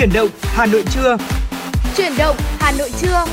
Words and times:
Chuyển 0.00 0.12
động 0.12 0.28
Hà 0.42 0.66
Nội 0.66 0.84
trưa. 0.90 1.16
Chuyển 1.96 2.12
động 2.18 2.36
Hà 2.58 2.72
Nội 2.78 2.90
trưa. 3.00 3.24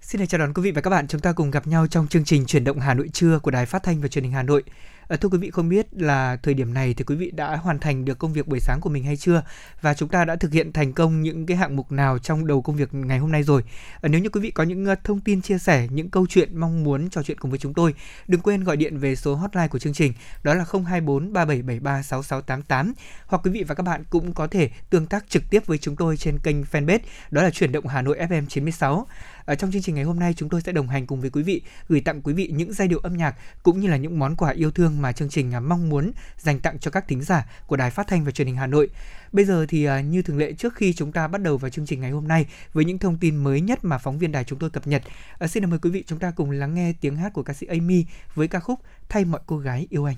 Xin 0.00 0.26
chào 0.26 0.38
đón 0.38 0.54
quý 0.54 0.62
vị 0.62 0.70
và 0.70 0.80
các 0.80 0.90
bạn, 0.90 1.08
chúng 1.08 1.20
ta 1.20 1.32
cùng 1.32 1.50
gặp 1.50 1.66
nhau 1.66 1.86
trong 1.86 2.06
chương 2.06 2.24
trình 2.24 2.46
Chuyển 2.46 2.64
động 2.64 2.80
Hà 2.80 2.94
Nội 2.94 3.08
trưa 3.12 3.38
của 3.38 3.50
Đài 3.50 3.66
Phát 3.66 3.82
thanh 3.82 4.00
và 4.00 4.08
Truyền 4.08 4.24
hình 4.24 4.32
Hà 4.32 4.42
Nội. 4.42 4.62
À, 5.08 5.16
thưa 5.16 5.28
quý 5.28 5.38
vị 5.38 5.50
không 5.50 5.68
biết 5.68 5.86
là 5.92 6.36
thời 6.36 6.54
điểm 6.54 6.74
này 6.74 6.94
thì 6.94 7.04
quý 7.04 7.16
vị 7.16 7.30
đã 7.30 7.56
hoàn 7.56 7.78
thành 7.78 8.04
được 8.04 8.18
công 8.18 8.32
việc 8.32 8.48
buổi 8.48 8.60
sáng 8.60 8.80
của 8.80 8.90
mình 8.90 9.04
hay 9.04 9.16
chưa 9.16 9.42
và 9.80 9.94
chúng 9.94 10.08
ta 10.08 10.24
đã 10.24 10.36
thực 10.36 10.52
hiện 10.52 10.72
thành 10.72 10.92
công 10.92 11.22
những 11.22 11.46
cái 11.46 11.56
hạng 11.56 11.76
mục 11.76 11.92
nào 11.92 12.18
trong 12.18 12.46
đầu 12.46 12.62
công 12.62 12.76
việc 12.76 12.94
ngày 12.94 13.18
hôm 13.18 13.32
nay 13.32 13.42
rồi. 13.42 13.64
À, 14.00 14.08
nếu 14.08 14.20
như 14.20 14.28
quý 14.28 14.40
vị 14.40 14.50
có 14.50 14.62
những 14.62 14.86
ờ, 14.86 14.94
thông 15.04 15.20
tin 15.20 15.42
chia 15.42 15.58
sẻ, 15.58 15.88
những 15.90 16.10
câu 16.10 16.26
chuyện 16.26 16.58
mong 16.58 16.84
muốn 16.84 17.10
trò 17.10 17.22
chuyện 17.22 17.38
cùng 17.38 17.50
với 17.50 17.58
chúng 17.58 17.74
tôi, 17.74 17.94
đừng 18.28 18.40
quên 18.40 18.64
gọi 18.64 18.76
điện 18.76 18.98
về 18.98 19.16
số 19.16 19.34
hotline 19.34 19.68
của 19.68 19.78
chương 19.78 19.92
trình 19.92 20.12
đó 20.42 20.54
là 20.54 20.64
024 20.72 21.32
3773 21.32 22.02
6688 22.02 22.92
hoặc 23.26 23.40
quý 23.44 23.50
vị 23.50 23.64
và 23.68 23.74
các 23.74 23.82
bạn 23.82 24.04
cũng 24.10 24.34
có 24.34 24.46
thể 24.46 24.70
tương 24.90 25.06
tác 25.06 25.24
trực 25.28 25.42
tiếp 25.50 25.66
với 25.66 25.78
chúng 25.78 25.96
tôi 25.96 26.16
trên 26.16 26.38
kênh 26.38 26.62
fanpage 26.62 26.98
đó 27.30 27.42
là 27.42 27.50
chuyển 27.50 27.72
động 27.72 27.86
Hà 27.86 28.02
Nội 28.02 28.18
FM 28.18 28.46
96. 28.46 29.06
Ở 29.44 29.54
trong 29.54 29.72
chương 29.72 29.82
trình 29.82 29.94
ngày 29.94 30.04
hôm 30.04 30.18
nay 30.18 30.34
chúng 30.36 30.48
tôi 30.48 30.60
sẽ 30.60 30.72
đồng 30.72 30.88
hành 30.88 31.06
cùng 31.06 31.20
với 31.20 31.30
quý 31.30 31.42
vị 31.42 31.62
gửi 31.88 32.00
tặng 32.00 32.22
quý 32.22 32.32
vị 32.32 32.50
những 32.54 32.72
giai 32.72 32.88
điệu 32.88 32.98
âm 32.98 33.16
nhạc 33.16 33.34
cũng 33.62 33.80
như 33.80 33.88
là 33.88 33.96
những 33.96 34.18
món 34.18 34.36
quà 34.36 34.50
yêu 34.50 34.70
thương 34.70 34.93
Vâng, 34.94 35.02
mà 35.02 35.12
chương 35.12 35.28
trình 35.28 35.54
à, 35.54 35.60
mong 35.60 35.88
muốn 35.88 36.12
dành 36.38 36.60
tặng 36.60 36.78
cho 36.78 36.90
các 36.90 37.08
thính 37.08 37.22
giả 37.22 37.46
của 37.66 37.76
Đài 37.76 37.90
Phát 37.90 38.06
thanh 38.06 38.24
và 38.24 38.30
Truyền 38.30 38.46
hình 38.46 38.56
Hà 38.56 38.66
Nội. 38.66 38.88
Bây 39.32 39.44
giờ 39.44 39.66
thì 39.68 39.84
à, 39.84 40.00
như 40.00 40.22
thường 40.22 40.38
lệ 40.38 40.52
trước 40.52 40.74
khi 40.74 40.92
chúng 40.92 41.12
ta 41.12 41.28
bắt 41.28 41.42
đầu 41.42 41.58
vào 41.58 41.70
chương 41.70 41.86
trình 41.86 42.00
ngày 42.00 42.10
hôm 42.10 42.28
nay 42.28 42.46
với 42.72 42.84
những 42.84 42.98
thông 42.98 43.18
tin 43.18 43.36
mới 43.36 43.60
nhất 43.60 43.78
mà 43.82 43.98
phóng 43.98 44.18
viên 44.18 44.32
đài 44.32 44.44
chúng 44.44 44.58
tôi 44.58 44.70
cập 44.70 44.86
nhật, 44.86 45.02
à, 45.38 45.46
xin 45.46 45.70
mời 45.70 45.78
quý 45.78 45.90
vị 45.90 46.04
chúng 46.06 46.18
ta 46.18 46.30
cùng 46.30 46.50
lắng 46.50 46.74
nghe 46.74 46.92
tiếng 47.00 47.16
hát 47.16 47.32
của 47.32 47.42
ca 47.42 47.54
sĩ 47.54 47.66
Amy 47.66 48.04
với 48.34 48.48
ca 48.48 48.60
khúc 48.60 48.80
Thay 49.08 49.24
mọi 49.24 49.40
cô 49.46 49.58
gái 49.58 49.86
yêu 49.90 50.04
anh. 50.04 50.16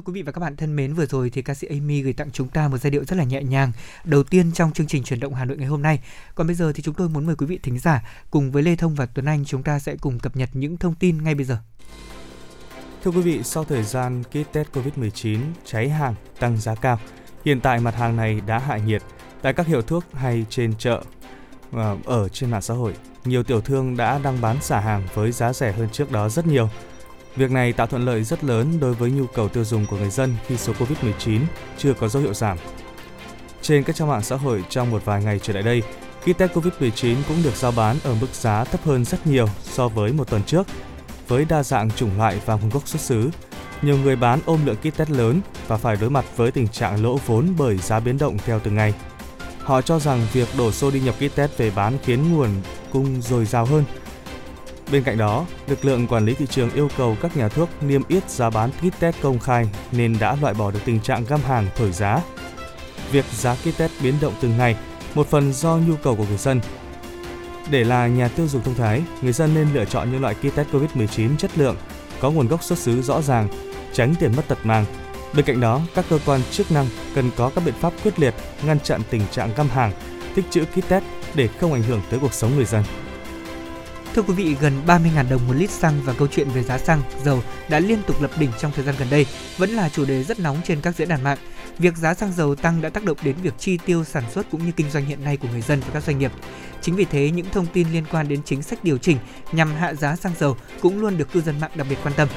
Thưa 0.00 0.12
quý 0.12 0.12
vị 0.12 0.22
và 0.22 0.32
các 0.32 0.40
bạn 0.40 0.56
thân 0.56 0.76
mến, 0.76 0.94
vừa 0.94 1.06
rồi 1.06 1.30
thì 1.30 1.42
ca 1.42 1.54
sĩ 1.54 1.66
Amy 1.66 2.02
gửi 2.02 2.12
tặng 2.12 2.30
chúng 2.32 2.48
ta 2.48 2.68
một 2.68 2.78
giai 2.78 2.90
điệu 2.90 3.04
rất 3.04 3.16
là 3.16 3.24
nhẹ 3.24 3.42
nhàng, 3.42 3.72
đầu 4.04 4.22
tiên 4.22 4.52
trong 4.52 4.72
chương 4.72 4.86
trình 4.86 5.02
chuyển 5.02 5.20
động 5.20 5.34
Hà 5.34 5.44
Nội 5.44 5.56
ngày 5.56 5.66
hôm 5.66 5.82
nay. 5.82 6.00
Còn 6.34 6.46
bây 6.46 6.56
giờ 6.56 6.72
thì 6.72 6.82
chúng 6.82 6.94
tôi 6.94 7.08
muốn 7.08 7.26
mời 7.26 7.36
quý 7.36 7.46
vị 7.46 7.58
thính 7.62 7.78
giả 7.78 8.02
cùng 8.30 8.52
với 8.52 8.62
Lê 8.62 8.76
Thông 8.76 8.94
và 8.94 9.06
Tuấn 9.06 9.26
Anh 9.26 9.44
chúng 9.44 9.62
ta 9.62 9.78
sẽ 9.78 9.96
cùng 10.00 10.18
cập 10.18 10.36
nhật 10.36 10.50
những 10.52 10.76
thông 10.76 10.94
tin 10.94 11.24
ngay 11.24 11.34
bây 11.34 11.44
giờ. 11.44 11.58
Thưa 13.04 13.10
quý 13.10 13.20
vị, 13.20 13.42
sau 13.42 13.64
thời 13.64 13.82
gian 13.82 14.22
kit 14.22 14.52
test 14.52 14.68
Covid-19 14.72 15.38
cháy 15.64 15.88
hàng, 15.88 16.14
tăng 16.38 16.56
giá 16.56 16.74
cao, 16.74 17.00
hiện 17.44 17.60
tại 17.60 17.80
mặt 17.80 17.94
hàng 17.94 18.16
này 18.16 18.40
đã 18.46 18.58
hạ 18.58 18.76
nhiệt. 18.76 19.02
Tại 19.42 19.52
các 19.52 19.66
hiệu 19.66 19.82
thuốc 19.82 20.04
hay 20.12 20.46
trên 20.50 20.74
chợ, 20.78 21.02
ờ, 21.72 21.96
ở 22.04 22.28
trên 22.28 22.50
mạng 22.50 22.62
xã 22.62 22.74
hội, 22.74 22.94
nhiều 23.24 23.42
tiểu 23.42 23.60
thương 23.60 23.96
đã 23.96 24.18
đăng 24.18 24.40
bán 24.40 24.62
xả 24.62 24.80
hàng 24.80 25.06
với 25.14 25.32
giá 25.32 25.52
rẻ 25.52 25.72
hơn 25.72 25.88
trước 25.92 26.12
đó 26.12 26.28
rất 26.28 26.46
nhiều. 26.46 26.68
Việc 27.36 27.50
này 27.50 27.72
tạo 27.72 27.86
thuận 27.86 28.04
lợi 28.04 28.24
rất 28.24 28.44
lớn 28.44 28.80
đối 28.80 28.94
với 28.94 29.10
nhu 29.10 29.26
cầu 29.26 29.48
tiêu 29.48 29.64
dùng 29.64 29.86
của 29.86 29.96
người 29.96 30.10
dân 30.10 30.36
khi 30.46 30.56
số 30.56 30.72
Covid-19 30.72 31.40
chưa 31.78 31.94
có 31.94 32.08
dấu 32.08 32.22
hiệu 32.22 32.34
giảm. 32.34 32.58
Trên 33.62 33.82
các 33.82 33.96
trang 33.96 34.08
mạng 34.08 34.22
xã 34.22 34.36
hội 34.36 34.64
trong 34.68 34.90
một 34.90 35.04
vài 35.04 35.24
ngày 35.24 35.38
trở 35.42 35.52
lại 35.52 35.62
đây, 35.62 35.82
kit 36.22 36.38
test 36.38 36.52
Covid-19 36.52 37.16
cũng 37.28 37.42
được 37.44 37.56
giao 37.56 37.72
bán 37.72 37.96
ở 38.04 38.14
mức 38.20 38.26
giá 38.32 38.64
thấp 38.64 38.80
hơn 38.84 39.04
rất 39.04 39.26
nhiều 39.26 39.46
so 39.62 39.88
với 39.88 40.12
một 40.12 40.30
tuần 40.30 40.42
trước. 40.42 40.66
Với 41.28 41.44
đa 41.44 41.62
dạng 41.62 41.90
chủng 41.90 42.18
loại 42.18 42.40
và 42.46 42.54
nguồn 42.54 42.70
gốc 42.70 42.88
xuất 42.88 43.02
xứ, 43.02 43.30
nhiều 43.82 43.98
người 43.98 44.16
bán 44.16 44.40
ôm 44.44 44.66
lượng 44.66 44.76
kit 44.76 44.96
test 44.96 45.10
lớn 45.10 45.40
và 45.66 45.76
phải 45.76 45.96
đối 46.00 46.10
mặt 46.10 46.24
với 46.36 46.50
tình 46.50 46.68
trạng 46.68 47.02
lỗ 47.02 47.16
vốn 47.26 47.54
bởi 47.58 47.76
giá 47.76 48.00
biến 48.00 48.18
động 48.18 48.38
theo 48.46 48.60
từng 48.64 48.74
ngày. 48.74 48.94
Họ 49.58 49.82
cho 49.82 49.98
rằng 49.98 50.26
việc 50.32 50.48
đổ 50.58 50.72
xô 50.72 50.90
đi 50.90 51.00
nhập 51.00 51.14
kit 51.18 51.34
test 51.34 51.56
về 51.56 51.70
bán 51.70 51.98
khiến 52.04 52.32
nguồn 52.32 52.50
cung 52.92 53.22
dồi 53.22 53.44
dào 53.44 53.64
hơn. 53.64 53.84
Bên 54.92 55.02
cạnh 55.02 55.18
đó, 55.18 55.46
lực 55.66 55.84
lượng 55.84 56.06
quản 56.06 56.24
lý 56.24 56.34
thị 56.34 56.46
trường 56.50 56.70
yêu 56.70 56.88
cầu 56.96 57.16
các 57.22 57.36
nhà 57.36 57.48
thuốc 57.48 57.68
niêm 57.82 58.02
yết 58.08 58.30
giá 58.30 58.50
bán 58.50 58.70
kit 58.70 59.00
test 59.00 59.16
công 59.22 59.38
khai 59.38 59.68
nên 59.92 60.16
đã 60.20 60.36
loại 60.42 60.54
bỏ 60.54 60.70
được 60.70 60.80
tình 60.84 61.00
trạng 61.00 61.24
găm 61.24 61.40
hàng 61.40 61.66
thổi 61.76 61.92
giá. 61.92 62.20
Việc 63.12 63.24
giá 63.32 63.54
kit 63.54 63.78
test 63.78 63.92
biến 64.02 64.14
động 64.20 64.34
từng 64.40 64.56
ngày, 64.56 64.76
một 65.14 65.26
phần 65.26 65.52
do 65.52 65.76
nhu 65.76 65.94
cầu 66.02 66.16
của 66.16 66.24
người 66.28 66.36
dân. 66.36 66.60
Để 67.70 67.84
là 67.84 68.06
nhà 68.06 68.28
tiêu 68.28 68.48
dùng 68.48 68.62
thông 68.62 68.74
thái, 68.74 69.02
người 69.22 69.32
dân 69.32 69.54
nên 69.54 69.68
lựa 69.74 69.84
chọn 69.84 70.12
những 70.12 70.22
loại 70.22 70.34
kit 70.34 70.54
test 70.54 70.68
COVID-19 70.68 71.36
chất 71.36 71.58
lượng, 71.58 71.76
có 72.20 72.30
nguồn 72.30 72.48
gốc 72.48 72.62
xuất 72.62 72.78
xứ 72.78 73.02
rõ 73.02 73.22
ràng, 73.22 73.48
tránh 73.92 74.14
tiền 74.20 74.32
mất 74.36 74.48
tật 74.48 74.58
mang. 74.66 74.84
Bên 75.34 75.44
cạnh 75.44 75.60
đó, 75.60 75.80
các 75.94 76.04
cơ 76.10 76.18
quan 76.26 76.40
chức 76.50 76.72
năng 76.72 76.86
cần 77.14 77.30
có 77.36 77.50
các 77.54 77.64
biện 77.64 77.74
pháp 77.80 77.92
quyết 78.04 78.18
liệt 78.18 78.34
ngăn 78.62 78.80
chặn 78.80 79.00
tình 79.10 79.22
trạng 79.30 79.50
găm 79.56 79.68
hàng, 79.68 79.92
tích 80.34 80.44
trữ 80.50 80.64
kit 80.64 80.88
test 80.88 81.04
để 81.34 81.48
không 81.60 81.72
ảnh 81.72 81.82
hưởng 81.82 82.00
tới 82.10 82.20
cuộc 82.20 82.32
sống 82.32 82.56
người 82.56 82.64
dân. 82.64 82.84
Thưa 84.14 84.22
quý 84.22 84.34
vị, 84.34 84.56
gần 84.60 84.72
30.000 84.86 85.28
đồng 85.30 85.46
một 85.48 85.54
lít 85.56 85.70
xăng 85.70 86.00
và 86.04 86.12
câu 86.12 86.28
chuyện 86.28 86.48
về 86.48 86.62
giá 86.62 86.78
xăng, 86.78 87.02
dầu 87.24 87.42
đã 87.68 87.80
liên 87.80 87.98
tục 88.06 88.22
lập 88.22 88.30
đỉnh 88.38 88.50
trong 88.60 88.72
thời 88.72 88.84
gian 88.84 88.94
gần 88.98 89.08
đây, 89.10 89.26
vẫn 89.58 89.70
là 89.70 89.88
chủ 89.88 90.04
đề 90.04 90.24
rất 90.24 90.40
nóng 90.40 90.56
trên 90.64 90.80
các 90.80 90.96
diễn 90.96 91.08
đàn 91.08 91.22
mạng. 91.22 91.38
Việc 91.78 91.96
giá 91.96 92.14
xăng 92.14 92.32
dầu 92.32 92.54
tăng 92.54 92.82
đã 92.82 92.88
tác 92.88 93.04
động 93.04 93.16
đến 93.22 93.36
việc 93.42 93.54
chi 93.58 93.78
tiêu 93.86 94.04
sản 94.04 94.24
xuất 94.30 94.50
cũng 94.50 94.66
như 94.66 94.72
kinh 94.72 94.90
doanh 94.90 95.04
hiện 95.04 95.24
nay 95.24 95.36
của 95.36 95.48
người 95.52 95.60
dân 95.60 95.80
và 95.80 95.86
các 95.92 96.02
doanh 96.02 96.18
nghiệp. 96.18 96.32
Chính 96.82 96.96
vì 96.96 97.04
thế, 97.04 97.30
những 97.30 97.46
thông 97.52 97.66
tin 97.66 97.92
liên 97.92 98.04
quan 98.12 98.28
đến 98.28 98.40
chính 98.44 98.62
sách 98.62 98.84
điều 98.84 98.98
chỉnh 98.98 99.16
nhằm 99.52 99.74
hạ 99.74 99.94
giá 99.94 100.16
xăng 100.16 100.32
dầu 100.38 100.56
cũng 100.80 101.00
luôn 101.00 101.18
được 101.18 101.32
cư 101.32 101.40
dân 101.40 101.60
mạng 101.60 101.70
đặc 101.74 101.86
biệt 101.90 101.98
quan 102.02 102.14
tâm. 102.16 102.28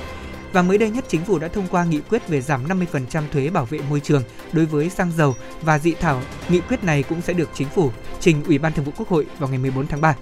Và 0.53 0.61
mới 0.61 0.77
đây 0.77 0.89
nhất, 0.89 1.05
chính 1.07 1.25
phủ 1.25 1.39
đã 1.39 1.47
thông 1.47 1.67
qua 1.67 1.85
nghị 1.85 1.99
quyết 2.09 2.27
về 2.27 2.41
giảm 2.41 2.67
50% 2.67 3.23
thuế 3.31 3.49
bảo 3.49 3.65
vệ 3.65 3.79
môi 3.89 3.99
trường 3.99 4.23
đối 4.51 4.65
với 4.65 4.89
xăng 4.89 5.11
dầu 5.17 5.35
và 5.61 5.79
dị 5.79 5.93
thảo 5.93 6.21
nghị 6.49 6.59
quyết 6.59 6.83
này 6.83 7.03
cũng 7.03 7.21
sẽ 7.21 7.33
được 7.33 7.49
chính 7.53 7.69
phủ 7.69 7.91
trình 8.19 8.43
Ủy 8.43 8.57
ban 8.57 8.73
Thường 8.73 8.85
vụ 8.85 8.91
Quốc 8.97 9.09
hội 9.09 9.25
vào 9.39 9.49
ngày 9.49 9.59
14 9.59 9.87
tháng 9.87 10.01
3. 10.01 10.15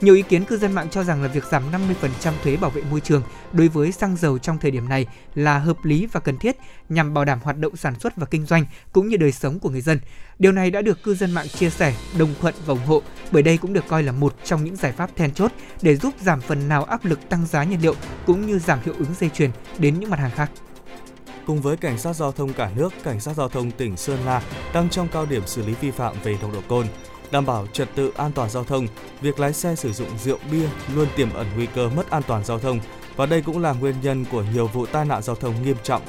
Nhiều 0.00 0.14
ý 0.14 0.22
kiến 0.22 0.44
cư 0.44 0.56
dân 0.58 0.72
mạng 0.72 0.88
cho 0.90 1.04
rằng 1.04 1.22
là 1.22 1.28
việc 1.28 1.44
giảm 1.44 1.62
50% 1.72 2.32
thuế 2.42 2.56
bảo 2.56 2.70
vệ 2.70 2.82
môi 2.90 3.00
trường 3.00 3.22
đối 3.52 3.68
với 3.68 3.92
xăng 3.92 4.16
dầu 4.16 4.38
trong 4.38 4.58
thời 4.58 4.70
điểm 4.70 4.88
này 4.88 5.06
là 5.34 5.58
hợp 5.58 5.84
lý 5.84 6.06
và 6.06 6.20
cần 6.20 6.38
thiết 6.38 6.56
nhằm 6.88 7.14
bảo 7.14 7.24
đảm 7.24 7.38
hoạt 7.42 7.58
động 7.58 7.76
sản 7.76 8.00
xuất 8.00 8.16
và 8.16 8.26
kinh 8.26 8.46
doanh 8.46 8.64
cũng 8.92 9.08
như 9.08 9.16
đời 9.16 9.32
sống 9.32 9.58
của 9.58 9.70
người 9.70 9.80
dân. 9.80 10.00
Điều 10.38 10.52
này 10.52 10.70
đã 10.70 10.82
được 10.82 11.02
cư 11.02 11.14
dân 11.14 11.30
mạng 11.30 11.48
chia 11.48 11.70
sẻ, 11.70 11.94
đồng 12.18 12.34
thuận 12.40 12.54
và 12.66 12.72
ủng 12.72 12.86
hộ 12.86 13.02
bởi 13.30 13.42
đây 13.42 13.58
cũng 13.58 13.72
được 13.72 13.84
coi 13.88 14.02
là 14.02 14.12
một 14.12 14.34
trong 14.44 14.64
những 14.64 14.76
giải 14.76 14.92
pháp 14.92 15.10
then 15.16 15.34
chốt 15.34 15.52
để 15.82 15.96
giúp 15.96 16.14
giảm 16.20 16.40
phần 16.40 16.68
nào 16.68 16.84
áp 16.84 17.04
lực 17.04 17.28
tăng 17.28 17.46
giá 17.46 17.64
nhiên 17.64 17.82
liệu 17.82 17.94
cũng 18.26 18.46
như 18.46 18.58
giảm 18.58 18.78
hiệu 18.84 18.94
ứng 18.98 19.14
dây 19.20 19.30
chuyền 19.30 19.50
đến 19.78 20.00
những 20.00 20.10
mặt 20.10 20.20
hàng 20.20 20.30
khác. 20.30 20.50
Cùng 21.46 21.62
với 21.62 21.76
cảnh 21.76 21.98
sát 21.98 22.12
giao 22.16 22.32
thông 22.32 22.52
cả 22.52 22.70
nước, 22.76 22.92
cảnh 23.04 23.20
sát 23.20 23.36
giao 23.36 23.48
thông 23.48 23.70
tỉnh 23.70 23.96
Sơn 23.96 24.18
La 24.26 24.42
đang 24.74 24.88
trong 24.90 25.08
cao 25.08 25.26
điểm 25.26 25.42
xử 25.46 25.66
lý 25.66 25.74
vi 25.80 25.90
phạm 25.90 26.14
về 26.22 26.36
nồng 26.42 26.52
độ 26.52 26.60
cồn 26.68 26.86
đảm 27.30 27.46
bảo 27.46 27.66
trật 27.72 27.88
tự 27.94 28.12
an 28.16 28.32
toàn 28.32 28.50
giao 28.50 28.64
thông, 28.64 28.86
việc 29.20 29.40
lái 29.40 29.52
xe 29.52 29.74
sử 29.74 29.92
dụng 29.92 30.08
rượu 30.24 30.38
bia 30.52 30.66
luôn 30.94 31.06
tiềm 31.16 31.34
ẩn 31.34 31.46
nguy 31.56 31.66
cơ 31.66 31.88
mất 31.88 32.10
an 32.10 32.22
toàn 32.26 32.44
giao 32.44 32.58
thông 32.58 32.80
và 33.16 33.26
đây 33.26 33.42
cũng 33.42 33.62
là 33.62 33.72
nguyên 33.72 33.94
nhân 34.02 34.24
của 34.30 34.44
nhiều 34.54 34.66
vụ 34.66 34.86
tai 34.86 35.04
nạn 35.04 35.22
giao 35.22 35.36
thông 35.36 35.62
nghiêm 35.62 35.76
trọng. 35.82 36.02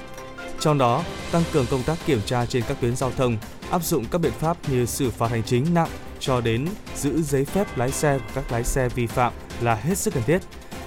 Trong 0.60 0.78
đó, 0.78 1.04
tăng 1.32 1.44
cường 1.54 1.66
công 1.66 1.84
tác 1.84 1.98
kiểm 2.06 2.22
tra 2.26 2.46
trên 2.46 2.64
các 2.68 2.78
tuyến 2.82 2.96
giao 2.96 3.12
thông, 3.12 3.38
áp 3.70 3.84
dụng 3.84 4.06
các 4.12 4.18
biện 4.22 4.32
pháp 4.40 4.58
như 4.70 4.86
xử 4.86 5.12
phạt 5.12 5.32
hành 5.32 5.44
chính 5.44 5.74
nặng 5.74 5.90
cho 6.20 6.42
đến 6.42 6.68
giữ 6.96 7.22
giấy 7.22 7.46
phép 7.46 7.78
lái 7.78 7.92
xe 7.92 8.18
của 8.18 8.32
các 8.36 8.52
lái 8.52 8.64
xe 8.64 8.90
vi 8.90 9.08
phạm 9.08 9.34
là 9.62 9.76
hết 9.76 9.98
sức 9.98 10.14
cần 10.14 10.24
thiết. 10.24 10.42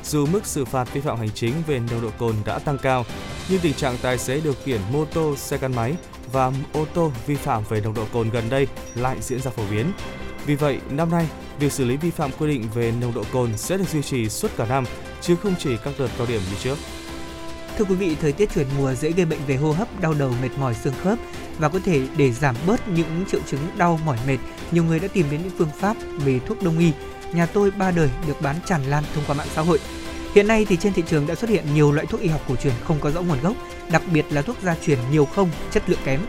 Dù 0.04 0.26
mức 0.26 0.46
xử 0.46 0.64
phạt 0.64 0.92
vi 0.92 1.00
phạm 1.00 1.18
hành 1.18 1.30
chính 1.34 1.54
về 1.66 1.78
nồng 1.78 2.02
độ 2.02 2.10
cồn 2.18 2.34
đã 2.44 2.58
tăng 2.58 2.78
cao, 2.78 3.04
nhưng 3.48 3.60
tình 3.60 3.74
trạng 3.74 3.96
tài 4.02 4.18
xế 4.18 4.40
điều 4.40 4.54
khiển 4.64 4.80
mô 4.92 5.04
tô, 5.04 5.36
xe 5.36 5.58
gắn 5.58 5.76
máy 5.76 5.94
và 6.32 6.52
ô 6.72 6.84
tô 6.94 7.12
vi 7.26 7.34
phạm 7.34 7.62
về 7.68 7.80
nồng 7.80 7.94
độ 7.94 8.04
cồn 8.12 8.30
gần 8.30 8.44
đây 8.50 8.66
lại 8.94 9.16
diễn 9.20 9.40
ra 9.40 9.50
phổ 9.50 9.62
biến. 9.70 9.92
Vì 10.46 10.54
vậy, 10.54 10.80
năm 10.90 11.10
nay, 11.10 11.26
việc 11.58 11.72
xử 11.72 11.84
lý 11.84 11.96
vi 11.96 12.10
phạm 12.10 12.30
quy 12.38 12.48
định 12.48 12.68
về 12.74 12.92
nồng 13.00 13.14
độ 13.14 13.24
cồn 13.32 13.56
sẽ 13.56 13.76
được 13.76 13.88
duy 13.92 14.02
trì 14.02 14.28
suốt 14.28 14.50
cả 14.56 14.66
năm, 14.66 14.84
chứ 15.20 15.36
không 15.36 15.54
chỉ 15.58 15.76
các 15.84 15.94
đợt 15.98 16.08
cao 16.18 16.26
điểm 16.26 16.40
như 16.50 16.56
trước. 16.62 16.78
Thưa 17.78 17.84
quý 17.84 17.94
vị, 17.94 18.16
thời 18.20 18.32
tiết 18.32 18.50
chuyển 18.54 18.66
mùa 18.78 18.94
dễ 18.94 19.10
gây 19.10 19.26
bệnh 19.26 19.38
về 19.46 19.56
hô 19.56 19.72
hấp, 19.72 20.00
đau 20.00 20.14
đầu, 20.14 20.32
mệt 20.42 20.48
mỏi 20.58 20.74
xương 20.74 20.94
khớp 21.02 21.18
và 21.58 21.68
có 21.68 21.78
thể 21.84 22.02
để 22.16 22.32
giảm 22.32 22.56
bớt 22.66 22.88
những 22.88 23.24
triệu 23.30 23.40
chứng 23.50 23.60
đau 23.76 24.00
mỏi 24.04 24.18
mệt, 24.26 24.38
nhiều 24.72 24.84
người 24.84 24.98
đã 24.98 25.08
tìm 25.08 25.26
đến 25.30 25.40
những 25.42 25.52
phương 25.58 25.70
pháp 25.78 25.96
về 26.24 26.38
thuốc 26.46 26.62
đông 26.62 26.78
y. 26.78 26.92
Nhà 27.32 27.46
tôi 27.46 27.70
ba 27.70 27.90
đời 27.90 28.10
được 28.26 28.40
bán 28.40 28.56
tràn 28.66 28.84
lan 28.84 29.04
thông 29.14 29.24
qua 29.26 29.34
mạng 29.34 29.48
xã 29.54 29.62
hội. 29.62 29.78
Hiện 30.34 30.48
nay 30.48 30.66
thì 30.68 30.76
trên 30.76 30.92
thị 30.92 31.02
trường 31.06 31.26
đã 31.26 31.34
xuất 31.34 31.50
hiện 31.50 31.64
nhiều 31.74 31.92
loại 31.92 32.06
thuốc 32.06 32.20
y 32.20 32.28
học 32.28 32.40
cổ 32.48 32.56
truyền 32.56 32.74
không 32.84 33.00
có 33.00 33.10
rõ 33.10 33.22
nguồn 33.22 33.40
gốc, 33.40 33.56
đặc 33.90 34.02
biệt 34.12 34.24
là 34.30 34.42
thuốc 34.42 34.56
gia 34.62 34.76
truyền 34.86 34.98
nhiều 35.10 35.24
không, 35.24 35.50
chất 35.70 35.90
lượng 35.90 36.00
kém 36.04 36.20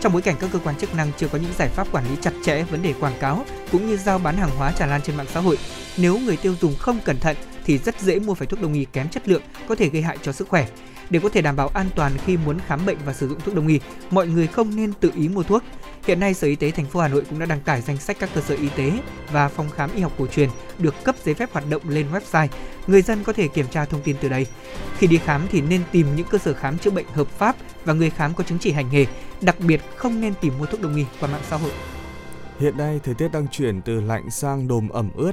trong 0.00 0.12
bối 0.12 0.22
cảnh 0.22 0.36
các 0.40 0.50
cơ 0.52 0.58
quan 0.64 0.76
chức 0.76 0.94
năng 0.94 1.10
chưa 1.18 1.28
có 1.28 1.38
những 1.38 1.52
giải 1.58 1.68
pháp 1.68 1.92
quản 1.92 2.04
lý 2.04 2.16
chặt 2.20 2.32
chẽ 2.44 2.62
vấn 2.62 2.82
đề 2.82 2.94
quảng 3.00 3.18
cáo 3.20 3.44
cũng 3.72 3.88
như 3.88 3.96
giao 3.96 4.18
bán 4.18 4.36
hàng 4.36 4.50
hóa 4.56 4.72
tràn 4.72 4.90
lan 4.90 5.00
trên 5.02 5.16
mạng 5.16 5.26
xã 5.34 5.40
hội, 5.40 5.58
nếu 5.96 6.18
người 6.18 6.36
tiêu 6.36 6.54
dùng 6.60 6.74
không 6.78 6.98
cẩn 7.04 7.18
thận 7.18 7.36
thì 7.64 7.78
rất 7.78 8.00
dễ 8.00 8.18
mua 8.18 8.34
phải 8.34 8.46
thuốc 8.46 8.62
đông 8.62 8.72
y 8.72 8.84
kém 8.84 9.08
chất 9.08 9.28
lượng 9.28 9.42
có 9.68 9.74
thể 9.74 9.88
gây 9.88 10.02
hại 10.02 10.18
cho 10.22 10.32
sức 10.32 10.48
khỏe. 10.48 10.66
Để 11.10 11.20
có 11.22 11.28
thể 11.28 11.42
đảm 11.42 11.56
bảo 11.56 11.68
an 11.68 11.86
toàn 11.94 12.12
khi 12.26 12.36
muốn 12.36 12.58
khám 12.66 12.86
bệnh 12.86 12.98
và 13.04 13.12
sử 13.12 13.28
dụng 13.28 13.40
thuốc 13.40 13.54
đông 13.54 13.66
y, 13.66 13.80
mọi 14.10 14.26
người 14.26 14.46
không 14.46 14.76
nên 14.76 14.92
tự 14.92 15.12
ý 15.14 15.28
mua 15.28 15.42
thuốc. 15.42 15.62
Hiện 16.06 16.20
nay, 16.20 16.34
Sở 16.34 16.46
Y 16.46 16.56
tế 16.56 16.70
thành 16.70 16.86
phố 16.86 17.00
Hà 17.00 17.08
Nội 17.08 17.24
cũng 17.30 17.38
đã 17.38 17.46
đăng 17.46 17.60
tải 17.60 17.80
danh 17.80 17.96
sách 17.96 18.16
các 18.20 18.30
cơ 18.34 18.40
sở 18.40 18.54
y 18.54 18.68
tế 18.68 18.92
và 19.32 19.48
phòng 19.48 19.70
khám 19.70 19.90
y 19.94 20.00
học 20.00 20.12
cổ 20.18 20.26
truyền 20.26 20.48
được 20.78 20.94
cấp 21.04 21.14
giấy 21.24 21.34
phép 21.34 21.52
hoạt 21.52 21.64
động 21.70 21.82
lên 21.88 22.06
website. 22.12 22.48
Người 22.86 23.02
dân 23.02 23.24
có 23.24 23.32
thể 23.32 23.48
kiểm 23.48 23.66
tra 23.66 23.84
thông 23.84 24.02
tin 24.02 24.16
từ 24.20 24.28
đây. 24.28 24.46
Khi 24.98 25.06
đi 25.06 25.18
khám 25.18 25.42
thì 25.50 25.60
nên 25.60 25.82
tìm 25.92 26.16
những 26.16 26.26
cơ 26.30 26.38
sở 26.38 26.54
khám 26.54 26.78
chữa 26.78 26.90
bệnh 26.90 27.06
hợp 27.12 27.28
pháp 27.28 27.56
và 27.84 27.92
người 27.92 28.10
khám 28.10 28.34
có 28.34 28.44
chứng 28.44 28.58
chỉ 28.58 28.72
hành 28.72 28.90
nghề, 28.92 29.06
đặc 29.40 29.60
biệt 29.60 29.80
không 29.96 30.20
nên 30.20 30.34
tìm 30.40 30.52
mua 30.58 30.66
thuốc 30.66 30.80
đông 30.80 30.96
y 30.96 31.04
qua 31.20 31.28
mạng 31.28 31.42
xã 31.50 31.56
hội. 31.56 31.72
Hiện 32.58 32.76
nay 32.76 33.00
thời 33.04 33.14
tiết 33.14 33.28
đang 33.32 33.48
chuyển 33.48 33.82
từ 33.82 34.00
lạnh 34.00 34.30
sang 34.30 34.68
đồm 34.68 34.88
ẩm 34.88 35.10
ướt, 35.14 35.32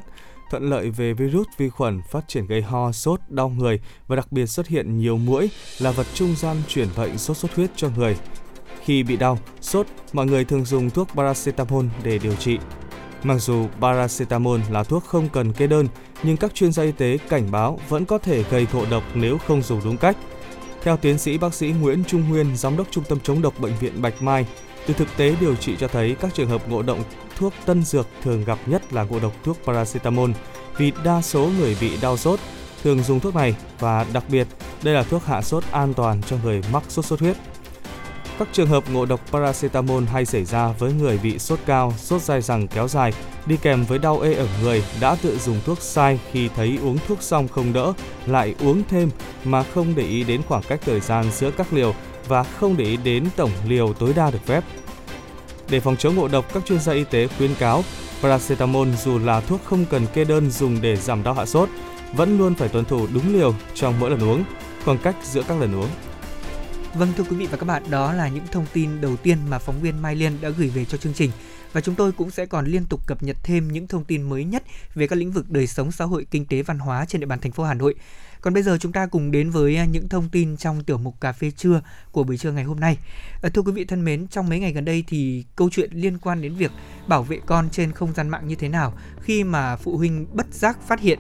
thuận 0.52 0.70
lợi 0.70 0.90
về 0.90 1.14
virus 1.14 1.48
vi 1.58 1.70
khuẩn 1.70 2.02
phát 2.12 2.28
triển 2.28 2.48
gây 2.48 2.62
ho, 2.62 2.92
sốt, 2.92 3.20
đau 3.30 3.50
người 3.50 3.80
và 4.08 4.16
đặc 4.16 4.32
biệt 4.32 4.46
xuất 4.46 4.68
hiện 4.68 4.98
nhiều 4.98 5.18
mũi 5.18 5.50
là 5.80 5.92
vật 5.92 6.08
trung 6.14 6.36
gian 6.38 6.58
chuyển 6.68 6.88
bệnh 6.98 7.18
sốt 7.18 7.38
xuất 7.38 7.56
huyết 7.56 7.70
cho 7.76 7.90
người. 7.98 8.18
Khi 8.84 9.04
bị 9.04 9.18
đau, 9.18 9.40
sốt, 9.62 9.88
mọi 10.14 10.26
người 10.26 10.46
thường 10.46 10.66
dùng 10.66 10.90
thuốc 10.90 11.08
paracetamol 11.16 11.86
để 12.04 12.18
điều 12.18 12.36
trị. 12.36 12.58
Mặc 13.24 13.38
dù 13.40 13.68
paracetamol 13.82 14.60
là 14.72 14.84
thuốc 14.84 15.04
không 15.04 15.30
cần 15.30 15.54
kê 15.54 15.68
đơn, 15.68 15.88
nhưng 16.24 16.38
các 16.38 16.56
chuyên 16.56 16.72
gia 16.72 16.84
y 16.84 16.92
tế 16.92 17.18
cảnh 17.30 17.52
báo 17.52 17.80
vẫn 17.90 18.06
có 18.06 18.18
thể 18.18 18.44
gây 18.44 18.68
ngộ 18.74 18.86
độc 18.92 19.04
nếu 19.14 19.38
không 19.38 19.62
dùng 19.62 19.82
đúng 19.84 19.98
cách. 19.98 20.18
Theo 20.84 20.98
tiến 20.98 21.18
sĩ 21.18 21.38
bác 21.38 21.54
sĩ 21.54 21.74
Nguyễn 21.82 22.04
Trung 22.04 22.30
Nguyên, 22.30 22.56
giám 22.58 22.78
đốc 22.78 22.88
Trung 22.92 23.04
tâm 23.10 23.20
chống 23.24 23.42
độc 23.42 23.60
bệnh 23.60 23.74
viện 23.80 24.02
Bạch 24.02 24.22
Mai, 24.22 24.46
từ 24.88 24.94
thực 24.94 25.08
tế 25.18 25.36
điều 25.40 25.56
trị 25.56 25.76
cho 25.80 25.88
thấy 25.88 26.16
các 26.22 26.34
trường 26.34 26.50
hợp 26.50 26.70
ngộ 26.70 26.82
độc 26.82 26.98
thuốc 27.38 27.54
tân 27.66 27.84
dược 27.84 28.08
thường 28.24 28.44
gặp 28.44 28.60
nhất 28.66 28.94
là 28.94 29.04
ngộ 29.04 29.20
độc 29.20 29.34
thuốc 29.44 29.58
paracetamol 29.66 30.32
vì 30.78 30.92
đa 31.04 31.22
số 31.22 31.50
người 31.60 31.78
bị 31.82 31.98
đau 32.02 32.18
sốt 32.18 32.40
thường 32.84 33.04
dùng 33.04 33.20
thuốc 33.20 33.36
này 33.36 33.56
và 33.80 34.06
đặc 34.14 34.24
biệt 34.30 34.48
đây 34.84 34.94
là 34.94 35.04
thuốc 35.04 35.26
hạ 35.26 35.42
sốt 35.42 35.64
an 35.72 35.94
toàn 35.94 36.22
cho 36.28 36.38
người 36.44 36.62
mắc 36.74 36.84
sốt 36.90 37.06
xuất 37.06 37.20
huyết. 37.20 37.38
Các 38.40 38.48
trường 38.52 38.68
hợp 38.68 38.84
ngộ 38.92 39.06
độc 39.06 39.20
paracetamol 39.32 40.04
hay 40.04 40.26
xảy 40.26 40.46
ra 40.46 40.68
với 40.68 40.94
người 40.94 41.20
bị 41.24 41.40
sốt 41.40 41.60
cao, 41.66 41.94
sốt 41.98 42.22
dai 42.22 42.42
dẳng 42.42 42.68
kéo 42.68 42.88
dài, 42.88 43.14
đi 43.46 43.58
kèm 43.62 43.86
với 43.86 44.00
đau 44.00 44.20
ê 44.20 44.34
ở 44.34 44.48
người 44.62 44.84
đã 45.02 45.16
tự 45.22 45.38
dùng 45.38 45.60
thuốc 45.66 45.82
sai 45.82 46.20
khi 46.32 46.50
thấy 46.56 46.80
uống 46.82 46.98
thuốc 47.08 47.22
xong 47.22 47.48
không 47.48 47.74
đỡ, 47.74 47.94
lại 48.26 48.56
uống 48.60 48.84
thêm 48.90 49.10
mà 49.44 49.64
không 49.64 49.96
để 49.96 50.04
ý 50.04 50.24
đến 50.24 50.42
khoảng 50.48 50.64
cách 50.68 50.80
thời 50.86 51.00
gian 51.00 51.26
giữa 51.32 51.52
các 51.52 51.74
liều 51.74 51.94
và 52.28 52.44
không 52.44 52.78
để 52.78 52.86
ý 52.86 52.98
đến 52.98 53.26
tổng 53.36 53.52
liều 53.68 53.94
tối 53.94 54.14
đa 54.16 54.32
được 54.32 54.46
phép. 54.46 54.64
Để 55.70 55.80
phòng 55.80 55.98
chống 55.98 56.16
ngộ 56.16 56.28
độc, 56.28 56.54
các 56.54 56.66
chuyên 56.66 56.80
gia 56.80 56.94
y 56.94 57.04
tế 57.04 57.28
khuyến 57.28 57.56
cáo 57.56 57.84
paracetamol 58.22 58.88
dù 59.04 59.20
là 59.20 59.42
thuốc 59.42 59.62
không 59.66 59.86
cần 59.90 60.08
kê 60.14 60.24
đơn 60.24 60.52
dùng 60.52 60.82
để 60.82 60.96
giảm 60.96 61.24
đau 61.24 61.34
hạ 61.34 61.46
sốt, 61.46 61.70
vẫn 62.14 62.38
luôn 62.38 62.56
phải 62.56 62.70
tuân 62.70 62.86
thủ 62.86 63.08
đúng 63.14 63.34
liều 63.34 63.54
trong 63.74 64.00
mỗi 64.00 64.10
lần 64.10 64.24
uống, 64.24 64.44
khoảng 64.86 64.98
cách 64.98 65.16
giữa 65.24 65.44
các 65.48 65.60
lần 65.60 65.76
uống. 65.76 65.90
Vâng 66.96 67.14
thưa 67.18 67.24
quý 67.24 67.36
vị 67.36 67.48
và 67.52 67.58
các 67.58 67.66
bạn, 67.66 67.84
đó 67.90 68.14
là 68.14 68.28
những 68.28 68.44
thông 68.52 68.66
tin 68.74 69.02
đầu 69.02 69.16
tiên 69.16 69.38
mà 69.50 69.60
phóng 69.60 69.82
viên 69.82 70.02
Mai 70.02 70.16
Liên 70.16 70.42
đã 70.42 70.50
gửi 70.50 70.70
về 70.70 70.86
cho 70.86 70.98
chương 70.98 71.14
trình 71.14 71.32
và 71.74 71.82
chúng 71.82 71.96
tôi 71.96 72.12
cũng 72.12 72.32
sẽ 72.32 72.46
còn 72.46 72.66
liên 72.66 72.86
tục 72.86 73.08
cập 73.08 73.24
nhật 73.24 73.38
thêm 73.44 73.72
những 73.72 73.88
thông 73.88 74.04
tin 74.04 74.22
mới 74.22 74.44
nhất 74.44 74.64
về 74.94 75.08
các 75.08 75.16
lĩnh 75.16 75.32
vực 75.32 75.50
đời 75.50 75.68
sống 75.68 75.92
xã 75.92 76.06
hội, 76.06 76.26
kinh 76.32 76.46
tế, 76.46 76.62
văn 76.62 76.80
hóa 76.80 77.06
trên 77.06 77.22
địa 77.22 77.28
bàn 77.28 77.40
thành 77.40 77.52
phố 77.52 77.64
Hà 77.64 77.74
Nội. 77.74 77.96
Còn 78.46 78.54
bây 78.54 78.64
giờ 78.64 78.78
chúng 78.78 78.92
ta 78.92 79.06
cùng 79.06 79.32
đến 79.32 79.50
với 79.50 79.78
à, 79.78 79.86
những 79.86 80.10
thông 80.10 80.30
tin 80.30 80.58
trong 80.58 80.84
tiểu 80.84 80.98
mục 80.98 81.22
cà 81.22 81.32
phê 81.32 81.52
trưa 81.52 81.82
của 82.12 82.24
buổi 82.24 82.38
trưa 82.38 82.52
ngày 82.52 82.64
hôm 82.64 82.80
nay. 82.80 82.98
À, 83.42 83.50
thưa 83.54 83.62
quý 83.62 83.72
vị 83.72 83.86
thân 83.86 84.06
mến, 84.06 84.28
trong 84.28 84.50
mấy 84.50 84.60
ngày 84.60 84.74
gần 84.74 84.86
đây 84.86 85.04
thì 85.08 85.46
câu 85.56 85.70
chuyện 85.72 85.90
liên 85.94 86.18
quan 86.18 86.42
đến 86.42 86.56
việc 86.56 86.72
bảo 87.08 87.24
vệ 87.24 87.40
con 87.46 87.70
trên 87.72 87.92
không 87.92 88.14
gian 88.14 88.30
mạng 88.30 88.48
như 88.48 88.56
thế 88.56 88.70
nào 88.70 88.94
khi 89.22 89.44
mà 89.44 89.76
phụ 89.76 89.98
huynh 89.98 90.26
bất 90.34 90.54
giác 90.54 90.78
phát 90.88 91.00
hiện 91.00 91.20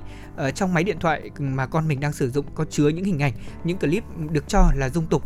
trong 0.56 0.74
máy 0.74 0.84
điện 0.84 1.00
thoại 1.00 1.32
mà 1.40 1.66
con 1.66 1.88
mình 1.88 2.00
đang 2.00 2.14
sử 2.14 2.32
dụng 2.32 2.46
có 2.56 2.66
chứa 2.70 2.88
những 2.88 3.06
hình 3.06 3.20
ảnh, 3.20 3.34
những 3.64 3.78
clip 3.78 4.04
được 4.32 4.48
cho 4.48 4.72
là 4.76 4.90
dung 4.90 5.08
tục 5.08 5.24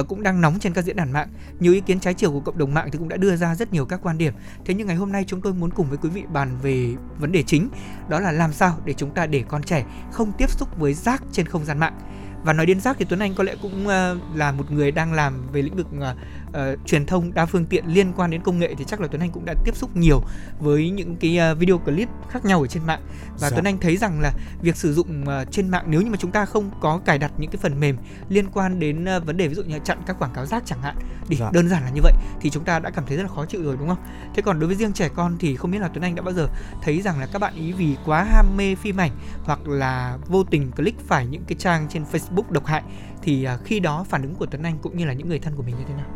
uh, 0.00 0.08
cũng 0.08 0.22
đang 0.22 0.40
nóng 0.40 0.58
trên 0.58 0.72
các 0.72 0.84
diễn 0.84 0.96
đàn 0.96 1.12
mạng. 1.12 1.28
Nhiều 1.60 1.72
ý 1.72 1.80
kiến 1.80 2.00
trái 2.00 2.14
chiều 2.14 2.32
của 2.32 2.40
cộng 2.40 2.58
đồng 2.58 2.74
mạng 2.74 2.88
thì 2.92 2.98
cũng 2.98 3.08
đã 3.08 3.16
đưa 3.16 3.36
ra 3.36 3.54
rất 3.54 3.72
nhiều 3.72 3.86
các 3.86 4.00
quan 4.02 4.18
điểm. 4.18 4.34
Thế 4.64 4.74
nhưng 4.74 4.86
ngày 4.86 4.96
hôm 4.96 5.12
nay 5.12 5.24
chúng 5.26 5.40
tôi 5.40 5.54
muốn 5.54 5.70
cùng 5.70 5.88
với 5.88 5.98
quý 5.98 6.08
vị 6.08 6.24
bàn 6.32 6.58
về 6.62 6.94
vấn 7.18 7.32
đề 7.32 7.42
chính, 7.42 7.68
đó 8.08 8.20
là 8.20 8.32
làm 8.32 8.52
sao 8.52 8.78
để 8.84 8.92
chúng 8.92 9.14
ta 9.14 9.26
để 9.26 9.44
con 9.48 9.62
trẻ 9.62 9.84
không 10.12 10.32
tiếp 10.38 10.50
xúc 10.50 10.78
với 10.78 10.94
rác 10.94 11.22
trên 11.32 11.46
không 11.46 11.64
gian 11.64 11.78
mạng 11.78 11.98
và 12.44 12.52
nói 12.52 12.66
đến 12.66 12.80
rác 12.80 12.96
thì 12.98 13.06
Tuấn 13.08 13.20
Anh 13.20 13.34
có 13.34 13.44
lẽ 13.44 13.56
cũng 13.62 13.86
uh, 13.86 14.36
là 14.36 14.52
một 14.52 14.70
người 14.70 14.90
đang 14.90 15.12
làm 15.12 15.52
về 15.52 15.62
lĩnh 15.62 15.76
vực 15.76 15.86
uh, 15.96 16.02
uh, 16.50 16.86
truyền 16.86 17.06
thông 17.06 17.34
đa 17.34 17.46
phương 17.46 17.66
tiện 17.66 17.84
liên 17.86 18.12
quan 18.12 18.30
đến 18.30 18.42
công 18.42 18.58
nghệ 18.58 18.74
thì 18.78 18.84
chắc 18.84 19.00
là 19.00 19.06
Tuấn 19.06 19.20
Anh 19.20 19.30
cũng 19.30 19.44
đã 19.44 19.54
tiếp 19.64 19.76
xúc 19.76 19.96
nhiều 19.96 20.22
với 20.58 20.90
những 20.90 21.16
cái 21.16 21.38
uh, 21.52 21.58
video 21.58 21.78
clip 21.78 22.08
khác 22.28 22.44
nhau 22.44 22.60
ở 22.60 22.66
trên 22.66 22.86
mạng 22.86 23.00
và 23.40 23.50
dạ. 23.50 23.50
Tuấn 23.50 23.64
Anh 23.64 23.78
thấy 23.78 23.96
rằng 23.96 24.20
là 24.20 24.32
việc 24.62 24.76
sử 24.76 24.94
dụng 24.94 25.22
uh, 25.22 25.52
trên 25.52 25.68
mạng 25.68 25.84
nếu 25.88 26.02
như 26.02 26.10
mà 26.10 26.16
chúng 26.20 26.30
ta 26.30 26.44
không 26.44 26.70
có 26.80 27.00
cài 27.04 27.18
đặt 27.18 27.32
những 27.38 27.50
cái 27.50 27.58
phần 27.62 27.80
mềm 27.80 27.96
liên 28.28 28.46
quan 28.52 28.80
đến 28.80 29.06
uh, 29.16 29.26
vấn 29.26 29.36
đề 29.36 29.48
ví 29.48 29.54
dụ 29.54 29.62
như 29.62 29.78
chặn 29.84 29.98
các 30.06 30.18
quảng 30.18 30.32
cáo 30.34 30.46
rác 30.46 30.62
chẳng 30.66 30.82
hạn 30.82 30.96
đi 31.28 31.36
dạ. 31.36 31.50
đơn 31.52 31.68
giản 31.68 31.82
là 31.82 31.90
như 31.90 32.00
vậy 32.02 32.12
thì 32.40 32.50
chúng 32.50 32.64
ta 32.64 32.78
đã 32.78 32.90
cảm 32.90 33.04
thấy 33.06 33.16
rất 33.16 33.22
là 33.22 33.28
khó 33.28 33.46
chịu 33.46 33.62
rồi 33.62 33.76
đúng 33.78 33.88
không? 33.88 33.98
Thế 34.34 34.42
còn 34.42 34.60
đối 34.60 34.66
với 34.66 34.76
riêng 34.76 34.92
trẻ 34.92 35.08
con 35.14 35.36
thì 35.38 35.56
không 35.56 35.70
biết 35.70 35.78
là 35.78 35.88
Tuấn 35.88 36.04
Anh 36.04 36.14
đã 36.14 36.22
bao 36.22 36.34
giờ 36.34 36.48
thấy 36.82 37.02
rằng 37.02 37.20
là 37.20 37.26
các 37.32 37.38
bạn 37.38 37.54
ý 37.54 37.72
vì 37.72 37.96
quá 38.04 38.24
ham 38.24 38.56
mê 38.56 38.74
phim 38.74 39.00
ảnh 39.00 39.12
hoặc 39.44 39.68
là 39.68 40.18
vô 40.26 40.44
tình 40.44 40.72
click 40.72 41.00
phải 41.08 41.26
những 41.26 41.44
cái 41.46 41.56
trang 41.58 41.86
trên 41.88 42.04
Facebook 42.12 42.50
độc 42.50 42.66
hại 42.66 42.82
thì 43.22 43.48
uh, 43.54 43.64
khi 43.64 43.80
đó 43.80 44.04
phản 44.08 44.22
ứng 44.22 44.34
của 44.34 44.46
Tuấn 44.46 44.62
Anh 44.62 44.78
cũng 44.82 44.96
như 44.96 45.04
là 45.04 45.12
những 45.12 45.28
người 45.28 45.38
thân 45.38 45.54
của 45.56 45.62
mình 45.62 45.76
như 45.78 45.84
thế 45.88 45.94
nào? 45.94 46.06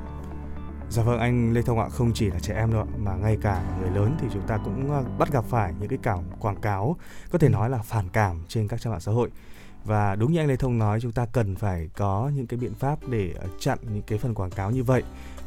Dạ 0.94 1.02
vâng 1.02 1.18
anh 1.18 1.52
Lê 1.52 1.62
Thông 1.62 1.78
ạ, 1.78 1.88
không 1.88 2.12
chỉ 2.14 2.30
là 2.30 2.38
trẻ 2.38 2.54
em 2.54 2.72
đâu 2.72 2.82
ạ, 2.82 2.86
mà 2.98 3.14
ngay 3.14 3.38
cả 3.42 3.62
người 3.80 3.90
lớn 3.90 4.16
thì 4.20 4.26
chúng 4.32 4.42
ta 4.46 4.58
cũng 4.64 4.90
ờ, 4.90 5.04
bắt 5.18 5.32
gặp 5.32 5.44
phải 5.48 5.72
những 5.80 5.88
cái 5.88 5.98
cảm 6.02 6.18
quảng 6.40 6.60
cáo 6.60 6.96
có 7.30 7.38
thể 7.38 7.48
nói 7.48 7.70
là 7.70 7.78
phản 7.78 8.08
cảm 8.08 8.42
trên 8.48 8.68
các 8.68 8.80
trang 8.80 8.92
mạng 8.92 9.00
xã 9.00 9.12
hội. 9.12 9.30
Và 9.84 10.14
đúng 10.14 10.32
như 10.32 10.40
anh 10.40 10.46
Lê 10.46 10.56
Thông 10.56 10.78
nói, 10.78 11.00
chúng 11.00 11.12
ta 11.12 11.26
cần 11.32 11.56
phải 11.56 11.88
có 11.96 12.30
những 12.34 12.46
cái 12.46 12.58
biện 12.58 12.74
pháp 12.74 12.98
để 13.08 13.34
ờ, 13.38 13.46
chặn 13.60 13.78
những 13.82 14.02
cái 14.02 14.18
phần 14.18 14.34
quảng 14.34 14.50
cáo 14.50 14.70
như 14.70 14.84
vậy. 14.84 15.02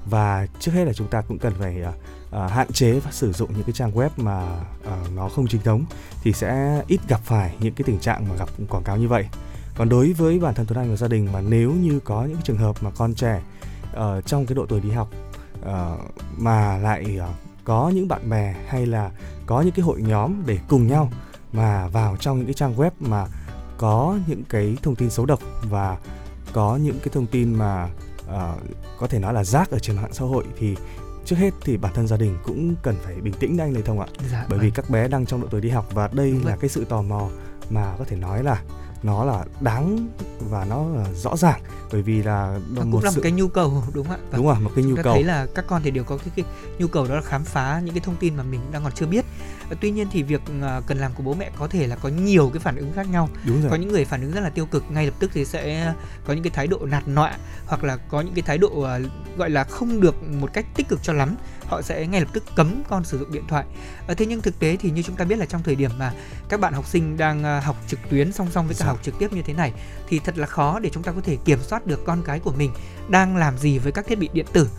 Và 0.05 0.47
trước 0.59 0.71
hết 0.71 0.85
là 0.85 0.93
chúng 0.93 1.07
ta 1.07 1.21
cũng 1.21 1.39
cần 1.39 1.53
phải 1.59 1.83
uh, 2.29 2.51
hạn 2.51 2.71
chế 2.71 2.99
và 2.99 3.11
sử 3.11 3.31
dụng 3.33 3.53
những 3.53 3.63
cái 3.63 3.73
trang 3.73 3.91
web 3.91 4.09
mà 4.17 4.61
uh, 4.79 5.13
nó 5.15 5.29
không 5.29 5.47
chính 5.47 5.61
thống 5.61 5.85
thì 6.23 6.33
sẽ 6.33 6.81
ít 6.87 6.99
gặp 7.07 7.21
phải 7.23 7.55
những 7.59 7.73
cái 7.73 7.83
tình 7.83 7.99
trạng 7.99 8.29
mà 8.29 8.35
gặp 8.35 8.49
quảng 8.69 8.83
cáo 8.83 8.97
như 8.97 9.07
vậy. 9.07 9.27
Còn 9.75 9.89
đối 9.89 10.13
với 10.13 10.39
bản 10.39 10.55
thân 10.55 10.65
Tuấn 10.65 10.79
Anh 10.79 10.89
và 10.89 10.95
gia 10.95 11.07
đình 11.07 11.29
mà 11.33 11.41
nếu 11.41 11.71
như 11.71 11.99
có 11.99 12.25
những 12.25 12.41
trường 12.43 12.57
hợp 12.57 12.75
mà 12.83 12.91
con 12.97 13.13
trẻ 13.13 13.41
uh, 13.93 14.25
trong 14.25 14.45
cái 14.45 14.55
độ 14.55 14.65
tuổi 14.65 14.79
đi 14.79 14.91
học 14.91 15.09
uh, 15.61 15.99
mà 16.37 16.77
lại 16.77 17.19
uh, 17.29 17.35
có 17.63 17.91
những 17.95 18.07
bạn 18.07 18.29
bè 18.29 18.55
hay 18.67 18.85
là 18.85 19.11
có 19.45 19.61
những 19.61 19.73
cái 19.73 19.85
hội 19.85 20.01
nhóm 20.01 20.43
để 20.45 20.59
cùng 20.67 20.87
nhau 20.87 21.11
mà 21.53 21.87
vào 21.87 22.17
trong 22.19 22.37
những 22.37 22.45
cái 22.45 22.53
trang 22.53 22.75
web 22.75 22.91
mà 22.99 23.25
có 23.77 24.17
những 24.27 24.43
cái 24.49 24.77
thông 24.83 24.95
tin 24.95 25.09
xấu 25.09 25.25
độc 25.25 25.39
và 25.69 25.97
có 26.53 26.75
những 26.75 26.99
cái 26.99 27.09
thông 27.13 27.25
tin 27.25 27.53
mà 27.53 27.89
uh, 28.25 28.61
có 28.99 29.07
thể 29.07 29.19
nói 29.19 29.33
là 29.33 29.43
rác 29.43 29.71
ở 29.71 29.79
trên 29.79 29.95
mạng 29.95 30.13
xã 30.13 30.25
hội 30.25 30.43
thì 30.59 30.75
trước 31.25 31.35
hết 31.35 31.53
thì 31.61 31.77
bản 31.77 31.93
thân 31.93 32.07
gia 32.07 32.17
đình 32.17 32.37
cũng 32.43 32.75
cần 32.83 32.95
phải 33.03 33.15
bình 33.15 33.33
tĩnh 33.39 33.57
anh 33.57 33.73
Lê 33.73 33.81
Thông 33.81 33.99
ạ. 33.99 34.07
Dạ, 34.31 34.45
Bởi 34.49 34.59
vì 34.59 34.67
vâng. 34.67 34.75
các 34.75 34.89
bé 34.89 35.07
đang 35.07 35.25
trong 35.25 35.41
độ 35.41 35.47
tuổi 35.51 35.61
đi 35.61 35.69
học 35.69 35.85
và 35.93 36.09
đây 36.13 36.31
Đúng 36.31 36.39
là 36.39 36.51
vậy. 36.51 36.57
cái 36.61 36.69
sự 36.69 36.85
tò 36.85 37.01
mò 37.01 37.29
mà 37.69 37.95
có 37.99 38.05
thể 38.05 38.15
nói 38.15 38.43
là 38.43 38.61
nó 39.03 39.25
là 39.25 39.45
đáng 39.59 40.07
và 40.39 40.65
nó 40.65 40.85
là 40.95 41.05
rõ 41.13 41.37
ràng 41.37 41.61
bởi 41.91 42.01
vì 42.01 42.23
là 42.23 42.59
nó 42.71 42.81
cũng 42.81 43.03
là 43.03 43.11
một 43.11 43.19
cái 43.23 43.31
nhu 43.31 43.47
cầu 43.47 43.83
đúng 43.93 44.07
không 44.07 44.15
ạ? 44.15 44.27
Đúng 44.31 44.45
rồi 44.45 44.59
một 44.59 44.71
cái 44.75 44.83
nhu 44.83 44.95
cầu. 45.03 45.13
thấy 45.13 45.23
là 45.23 45.47
các 45.55 45.65
con 45.67 45.81
thì 45.83 45.91
đều 45.91 46.03
có 46.03 46.17
cái, 46.17 46.29
cái 46.35 46.45
nhu 46.79 46.87
cầu 46.87 47.07
đó 47.07 47.15
là 47.15 47.21
khám 47.21 47.43
phá 47.43 47.81
những 47.85 47.93
cái 47.93 48.01
thông 48.05 48.15
tin 48.15 48.35
mà 48.35 48.43
mình 48.43 48.61
đang 48.71 48.83
còn 48.83 48.91
chưa 48.91 49.05
biết. 49.05 49.25
Tuy 49.81 49.91
nhiên 49.91 50.07
thì 50.11 50.23
việc 50.23 50.41
à, 50.61 50.81
cần 50.87 50.97
làm 50.97 51.11
của 51.15 51.23
bố 51.23 51.33
mẹ 51.33 51.51
có 51.59 51.67
thể 51.67 51.87
là 51.87 51.95
có 51.95 52.09
nhiều 52.09 52.49
cái 52.53 52.59
phản 52.59 52.75
ứng 52.75 52.93
khác 52.93 53.07
nhau. 53.11 53.29
Đúng 53.45 53.61
rồi. 53.61 53.71
có 53.71 53.75
những 53.75 53.91
người 53.91 54.05
phản 54.05 54.21
ứng 54.21 54.31
rất 54.31 54.41
là 54.41 54.49
tiêu 54.49 54.65
cực 54.65 54.83
ngay 54.89 55.05
lập 55.05 55.13
tức 55.19 55.31
thì 55.33 55.45
sẽ 55.45 55.93
có 56.25 56.33
những 56.33 56.43
cái 56.43 56.51
thái 56.51 56.67
độ 56.67 56.79
nạt 56.85 57.07
nọa 57.07 57.37
hoặc 57.65 57.83
là 57.83 57.97
có 57.97 58.21
những 58.21 58.33
cái 58.33 58.41
thái 58.41 58.57
độ 58.57 58.81
à, 58.81 58.99
gọi 59.37 59.49
là 59.49 59.63
không 59.63 60.01
được 60.01 60.23
một 60.23 60.53
cách 60.53 60.65
tích 60.75 60.87
cực 60.87 61.03
cho 61.03 61.13
lắm 61.13 61.35
họ 61.67 61.81
sẽ 61.81 62.07
ngay 62.07 62.21
lập 62.21 62.29
tức 62.33 62.43
cấm 62.55 62.83
con 62.89 63.03
sử 63.03 63.19
dụng 63.19 63.31
điện 63.31 63.43
thoại. 63.47 63.65
À, 64.07 64.13
thế 64.13 64.25
nhưng 64.25 64.41
thực 64.41 64.59
tế 64.59 64.77
thì 64.79 64.91
như 64.91 65.01
chúng 65.01 65.15
ta 65.15 65.25
biết 65.25 65.39
là 65.39 65.45
trong 65.45 65.63
thời 65.63 65.75
điểm 65.75 65.91
mà 65.99 66.13
các 66.49 66.59
bạn 66.59 66.73
học 66.73 66.87
sinh 66.87 67.17
đang 67.17 67.61
học 67.61 67.75
trực 67.87 67.99
tuyến 68.09 68.31
song 68.31 68.47
song 68.51 68.67
với 68.67 68.75
cả 68.75 68.79
dạ. 68.79 68.85
học 68.85 68.99
trực 69.03 69.19
tiếp 69.19 69.33
như 69.33 69.41
thế 69.41 69.53
này 69.53 69.73
thì 70.07 70.19
thật 70.19 70.37
là 70.37 70.47
khó 70.47 70.79
để 70.79 70.89
chúng 70.93 71.03
ta 71.03 71.11
có 71.11 71.21
thể 71.21 71.37
kiểm 71.45 71.59
soát 71.61 71.85
được 71.85 72.05
con 72.05 72.21
cái 72.25 72.39
của 72.39 72.53
mình 72.57 72.71
đang 73.09 73.35
làm 73.35 73.57
gì 73.57 73.79
với 73.79 73.91
các 73.91 74.07
thiết 74.07 74.19
bị 74.19 74.29
điện 74.33 74.45
tử. 74.53 74.69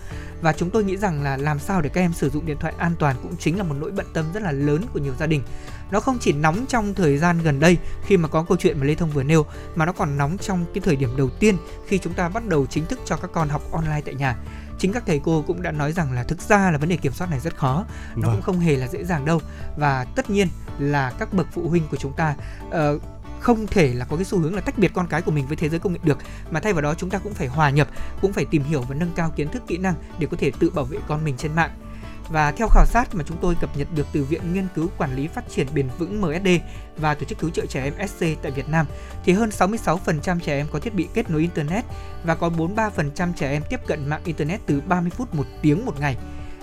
Và 0.41 0.53
chúng 0.53 0.71
tôi 0.71 0.85
nghĩ 0.85 0.97
rằng 0.97 1.23
là 1.23 1.37
làm 1.37 1.59
sao 1.59 1.81
để 1.81 1.89
các 1.89 2.01
em 2.01 2.13
sử 2.13 2.31
dụng 2.31 2.47
điện 2.47 2.57
thoại 2.61 2.75
an 2.79 2.93
toàn 2.99 3.17
cũng 3.23 3.37
chính 3.39 3.59
là 3.59 3.65
một 3.65 3.75
nỗi 3.81 3.91
bận 3.91 4.07
tâm 4.15 4.25
rất 4.35 4.43
là 4.43 4.53
lớn 4.53 4.83
của 4.93 4.99
nhiều 4.99 5.15
gia 5.19 5.27
đình. 5.27 5.43
Nó 5.91 6.01
không 6.01 6.19
chỉ 6.21 6.33
nóng 6.33 6.67
trong 6.69 6.95
thời 6.95 7.19
gian 7.19 7.39
gần 7.43 7.61
đây 7.61 7.77
khi 8.05 8.17
mà 8.17 8.29
có 8.29 8.43
câu 8.43 8.57
chuyện 8.57 8.79
mà 8.81 8.87
Lê 8.87 8.95
Thông 8.95 9.11
vừa 9.11 9.23
nêu 9.23 9.47
mà 9.75 9.87
nó 9.87 9.93
còn 9.93 10.19
nóng 10.19 10.39
trong 10.39 10.65
cái 10.75 10.81
thời 10.85 10.97
điểm 10.97 11.17
đầu 11.17 11.31
tiên 11.31 11.57
khi 11.87 11.99
chúng 11.99 12.13
ta 12.13 12.29
bắt 12.29 12.47
đầu 12.49 12.67
chính 12.67 12.87
thức 12.87 13.01
cho 13.05 13.17
các 13.17 13.31
con 13.33 13.49
học 13.49 13.63
online 13.73 14.01
tại 14.05 14.15
nhà 14.15 14.37
chính 14.79 14.93
các 14.93 15.03
thầy 15.07 15.21
cô 15.25 15.45
cũng 15.47 15.63
đã 15.63 15.73
nói 15.73 15.93
rằng 15.93 16.13
là 16.13 16.23
thực 16.23 16.41
ra 16.41 16.71
là 16.71 16.79
vấn 16.79 16.89
đề 16.89 16.97
kiểm 16.97 17.13
soát 17.13 17.31
này 17.31 17.41
rất 17.41 17.57
khó 17.57 17.85
nó 18.17 18.29
vâng. 18.29 18.37
cũng 18.37 18.43
không 18.43 18.61
hề 18.61 18.77
là 18.77 18.89
dễ 18.89 19.05
dàng 19.05 19.25
đâu. 19.25 19.41
Và 19.77 20.05
tất 20.05 20.31
nhiên 20.31 20.49
là 20.79 21.13
các 21.19 21.35
bậc 21.35 21.47
phụ 21.53 21.69
huynh 21.69 21.83
của 21.91 21.97
chúng 21.97 22.13
ta 22.13 22.35
uh, 22.69 23.03
không 23.41 23.67
thể 23.67 23.95
là 23.95 24.05
có 24.05 24.17
cái 24.17 24.25
xu 24.25 24.39
hướng 24.39 24.55
là 24.55 24.61
tách 24.61 24.79
biệt 24.79 24.91
con 24.95 25.07
cái 25.07 25.23
của 25.23 25.31
mình 25.31 25.47
với 25.47 25.57
thế 25.57 25.69
giới 25.69 25.81
công 25.81 25.93
nghệ 25.93 25.99
được. 26.03 26.19
Mà 26.51 26.61
thay 26.61 26.73
vào 26.73 26.83
đó 26.83 26.95
chúng 26.95 27.11
ta 27.11 27.19
cũng 27.19 27.35
phải 27.35 27.47
hòa 27.47 27.71
nhập 27.71 27.89
cũng 28.21 28.33
phải 28.33 28.45
tìm 28.45 28.63
hiểu 28.63 28.83
và 28.83 28.95
nâng 28.95 29.13
cao 29.17 29.33
kiến 29.37 29.49
thức 29.49 29.63
kỹ 29.67 29.77
năng 29.77 29.95
để 30.19 30.27
có 30.31 30.37
thể 30.41 30.53
tự 30.59 30.71
bảo 30.71 30.85
vệ 30.85 30.99
con 31.09 31.25
mình 31.25 31.37
trên 31.37 31.55
mạng 31.55 31.71
và 32.29 32.53
theo 32.53 32.69
khảo 32.69 32.87
sát 32.87 33.15
mà 33.15 33.25
chúng 33.27 33.37
tôi 33.41 33.55
cập 33.61 33.77
nhật 33.77 33.89
được 33.95 34.07
từ 34.13 34.25
Viện 34.25 34.53
Nghiên 34.53 34.67
cứu 34.75 34.89
Quản 34.99 35.17
lý 35.17 35.29
Phát 35.29 35.45
triển 35.51 35.67
Bền 35.75 35.89
vững 35.99 36.21
MSD 36.21 36.49
và 36.97 37.15
Tổ 37.15 37.25
chức 37.25 37.39
Cứu 37.39 37.51
trợ 37.51 37.67
Trẻ 37.67 37.85
Em 37.85 38.09
SC 38.09 38.27
tại 38.43 38.53
Việt 38.53 38.69
Nam, 38.69 38.87
thì 39.25 39.33
hơn 39.33 39.51
66% 39.51 40.41
trẻ 40.41 40.57
em 40.57 40.67
có 40.73 40.79
thiết 40.79 40.95
bị 40.95 41.09
kết 41.15 41.31
nối 41.31 41.41
Internet 41.41 41.85
và 42.25 42.35
có 42.35 42.49
43% 42.49 43.33
trẻ 43.37 43.51
em 43.51 43.63
tiếp 43.71 43.81
cận 43.87 44.09
mạng 44.09 44.23
Internet 44.25 44.61
từ 44.67 44.81
30 44.81 45.11
phút 45.11 45.35
một 45.35 45.47
tiếng 45.63 45.87
một 45.87 46.01
ngày. 46.01 46.17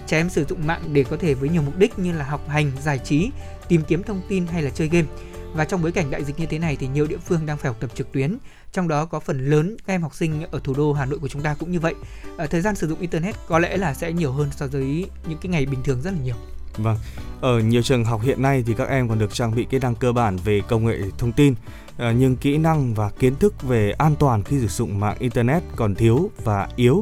Trẻ 0.07 0.17
em 0.17 0.29
sử 0.29 0.45
dụng 0.45 0.67
mạng 0.67 0.81
để 0.93 1.03
có 1.03 1.17
thể 1.17 1.33
với 1.33 1.49
nhiều 1.49 1.61
mục 1.61 1.77
đích 1.77 1.99
như 1.99 2.11
là 2.11 2.25
học 2.25 2.49
hành, 2.49 2.71
giải 2.83 2.99
trí, 2.99 3.31
tìm 3.67 3.81
kiếm 3.87 4.03
thông 4.03 4.21
tin 4.29 4.47
hay 4.47 4.61
là 4.61 4.69
chơi 4.69 4.87
game. 4.87 5.07
Và 5.53 5.65
trong 5.65 5.81
bối 5.81 5.91
cảnh 5.91 6.11
đại 6.11 6.23
dịch 6.23 6.39
như 6.39 6.45
thế 6.45 6.59
này 6.59 6.75
thì 6.79 6.87
nhiều 6.87 7.07
địa 7.07 7.17
phương 7.17 7.45
đang 7.45 7.57
phải 7.57 7.67
học 7.67 7.77
tập 7.79 7.89
trực 7.95 8.11
tuyến, 8.11 8.37
trong 8.75 8.87
đó 8.87 9.05
có 9.05 9.19
phần 9.19 9.49
lớn 9.49 9.77
các 9.85 9.93
em 9.93 10.01
học 10.01 10.15
sinh 10.15 10.43
ở 10.51 10.59
thủ 10.63 10.73
đô 10.77 10.93
Hà 10.93 11.05
Nội 11.05 11.19
của 11.19 11.27
chúng 11.27 11.41
ta 11.41 11.55
cũng 11.59 11.71
như 11.71 11.79
vậy. 11.79 11.93
À, 12.37 12.45
thời 12.45 12.61
gian 12.61 12.75
sử 12.75 12.87
dụng 12.87 12.99
internet 12.99 13.35
có 13.47 13.59
lẽ 13.59 13.77
là 13.77 13.93
sẽ 13.93 14.13
nhiều 14.13 14.31
hơn 14.31 14.49
so 14.55 14.67
với 14.67 15.05
những 15.27 15.37
cái 15.41 15.49
ngày 15.49 15.65
bình 15.65 15.83
thường 15.83 16.01
rất 16.01 16.11
là 16.11 16.17
nhiều. 16.23 16.35
Vâng, 16.77 16.97
ở 17.41 17.59
nhiều 17.59 17.81
trường 17.81 18.05
học 18.05 18.21
hiện 18.23 18.41
nay 18.41 18.63
thì 18.67 18.73
các 18.73 18.89
em 18.89 19.09
còn 19.09 19.19
được 19.19 19.33
trang 19.33 19.55
bị 19.55 19.65
kỹ 19.69 19.79
năng 19.79 19.95
cơ 19.95 20.11
bản 20.11 20.37
về 20.37 20.61
công 20.67 20.85
nghệ 20.85 20.99
thông 21.17 21.31
tin, 21.31 21.55
à, 21.97 22.11
nhưng 22.11 22.35
kỹ 22.35 22.57
năng 22.57 22.93
và 22.93 23.09
kiến 23.09 23.35
thức 23.35 23.63
về 23.63 23.91
an 23.91 24.15
toàn 24.19 24.43
khi 24.43 24.59
sử 24.59 24.67
dụng 24.67 24.99
mạng 24.99 25.15
internet 25.19 25.63
còn 25.75 25.95
thiếu 25.95 26.29
và 26.43 26.69
yếu. 26.75 27.01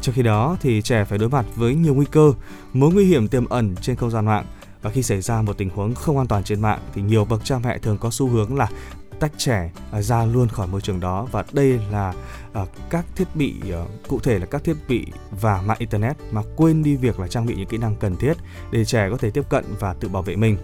Trong 0.00 0.14
khi 0.14 0.22
đó 0.22 0.56
thì 0.60 0.82
trẻ 0.82 1.04
phải 1.04 1.18
đối 1.18 1.28
mặt 1.28 1.46
với 1.56 1.74
nhiều 1.74 1.94
nguy 1.94 2.06
cơ, 2.10 2.32
mối 2.72 2.92
nguy 2.92 3.04
hiểm 3.04 3.28
tiềm 3.28 3.48
ẩn 3.48 3.74
trên 3.76 3.96
không 3.96 4.10
gian 4.10 4.26
mạng 4.26 4.44
và 4.82 4.90
khi 4.90 5.02
xảy 5.02 5.20
ra 5.20 5.42
một 5.42 5.58
tình 5.58 5.70
huống 5.70 5.94
không 5.94 6.18
an 6.18 6.26
toàn 6.26 6.44
trên 6.44 6.60
mạng 6.60 6.80
thì 6.94 7.02
nhiều 7.02 7.24
bậc 7.24 7.44
cha 7.44 7.58
mẹ 7.58 7.78
thường 7.78 7.98
có 7.98 8.10
xu 8.10 8.28
hướng 8.28 8.56
là 8.56 8.68
tách 9.20 9.32
trẻ 9.36 9.70
à, 9.92 10.02
ra 10.02 10.24
luôn 10.24 10.48
khỏi 10.48 10.66
môi 10.66 10.80
trường 10.80 11.00
đó. 11.00 11.26
Và 11.32 11.44
đây 11.52 11.80
là 11.90 12.14
à, 12.52 12.62
các 12.90 13.04
thiết 13.16 13.28
bị 13.34 13.54
à, 13.72 13.82
cụ 14.08 14.20
thể 14.20 14.38
là 14.38 14.46
các 14.46 14.64
thiết 14.64 14.76
bị 14.88 15.06
và 15.40 15.62
mạng 15.62 15.78
internet 15.78 16.16
mà 16.30 16.42
quên 16.56 16.82
đi 16.82 16.96
việc 16.96 17.20
là 17.20 17.28
trang 17.28 17.46
bị 17.46 17.54
những 17.56 17.66
kỹ 17.68 17.78
năng 17.78 17.96
cần 17.96 18.16
thiết 18.16 18.32
để 18.70 18.84
trẻ 18.84 19.08
có 19.10 19.16
thể 19.16 19.30
tiếp 19.30 19.44
cận 19.48 19.64
và 19.80 19.94
tự 19.94 20.08
bảo 20.08 20.22
vệ 20.22 20.36
mình. 20.36 20.56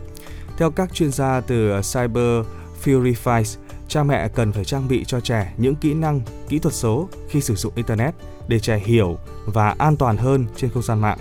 Theo 0.59 0.71
các 0.71 0.95
chuyên 0.95 1.13
gia 1.13 1.41
từ 1.41 1.81
Cyber 1.83 2.47
Purifies, 2.85 3.57
cha 3.89 4.03
mẹ 4.03 4.29
cần 4.29 4.53
phải 4.53 4.65
trang 4.65 4.89
bị 4.89 5.05
cho 5.05 5.21
trẻ 5.21 5.53
những 5.57 5.75
kỹ 5.75 5.95
năng 5.95 6.21
kỹ 6.49 6.59
thuật 6.59 6.75
số 6.75 7.09
khi 7.29 7.41
sử 7.41 7.55
dụng 7.55 7.73
internet 7.77 8.15
để 8.49 8.61
trẻ 8.61 8.79
hiểu 8.79 9.19
và 9.45 9.75
an 9.79 9.97
toàn 9.97 10.17
hơn 10.17 10.47
trên 10.57 10.71
không 10.71 10.83
gian 10.83 11.01
mạng. 11.01 11.19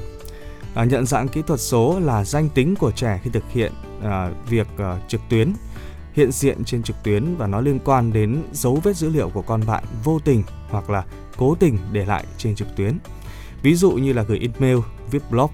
À, 0.76 0.84
nhận 0.84 1.06
dạng 1.06 1.28
kỹ 1.28 1.42
thuật 1.48 1.60
số 1.60 2.00
là 2.00 2.24
danh 2.24 2.50
tính 2.50 2.76
của 2.76 2.92
trẻ 2.92 3.20
khi 3.24 3.30
thực 3.30 3.44
hiện 3.52 3.72
à, 4.04 4.32
việc 4.50 4.68
à, 4.78 5.00
trực 5.08 5.22
tuyến 5.30 5.54
hiện 6.16 6.32
diện 6.32 6.64
trên 6.66 6.84
trực 6.84 6.96
tuyến 7.04 7.36
và 7.36 7.48
nó 7.48 7.62
liên 7.62 7.80
quan 7.86 8.14
đến 8.14 8.44
dấu 8.52 8.80
vết 8.84 8.96
dữ 8.96 9.10
liệu 9.10 9.30
của 9.30 9.42
con 9.42 9.62
bạn 9.68 9.84
vô 10.04 10.20
tình 10.20 10.44
hoặc 10.70 10.90
là 10.90 11.06
cố 11.38 11.56
tình 11.56 11.78
để 11.92 12.06
lại 12.06 12.26
trên 12.38 12.56
trực 12.56 12.68
tuyến. 12.76 12.98
Ví 13.62 13.76
dụ 13.76 13.92
như 13.92 14.14
là 14.14 14.24
gửi 14.24 14.40
email, 14.40 14.78
viết 15.12 15.32
blog, 15.32 15.52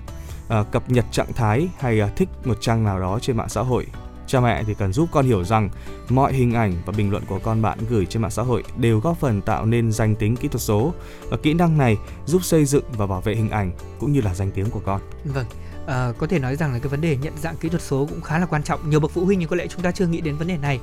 à, 0.49 0.63
cập 0.63 0.89
nhật 0.89 1.05
trạng 1.11 1.33
thái 1.33 1.69
hay 1.79 1.99
à, 1.99 2.09
thích 2.15 2.29
một 2.45 2.57
trang 2.61 2.83
nào 2.83 2.99
đó 2.99 3.19
trên 3.21 3.37
mạng 3.37 3.49
xã 3.49 3.61
hội 3.61 3.87
Cha 4.31 4.39
mẹ 4.39 4.63
thì 4.63 4.73
cần 4.73 4.93
giúp 4.93 5.09
con 5.11 5.25
hiểu 5.25 5.43
rằng 5.43 5.69
mọi 6.09 6.33
hình 6.33 6.53
ảnh 6.53 6.73
và 6.85 6.93
bình 6.97 7.11
luận 7.11 7.23
của 7.27 7.39
con 7.43 7.61
bạn 7.61 7.79
gửi 7.89 8.05
trên 8.05 8.21
mạng 8.21 8.31
xã 8.31 8.43
hội 8.43 8.63
đều 8.77 8.99
góp 8.99 9.19
phần 9.19 9.41
tạo 9.41 9.65
nên 9.65 9.91
danh 9.91 10.15
tính 10.15 10.35
kỹ 10.35 10.47
thuật 10.47 10.61
số 10.61 10.93
và 11.29 11.37
kỹ 11.37 11.53
năng 11.53 11.77
này 11.77 11.97
giúp 12.25 12.43
xây 12.43 12.65
dựng 12.65 12.83
và 12.97 13.07
bảo 13.07 13.21
vệ 13.21 13.35
hình 13.35 13.49
ảnh 13.49 13.71
cũng 13.99 14.11
như 14.11 14.21
là 14.21 14.35
danh 14.35 14.51
tiếng 14.51 14.69
của 14.69 14.81
con. 14.85 15.01
Vâng, 15.25 15.45
À, 15.87 16.11
có 16.17 16.27
thể 16.27 16.39
nói 16.39 16.55
rằng 16.55 16.73
là 16.73 16.79
cái 16.79 16.87
vấn 16.87 17.01
đề 17.01 17.17
nhận 17.17 17.37
dạng 17.37 17.57
kỹ 17.57 17.69
thuật 17.69 17.81
số 17.81 18.05
cũng 18.09 18.21
khá 18.21 18.39
là 18.39 18.45
quan 18.45 18.63
trọng. 18.63 18.89
Nhiều 18.89 18.99
bậc 18.99 19.11
phụ 19.11 19.25
huynh 19.25 19.39
thì 19.39 19.45
có 19.45 19.55
lẽ 19.55 19.67
chúng 19.67 19.81
ta 19.81 19.91
chưa 19.91 20.07
nghĩ 20.07 20.21
đến 20.21 20.37
vấn 20.37 20.47
đề 20.47 20.57
này. 20.57 20.79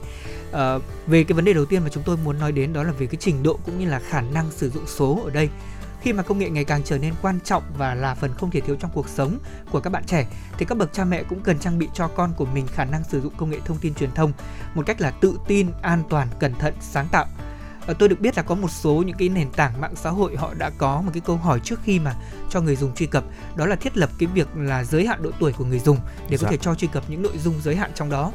À, 0.53 0.79
về 1.07 1.25
cái 1.25 1.37
vấn 1.37 1.45
đề 1.45 1.53
đầu 1.53 1.65
tiên 1.65 1.83
mà 1.83 1.89
chúng 1.89 2.03
tôi 2.03 2.17
muốn 2.17 2.39
nói 2.39 2.53
đến 2.53 2.73
đó 2.73 2.83
là 2.83 2.93
về 2.93 3.07
cái 3.07 3.17
trình 3.21 3.43
độ 3.43 3.59
cũng 3.65 3.79
như 3.79 3.89
là 3.89 4.01
khả 4.09 4.21
năng 4.21 4.51
sử 4.51 4.71
dụng 4.71 4.87
số 4.87 5.21
ở 5.25 5.31
đây. 5.31 5.49
Khi 6.01 6.13
mà 6.13 6.23
công 6.23 6.39
nghệ 6.39 6.51
ngày 6.51 6.65
càng 6.65 6.83
trở 6.85 6.99
nên 6.99 7.15
quan 7.23 7.39
trọng 7.45 7.63
và 7.79 7.95
là 7.95 8.15
phần 8.15 8.35
không 8.35 8.51
thể 8.51 8.61
thiếu 8.61 8.77
trong 8.81 8.91
cuộc 8.95 9.09
sống 9.09 9.39
của 9.71 9.81
các 9.81 9.91
bạn 9.91 10.05
trẻ 10.07 10.27
thì 10.59 10.67
các 10.67 10.79
bậc 10.79 10.93
cha 10.93 11.05
mẹ 11.05 11.23
cũng 11.23 11.41
cần 11.41 11.59
trang 11.59 11.79
bị 11.79 11.89
cho 11.95 12.09
con 12.09 12.33
của 12.37 12.45
mình 12.45 12.67
khả 12.67 12.85
năng 12.85 13.05
sử 13.05 13.21
dụng 13.21 13.33
công 13.37 13.51
nghệ 13.51 13.59
thông 13.65 13.79
tin 13.79 13.95
truyền 13.95 14.11
thông 14.15 14.33
một 14.75 14.87
cách 14.87 15.01
là 15.01 15.11
tự 15.11 15.39
tin, 15.47 15.67
an 15.83 16.03
toàn, 16.11 16.29
cẩn 16.39 16.55
thận, 16.55 16.75
sáng 16.81 17.09
tạo. 17.13 17.27
Ờ, 17.89 17.95
tôi 17.95 18.09
được 18.09 18.21
biết 18.21 18.37
là 18.37 18.43
có 18.43 18.55
một 18.55 18.71
số 18.71 19.03
những 19.07 19.17
cái 19.17 19.29
nền 19.29 19.51
tảng 19.51 19.81
mạng 19.81 19.95
xã 19.97 20.11
hội 20.11 20.37
họ 20.37 20.55
đã 20.55 20.71
có 20.79 21.01
một 21.01 21.11
cái 21.15 21.21
câu 21.27 21.37
hỏi 21.37 21.61
trước 21.65 21.81
khi 21.85 21.99
mà 21.99 22.15
cho 22.51 22.61
người 22.61 22.77
dùng 22.77 22.95
truy 22.95 23.07
cập 23.07 23.25
đó 23.57 23.67
là 23.67 23.77
thiết 23.77 23.97
lập 23.97 24.11
cái 24.19 24.27
việc 24.35 24.49
là 24.57 24.85
giới 24.85 25.07
hạn 25.07 25.23
độ 25.23 25.31
tuổi 25.41 25.53
của 25.53 25.65
người 25.65 25.79
dùng 25.79 25.99
để 26.29 26.37
có 26.37 26.43
dạ. 26.43 26.51
thể 26.51 26.57
cho 26.57 26.75
truy 26.75 26.89
cập 26.93 27.05
những 27.09 27.23
nội 27.23 27.39
dung 27.39 27.55
giới 27.63 27.77
hạn 27.77 27.91
trong 27.95 28.11
đó 28.11 28.33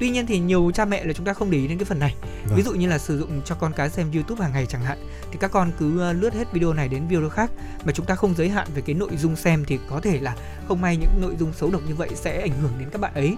tuy 0.00 0.10
nhiên 0.10 0.26
thì 0.26 0.38
nhiều 0.38 0.70
cha 0.74 0.84
mẹ 0.84 1.04
là 1.04 1.12
chúng 1.12 1.26
ta 1.26 1.34
không 1.34 1.50
để 1.50 1.58
ý 1.58 1.68
đến 1.68 1.78
cái 1.78 1.84
phần 1.84 1.98
này 1.98 2.14
vâng. 2.46 2.56
ví 2.56 2.62
dụ 2.62 2.72
như 2.72 2.88
là 2.88 2.98
sử 2.98 3.18
dụng 3.18 3.42
cho 3.44 3.54
con 3.54 3.72
cái 3.72 3.90
xem 3.90 4.12
youtube 4.12 4.42
hàng 4.42 4.52
ngày 4.52 4.66
chẳng 4.66 4.84
hạn 4.84 4.98
thì 5.30 5.38
các 5.40 5.50
con 5.50 5.72
cứ 5.78 6.00
ờ, 6.00 6.12
lướt 6.12 6.34
hết 6.34 6.52
video 6.52 6.72
này 6.72 6.88
đến 6.88 7.08
video 7.08 7.28
khác 7.28 7.50
mà 7.84 7.92
chúng 7.92 8.06
ta 8.06 8.14
không 8.14 8.34
giới 8.34 8.48
hạn 8.48 8.66
về 8.74 8.82
cái 8.82 8.94
nội 8.94 9.16
dung 9.16 9.36
xem 9.36 9.64
thì 9.66 9.78
có 9.90 10.00
thể 10.00 10.20
là 10.20 10.36
không 10.68 10.80
may 10.80 10.96
những 10.96 11.20
nội 11.20 11.36
dung 11.38 11.52
xấu 11.52 11.70
độc 11.70 11.82
như 11.88 11.94
vậy 11.94 12.08
sẽ 12.14 12.40
ảnh 12.40 12.60
hưởng 12.62 12.72
đến 12.78 12.88
các 12.90 13.00
bạn 13.00 13.14
ấy 13.14 13.36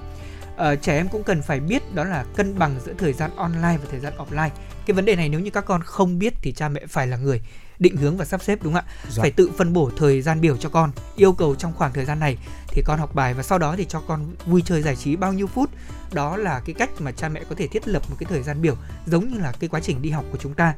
uh, 0.55 0.83
trẻ 0.83 0.97
em 0.97 1.09
cũng 1.09 1.23
cần 1.23 1.43
phải 1.43 1.61
biết 1.61 1.95
đó 1.95 2.05
là 2.05 2.25
cân 2.37 2.59
bằng 2.59 2.81
giữa 2.85 2.93
thời 2.99 3.13
gian 3.13 3.37
online 3.37 3.79
và 3.83 3.89
thời 3.91 4.01
gian 4.01 4.13
offline 4.19 4.51
cái 4.87 4.95
vấn 4.95 5.05
đề 5.05 5.17
này 5.17 5.29
nếu 5.29 5.41
như 5.41 5.51
các 5.51 5.65
con 5.65 5.83
không 5.83 6.19
biết 6.19 6.35
thì 6.43 6.53
cha 6.53 6.69
mẹ 6.69 6.87
phải 6.87 7.07
là 7.07 7.17
người 7.17 7.41
định 7.83 7.97
hướng 7.97 8.17
và 8.17 8.25
sắp 8.25 8.43
xếp 8.43 8.59
đúng 8.63 8.73
không 8.73 8.85
ạ? 8.87 8.93
Dạ. 9.11 9.21
phải 9.23 9.31
tự 9.31 9.51
phân 9.59 9.73
bổ 9.73 9.91
thời 9.97 10.23
gian 10.23 10.41
biểu 10.41 10.57
cho 10.57 10.69
con 10.69 10.91
yêu 11.17 11.33
cầu 11.33 11.55
trong 11.55 11.73
khoảng 11.75 11.93
thời 11.93 12.05
gian 12.05 12.21
này 12.21 12.37
thì 12.69 12.83
con 12.87 12.99
học 12.99 13.15
bài 13.15 13.35
và 13.35 13.43
sau 13.43 13.59
đó 13.59 13.75
thì 13.77 13.85
cho 13.89 14.01
con 14.01 14.35
vui 14.47 14.63
chơi 14.65 14.83
giải 14.83 14.97
trí 14.97 15.17
bao 15.17 15.33
nhiêu 15.33 15.47
phút. 15.47 15.71
Đó 16.13 16.37
là 16.37 16.61
cái 16.65 16.75
cách 16.75 16.91
mà 16.99 17.13
cha 17.13 17.29
mẹ 17.29 17.43
có 17.49 17.55
thể 17.59 17.67
thiết 17.67 17.89
lập 17.89 18.03
một 18.11 18.17
cái 18.19 18.27
thời 18.31 18.43
gian 18.43 18.63
biểu 18.63 18.77
giống 19.07 19.29
như 19.29 19.39
là 19.39 19.53
cái 19.61 19.69
quá 19.69 19.81
trình 19.81 20.03
đi 20.03 20.11
học 20.11 20.25
của 20.33 20.39
chúng 20.41 20.55
ta. 20.55 20.75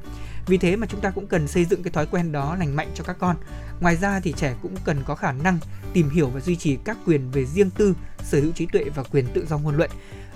Vì 0.46 0.58
thế 0.58 0.76
mà 0.76 0.87
chúng 0.90 1.00
ta 1.00 1.11
cũng 1.11 1.26
cần 1.26 1.49
xây 1.49 1.64
dựng 1.64 1.82
cái 1.82 1.92
thói 1.92 2.06
quen 2.06 2.32
đó 2.32 2.56
lành 2.58 2.76
mạnh 2.76 2.88
cho 2.94 3.04
các 3.04 3.16
con. 3.18 3.37
Ngoài 3.80 3.96
ra 3.96 4.20
thì 4.20 4.34
trẻ 4.37 4.54
cũng 4.62 4.75
cần 4.84 5.02
có 5.06 5.14
khả 5.14 5.32
năng 5.32 5.58
tìm 5.92 6.11
hiểu 6.11 6.28
và 6.28 6.40
duy 6.40 6.56
trì 6.56 6.78
các 6.84 6.99
quyền 7.06 7.30
về 7.30 7.44
riêng 7.44 7.70
tư 7.70 7.94
sở 8.25 8.40
hữu 8.40 8.52
trí 8.52 8.66
tuệ 8.66 8.84
và 8.94 9.02
quyền 9.02 9.26
tự 9.34 9.46
do 9.46 9.58
ngôn 9.58 9.76
luận 9.76 9.90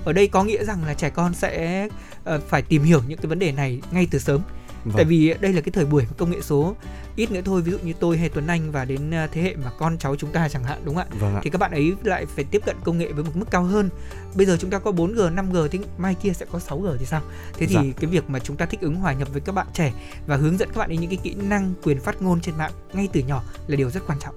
ở 0.05 0.13
đây 0.13 0.29
có 0.29 0.45
nghĩa 0.45 0.65
rằng 0.65 0.85
là 0.85 0.95
trẻ 0.95 1.11
con 1.11 1.35
sẽ 1.35 1.85
uh, 2.35 2.43
phải 2.49 2.63
tìm 2.63 2.83
hiểu 2.83 3.03
những 3.09 3.19
cái 3.19 3.27
vấn 3.27 3.39
đề 3.39 3.53
này 3.53 3.81
ngay 3.91 4.09
từ 4.11 4.19
sớm 4.19 4.41
Vâng. 4.85 4.97
Tại 4.97 5.05
vì 5.05 5.35
đây 5.41 5.53
là 5.53 5.61
cái 5.61 5.73
thời 5.73 5.85
buổi 5.85 6.07
công 6.17 6.31
nghệ 6.31 6.41
số 6.41 6.77
ít 7.17 7.31
nữa 7.31 7.41
thôi 7.45 7.63
ví 7.63 7.73
dụ 7.73 7.79
như 7.79 7.93
tôi 8.01 8.19
hay 8.19 8.29
Tuấn 8.29 8.47
Anh 8.47 8.73
và 8.73 8.85
đến 8.85 9.11
ờ, 9.11 9.27
thế 9.33 9.43
hệ 9.43 9.57
mà 9.57 9.71
con 9.79 9.99
cháu 9.99 10.17
chúng 10.17 10.33
ta 10.33 10.49
chẳng 10.49 10.65
hạn 10.65 10.83
đúng 10.85 10.95
không 10.95 11.05
ạ? 11.11 11.17
Vâng 11.21 11.35
ạ. 11.35 11.41
Thì 11.45 11.51
các 11.51 11.59
bạn 11.59 11.71
ấy 11.71 11.95
lại 12.05 12.27
phải 12.27 12.45
tiếp 12.45 12.63
cận 12.67 12.77
công 12.85 12.99
nghệ 12.99 13.13
với 13.13 13.25
một 13.25 13.31
mức 13.35 13.47
cao 13.51 13.65
hơn. 13.65 13.89
Bây 14.35 14.47
giờ 14.47 14.57
chúng 14.61 14.71
ta 14.71 14.79
có 14.79 14.91
4G, 14.91 15.35
5G 15.35 15.69
thì 15.69 15.79
mai 15.99 16.15
kia 16.15 16.33
sẽ 16.33 16.47
có 16.53 16.59
6G 16.59 16.97
thì 16.97 17.07
sao? 17.07 17.23
Thế 17.55 17.67
thì 17.67 17.75
dạ. 17.75 17.83
cái 18.01 18.11
việc 18.11 18.31
mà 18.31 18.39
chúng 18.39 18.57
ta 18.57 18.67
thích 18.67 18.81
ứng 18.81 18.97
hòa 18.97 19.13
nhập 19.13 19.29
với 19.33 19.41
các 19.41 19.55
bạn 19.55 19.67
trẻ 19.73 19.93
và 20.27 20.37
hướng 20.37 20.59
dẫn 20.59 20.69
các 20.69 20.79
bạn 20.79 20.91
ấy 20.91 20.97
những 20.97 21.11
cái 21.11 21.19
kỹ 21.23 21.35
năng 21.35 21.75
quyền 21.83 22.01
phát 22.01 22.23
ngôn 22.23 22.41
trên 22.41 22.57
mạng 22.59 22.73
ngay 22.93 23.09
từ 23.13 23.21
nhỏ 23.21 23.43
là 23.67 23.77
điều 23.77 23.91
rất 23.91 24.07
quan 24.07 24.19
trọng. 24.19 24.35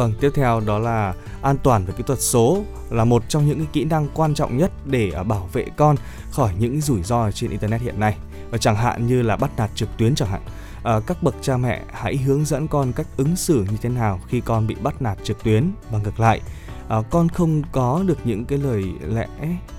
Vâng, 0.00 0.12
tiếp 0.20 0.30
theo 0.34 0.60
đó 0.60 0.78
là 0.78 1.14
an 1.42 1.56
toàn 1.62 1.84
về 1.84 1.94
kỹ 1.96 2.04
thuật 2.06 2.20
số 2.20 2.62
là 2.90 3.04
một 3.04 3.22
trong 3.28 3.46
những 3.46 3.66
kỹ 3.72 3.84
năng 3.84 4.08
quan 4.14 4.34
trọng 4.34 4.58
nhất 4.58 4.70
để 4.84 5.12
à, 5.14 5.22
bảo 5.22 5.48
vệ 5.52 5.66
con 5.76 5.96
khỏi 6.30 6.52
những 6.58 6.80
rủi 6.80 7.02
ro 7.02 7.30
trên 7.30 7.50
internet 7.50 7.80
hiện 7.80 8.00
nay. 8.00 8.16
Và 8.50 8.58
chẳng 8.58 8.76
hạn 8.76 9.06
như 9.06 9.22
là 9.22 9.36
bắt 9.36 9.50
nạt 9.56 9.70
trực 9.74 9.88
tuyến 9.98 10.14
chẳng 10.14 10.28
hạn. 10.28 10.40
À, 10.82 11.00
các 11.06 11.22
bậc 11.22 11.34
cha 11.42 11.56
mẹ 11.56 11.82
hãy 11.92 12.16
hướng 12.16 12.44
dẫn 12.44 12.68
con 12.68 12.92
cách 12.92 13.06
ứng 13.16 13.36
xử 13.36 13.66
như 13.70 13.76
thế 13.82 13.88
nào 13.88 14.20
khi 14.28 14.40
con 14.40 14.66
bị 14.66 14.74
bắt 14.82 15.02
nạt 15.02 15.18
trực 15.24 15.42
tuyến. 15.42 15.70
Và 15.90 15.98
ngược 15.98 16.20
lại 16.20 16.40
à, 16.88 16.96
con 17.10 17.28
không 17.28 17.62
có 17.72 18.02
được 18.06 18.18
những 18.24 18.44
cái 18.44 18.58
lời 18.58 18.84
lẽ 19.06 19.26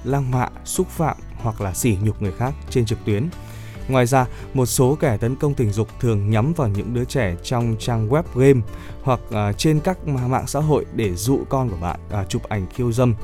lang 0.03 0.31
mạ 0.31 0.47
xúc 0.65 0.87
phạm 0.89 1.17
hoặc 1.37 1.61
là 1.61 1.73
sỉ 1.73 1.97
nhục 2.03 2.21
người 2.21 2.33
khác 2.37 2.53
trên 2.69 2.85
trực 2.85 3.05
tuyến. 3.05 3.29
Ngoài 3.87 4.05
ra, 4.05 4.25
một 4.53 4.65
số 4.65 4.97
kẻ 4.99 5.17
tấn 5.17 5.35
công 5.35 5.53
tình 5.53 5.71
dục 5.71 5.87
thường 5.99 6.29
nhắm 6.29 6.53
vào 6.53 6.67
những 6.67 6.93
đứa 6.93 7.05
trẻ 7.05 7.35
trong 7.43 7.75
trang 7.79 8.09
web 8.09 8.23
game 8.35 8.61
hoặc 9.03 9.19
à, 9.31 9.53
trên 9.53 9.79
các 9.79 10.07
mạng 10.07 10.47
xã 10.47 10.59
hội 10.59 10.85
để 10.95 11.15
dụ 11.15 11.39
con 11.49 11.69
của 11.69 11.77
bạn 11.81 11.99
à, 12.11 12.25
chụp 12.29 12.43
ảnh 12.49 12.65
khiêu 12.75 12.91
dâm. 12.91 13.15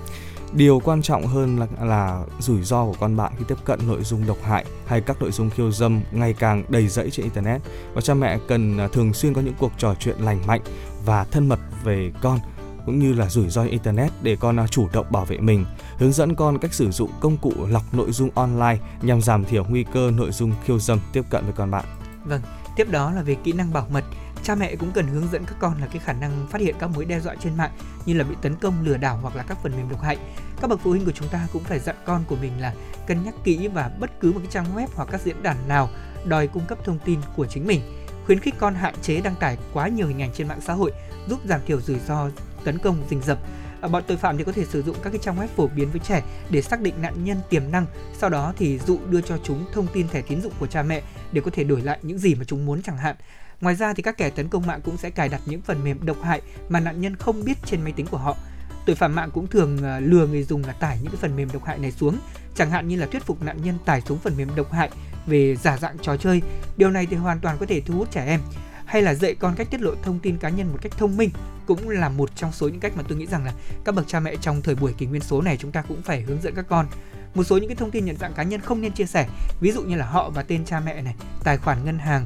Điều 0.54 0.80
quan 0.80 1.02
trọng 1.02 1.28
hơn 1.28 1.60
là, 1.60 1.68
là 1.82 2.24
rủi 2.40 2.62
ro 2.62 2.86
của 2.86 2.96
con 3.00 3.18
bạn 3.18 3.34
khi 3.38 3.46
tiếp 3.48 3.58
cận 3.66 3.80
nội 3.88 4.04
dung 4.04 4.28
độc 4.28 4.38
hại 4.44 4.66
hay 4.86 5.02
các 5.02 5.22
nội 5.22 5.32
dung 5.32 5.50
khiêu 5.50 5.72
dâm 5.72 6.02
ngày 6.12 6.34
càng 6.34 6.64
đầy 6.70 6.88
rẫy 6.88 7.10
trên 7.10 7.24
internet. 7.24 7.62
Và 7.93 8.02
cha 8.02 8.13
mẹ 8.13 8.39
cần 8.48 8.78
à, 8.78 8.88
thường 8.88 9.13
xuyên 9.13 9.34
có 9.34 9.41
những 9.41 9.56
cuộc 9.60 9.72
trò 9.78 9.96
chuyện 10.00 10.15
lành 10.20 10.48
mạnh 10.48 10.62
và 11.06 11.24
thân 11.24 11.50
mật 11.50 11.60
về 11.84 12.12
con 12.22 12.39
cũng 12.86 13.00
như 13.00 13.13
là 13.13 13.30
rủi 13.30 13.50
ro 13.50 13.63
internet 13.63 14.12
để 14.22 14.38
con 14.39 14.60
à, 14.60 14.67
chủ 14.67 14.88
động 14.93 15.06
bảo 15.10 15.26
vệ 15.26 15.38
mình 15.38 15.65
hướng 15.98 16.12
dẫn 16.12 16.36
con 16.36 16.58
cách 16.60 16.74
sử 16.74 16.92
dụng 16.92 17.12
công 17.20 17.38
cụ 17.38 17.54
lọc 17.70 17.94
nội 17.94 18.12
dung 18.12 18.30
online 18.36 18.78
nhằm 19.02 19.22
giảm 19.22 19.46
thiểu 19.46 19.66
nguy 19.70 19.86
cơ 19.94 20.12
nội 20.12 20.32
dung 20.32 20.54
khiêu 20.66 20.80
dâm 20.80 21.00
tiếp 21.14 21.24
cận 21.30 21.44
với 21.44 21.54
con 21.54 21.72
bạn. 21.72 21.86
Vâng 22.26 22.42
tiếp 22.78 22.92
đó 22.92 23.12
là 23.12 23.22
về 23.22 23.36
kỹ 23.44 23.52
năng 23.52 23.74
bảo 23.74 23.88
mật. 23.92 24.04
Cha 24.44 24.56
mẹ 24.56 24.76
cũng 24.76 24.92
cần 24.92 25.08
hướng 25.08 25.28
dẫn 25.32 25.46
các 25.46 25.56
con 25.60 25.82
là 25.82 25.88
cái 25.88 26.02
khả 26.06 26.14
năng 26.14 26.48
phát 26.50 26.62
hiện 26.62 26.76
các 26.80 26.88
mối 26.88 27.06
đe 27.06 27.20
dọa 27.20 27.36
trên 27.36 27.58
mạng, 27.58 27.72
như 28.06 28.14
là 28.14 28.24
bị 28.24 28.36
tấn 28.42 28.56
công, 28.56 28.74
lừa 28.86 28.98
đảo 28.98 29.20
hoặc 29.22 29.36
là 29.36 29.44
các 29.44 29.58
phần 29.64 29.72
mềm 29.72 29.90
độc 29.90 30.02
hại. 30.02 30.18
Các 30.62 30.70
bậc 30.70 30.80
phụ 30.84 30.90
huynh 30.90 31.06
của 31.06 31.12
chúng 31.12 31.28
ta 31.28 31.48
cũng 31.54 31.64
phải 31.64 31.80
dặn 31.80 31.96
con 32.06 32.24
của 32.28 32.36
mình 32.42 32.62
là 32.62 32.74
cân 33.08 33.24
nhắc 33.24 33.34
kỹ 33.44 33.68
và 33.68 33.92
bất 34.00 34.20
cứ 34.20 34.32
một 34.32 34.40
cái 34.40 34.52
trang 34.52 34.76
web 34.76 34.88
hoặc 34.96 35.10
các 35.12 35.22
diễn 35.22 35.44
đàn 35.44 35.68
nào 35.68 35.90
đòi 36.26 36.48
cung 36.48 36.66
cấp 36.66 36.78
thông 36.86 37.00
tin 37.06 37.20
của 37.36 37.46
chính 37.46 37.68
mình. 37.68 37.82
Khuyến 38.26 38.40
khích 38.40 38.56
con 38.60 38.76
hạn 38.76 38.94
chế 39.02 39.22
đăng 39.22 39.36
tải 39.36 39.58
quá 39.74 39.88
nhiều 39.88 40.08
hình 40.08 40.22
ảnh 40.22 40.32
trên 40.34 40.48
mạng 40.48 40.62
xã 40.62 40.74
hội, 40.74 40.92
giúp 41.30 41.40
giảm 41.46 41.62
thiểu 41.66 41.82
rủi 41.82 42.00
ro 42.00 42.30
tấn 42.64 42.78
công, 42.78 42.98
rình 43.10 43.22
rập. 43.22 43.38
À, 43.82 43.88
bọn 43.88 44.04
tội 44.08 44.18
phạm 44.18 44.38
thì 44.38 44.44
có 44.44 44.52
thể 44.52 44.66
sử 44.66 44.82
dụng 44.84 44.96
các 45.04 45.10
cái 45.10 45.20
trang 45.24 45.38
web 45.38 45.48
phổ 45.48 45.68
biến 45.68 45.92
với 45.92 46.02
trẻ 46.08 46.24
để 46.50 46.62
xác 46.62 46.82
định 46.82 46.94
nạn 47.02 47.24
nhân 47.24 47.38
tiềm 47.50 47.72
năng 47.72 47.86
sau 48.18 48.30
đó 48.30 48.54
thì 48.58 48.80
dụ 48.80 49.00
đưa 49.10 49.22
cho 49.22 49.38
chúng 49.44 49.66
thông 49.74 49.88
tin 49.94 50.08
thẻ 50.08 50.22
tín 50.22 50.42
dụng 50.42 50.54
của 50.60 50.68
cha 50.68 50.84
mẹ 50.84 51.02
để 51.32 51.42
có 51.42 51.52
thể 51.54 51.63
đổi 51.63 51.82
lại 51.82 52.00
những 52.02 52.20
gì 52.20 52.36
mà 52.36 52.44
chúng 52.44 52.66
muốn 52.66 52.82
chẳng 52.82 52.98
hạn 52.98 53.16
Ngoài 53.62 53.76
ra 53.76 53.94
thì 53.94 54.04
các 54.04 54.18
kẻ 54.18 54.30
tấn 54.30 54.48
công 54.50 54.68
mạng 54.68 54.82
cũng 54.84 54.98
sẽ 54.98 55.10
cài 55.10 55.30
đặt 55.30 55.42
những 55.46 55.62
phần 55.62 55.84
mềm 55.84 56.06
độc 56.06 56.22
hại 56.22 56.42
mà 56.70 56.80
nạn 56.80 57.02
nhân 57.02 57.16
không 57.16 57.44
biết 57.44 57.58
trên 57.66 57.82
máy 57.84 57.94
tính 57.96 58.06
của 58.12 58.18
họ. 58.18 58.38
Tội 58.86 58.96
phạm 58.96 59.16
mạng 59.16 59.30
cũng 59.34 59.48
thường 59.48 59.84
à, 59.84 60.00
lừa 60.00 60.28
người 60.28 60.44
dùng 60.44 60.63
là 60.66 60.74
tải 60.74 60.98
những 61.02 61.12
cái 61.12 61.20
phần 61.22 61.36
mềm 61.36 61.50
độc 61.54 61.63
hại 61.66 61.78
này 61.78 61.92
xuống, 61.92 62.18
chẳng 62.56 62.70
hạn 62.72 62.88
như 62.88 62.96
là 62.98 63.06
thuyết 63.06 63.24
phục 63.24 63.44
nạn 63.44 63.58
nhân 63.63 63.78
tải 63.86 64.02
xuống 64.02 64.20
phần 64.20 64.38
mềm 64.38 64.56
độc 64.56 64.72
hại 64.72 64.90
về 65.26 65.56
giả 65.56 65.78
dạng 65.78 65.98
trò 66.02 66.18
chơi. 66.18 66.42
Điều 66.78 66.90
này 66.90 67.06
thì 67.06 67.16
hoàn 67.16 67.40
toàn 67.40 67.58
có 67.60 67.66
thể 67.66 67.82
thu 67.82 67.94
hút 67.94 68.12
trẻ 68.12 68.26
em 68.26 68.42
hay 68.88 69.02
là 69.02 69.13
dạy 69.13 69.36
con 69.36 69.56
cách 69.56 69.67
tiết 69.71 69.82
lộ 69.82 69.91
thông 70.04 70.19
tin 70.19 70.38
cá 70.38 70.50
nhân 70.50 70.71
một 70.71 70.78
cách 70.82 70.91
thông 70.97 71.17
minh 71.17 71.30
cũng 71.65 71.89
là 71.89 72.10
một 72.10 72.36
trong 72.36 72.52
số 72.52 72.67
những 72.67 72.80
cách 72.80 72.97
mà 72.97 73.04
tôi 73.08 73.17
nghĩ 73.17 73.26
rằng 73.26 73.45
là 73.45 73.54
các 73.86 73.95
bậc 73.95 74.08
cha 74.08 74.19
mẹ 74.19 74.36
trong 74.41 74.62
thời 74.62 74.76
buổi 74.76 74.93
kỷ 74.93 75.06
nguyên 75.06 75.21
số 75.21 75.41
này 75.41 75.58
chúng 75.58 75.71
ta 75.71 75.82
cũng 75.82 76.02
phải 76.02 76.21
hướng 76.21 76.41
dẫn 76.41 76.56
các 76.56 76.65
con 76.69 76.86
một 77.36 77.43
số 77.43 77.58
những 77.58 77.69
cái 77.69 77.76
thông 77.76 77.91
tin 77.91 78.06
nhận 78.06 78.17
dạng 78.17 78.34
cá 78.34 78.43
nhân 78.43 78.62
không 78.62 78.82
nên 78.82 78.91
chia 78.91 79.06
sẻ 79.06 79.28
ví 79.60 79.71
dụ 79.71 79.82
như 79.82 79.95
là 79.95 80.06
họ 80.06 80.30
và 80.30 80.43
tên 80.43 80.65
cha 80.65 80.80
mẹ 80.80 81.02
này 81.02 81.15
tài 81.43 81.58
khoản 81.58 81.86
ngân 81.86 82.00
hàng 82.00 82.26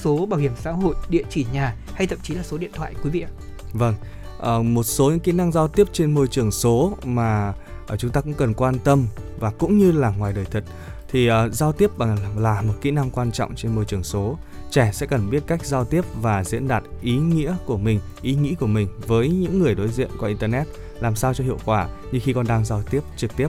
số 0.00 0.26
bảo 0.26 0.40
hiểm 0.40 0.52
xã 0.56 0.72
hội, 0.72 0.94
địa 1.08 1.22
chỉ 1.30 1.46
nhà 1.52 1.76
hay 1.94 2.06
thậm 2.06 2.18
chí 2.22 2.34
là 2.34 2.42
số 2.42 2.58
điện 2.58 2.70
thoại 2.74 2.94
quý 3.04 3.10
vị 3.10 3.20
ạ. 3.20 3.30
Vâng, 3.72 3.94
à, 4.42 4.58
một 4.58 4.82
số 4.82 5.10
những 5.10 5.20
kỹ 5.20 5.32
năng 5.32 5.52
giao 5.52 5.68
tiếp 5.68 5.86
trên 5.92 6.14
môi 6.14 6.28
trường 6.28 6.50
số 6.50 6.96
mà 7.04 7.52
ờ, 7.86 7.96
chúng 7.96 8.10
ta 8.10 8.20
cũng 8.20 8.34
cần 8.34 8.54
quan 8.54 8.78
tâm 8.78 9.06
và 9.38 9.50
cũng 9.50 9.78
như 9.78 9.92
là 9.92 10.10
ngoài 10.10 10.32
đời 10.32 10.44
thật 10.50 10.64
thì 11.08 11.30
uh, 11.30 11.52
giao 11.52 11.72
tiếp 11.72 11.90
bằng 11.98 12.18
là 12.38 12.62
một 12.62 12.74
kỹ 12.80 12.90
năng 12.90 13.10
quan 13.10 13.32
trọng 13.32 13.54
trên 13.54 13.74
môi 13.74 13.84
trường 13.84 14.04
số. 14.04 14.38
Trẻ 14.72 14.90
sẽ 14.92 15.06
cần 15.06 15.30
biết 15.30 15.42
cách 15.46 15.66
giao 15.66 15.84
tiếp 15.84 16.04
và 16.14 16.44
diễn 16.44 16.68
đạt 16.68 16.82
ý 17.02 17.16
nghĩa 17.16 17.56
của 17.66 17.78
mình, 17.78 18.00
ý 18.22 18.34
nghĩ 18.34 18.54
của 18.54 18.66
mình 18.66 18.88
với 19.06 19.28
những 19.28 19.58
người 19.58 19.74
đối 19.74 19.88
diện 19.88 20.10
qua 20.18 20.28
internet 20.28 20.66
làm 21.00 21.16
sao 21.16 21.34
cho 21.34 21.44
hiệu 21.44 21.58
quả 21.64 21.88
như 22.12 22.20
khi 22.22 22.32
con 22.32 22.46
đang 22.46 22.64
giao 22.64 22.82
tiếp 22.82 23.00
trực 23.16 23.36
tiếp. 23.36 23.48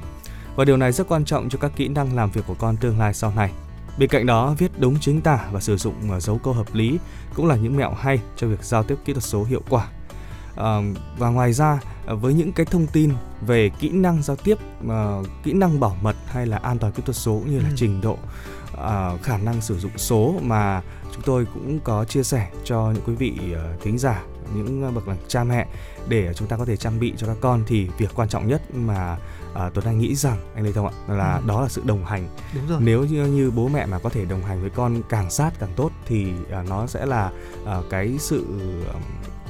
Và 0.55 0.65
điều 0.65 0.77
này 0.77 0.91
rất 0.91 1.07
quan 1.07 1.25
trọng 1.25 1.49
cho 1.49 1.59
các 1.61 1.71
kỹ 1.75 1.87
năng 1.87 2.15
làm 2.15 2.31
việc 2.31 2.41
của 2.47 2.55
con 2.59 2.77
tương 2.77 2.99
lai 2.99 3.13
sau 3.13 3.33
này. 3.35 3.51
Bên 3.99 4.09
cạnh 4.09 4.25
đó, 4.25 4.55
viết 4.57 4.71
đúng 4.77 4.99
chính 4.99 5.21
tả 5.21 5.39
và 5.51 5.59
sử 5.59 5.77
dụng 5.77 6.11
ờ, 6.11 6.19
dấu 6.19 6.37
câu 6.43 6.53
hợp 6.53 6.75
lý 6.75 6.99
cũng 7.35 7.47
là 7.47 7.55
những 7.55 7.77
mẹo 7.77 7.93
hay 7.93 8.19
cho 8.35 8.47
việc 8.47 8.63
giao 8.63 8.83
tiếp 8.83 8.95
kỹ 9.05 9.13
thuật 9.13 9.23
số 9.23 9.43
hiệu 9.43 9.61
quả. 9.69 9.87
Và 11.17 11.29
ngoài 11.29 11.53
ra, 11.53 11.79
ờ, 12.05 12.15
với 12.15 12.33
những 12.33 12.51
cái 12.51 12.65
thông 12.65 12.87
tin 12.87 13.13
về 13.41 13.69
kỹ 13.79 13.89
năng 13.89 14.23
giao 14.23 14.35
tiếp, 14.35 14.57
uh, 14.85 15.27
kỹ 15.43 15.53
năng 15.53 15.79
bảo 15.79 15.97
mật 16.01 16.15
hay 16.27 16.45
là 16.45 16.57
an 16.57 16.79
toàn 16.79 16.93
kỹ 16.93 17.03
thuật 17.05 17.15
số 17.15 17.41
như 17.45 17.59
là 17.59 17.69
ừ. 17.69 17.75
trình 17.75 18.01
độ, 18.01 18.17
uh, 18.73 19.21
khả 19.21 19.37
năng 19.37 19.61
sử 19.61 19.79
dụng 19.79 19.97
số 19.97 20.35
mà 20.41 20.81
chúng 21.13 21.21
tôi 21.25 21.45
cũng 21.53 21.79
có 21.79 22.05
chia 22.05 22.23
sẻ 22.23 22.49
cho 22.63 22.91
những 22.91 23.03
quý 23.05 23.13
vị 23.15 23.33
uh, 23.53 23.81
thính 23.81 23.97
giả 23.97 24.23
những 24.55 24.93
bậc 24.95 25.07
là 25.07 25.15
cha 25.27 25.43
mẹ 25.43 25.67
để 26.07 26.33
chúng 26.33 26.47
ta 26.47 26.57
có 26.57 26.65
thể 26.65 26.77
trang 26.77 26.99
bị 26.99 27.13
cho 27.17 27.27
các 27.27 27.37
con 27.41 27.63
thì 27.67 27.87
việc 27.97 28.09
quan 28.15 28.29
trọng 28.29 28.47
nhất 28.47 28.61
mà 28.75 29.17
à, 29.53 29.69
Tuấn 29.73 29.85
Anh 29.85 29.99
nghĩ 29.99 30.15
rằng 30.15 30.37
anh 30.55 30.65
Lê 30.65 30.71
Thông 30.71 30.87
ạ 30.87 30.93
là 31.07 31.35
ừ. 31.35 31.41
đó 31.47 31.61
là 31.61 31.67
sự 31.69 31.81
đồng 31.85 32.05
hành. 32.05 32.27
Đúng 32.55 32.67
rồi. 32.67 32.81
Nếu 32.83 33.05
như, 33.05 33.25
như 33.25 33.51
bố 33.51 33.67
mẹ 33.67 33.85
mà 33.85 33.99
có 33.99 34.09
thể 34.09 34.25
đồng 34.25 34.43
hành 34.43 34.61
với 34.61 34.69
con 34.69 35.01
càng 35.09 35.31
sát 35.31 35.51
càng 35.59 35.69
tốt 35.75 35.91
thì 36.05 36.33
à, 36.51 36.63
nó 36.69 36.87
sẽ 36.87 37.05
là 37.05 37.31
à, 37.65 37.77
cái 37.89 38.15
sự 38.19 38.45
à, 38.93 38.99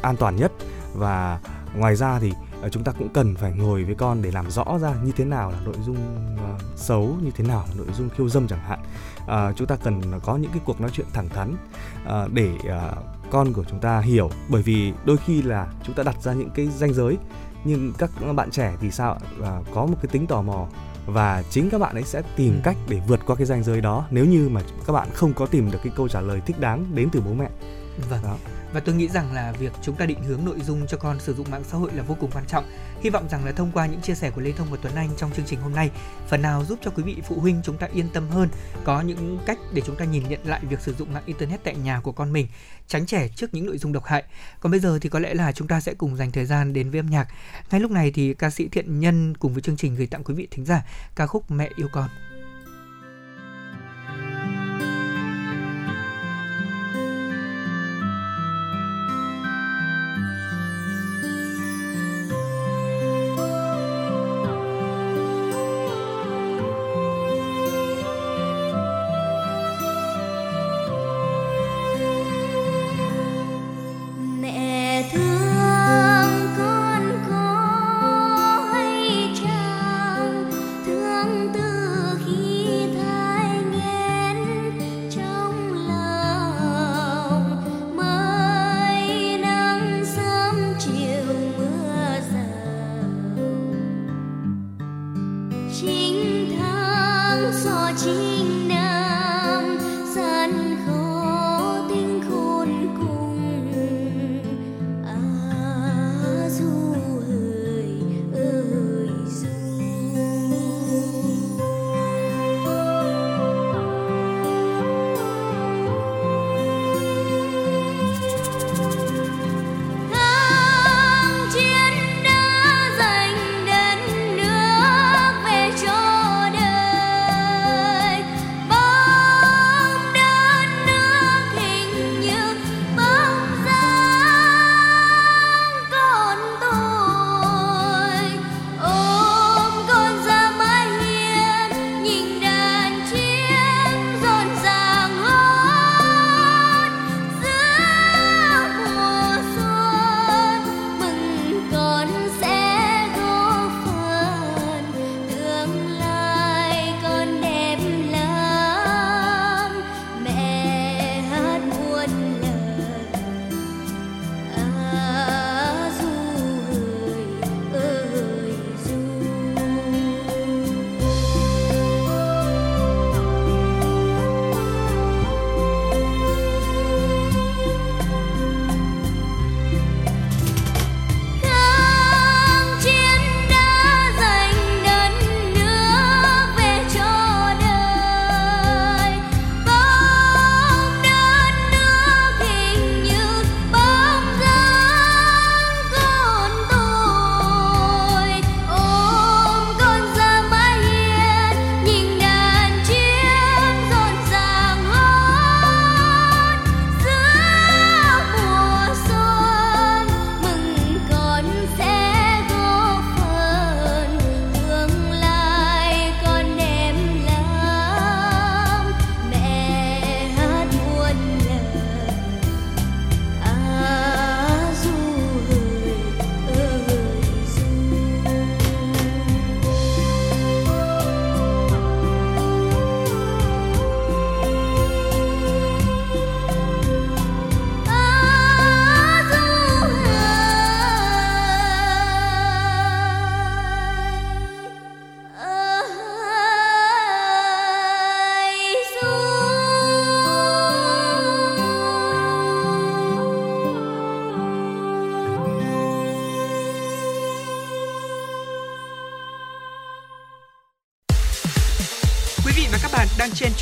an 0.02 0.16
toàn 0.18 0.36
nhất 0.36 0.52
và 0.94 1.40
ngoài 1.76 1.96
ra 1.96 2.20
thì 2.20 2.34
à, 2.62 2.70
chúng 2.70 2.84
ta 2.84 2.92
cũng 2.92 3.10
cần 3.10 3.36
phải 3.36 3.52
ngồi 3.52 3.84
với 3.84 3.96
con 3.96 4.22
để 4.22 4.32
làm 4.32 4.52
rõ 4.52 4.66
ra 4.82 4.94
như 5.04 5.12
thế 5.18 5.26
nào 5.26 5.52
là 5.52 5.60
nội 5.66 5.76
dung 5.86 5.98
uh, 6.36 6.62
xấu 6.76 7.18
như 7.22 7.32
thế 7.36 7.44
nào 7.48 7.66
là 7.70 7.74
nội 7.78 7.88
dung 7.98 8.10
khiêu 8.10 8.30
dâm 8.30 8.48
chẳng 8.48 8.60
hạn. 8.60 8.80
Uh, 9.24 9.58
chúng 9.58 9.68
ta 9.68 9.76
cần 9.76 10.20
có 10.24 10.38
những 10.38 10.52
cái 10.52 10.62
cuộc 10.66 10.82
nói 10.82 10.90
chuyện 10.94 11.08
thẳng 11.14 11.30
thắn 11.30 11.56
uh, 12.04 12.34
để 12.34 12.52
uh, 12.56 13.32
con 13.32 13.54
của 13.54 13.64
chúng 13.64 13.80
ta 13.80 14.00
hiểu. 14.00 14.30
Bởi 14.50 14.62
vì 14.62 14.94
đôi 15.06 15.18
khi 15.18 15.42
là 15.42 15.68
chúng 15.84 15.96
ta 15.96 16.04
đặt 16.04 16.22
ra 16.22 16.34
những 16.34 16.50
cái 16.50 16.68
ranh 16.68 16.94
giới 16.94 17.18
nhưng 17.64 17.94
các 17.98 18.10
bạn 18.36 18.52
trẻ 18.52 18.74
thì 18.82 18.92
sao 18.92 19.18
là 19.38 19.62
có 19.74 19.86
một 19.86 19.96
cái 20.02 20.10
tính 20.12 20.28
tò 20.28 20.42
mò 20.42 20.68
và 21.06 21.44
chính 21.50 21.70
các 21.70 21.82
bạn 21.82 21.96
ấy 21.96 22.04
sẽ 22.04 22.22
tìm 22.36 22.54
ừ. 22.54 22.60
cách 22.64 22.78
để 22.90 23.02
vượt 23.08 23.20
qua 23.26 23.36
cái 23.36 23.46
ranh 23.46 23.64
giới 23.64 23.82
đó. 23.82 24.06
Nếu 24.12 24.26
như 24.26 24.50
mà 24.50 24.62
các 24.88 24.94
bạn 24.94 25.08
không 25.14 25.34
có 25.34 25.46
tìm 25.46 25.72
được 25.72 25.80
cái 25.84 25.94
câu 25.96 26.08
trả 26.08 26.22
lời 26.22 26.42
thích 26.46 26.60
đáng 26.60 26.86
đến 26.94 27.10
từ 27.12 27.22
bố 27.22 27.34
mẹ 27.34 27.50
vâng. 28.10 28.24
Đó. 28.24 28.38
Và 28.74 28.80
tôi 28.80 28.96
nghĩ 28.96 29.08
rằng 29.08 29.34
là 29.34 29.52
việc 29.52 29.72
chúng 29.82 29.96
ta 29.96 30.06
định 30.06 30.24
hướng 30.24 30.46
nội 30.46 30.60
dung 30.60 30.88
cho 30.88 30.98
con 30.98 31.20
sử 31.20 31.34
dụng 31.34 31.52
mạng 31.52 31.64
xã 31.72 31.78
hội 31.78 31.92
là 31.94 32.04
vô 32.04 32.18
cùng 32.20 32.32
quan 32.32 32.46
trọng. 32.48 32.66
Hy 33.02 33.10
vọng 33.10 33.30
rằng 33.30 33.46
là 33.46 33.52
thông 33.52 33.72
qua 33.72 33.86
những 33.86 34.02
chia 34.02 34.16
sẻ 34.16 34.30
của 34.30 34.42
lê 34.42 34.52
thông 34.52 34.68
và 34.72 34.78
tuấn 34.82 34.96
anh 34.96 35.10
trong 35.18 35.32
chương 35.32 35.46
trình 35.46 35.62
hôm 35.62 35.76
nay 35.76 35.92
phần 36.28 36.42
nào 36.42 36.66
giúp 36.66 36.80
cho 36.82 36.92
quý 36.92 37.04
vị 37.04 37.18
phụ 37.28 37.40
huynh 37.40 37.62
chúng 37.64 37.78
ta 37.78 37.88
yên 37.94 38.10
tâm 38.14 38.30
hơn 38.30 38.50
có 38.84 39.02
những 39.02 39.40
cách 39.46 39.58
để 39.74 39.82
chúng 39.86 39.96
ta 39.96 40.06
nhìn 40.06 40.24
nhận 40.30 40.40
lại 40.44 40.62
việc 40.70 40.82
sử 40.82 40.94
dụng 40.94 41.14
mạng 41.14 41.24
internet 41.26 41.64
tại 41.64 41.76
nhà 41.76 42.00
của 42.00 42.12
con 42.12 42.34
mình 42.34 42.48
tránh 42.88 43.06
trẻ 43.06 43.28
trước 43.36 43.54
những 43.54 43.66
nội 43.66 43.78
dung 43.78 43.94
độc 43.94 44.06
hại. 44.06 44.24
Còn 44.60 44.72
bây 44.72 44.80
giờ 44.80 45.00
thì 45.02 45.10
có 45.10 45.20
lẽ 45.20 45.34
là 45.34 45.52
chúng 45.52 45.68
ta 45.68 45.82
sẽ 45.82 45.94
cùng 45.94 46.16
dành 46.16 46.32
thời 46.32 46.46
gian 46.46 46.74
đến 46.74 46.90
với 46.90 47.00
âm 47.00 47.10
nhạc. 47.10 47.28
Ngay 47.72 47.82
lúc 47.82 47.92
này 47.92 48.12
thì 48.12 48.34
ca 48.34 48.50
sĩ 48.50 48.68
thiện 48.68 49.00
nhân 49.00 49.38
cùng 49.38 49.54
với 49.54 49.62
chương 49.62 49.78
trình 49.78 49.96
gửi 49.96 50.08
tặng 50.08 50.24
quý 50.24 50.34
vị 50.34 50.48
thính 50.52 50.66
giả 50.66 50.86
ca 51.16 51.28
khúc 51.28 51.52
mẹ 51.52 51.70
yêu 51.76 51.88
con 51.92 52.10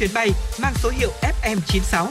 chuyến 0.01 0.13
bay 0.13 0.31
mang 0.61 0.73
số 0.75 0.89
hiệu 0.89 1.09
FM96. 1.21 2.07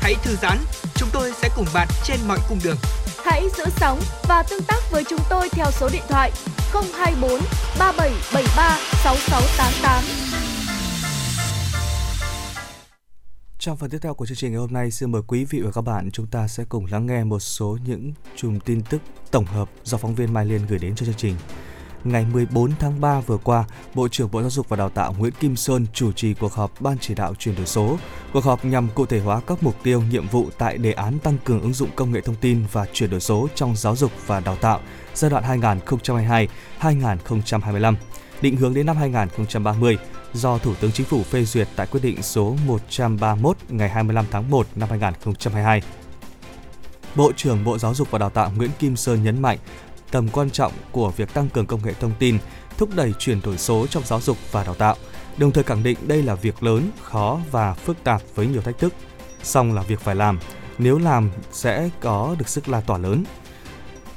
Hãy 0.00 0.14
thư 0.22 0.36
giãn, 0.42 0.58
chúng 0.94 1.08
tôi 1.12 1.32
sẽ 1.32 1.48
cùng 1.56 1.66
bạn 1.74 1.88
trên 2.04 2.16
mọi 2.28 2.38
cung 2.48 2.58
đường. 2.64 2.76
Hãy 3.24 3.48
giữ 3.56 3.64
sóng 3.76 4.00
và 4.28 4.42
tương 4.42 4.62
tác 4.62 4.80
với 4.90 5.04
chúng 5.10 5.20
tôi 5.30 5.48
theo 5.48 5.66
số 5.70 5.88
điện 5.92 6.02
thoại 6.08 6.32
024 6.72 7.30
3773 7.78 8.78
6688. 9.04 10.04
Trong 13.58 13.76
phần 13.76 13.90
tiếp 13.90 13.98
theo 14.02 14.14
của 14.14 14.26
chương 14.26 14.36
trình 14.36 14.52
ngày 14.52 14.60
hôm 14.60 14.72
nay, 14.72 14.90
xin 14.90 15.12
mời 15.12 15.22
quý 15.26 15.44
vị 15.44 15.60
và 15.60 15.70
các 15.74 15.80
bạn 15.80 16.10
chúng 16.10 16.26
ta 16.26 16.48
sẽ 16.48 16.64
cùng 16.68 16.86
lắng 16.90 17.06
nghe 17.06 17.24
một 17.24 17.40
số 17.40 17.78
những 17.86 18.12
chùm 18.36 18.58
tin 18.60 18.82
tức 18.82 19.02
tổng 19.30 19.44
hợp 19.44 19.70
do 19.84 19.98
phóng 19.98 20.14
viên 20.14 20.32
Mai 20.32 20.46
Liên 20.46 20.60
gửi 20.68 20.78
đến 20.78 20.94
cho 20.94 21.06
chương 21.06 21.14
trình 21.14 21.34
ngày 22.04 22.26
14 22.32 22.72
tháng 22.78 23.00
3 23.00 23.20
vừa 23.20 23.36
qua, 23.36 23.64
Bộ 23.94 24.08
trưởng 24.08 24.30
Bộ 24.30 24.40
Giáo 24.40 24.50
dục 24.50 24.68
và 24.68 24.76
Đào 24.76 24.90
tạo 24.90 25.14
Nguyễn 25.18 25.32
Kim 25.40 25.56
Sơn 25.56 25.86
chủ 25.92 26.12
trì 26.12 26.34
cuộc 26.34 26.52
họp 26.52 26.80
Ban 26.80 26.98
chỉ 26.98 27.14
đạo 27.14 27.34
chuyển 27.34 27.56
đổi 27.56 27.66
số. 27.66 27.98
Cuộc 28.32 28.44
họp 28.44 28.64
nhằm 28.64 28.88
cụ 28.94 29.06
thể 29.06 29.20
hóa 29.20 29.40
các 29.46 29.62
mục 29.62 29.74
tiêu, 29.82 30.02
nhiệm 30.10 30.28
vụ 30.28 30.48
tại 30.58 30.78
đề 30.78 30.92
án 30.92 31.18
tăng 31.18 31.38
cường 31.44 31.60
ứng 31.60 31.72
dụng 31.72 31.90
công 31.96 32.12
nghệ 32.12 32.20
thông 32.20 32.36
tin 32.40 32.64
và 32.72 32.86
chuyển 32.92 33.10
đổi 33.10 33.20
số 33.20 33.48
trong 33.54 33.76
giáo 33.76 33.96
dục 33.96 34.12
và 34.26 34.40
đào 34.40 34.56
tạo 34.56 34.80
giai 35.14 35.30
đoạn 35.30 35.60
2022-2025, 36.80 37.94
định 38.40 38.56
hướng 38.56 38.74
đến 38.74 38.86
năm 38.86 38.96
2030 38.96 39.98
do 40.32 40.58
Thủ 40.58 40.74
tướng 40.80 40.92
Chính 40.92 41.06
phủ 41.06 41.22
phê 41.22 41.44
duyệt 41.44 41.68
tại 41.76 41.86
quyết 41.86 42.00
định 42.02 42.22
số 42.22 42.56
131 42.66 43.56
ngày 43.68 43.88
25 43.88 44.24
tháng 44.30 44.50
1 44.50 44.66
năm 44.76 44.88
2022. 44.88 45.82
Bộ 47.14 47.32
trưởng 47.36 47.64
Bộ 47.64 47.78
Giáo 47.78 47.94
dục 47.94 48.10
và 48.10 48.18
Đào 48.18 48.30
tạo 48.30 48.52
Nguyễn 48.56 48.70
Kim 48.78 48.96
Sơn 48.96 49.22
nhấn 49.22 49.42
mạnh 49.42 49.58
tầm 50.10 50.28
quan 50.28 50.50
trọng 50.50 50.72
của 50.92 51.10
việc 51.10 51.34
tăng 51.34 51.48
cường 51.48 51.66
công 51.66 51.84
nghệ 51.84 51.92
thông 52.00 52.12
tin, 52.18 52.38
thúc 52.78 52.88
đẩy 52.94 53.12
chuyển 53.18 53.40
đổi 53.42 53.58
số 53.58 53.86
trong 53.86 54.02
giáo 54.06 54.20
dục 54.20 54.36
và 54.50 54.64
đào 54.64 54.74
tạo, 54.74 54.96
đồng 55.36 55.52
thời 55.52 55.64
khẳng 55.64 55.82
định 55.82 55.98
đây 56.06 56.22
là 56.22 56.34
việc 56.34 56.62
lớn, 56.62 56.90
khó 57.02 57.38
và 57.50 57.74
phức 57.74 58.04
tạp 58.04 58.22
với 58.34 58.46
nhiều 58.46 58.62
thách 58.62 58.78
thức. 58.78 58.94
Song 59.42 59.72
là 59.72 59.82
việc 59.82 60.00
phải 60.00 60.14
làm, 60.14 60.38
nếu 60.78 60.98
làm 60.98 61.30
sẽ 61.52 61.90
có 62.00 62.36
được 62.38 62.48
sức 62.48 62.68
lan 62.68 62.82
tỏa 62.86 62.98
lớn. 62.98 63.24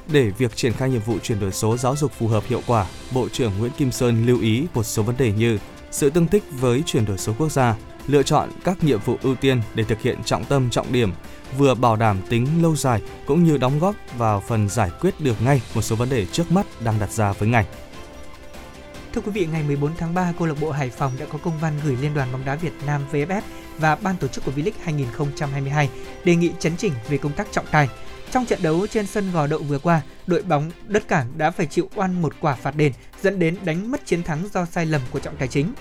Để 0.07 0.29
việc 0.29 0.55
triển 0.55 0.73
khai 0.73 0.89
nhiệm 0.89 1.01
vụ 1.01 1.17
chuyển 1.23 1.39
đổi 1.39 1.51
số 1.51 1.77
giáo 1.77 1.95
dục 1.95 2.11
phù 2.19 2.27
hợp 2.27 2.43
hiệu 2.47 2.61
quả, 2.67 2.85
Bộ 3.11 3.29
trưởng 3.29 3.51
Nguyễn 3.59 3.71
Kim 3.77 3.91
Sơn 3.91 4.25
lưu 4.25 4.39
ý 4.39 4.65
một 4.73 4.83
số 4.83 5.03
vấn 5.03 5.17
đề 5.17 5.31
như 5.31 5.57
sự 5.91 6.09
tương 6.09 6.27
thích 6.27 6.43
với 6.51 6.83
chuyển 6.85 7.05
đổi 7.05 7.17
số 7.17 7.33
quốc 7.37 7.51
gia, 7.51 7.75
lựa 8.07 8.23
chọn 8.23 8.49
các 8.63 8.83
nhiệm 8.83 8.99
vụ 8.99 9.17
ưu 9.21 9.35
tiên 9.35 9.61
để 9.75 9.83
thực 9.83 10.01
hiện 10.01 10.23
trọng 10.23 10.45
tâm 10.45 10.69
trọng 10.69 10.93
điểm, 10.93 11.13
vừa 11.57 11.75
bảo 11.75 11.95
đảm 11.95 12.17
tính 12.29 12.47
lâu 12.61 12.75
dài 12.75 13.01
cũng 13.25 13.43
như 13.43 13.57
đóng 13.57 13.79
góp 13.79 13.95
vào 14.17 14.43
phần 14.47 14.69
giải 14.69 14.91
quyết 15.01 15.21
được 15.21 15.41
ngay 15.41 15.61
một 15.75 15.81
số 15.81 15.95
vấn 15.95 16.09
đề 16.09 16.25
trước 16.25 16.51
mắt 16.51 16.65
đang 16.83 16.99
đặt 16.99 17.11
ra 17.11 17.33
với 17.33 17.49
ngành. 17.49 17.65
Thưa 19.13 19.21
quý 19.21 19.31
vị, 19.31 19.47
ngày 19.51 19.63
14 19.63 19.91
tháng 19.97 20.13
3, 20.13 20.33
câu 20.39 20.47
lạc 20.47 20.55
bộ 20.61 20.71
Hải 20.71 20.89
Phòng 20.89 21.11
đã 21.19 21.25
có 21.25 21.37
công 21.37 21.59
văn 21.59 21.73
gửi 21.85 21.97
Liên 22.01 22.13
đoàn 22.13 22.31
bóng 22.31 22.45
đá 22.45 22.55
Việt 22.55 22.73
Nam 22.85 23.01
VFF 23.11 23.41
và 23.77 23.95
ban 23.95 24.17
tổ 24.17 24.27
chức 24.27 24.45
của 24.45 24.51
V-League 24.55 24.71
2022 24.83 25.89
đề 26.23 26.35
nghị 26.35 26.51
chấn 26.59 26.77
chỉnh 26.77 26.93
về 27.09 27.17
công 27.17 27.31
tác 27.31 27.47
trọng 27.51 27.65
tài. 27.71 27.89
Trong 28.31 28.45
trận 28.45 28.59
đấu 28.61 28.87
trên 28.87 29.07
sân 29.07 29.31
Gò 29.31 29.47
Đậu 29.47 29.59
vừa 29.59 29.79
qua, 29.79 30.01
đội 30.27 30.41
bóng 30.41 30.71
Đất 30.87 31.07
Cảng 31.07 31.27
đã 31.37 31.51
phải 31.51 31.65
chịu 31.65 31.89
oan 31.95 32.21
một 32.21 32.33
quả 32.39 32.55
phạt 32.55 32.75
đền 32.75 32.91
dẫn 33.21 33.39
đến 33.39 33.55
đánh 33.63 33.91
mất 33.91 34.05
chiến 34.05 34.23
thắng 34.23 34.49
do 34.53 34.65
sai 34.65 34.85
lầm 34.85 35.01
của 35.11 35.19
trọng 35.19 35.37
tài 35.37 35.47
chính. 35.47 35.73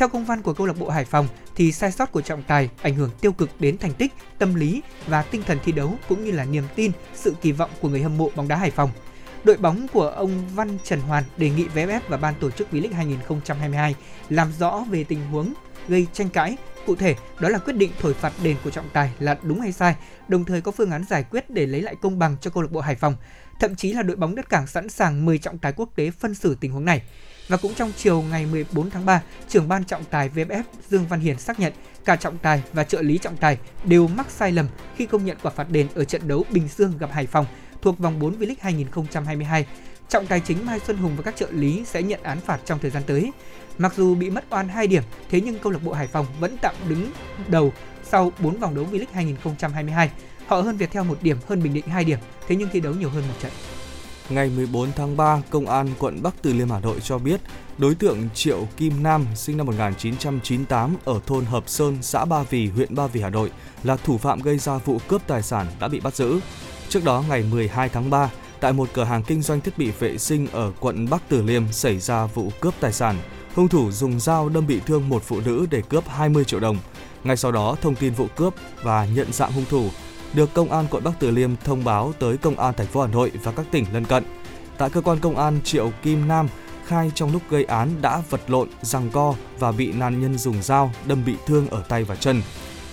Theo 0.00 0.08
công 0.08 0.24
văn 0.24 0.42
của 0.42 0.52
câu 0.52 0.66
lạc 0.66 0.78
bộ 0.78 0.88
Hải 0.88 1.04
Phòng 1.04 1.28
thì 1.56 1.72
sai 1.72 1.92
sót 1.92 2.12
của 2.12 2.20
trọng 2.20 2.42
tài 2.42 2.68
ảnh 2.82 2.94
hưởng 2.94 3.10
tiêu 3.20 3.32
cực 3.32 3.50
đến 3.60 3.78
thành 3.78 3.94
tích, 3.94 4.12
tâm 4.38 4.54
lý 4.54 4.82
và 5.06 5.22
tinh 5.22 5.42
thần 5.46 5.58
thi 5.64 5.72
đấu 5.72 5.94
cũng 6.08 6.24
như 6.24 6.30
là 6.30 6.44
niềm 6.44 6.64
tin, 6.74 6.92
sự 7.14 7.34
kỳ 7.40 7.52
vọng 7.52 7.70
của 7.80 7.88
người 7.88 8.02
hâm 8.02 8.18
mộ 8.18 8.30
bóng 8.36 8.48
đá 8.48 8.56
Hải 8.56 8.70
Phòng. 8.70 8.90
Đội 9.44 9.56
bóng 9.56 9.86
của 9.92 10.08
ông 10.08 10.30
Văn 10.54 10.78
Trần 10.84 11.00
Hoàn 11.00 11.24
đề 11.36 11.50
nghị 11.50 11.66
VFF 11.74 12.00
và 12.08 12.16
ban 12.16 12.34
tổ 12.40 12.50
chức 12.50 12.68
V-League 12.72 12.94
2022 12.94 13.94
làm 14.28 14.52
rõ 14.58 14.84
về 14.90 15.04
tình 15.04 15.26
huống 15.26 15.52
gây 15.88 16.06
tranh 16.12 16.28
cãi 16.28 16.56
Cụ 16.86 16.96
thể, 16.96 17.14
đó 17.40 17.48
là 17.48 17.58
quyết 17.58 17.76
định 17.76 17.90
thổi 18.00 18.14
phạt 18.14 18.32
đền 18.42 18.56
của 18.64 18.70
trọng 18.70 18.88
tài 18.92 19.10
là 19.18 19.38
đúng 19.42 19.60
hay 19.60 19.72
sai, 19.72 19.94
đồng 20.28 20.44
thời 20.44 20.60
có 20.60 20.72
phương 20.72 20.90
án 20.90 21.04
giải 21.10 21.24
quyết 21.30 21.50
để 21.50 21.66
lấy 21.66 21.82
lại 21.82 21.94
công 22.02 22.18
bằng 22.18 22.36
cho 22.40 22.50
câu 22.50 22.62
lạc 22.62 22.72
bộ 22.72 22.80
Hải 22.80 22.94
Phòng. 22.94 23.14
Thậm 23.60 23.74
chí 23.74 23.92
là 23.92 24.02
đội 24.02 24.16
bóng 24.16 24.34
đất 24.34 24.48
cảng 24.48 24.66
sẵn 24.66 24.88
sàng 24.88 25.26
mời 25.26 25.38
trọng 25.38 25.58
tài 25.58 25.72
quốc 25.72 25.88
tế 25.96 26.10
phân 26.10 26.34
xử 26.34 26.56
tình 26.60 26.72
huống 26.72 26.84
này. 26.84 27.02
Và 27.50 27.56
cũng 27.56 27.74
trong 27.74 27.92
chiều 27.96 28.22
ngày 28.22 28.46
14 28.46 28.90
tháng 28.90 29.06
3, 29.06 29.22
trưởng 29.48 29.68
ban 29.68 29.84
trọng 29.84 30.04
tài 30.04 30.28
VFF 30.28 30.62
Dương 30.90 31.06
Văn 31.06 31.20
Hiền 31.20 31.38
xác 31.38 31.60
nhận 31.60 31.72
cả 32.04 32.16
trọng 32.16 32.38
tài 32.38 32.62
và 32.72 32.84
trợ 32.84 33.02
lý 33.02 33.18
trọng 33.18 33.36
tài 33.36 33.58
đều 33.84 34.08
mắc 34.08 34.30
sai 34.30 34.52
lầm 34.52 34.66
khi 34.96 35.06
công 35.06 35.24
nhận 35.24 35.36
quả 35.42 35.52
phạt 35.56 35.70
đền 35.70 35.86
ở 35.94 36.04
trận 36.04 36.28
đấu 36.28 36.44
Bình 36.50 36.68
Dương 36.76 36.98
gặp 36.98 37.10
Hải 37.12 37.26
Phòng 37.26 37.46
thuộc 37.82 37.98
vòng 37.98 38.18
4 38.18 38.38
V-League 38.38 38.54
2022. 38.60 39.66
Trọng 40.08 40.26
tài 40.26 40.40
chính 40.40 40.66
Mai 40.66 40.80
Xuân 40.86 40.96
Hùng 40.96 41.12
và 41.16 41.22
các 41.22 41.36
trợ 41.36 41.46
lý 41.50 41.84
sẽ 41.86 42.02
nhận 42.02 42.22
án 42.22 42.40
phạt 42.40 42.60
trong 42.64 42.78
thời 42.78 42.90
gian 42.90 43.02
tới. 43.06 43.32
Mặc 43.78 43.94
dù 43.96 44.14
bị 44.14 44.30
mất 44.30 44.44
oan 44.50 44.68
2 44.68 44.86
điểm, 44.86 45.02
thế 45.30 45.40
nhưng 45.40 45.58
câu 45.58 45.72
lạc 45.72 45.82
bộ 45.84 45.92
Hải 45.92 46.06
Phòng 46.06 46.26
vẫn 46.40 46.56
tạm 46.60 46.74
đứng 46.88 47.12
đầu 47.48 47.72
sau 48.04 48.32
4 48.38 48.58
vòng 48.58 48.74
đấu 48.74 48.86
V-League 48.92 49.12
2022. 49.12 50.10
Họ 50.46 50.60
hơn 50.60 50.76
Viettel 50.76 51.02
một 51.02 51.18
điểm, 51.22 51.36
hơn 51.48 51.62
Bình 51.62 51.74
Định 51.74 51.86
2 51.86 52.04
điểm, 52.04 52.18
thế 52.48 52.56
nhưng 52.56 52.68
thi 52.72 52.80
đấu 52.80 52.94
nhiều 52.94 53.10
hơn 53.10 53.24
một 53.28 53.34
trận. 53.42 53.52
Ngày 54.30 54.50
14 54.56 54.92
tháng 54.96 55.16
3, 55.16 55.42
Công 55.50 55.66
an 55.66 55.88
quận 55.98 56.22
Bắc 56.22 56.34
Từ 56.42 56.52
Liêm 56.52 56.70
Hà 56.70 56.80
Nội 56.80 57.00
cho 57.02 57.18
biết 57.18 57.40
đối 57.78 57.94
tượng 57.94 58.28
Triệu 58.34 58.68
Kim 58.76 59.02
Nam 59.02 59.26
sinh 59.34 59.56
năm 59.56 59.66
1998 59.66 60.96
ở 61.04 61.20
thôn 61.26 61.44
Hợp 61.44 61.68
Sơn, 61.68 61.98
xã 62.02 62.24
Ba 62.24 62.42
Vì, 62.42 62.68
huyện 62.68 62.94
Ba 62.94 63.06
Vì, 63.06 63.20
Hà 63.20 63.30
Nội 63.30 63.50
là 63.82 63.96
thủ 63.96 64.18
phạm 64.18 64.40
gây 64.40 64.58
ra 64.58 64.78
vụ 64.78 64.98
cướp 65.08 65.22
tài 65.26 65.42
sản 65.42 65.66
đã 65.80 65.88
bị 65.88 66.00
bắt 66.00 66.14
giữ. 66.14 66.40
Trước 66.88 67.04
đó 67.04 67.24
ngày 67.28 67.44
12 67.50 67.88
tháng 67.88 68.10
3, 68.10 68.30
tại 68.60 68.72
một 68.72 68.88
cửa 68.92 69.04
hàng 69.04 69.22
kinh 69.22 69.42
doanh 69.42 69.60
thiết 69.60 69.78
bị 69.78 69.90
vệ 69.90 70.18
sinh 70.18 70.46
ở 70.52 70.72
quận 70.80 71.10
Bắc 71.10 71.22
Từ 71.28 71.42
Liêm 71.42 71.72
xảy 71.72 71.98
ra 71.98 72.26
vụ 72.26 72.50
cướp 72.60 72.74
tài 72.80 72.92
sản. 72.92 73.16
Hung 73.54 73.68
thủ 73.68 73.90
dùng 73.90 74.20
dao 74.20 74.48
đâm 74.48 74.66
bị 74.66 74.80
thương 74.86 75.08
một 75.08 75.22
phụ 75.22 75.40
nữ 75.40 75.66
để 75.70 75.82
cướp 75.88 76.08
20 76.08 76.44
triệu 76.44 76.60
đồng. 76.60 76.76
Ngay 77.24 77.36
sau 77.36 77.52
đó, 77.52 77.76
thông 77.80 77.94
tin 77.94 78.14
vụ 78.14 78.26
cướp 78.36 78.54
và 78.82 79.06
nhận 79.14 79.32
dạng 79.32 79.52
hung 79.52 79.64
thủ 79.70 79.88
được 80.34 80.54
công 80.54 80.72
an 80.72 80.86
quận 80.90 81.04
Bắc 81.04 81.12
Từ 81.18 81.30
Liêm 81.30 81.50
thông 81.64 81.84
báo 81.84 82.12
tới 82.18 82.36
công 82.36 82.58
an 82.58 82.74
thành 82.76 82.86
phố 82.86 83.00
Hà 83.00 83.06
Nội 83.06 83.32
và 83.42 83.52
các 83.52 83.66
tỉnh 83.70 83.84
lân 83.92 84.04
cận. 84.04 84.24
Tại 84.78 84.90
cơ 84.90 85.00
quan 85.00 85.18
công 85.18 85.36
an, 85.36 85.60
Triệu 85.64 85.92
Kim 86.02 86.28
Nam 86.28 86.48
khai 86.86 87.10
trong 87.14 87.32
lúc 87.32 87.42
gây 87.50 87.64
án 87.64 88.02
đã 88.02 88.22
vật 88.30 88.40
lộn, 88.46 88.68
giằng 88.82 89.10
co 89.10 89.34
và 89.58 89.72
bị 89.72 89.92
nạn 89.92 90.20
nhân 90.20 90.38
dùng 90.38 90.62
dao 90.62 90.92
đâm 91.06 91.24
bị 91.24 91.36
thương 91.46 91.68
ở 91.68 91.82
tay 91.88 92.04
và 92.04 92.16
chân. 92.16 92.42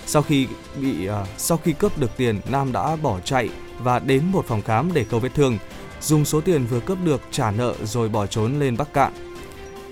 Sau 0.05 0.21
khi 0.21 0.47
bị 0.81 1.09
uh, 1.09 1.27
sau 1.37 1.57
khi 1.57 1.73
cướp 1.73 1.97
được 1.97 2.17
tiền, 2.17 2.39
Nam 2.49 2.71
đã 2.71 2.95
bỏ 2.95 3.19
chạy 3.19 3.49
và 3.79 3.99
đến 3.99 4.25
một 4.31 4.45
phòng 4.45 4.61
khám 4.61 4.93
để 4.93 5.03
khâu 5.03 5.19
vết 5.19 5.33
thương, 5.35 5.57
dùng 6.01 6.25
số 6.25 6.41
tiền 6.41 6.65
vừa 6.65 6.79
cướp 6.79 6.97
được 7.03 7.21
trả 7.31 7.51
nợ 7.51 7.73
rồi 7.83 8.09
bỏ 8.09 8.25
trốn 8.25 8.59
lên 8.59 8.77
Bắc 8.77 8.93
Cạn. 8.93 9.13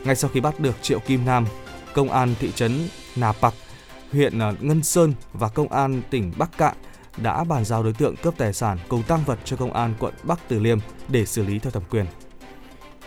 Ngay 0.04 0.16
sau 0.16 0.32
khi 0.34 0.40
bắt 0.40 0.60
được 0.60 0.76
Triệu 0.82 1.00
Kim 1.00 1.26
Nam, 1.26 1.46
công 1.94 2.10
an 2.10 2.36
thị 2.40 2.52
trấn 2.56 2.88
Nà 3.16 3.32
Pặc, 3.32 3.54
huyện 4.12 4.40
à, 4.40 4.54
Ngân 4.60 4.84
Sơn 4.84 5.14
và 5.34 5.48
công 5.48 5.68
an 5.68 6.02
tỉnh 6.10 6.32
Bắc 6.38 6.58
Cạn 6.58 6.76
đã 7.18 7.44
bàn 7.44 7.66
giao 7.66 7.84
đối 7.84 7.94
tượng 7.94 8.16
cướp 8.16 8.38
tài 8.38 8.54
sản 8.54 8.78
cùng 8.88 9.04
tăng 9.04 9.24
vật 9.26 9.40
cho 9.46 9.58
công 9.58 9.74
an 9.74 9.94
quận 10.00 10.14
Bắc 10.24 10.40
Từ 10.48 10.60
Liêm 10.60 10.80
để 11.08 11.26
xử 11.26 11.44
lý 11.44 11.60
theo 11.60 11.72
thẩm 11.72 11.84
quyền. 11.90 12.06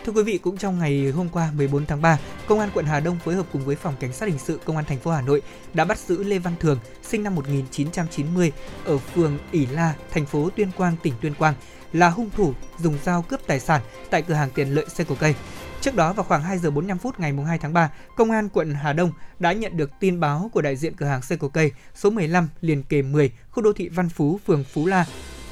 Thưa 0.05 0.11
quý 0.11 0.23
vị, 0.23 0.37
cũng 0.37 0.57
trong 0.57 0.79
ngày 0.79 1.11
hôm 1.15 1.29
qua 1.29 1.51
14 1.55 1.85
tháng 1.85 2.01
3, 2.01 2.19
Công 2.47 2.59
an 2.59 2.69
quận 2.73 2.85
Hà 2.85 2.99
Đông 2.99 3.19
phối 3.25 3.35
hợp 3.35 3.45
cùng 3.53 3.65
với 3.65 3.75
Phòng 3.75 3.95
Cảnh 3.99 4.13
sát 4.13 4.29
hình 4.29 4.39
sự 4.39 4.59
Công 4.65 4.75
an 4.75 4.85
thành 4.85 4.99
phố 4.99 5.11
Hà 5.11 5.21
Nội 5.21 5.41
đã 5.73 5.85
bắt 5.85 5.99
giữ 5.99 6.23
Lê 6.23 6.39
Văn 6.39 6.53
Thường, 6.59 6.79
sinh 7.03 7.23
năm 7.23 7.35
1990 7.35 8.51
ở 8.85 8.97
phường 8.97 9.37
ỉ 9.51 9.65
La, 9.65 9.93
thành 10.11 10.25
phố 10.25 10.49
Tuyên 10.55 10.71
Quang, 10.77 10.95
tỉnh 11.03 11.13
Tuyên 11.21 11.33
Quang, 11.33 11.53
là 11.93 12.09
hung 12.09 12.29
thủ 12.29 12.53
dùng 12.79 12.97
dao 13.03 13.21
cướp 13.21 13.39
tài 13.47 13.59
sản 13.59 13.81
tại 14.09 14.21
cửa 14.21 14.33
hàng 14.33 14.49
tiện 14.55 14.69
lợi 14.75 14.85
xe 14.89 15.03
cổ 15.03 15.15
cây. 15.19 15.35
Trước 15.81 15.95
đó 15.95 16.13
vào 16.13 16.23
khoảng 16.23 16.43
2 16.43 16.57
giờ 16.57 16.71
45 16.71 16.97
phút 16.97 17.19
ngày 17.19 17.33
2 17.47 17.57
tháng 17.57 17.73
3, 17.73 17.91
Công 18.15 18.31
an 18.31 18.49
quận 18.49 18.73
Hà 18.73 18.93
Đông 18.93 19.11
đã 19.39 19.53
nhận 19.53 19.77
được 19.77 19.91
tin 19.99 20.19
báo 20.19 20.49
của 20.53 20.61
đại 20.61 20.75
diện 20.75 20.93
cửa 20.93 21.05
hàng 21.05 21.21
xe 21.21 21.35
cổ 21.35 21.47
cây 21.47 21.71
số 21.95 22.09
15 22.09 22.49
liền 22.61 22.83
kề 22.83 23.01
10, 23.01 23.31
khu 23.51 23.63
đô 23.63 23.73
thị 23.73 23.89
Văn 23.89 24.09
Phú, 24.09 24.39
phường 24.45 24.63
Phú 24.63 24.85
La 24.85 25.05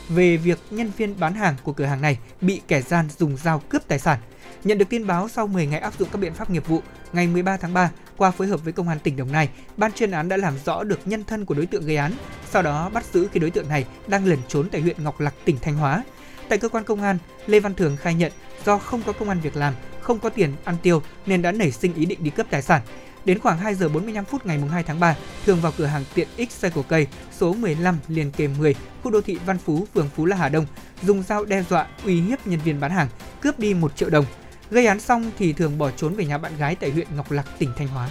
về 0.09 0.37
việc 0.37 0.59
nhân 0.71 0.91
viên 0.97 1.19
bán 1.19 1.33
hàng 1.33 1.55
của 1.63 1.73
cửa 1.73 1.85
hàng 1.85 2.01
này 2.01 2.17
bị 2.41 2.61
kẻ 2.67 2.81
gian 2.81 3.09
dùng 3.17 3.37
dao 3.37 3.59
cướp 3.69 3.87
tài 3.87 3.99
sản. 3.99 4.19
Nhận 4.63 4.77
được 4.77 4.89
tin 4.89 5.07
báo 5.07 5.27
sau 5.29 5.47
10 5.47 5.67
ngày 5.67 5.79
áp 5.79 5.93
dụng 5.99 6.09
các 6.11 6.21
biện 6.21 6.33
pháp 6.33 6.49
nghiệp 6.49 6.67
vụ, 6.67 6.81
ngày 7.13 7.27
13 7.27 7.57
tháng 7.57 7.73
3, 7.73 7.91
qua 8.17 8.31
phối 8.31 8.47
hợp 8.47 8.63
với 8.63 8.73
công 8.73 8.89
an 8.89 8.99
tỉnh 8.99 9.17
Đồng 9.17 9.31
Nai, 9.31 9.49
ban 9.77 9.91
chuyên 9.91 10.11
án 10.11 10.29
đã 10.29 10.37
làm 10.37 10.53
rõ 10.65 10.83
được 10.83 10.99
nhân 11.05 11.23
thân 11.23 11.45
của 11.45 11.53
đối 11.53 11.65
tượng 11.65 11.85
gây 11.85 11.97
án, 11.97 12.13
sau 12.49 12.61
đó 12.61 12.89
bắt 12.89 13.05
giữ 13.13 13.27
khi 13.31 13.39
đối 13.39 13.51
tượng 13.51 13.69
này 13.69 13.85
đang 14.07 14.25
lẩn 14.25 14.39
trốn 14.47 14.69
tại 14.71 14.81
huyện 14.81 15.03
Ngọc 15.03 15.19
Lặc, 15.19 15.33
tỉnh 15.45 15.57
Thanh 15.61 15.75
Hóa. 15.75 16.03
Tại 16.49 16.57
cơ 16.57 16.69
quan 16.69 16.83
công 16.83 17.01
an, 17.01 17.17
Lê 17.45 17.59
Văn 17.59 17.73
Thường 17.73 17.97
khai 17.97 18.13
nhận 18.13 18.31
do 18.65 18.77
không 18.77 19.01
có 19.05 19.13
công 19.13 19.29
an 19.29 19.39
việc 19.39 19.55
làm, 19.55 19.73
không 20.07 20.19
có 20.19 20.29
tiền 20.29 20.53
ăn 20.63 20.75
tiêu 20.83 21.01
nên 21.25 21.41
đã 21.41 21.51
nảy 21.51 21.71
sinh 21.71 21.93
ý 21.93 22.05
định 22.05 22.23
đi 22.23 22.29
cướp 22.29 22.47
tài 22.49 22.61
sản. 22.61 22.81
Đến 23.25 23.39
khoảng 23.39 23.57
2 23.57 23.75
giờ 23.75 23.89
45 23.89 24.25
phút 24.25 24.45
ngày 24.45 24.59
2 24.71 24.83
tháng 24.83 24.99
3, 24.99 25.15
Thường 25.45 25.61
vào 25.61 25.71
cửa 25.77 25.85
hàng 25.85 26.03
tiện 26.13 26.27
ích 26.37 26.51
xe 26.51 26.69
cổ 26.69 26.81
cây 26.87 27.07
số 27.37 27.53
15 27.53 27.97
liền 28.07 28.31
kề 28.31 28.47
10, 28.47 28.75
khu 29.03 29.11
đô 29.11 29.21
thị 29.21 29.37
Văn 29.45 29.57
Phú, 29.57 29.87
phường 29.93 30.09
Phú 30.15 30.25
La 30.25 30.37
Hà 30.37 30.49
Đông, 30.49 30.65
dùng 31.03 31.23
dao 31.23 31.45
đe 31.45 31.63
dọa 31.69 31.87
uy 32.05 32.21
hiếp 32.21 32.47
nhân 32.47 32.59
viên 32.63 32.79
bán 32.79 32.91
hàng, 32.91 33.07
cướp 33.41 33.59
đi 33.59 33.73
1 33.73 33.95
triệu 33.95 34.09
đồng. 34.09 34.25
Gây 34.71 34.85
án 34.85 34.99
xong 34.99 35.31
thì 35.37 35.53
Thường 35.53 35.77
bỏ 35.77 35.91
trốn 35.91 36.15
về 36.15 36.25
nhà 36.25 36.37
bạn 36.37 36.57
gái 36.57 36.75
tại 36.75 36.91
huyện 36.91 37.07
Ngọc 37.15 37.31
Lặc, 37.31 37.45
tỉnh 37.59 37.69
Thanh 37.77 37.87
Hóa. 37.87 38.09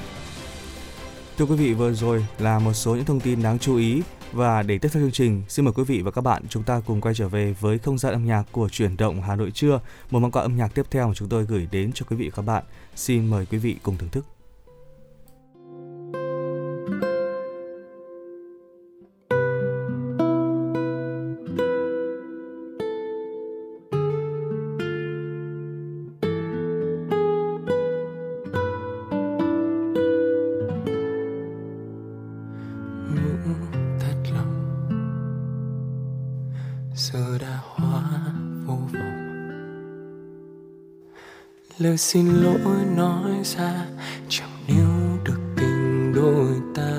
Thưa 1.39 1.45
quý 1.45 1.57
vị, 1.57 1.75
vừa 1.75 1.93
rồi 1.93 2.27
là 2.39 2.59
một 2.59 2.73
số 2.73 2.95
những 2.95 3.05
thông 3.05 3.21
tin 3.21 3.43
đáng 3.43 3.59
chú 3.59 3.77
ý 3.77 4.03
và 4.33 4.63
để 4.63 4.79
tiếp 4.79 4.89
theo 4.93 5.03
chương 5.03 5.13
trình, 5.13 5.43
xin 5.49 5.65
mời 5.65 5.73
quý 5.73 5.85
vị 5.85 6.03
và 6.03 6.11
các 6.11 6.21
bạn 6.21 6.43
chúng 6.49 6.63
ta 6.63 6.81
cùng 6.87 7.01
quay 7.01 7.15
trở 7.15 7.29
về 7.29 7.55
với 7.61 7.79
không 7.79 7.99
gian 7.99 8.13
âm 8.13 8.27
nhạc 8.27 8.43
của 8.53 8.69
chuyển 8.69 8.97
động 8.97 9.23
Hà 9.23 9.37
Nội 9.37 9.51
trưa. 9.51 9.81
Một 10.11 10.21
món 10.21 10.31
quà 10.31 10.43
âm 10.43 10.57
nhạc 10.57 10.75
tiếp 10.75 10.87
theo 10.91 11.09
mà 11.09 11.15
chúng 11.15 11.29
tôi 11.29 11.45
gửi 11.45 11.69
đến 11.71 11.91
cho 11.95 12.07
quý 12.09 12.17
vị 12.17 12.29
và 12.29 12.37
các 12.37 12.43
bạn. 12.43 12.65
Xin 12.97 13.31
mời 13.31 13.47
quý 13.47 13.59
vị 13.59 13.77
cùng 13.83 13.97
thưởng 13.97 14.11
thức. 14.11 14.36
Lời 41.97 42.01
xin 42.01 42.29
lỗi 42.29 42.85
nói 42.97 43.31
ra, 43.45 43.87
chẳng 44.29 44.49
níu 44.69 45.19
được 45.25 45.41
tình 45.57 46.13
đôi 46.15 46.61
ta. 46.75 46.99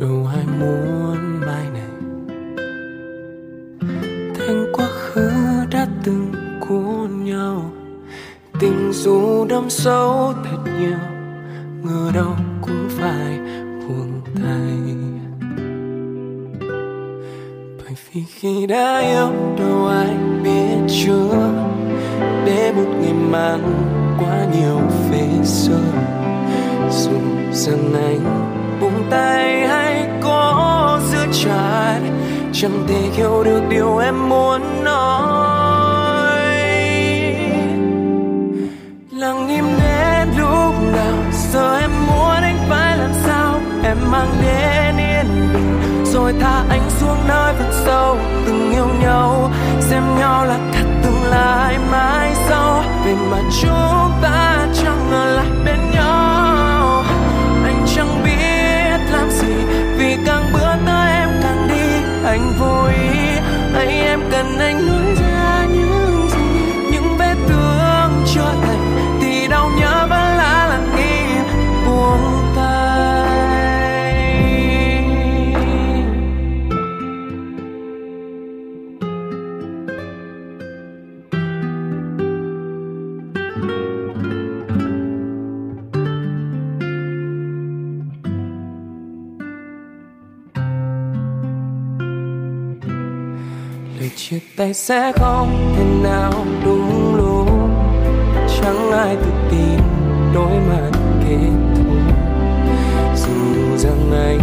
Đâu 0.00 0.28
ai 0.34 0.46
muốn 0.60 1.40
mai 1.40 1.66
này? 1.72 1.90
Thành 4.34 4.72
quá 4.72 4.86
khứ 4.86 5.30
đã 5.70 5.86
từng 6.04 6.32
cuốn 6.68 7.24
nhau, 7.24 7.72
tình 8.60 8.92
dù 8.92 9.46
đâm 9.48 9.70
sâu 9.70 10.34
thật 10.44 10.70
nhiều. 10.80 11.19
Rằng 27.60 27.94
anh 27.94 28.20
buông 28.80 29.04
tay 29.10 29.68
hay 29.68 30.08
có 30.22 31.00
giữ 31.12 31.18
chặt, 31.32 32.00
chẳng 32.52 32.84
thể 32.88 33.00
hiểu 33.12 33.42
được 33.44 33.62
điều 33.68 33.98
em 33.98 34.28
muốn 34.28 34.84
nói. 34.84 36.40
Lặng 39.10 39.48
im 39.48 39.64
đến 39.78 40.28
lúc 40.38 40.74
nào, 40.92 41.14
giờ 41.52 41.78
em 41.80 41.90
muốn 42.06 42.42
anh 42.42 42.58
phải 42.68 42.98
làm 42.98 43.12
sao? 43.26 43.60
Em 43.84 43.96
mang 44.10 44.32
đến 44.42 44.96
yên 44.96 45.26
bình, 45.54 46.04
rồi 46.04 46.34
thả 46.40 46.64
anh 46.68 46.90
xuống 46.90 47.18
nơi 47.28 47.54
vực 47.58 47.72
sâu. 47.84 48.16
Từng 48.46 48.70
yêu 48.72 48.86
nhau, 49.02 49.50
xem 49.80 50.02
nhau 50.18 50.44
là 50.44 50.58
thật 50.72 50.86
tương 51.02 51.30
lai 51.30 51.78
mãi 51.90 52.32
sau. 52.48 52.82
Về 53.04 53.14
mà 53.30 53.38
chúng 53.62 54.12
ta 54.22 54.68
chẳng 54.82 55.10
ngờ 55.10 55.32
lại 55.36 55.59
anh 62.30 62.52
vui, 62.58 62.92
ý 63.86 64.00
em 64.00 64.20
cần 64.30 64.58
anh 64.58 64.86
nữa. 64.86 64.99
Tay 94.60 94.74
sẽ 94.74 95.12
không 95.16 95.74
thể 95.76 95.84
nào 96.08 96.32
đúng 96.64 97.14
lúc. 97.16 97.48
Chẳng 98.60 98.92
ai 98.92 99.16
tự 99.16 99.30
tin 99.50 99.80
đối 100.34 100.52
mặt 100.52 100.90
kết 101.28 101.50
thúc 101.76 101.86
dù 103.16 103.76
rằng 103.76 104.12
anh 104.12 104.40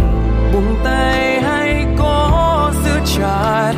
buông 0.52 0.76
tay 0.84 1.40
hay 1.42 1.86
có 1.98 2.72
giữ 2.84 2.90
chặt, 3.16 3.72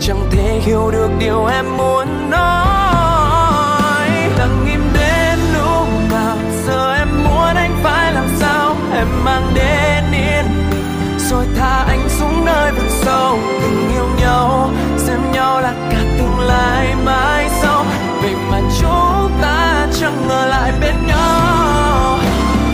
chẳng 0.00 0.26
thể 0.30 0.60
hiểu 0.64 0.90
được 0.90 1.10
điều 1.18 1.46
em 1.46 1.76
muốn 1.76 2.30
nói. 2.30 4.08
Lặng 4.38 4.66
im 4.70 4.80
đến 4.94 5.38
lúc 5.54 5.88
nào, 6.10 6.36
giờ 6.66 6.94
em 6.94 7.08
muốn 7.24 7.54
anh 7.54 7.76
phải 7.82 8.12
làm 8.12 8.26
sao? 8.38 8.76
Em 8.94 9.06
mang 9.24 9.52
đến 9.54 10.04
yên, 10.12 10.44
rồi 11.18 11.46
tha 11.56 11.84
anh 11.88 12.08
xuống 12.08 12.44
nơi 12.44 12.72
vực 12.72 12.90
sâu, 12.90 13.38
từng 13.62 13.90
yêu 13.94 14.06
nhau, 14.20 14.70
xem 14.96 15.32
nhau 15.32 15.60
là 15.60 15.71
lai 16.46 16.94
mãi 17.04 17.48
sau. 17.62 17.84
Vậy 18.22 18.34
mà 18.50 18.60
chúng 18.80 19.30
ta 19.42 19.86
chẳng 20.00 20.28
ngờ 20.28 20.46
lại 20.46 20.72
bên 20.80 20.94
nhau. 21.06 22.18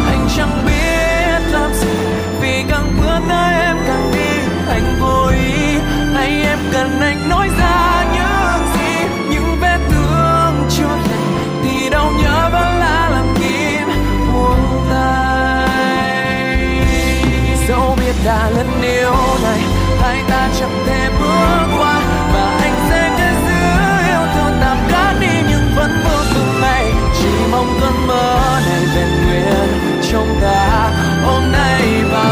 Anh 0.07 0.29
chẳng 0.37 0.63
biết 0.67 1.53
làm 1.53 1.73
gì, 1.75 1.97
vì 2.41 2.65
càng 2.69 2.97
bước 3.01 3.21
tới 3.29 3.55
em 3.61 3.77
càng 3.87 4.13
đi. 4.13 4.41
Anh 4.69 4.97
vô 5.01 5.27
ý 5.27 5.79
hay 6.15 6.43
em 6.43 6.59
cần 6.73 7.01
anh 7.01 7.29
nói 7.29 7.49
ra 7.59 8.05
những 8.15 8.67
gì. 8.75 9.07
Những 9.31 9.57
vết 9.61 9.79
thương 9.91 10.69
chưa 10.71 10.85
lành 10.85 11.39
thì 11.63 11.91
đau 11.91 12.13
nhớ 12.23 12.49
vẫn 12.53 12.79
là 12.79 13.09
làm 13.13 13.35
kim 13.41 13.89
buông 14.33 14.87
tay. 14.91 15.69
Dẫu 17.69 17.97
biết 18.01 18.15
đã 18.25 18.51
lần 18.51 18.83
yêu 18.83 19.15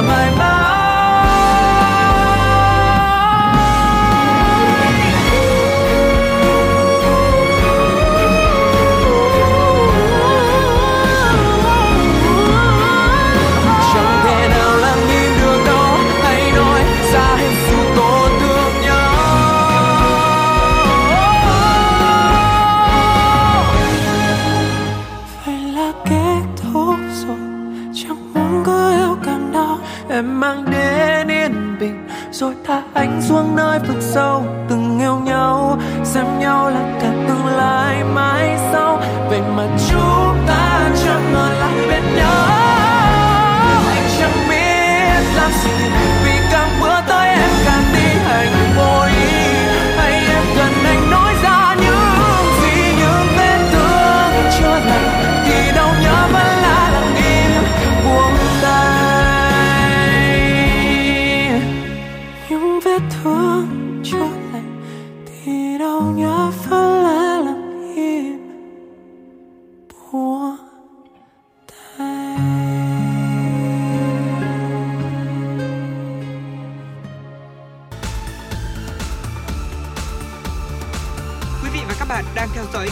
nay 0.02 0.30
và 0.38 0.55
xuống 33.28 33.56
nơi 33.56 33.75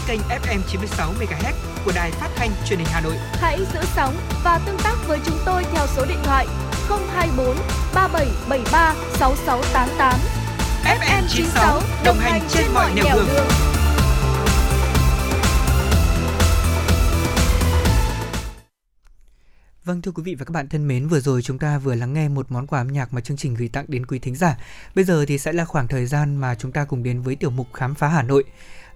kênh 0.06 0.20
FM 0.20 0.60
96 0.68 1.12
MHz 1.12 1.52
của 1.84 1.92
đài 1.94 2.10
phát 2.10 2.28
thanh 2.36 2.50
truyền 2.66 2.78
hình 2.78 2.88
Hà 2.90 3.00
Nội. 3.00 3.14
Hãy 3.32 3.58
giữ 3.58 3.80
sóng 3.96 4.14
và 4.44 4.60
tương 4.66 4.78
tác 4.84 4.96
với 5.06 5.18
chúng 5.24 5.38
tôi 5.44 5.64
theo 5.72 5.86
số 5.86 6.04
điện 6.08 6.18
thoại 6.24 6.46
024 6.88 7.56
3773 7.94 8.94
6688. 9.18 10.20
FM 10.84 11.22
96 11.28 11.80
đồng 12.04 12.16
hành 12.18 12.42
trên 12.48 12.64
mọi 12.74 12.94
nẻo 12.94 13.16
đường. 13.16 13.28
Vâng 19.84 20.02
thưa 20.02 20.12
quý 20.12 20.22
vị 20.22 20.34
và 20.34 20.44
các 20.44 20.52
bạn 20.52 20.68
thân 20.68 20.88
mến, 20.88 21.08
vừa 21.08 21.20
rồi 21.20 21.42
chúng 21.42 21.58
ta 21.58 21.78
vừa 21.78 21.94
lắng 21.94 22.12
nghe 22.12 22.28
một 22.28 22.52
món 22.52 22.66
quà 22.66 22.80
âm 22.80 22.88
nhạc 22.88 23.14
mà 23.14 23.20
chương 23.20 23.36
trình 23.36 23.54
gửi 23.54 23.68
tặng 23.68 23.84
đến 23.88 24.06
quý 24.06 24.18
thính 24.18 24.36
giả. 24.36 24.56
Bây 24.94 25.04
giờ 25.04 25.24
thì 25.28 25.38
sẽ 25.38 25.52
là 25.52 25.64
khoảng 25.64 25.88
thời 25.88 26.06
gian 26.06 26.36
mà 26.36 26.54
chúng 26.54 26.72
ta 26.72 26.84
cùng 26.84 27.02
đến 27.02 27.22
với 27.22 27.36
tiểu 27.36 27.50
mục 27.50 27.66
khám 27.72 27.94
phá 27.94 28.08
Hà 28.08 28.22
Nội. 28.22 28.44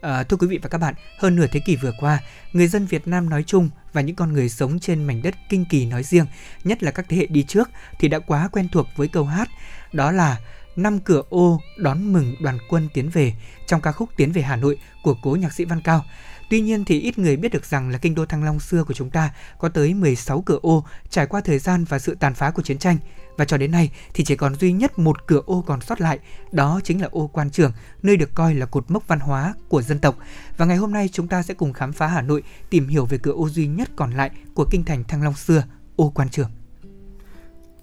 À, 0.01 0.23
thưa 0.23 0.37
quý 0.37 0.47
vị 0.47 0.59
và 0.63 0.69
các 0.69 0.79
bạn, 0.79 0.95
hơn 1.19 1.37
nửa 1.37 1.47
thế 1.47 1.61
kỷ 1.61 1.77
vừa 1.77 1.93
qua, 2.01 2.21
người 2.53 2.67
dân 2.67 2.87
Việt 2.87 3.09
Nam 3.09 3.31
nói 3.31 3.45
chung 3.47 3.71
và 3.93 4.01
những 4.01 4.17
con 4.17 4.33
người 4.33 4.49
sống 4.49 4.79
trên 4.79 5.05
mảnh 5.05 5.23
đất 5.23 5.35
kinh 5.49 5.65
kỳ 5.65 5.87
nói 5.87 6.03
riêng, 6.03 6.27
nhất 6.65 6.83
là 6.83 6.91
các 6.91 7.07
thế 7.09 7.17
hệ 7.17 7.27
đi 7.27 7.43
trước 7.43 7.71
thì 7.99 8.09
đã 8.09 8.19
quá 8.19 8.49
quen 8.53 8.69
thuộc 8.73 8.87
với 8.97 9.09
câu 9.09 9.25
hát 9.25 9.49
đó 9.93 10.13
là 10.13 10.39
năm 10.77 10.99
cửa 10.99 11.23
ô 11.29 11.61
đón 11.77 12.13
mừng 12.13 12.35
đoàn 12.41 12.59
quân 12.69 12.89
tiến 12.95 13.11
về 13.11 13.35
trong 13.67 13.81
ca 13.81 13.93
khúc 13.93 14.09
Tiến 14.17 14.33
về 14.33 14.43
Hà 14.43 14.57
Nội 14.57 14.79
của 15.03 15.15
cố 15.23 15.31
nhạc 15.31 15.53
sĩ 15.53 15.65
Văn 15.65 15.81
Cao. 15.81 16.05
Tuy 16.51 16.61
nhiên 16.61 16.85
thì 16.85 17.01
ít 17.01 17.19
người 17.19 17.37
biết 17.37 17.53
được 17.53 17.65
rằng 17.65 17.91
là 17.91 17.99
kinh 17.99 18.15
đô 18.15 18.27
Thăng 18.27 18.45
Long 18.45 18.61
xưa 18.61 18.85
của 18.85 18.95
chúng 18.95 19.11
ta 19.11 19.31
có 19.59 19.69
tới 19.69 19.95
16 19.95 20.43
cửa 20.43 20.59
ô 20.63 20.85
trải 21.11 21.27
qua 21.27 21.41
thời 21.41 21.59
gian 21.59 21.85
và 21.85 21.99
sự 21.99 22.17
tàn 22.21 22.35
phá 22.35 22.51
của 22.51 22.63
chiến 22.63 22.79
tranh. 22.79 22.99
Và 23.39 23.45
cho 23.45 23.57
đến 23.57 23.71
nay 23.71 23.91
thì 24.15 24.25
chỉ 24.25 24.37
còn 24.37 24.55
duy 24.55 24.73
nhất 24.73 24.99
một 24.99 25.27
cửa 25.27 25.43
ô 25.47 25.65
còn 25.67 25.81
sót 25.81 26.01
lại, 26.01 26.19
đó 26.53 26.81
chính 26.85 27.01
là 27.01 27.09
ô 27.13 27.27
quan 27.27 27.51
trường, 27.51 27.73
nơi 28.03 28.17
được 28.17 28.35
coi 28.35 28.55
là 28.55 28.67
cột 28.67 28.91
mốc 28.91 29.09
văn 29.09 29.21
hóa 29.21 29.55
của 29.69 29.83
dân 29.83 29.99
tộc. 29.99 30.17
Và 30.57 30.67
ngày 30.67 30.77
hôm 30.77 30.93
nay 30.93 31.09
chúng 31.13 31.29
ta 31.29 31.43
sẽ 31.43 31.55
cùng 31.55 31.73
khám 31.73 31.93
phá 31.93 32.07
Hà 32.07 32.23
Nội, 32.23 32.43
tìm 32.71 32.89
hiểu 32.89 33.07
về 33.07 33.19
cửa 33.19 33.33
ô 33.33 33.49
duy 33.49 33.67
nhất 33.67 33.91
còn 33.97 34.11
lại 34.13 34.31
của 34.55 34.67
kinh 34.71 34.85
thành 34.85 35.05
Thăng 35.05 35.23
Long 35.23 35.35
xưa, 35.35 35.65
ô 35.97 36.11
quan 36.11 36.29
trường. 36.29 36.51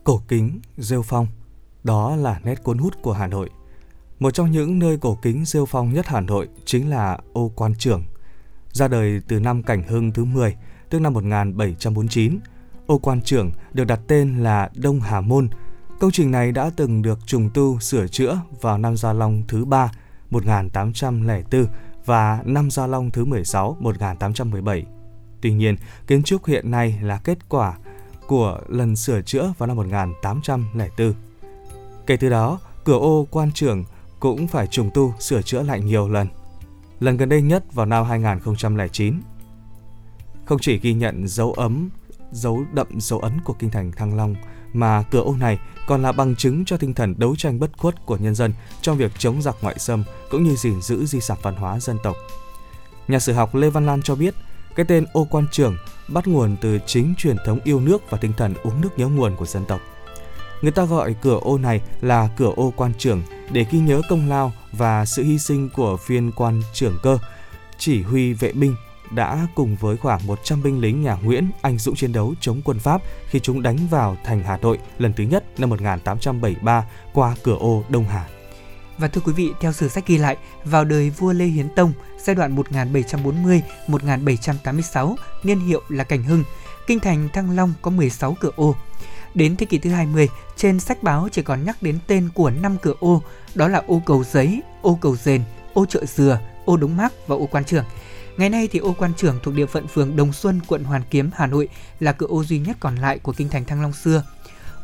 Cổ 0.03 0.22
kính, 0.28 0.60
rêu 0.78 1.01
phong, 1.01 1.28
đó 1.84 2.16
là 2.16 2.39
nét 2.43 2.64
cuốn 2.64 2.78
hút 2.78 3.01
của 3.01 3.14
Hà 3.14 3.28
Nội. 3.28 3.49
Một 4.20 4.32
trong 4.32 4.51
những 4.51 4.80
nơi 4.80 4.97
cổ 4.97 5.18
kính 5.22 5.45
rêu 5.45 5.66
phong 5.66 5.93
nhất 5.93 6.08
Hà 6.08 6.22
Nội 6.22 6.47
chính 6.66 6.89
là 6.89 7.20
ô 7.34 7.51
quan 7.56 7.76
trường 7.76 8.03
Ra 8.72 8.88
đời 8.88 9.22
từ 9.28 9.39
năm 9.39 9.64
Cảnh 9.64 9.84
Hưng 9.88 10.12
thứ 10.12 10.26
10, 10.26 10.56
tức 10.89 10.99
năm 10.99 11.14
1749, 11.14 12.39
ô 12.88 12.97
quan 12.97 13.21
trưởng 13.21 13.51
được 13.73 13.83
đặt 13.83 13.99
tên 14.07 14.43
là 14.43 14.69
Đông 14.75 14.99
Hà 14.99 15.21
Môn. 15.21 15.49
Công 15.99 16.11
trình 16.11 16.31
này 16.31 16.51
đã 16.51 16.71
từng 16.75 17.01
được 17.01 17.19
trùng 17.25 17.49
tu 17.53 17.79
sửa 17.79 18.07
chữa 18.07 18.39
vào 18.61 18.77
năm 18.77 18.97
Gia 18.97 19.13
Long 19.13 19.43
thứ 19.47 19.65
3, 19.65 19.91
1804 20.29 21.65
và 22.05 22.39
năm 22.45 22.71
Gia 22.71 22.88
Long 22.88 23.11
thứ 23.11 23.25
16, 23.25 23.77
1817. 23.79 24.86
Tuy 25.41 25.53
nhiên, 25.53 25.75
kiến 26.07 26.23
trúc 26.23 26.45
hiện 26.45 26.71
nay 26.71 26.99
là 27.01 27.17
kết 27.23 27.49
quả 27.49 27.77
của 28.27 28.59
lần 28.67 28.95
sửa 28.95 29.21
chữa 29.21 29.53
vào 29.57 29.67
năm 29.67 29.77
1804. 29.77 31.13
Kể 32.07 32.17
từ 32.17 32.29
đó, 32.29 32.59
cửa 32.83 32.97
ô 32.99 33.27
quan 33.31 33.51
trưởng 33.51 33.83
cũng 34.19 34.47
phải 34.47 34.67
trùng 34.67 34.89
tu 34.93 35.13
sửa 35.19 35.41
chữa 35.41 35.61
lại 35.61 35.81
nhiều 35.81 36.09
lần. 36.09 36.27
Lần 36.99 37.17
gần 37.17 37.29
đây 37.29 37.41
nhất 37.41 37.73
vào 37.73 37.86
năm 37.86 38.05
2009. 38.05 39.21
Không 40.45 40.59
chỉ 40.61 40.79
ghi 40.79 40.93
nhận 40.93 41.27
dấu 41.27 41.53
ấm, 41.53 41.89
dấu 42.36 42.65
đậm 42.73 42.88
dấu 42.99 43.19
ấn 43.19 43.41
của 43.41 43.53
kinh 43.53 43.69
thành 43.69 43.91
Thăng 43.91 44.17
Long 44.17 44.36
mà 44.73 45.03
cửa 45.11 45.21
ô 45.21 45.36
này 45.36 45.59
còn 45.88 46.01
là 46.01 46.11
bằng 46.11 46.36
chứng 46.36 46.65
cho 46.65 46.77
tinh 46.77 46.93
thần 46.93 47.15
đấu 47.17 47.36
tranh 47.36 47.59
bất 47.59 47.77
khuất 47.77 48.05
của 48.05 48.17
nhân 48.17 48.36
dân 48.36 48.53
trong 48.81 48.97
việc 48.97 49.11
chống 49.17 49.41
giặc 49.41 49.55
ngoại 49.61 49.79
xâm 49.79 50.03
cũng 50.29 50.43
như 50.43 50.55
gìn 50.55 50.81
giữ 50.81 51.05
di 51.05 51.19
sản 51.19 51.38
văn 51.41 51.55
hóa 51.55 51.79
dân 51.79 51.97
tộc. 52.03 52.15
Nhà 53.07 53.19
sử 53.19 53.33
học 53.33 53.55
Lê 53.55 53.69
Văn 53.69 53.86
Lan 53.86 54.01
cho 54.01 54.15
biết, 54.15 54.36
cái 54.75 54.86
tên 54.86 55.05
ô 55.13 55.27
quan 55.31 55.47
trưởng 55.51 55.77
bắt 56.07 56.27
nguồn 56.27 56.55
từ 56.61 56.79
chính 56.86 57.13
truyền 57.17 57.38
thống 57.45 57.59
yêu 57.63 57.79
nước 57.79 58.01
và 58.09 58.17
tinh 58.17 58.33
thần 58.38 58.53
uống 58.63 58.81
nước 58.81 58.89
nhớ 58.97 59.07
nguồn 59.07 59.36
của 59.36 59.45
dân 59.45 59.65
tộc. 59.65 59.81
Người 60.61 60.71
ta 60.71 60.86
gọi 60.86 61.15
cửa 61.21 61.39
ô 61.41 61.57
này 61.57 61.81
là 62.01 62.29
cửa 62.38 62.51
ô 62.55 62.73
quan 62.75 62.93
trưởng 62.97 63.21
để 63.51 63.65
ghi 63.71 63.79
nhớ 63.79 64.01
công 64.09 64.29
lao 64.29 64.53
và 64.71 65.05
sự 65.05 65.23
hy 65.23 65.39
sinh 65.39 65.69
của 65.69 65.97
viên 66.07 66.31
quan 66.31 66.61
trưởng 66.73 66.97
cơ, 67.03 67.17
chỉ 67.77 68.01
huy 68.01 68.33
vệ 68.33 68.51
binh 68.51 68.75
đã 69.16 69.47
cùng 69.55 69.76
với 69.76 69.97
khoảng 69.97 70.28
100 70.28 70.63
binh 70.63 70.82
lính 70.82 71.01
nhà 71.01 71.16
Nguyễn 71.16 71.49
anh 71.61 71.78
dũng 71.78 71.95
chiến 71.95 72.13
đấu 72.13 72.34
chống 72.39 72.61
quân 72.66 72.80
Pháp 72.80 73.01
khi 73.30 73.39
chúng 73.39 73.61
đánh 73.61 73.78
vào 73.89 74.18
thành 74.26 74.43
Hà 74.43 74.57
Nội 74.57 74.80
lần 74.97 75.13
thứ 75.13 75.24
nhất 75.24 75.59
năm 75.59 75.70
1873 75.70 76.86
qua 77.13 77.36
cửa 77.43 77.55
ô 77.59 77.84
Đông 77.89 78.03
Hà. 78.03 78.28
Và 78.97 79.07
thưa 79.07 79.22
quý 79.26 79.34
vị, 79.34 79.51
theo 79.61 79.72
sử 79.72 79.88
sách 79.88 80.07
ghi 80.07 80.18
lại, 80.18 80.38
vào 80.63 80.86
đời 80.86 81.09
vua 81.09 81.34
Lê 81.34 81.45
Hiến 81.45 81.70
Tông, 81.76 81.93
giai 82.18 82.36
đoạn 82.36 82.55
1740-1786, 83.88 85.16
niên 85.43 85.59
hiệu 85.59 85.82
là 85.89 86.03
Cảnh 86.03 86.24
Hưng, 86.24 86.43
kinh 86.88 86.99
thành 86.99 87.30
Thăng 87.34 87.55
Long 87.55 87.74
có 87.82 87.91
16 87.91 88.38
cửa 88.39 88.51
ô. 88.55 88.76
Đến 89.34 89.55
thế 89.55 89.66
kỷ 89.66 89.78
thứ 89.78 89.89
20, 89.89 90.30
trên 90.55 90.80
sách 90.80 91.03
báo 91.03 91.28
chỉ 91.32 91.41
còn 91.41 91.66
nhắc 91.66 91.82
đến 91.82 91.99
tên 92.07 92.30
của 92.34 92.49
5 92.49 92.78
cửa 92.82 92.93
ô, 92.99 93.22
đó 93.55 93.68
là 93.68 93.82
ô 93.88 94.01
cầu 94.05 94.24
giấy, 94.24 94.61
ô 94.82 94.97
cầu 95.01 95.16
rền, 95.16 95.41
ô 95.74 95.86
chợ 95.86 96.05
dừa, 96.05 96.39
ô 96.66 96.78
đống 96.78 96.97
mác 96.97 97.28
và 97.28 97.36
ô 97.36 97.45
quan 97.51 97.66
trưởng. 97.66 97.86
Ngày 98.38 98.49
nay 98.49 98.67
thì 98.71 98.79
ô 98.79 98.95
quan 98.97 99.13
trưởng 99.17 99.39
thuộc 99.43 99.53
địa 99.53 99.65
phận 99.65 99.88
phường 99.88 100.15
Đồng 100.15 100.33
Xuân, 100.33 100.59
quận 100.67 100.83
Hoàn 100.83 101.01
Kiếm, 101.09 101.29
Hà 101.36 101.47
Nội 101.47 101.69
là 101.99 102.11
cửa 102.11 102.27
ô 102.27 102.43
duy 102.43 102.59
nhất 102.59 102.77
còn 102.79 102.95
lại 102.95 103.19
của 103.19 103.33
kinh 103.33 103.49
thành 103.49 103.65
Thăng 103.65 103.81
Long 103.81 103.93
xưa. 103.93 104.23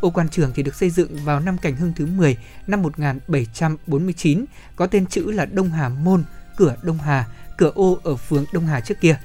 Ô 0.01 0.09
quan 0.09 0.29
trưởng 0.29 0.51
thì 0.55 0.63
được 0.63 0.75
xây 0.75 0.89
dựng 0.89 1.17
vào 1.23 1.39
năm 1.39 1.57
Cảnh 1.57 1.75
Hưng 1.75 1.93
thứ 1.95 2.05
10 2.05 2.37
năm 2.67 2.81
1749, 2.81 4.45
có 4.75 4.87
tên 4.87 5.05
chữ 5.05 5.31
là 5.31 5.45
Đông 5.45 5.69
Hà 5.69 5.89
Môn, 5.89 6.23
cửa 6.57 6.75
Đông 6.83 6.97
Hà, 6.97 7.25
cửa 7.57 7.71
ô 7.75 7.99
ở 8.03 8.15
phường 8.15 8.45
Đông 8.53 8.67
Hà 8.67 8.79
trước 8.79 9.01
kia. 9.01 9.19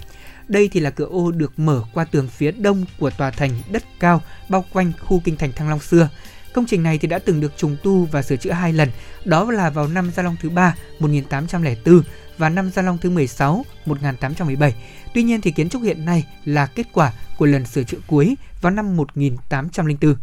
Đây 0.49 0.69
thì 0.73 0.81
là 0.81 0.91
cửa 0.91 1.05
ô 1.05 1.31
được 1.31 1.59
mở 1.59 1.83
qua 1.93 2.05
tường 2.05 2.29
phía 2.29 2.53
đông 2.53 2.85
của 2.99 3.11
tòa 3.11 3.31
thành 3.31 3.51
đất 3.71 3.83
cao 4.01 4.23
bao 4.49 4.65
quanh 4.73 4.93
khu 5.01 5.21
kinh 5.25 5.37
thành 5.37 5.53
Thăng 5.53 5.69
Long 5.69 5.81
xưa. 5.81 6.09
Công 6.55 6.67
trình 6.67 6.83
này 6.83 6.99
thì 6.99 7.09
đã 7.09 7.19
từng 7.19 7.41
được 7.41 7.53
trùng 7.57 7.77
tu 7.83 8.05
và 8.05 8.23
sửa 8.23 8.37
chữa 8.37 8.53
hai 8.53 8.73
lần, 8.73 8.91
đó 9.25 9.51
là 9.51 9.71
vào 9.71 9.89
năm 9.89 10.11
Gia 10.17 10.23
Long 10.23 10.37
thứ 10.43 10.51
ba 10.51 10.75
1804 10.99 12.03
và 12.39 12.49
năm 12.49 12.71
Gia 12.71 12.83
Long 12.83 12.99
thứ 12.99 13.11
16 13.11 13.65
1817. 13.87 14.75
Tuy 15.15 15.23
nhiên 15.23 15.41
thì 15.41 15.51
kiến 15.51 15.69
trúc 15.69 15.83
hiện 15.83 16.05
nay 16.05 16.25
là 16.45 16.67
kết 16.67 16.87
quả 16.93 17.13
của 17.39 17.47
lần 17.47 17.67
sửa 17.67 17.83
chữa 17.83 17.99
cuối 18.07 18.37
vào 18.61 18.73
năm 18.73 18.97
1804. 18.97 20.15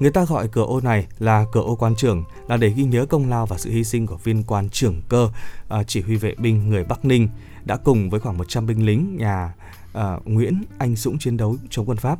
Người 0.00 0.10
ta 0.10 0.24
gọi 0.24 0.48
cửa 0.48 0.62
ô 0.62 0.80
này 0.80 1.06
là 1.18 1.44
cửa 1.52 1.60
ô 1.60 1.76
quan 1.76 1.96
trưởng 1.96 2.24
là 2.48 2.56
để 2.56 2.68
ghi 2.68 2.84
nhớ 2.84 3.06
công 3.06 3.28
lao 3.28 3.46
và 3.46 3.58
sự 3.58 3.70
hy 3.70 3.84
sinh 3.84 4.06
của 4.06 4.16
viên 4.16 4.42
quan 4.42 4.68
trưởng 4.68 5.02
cơ 5.08 5.28
à, 5.68 5.82
chỉ 5.82 6.00
huy 6.00 6.16
vệ 6.16 6.34
binh 6.38 6.68
người 6.68 6.84
Bắc 6.84 7.04
Ninh 7.04 7.28
đã 7.64 7.76
cùng 7.76 8.10
với 8.10 8.20
khoảng 8.20 8.38
100 8.38 8.66
binh 8.66 8.86
lính 8.86 9.16
nhà 9.16 9.54
uh, 9.98 10.00
Nguyễn 10.24 10.62
anh 10.78 10.96
dũng 10.96 11.18
chiến 11.18 11.36
đấu 11.36 11.56
chống 11.70 11.88
quân 11.88 11.98
Pháp. 11.98 12.18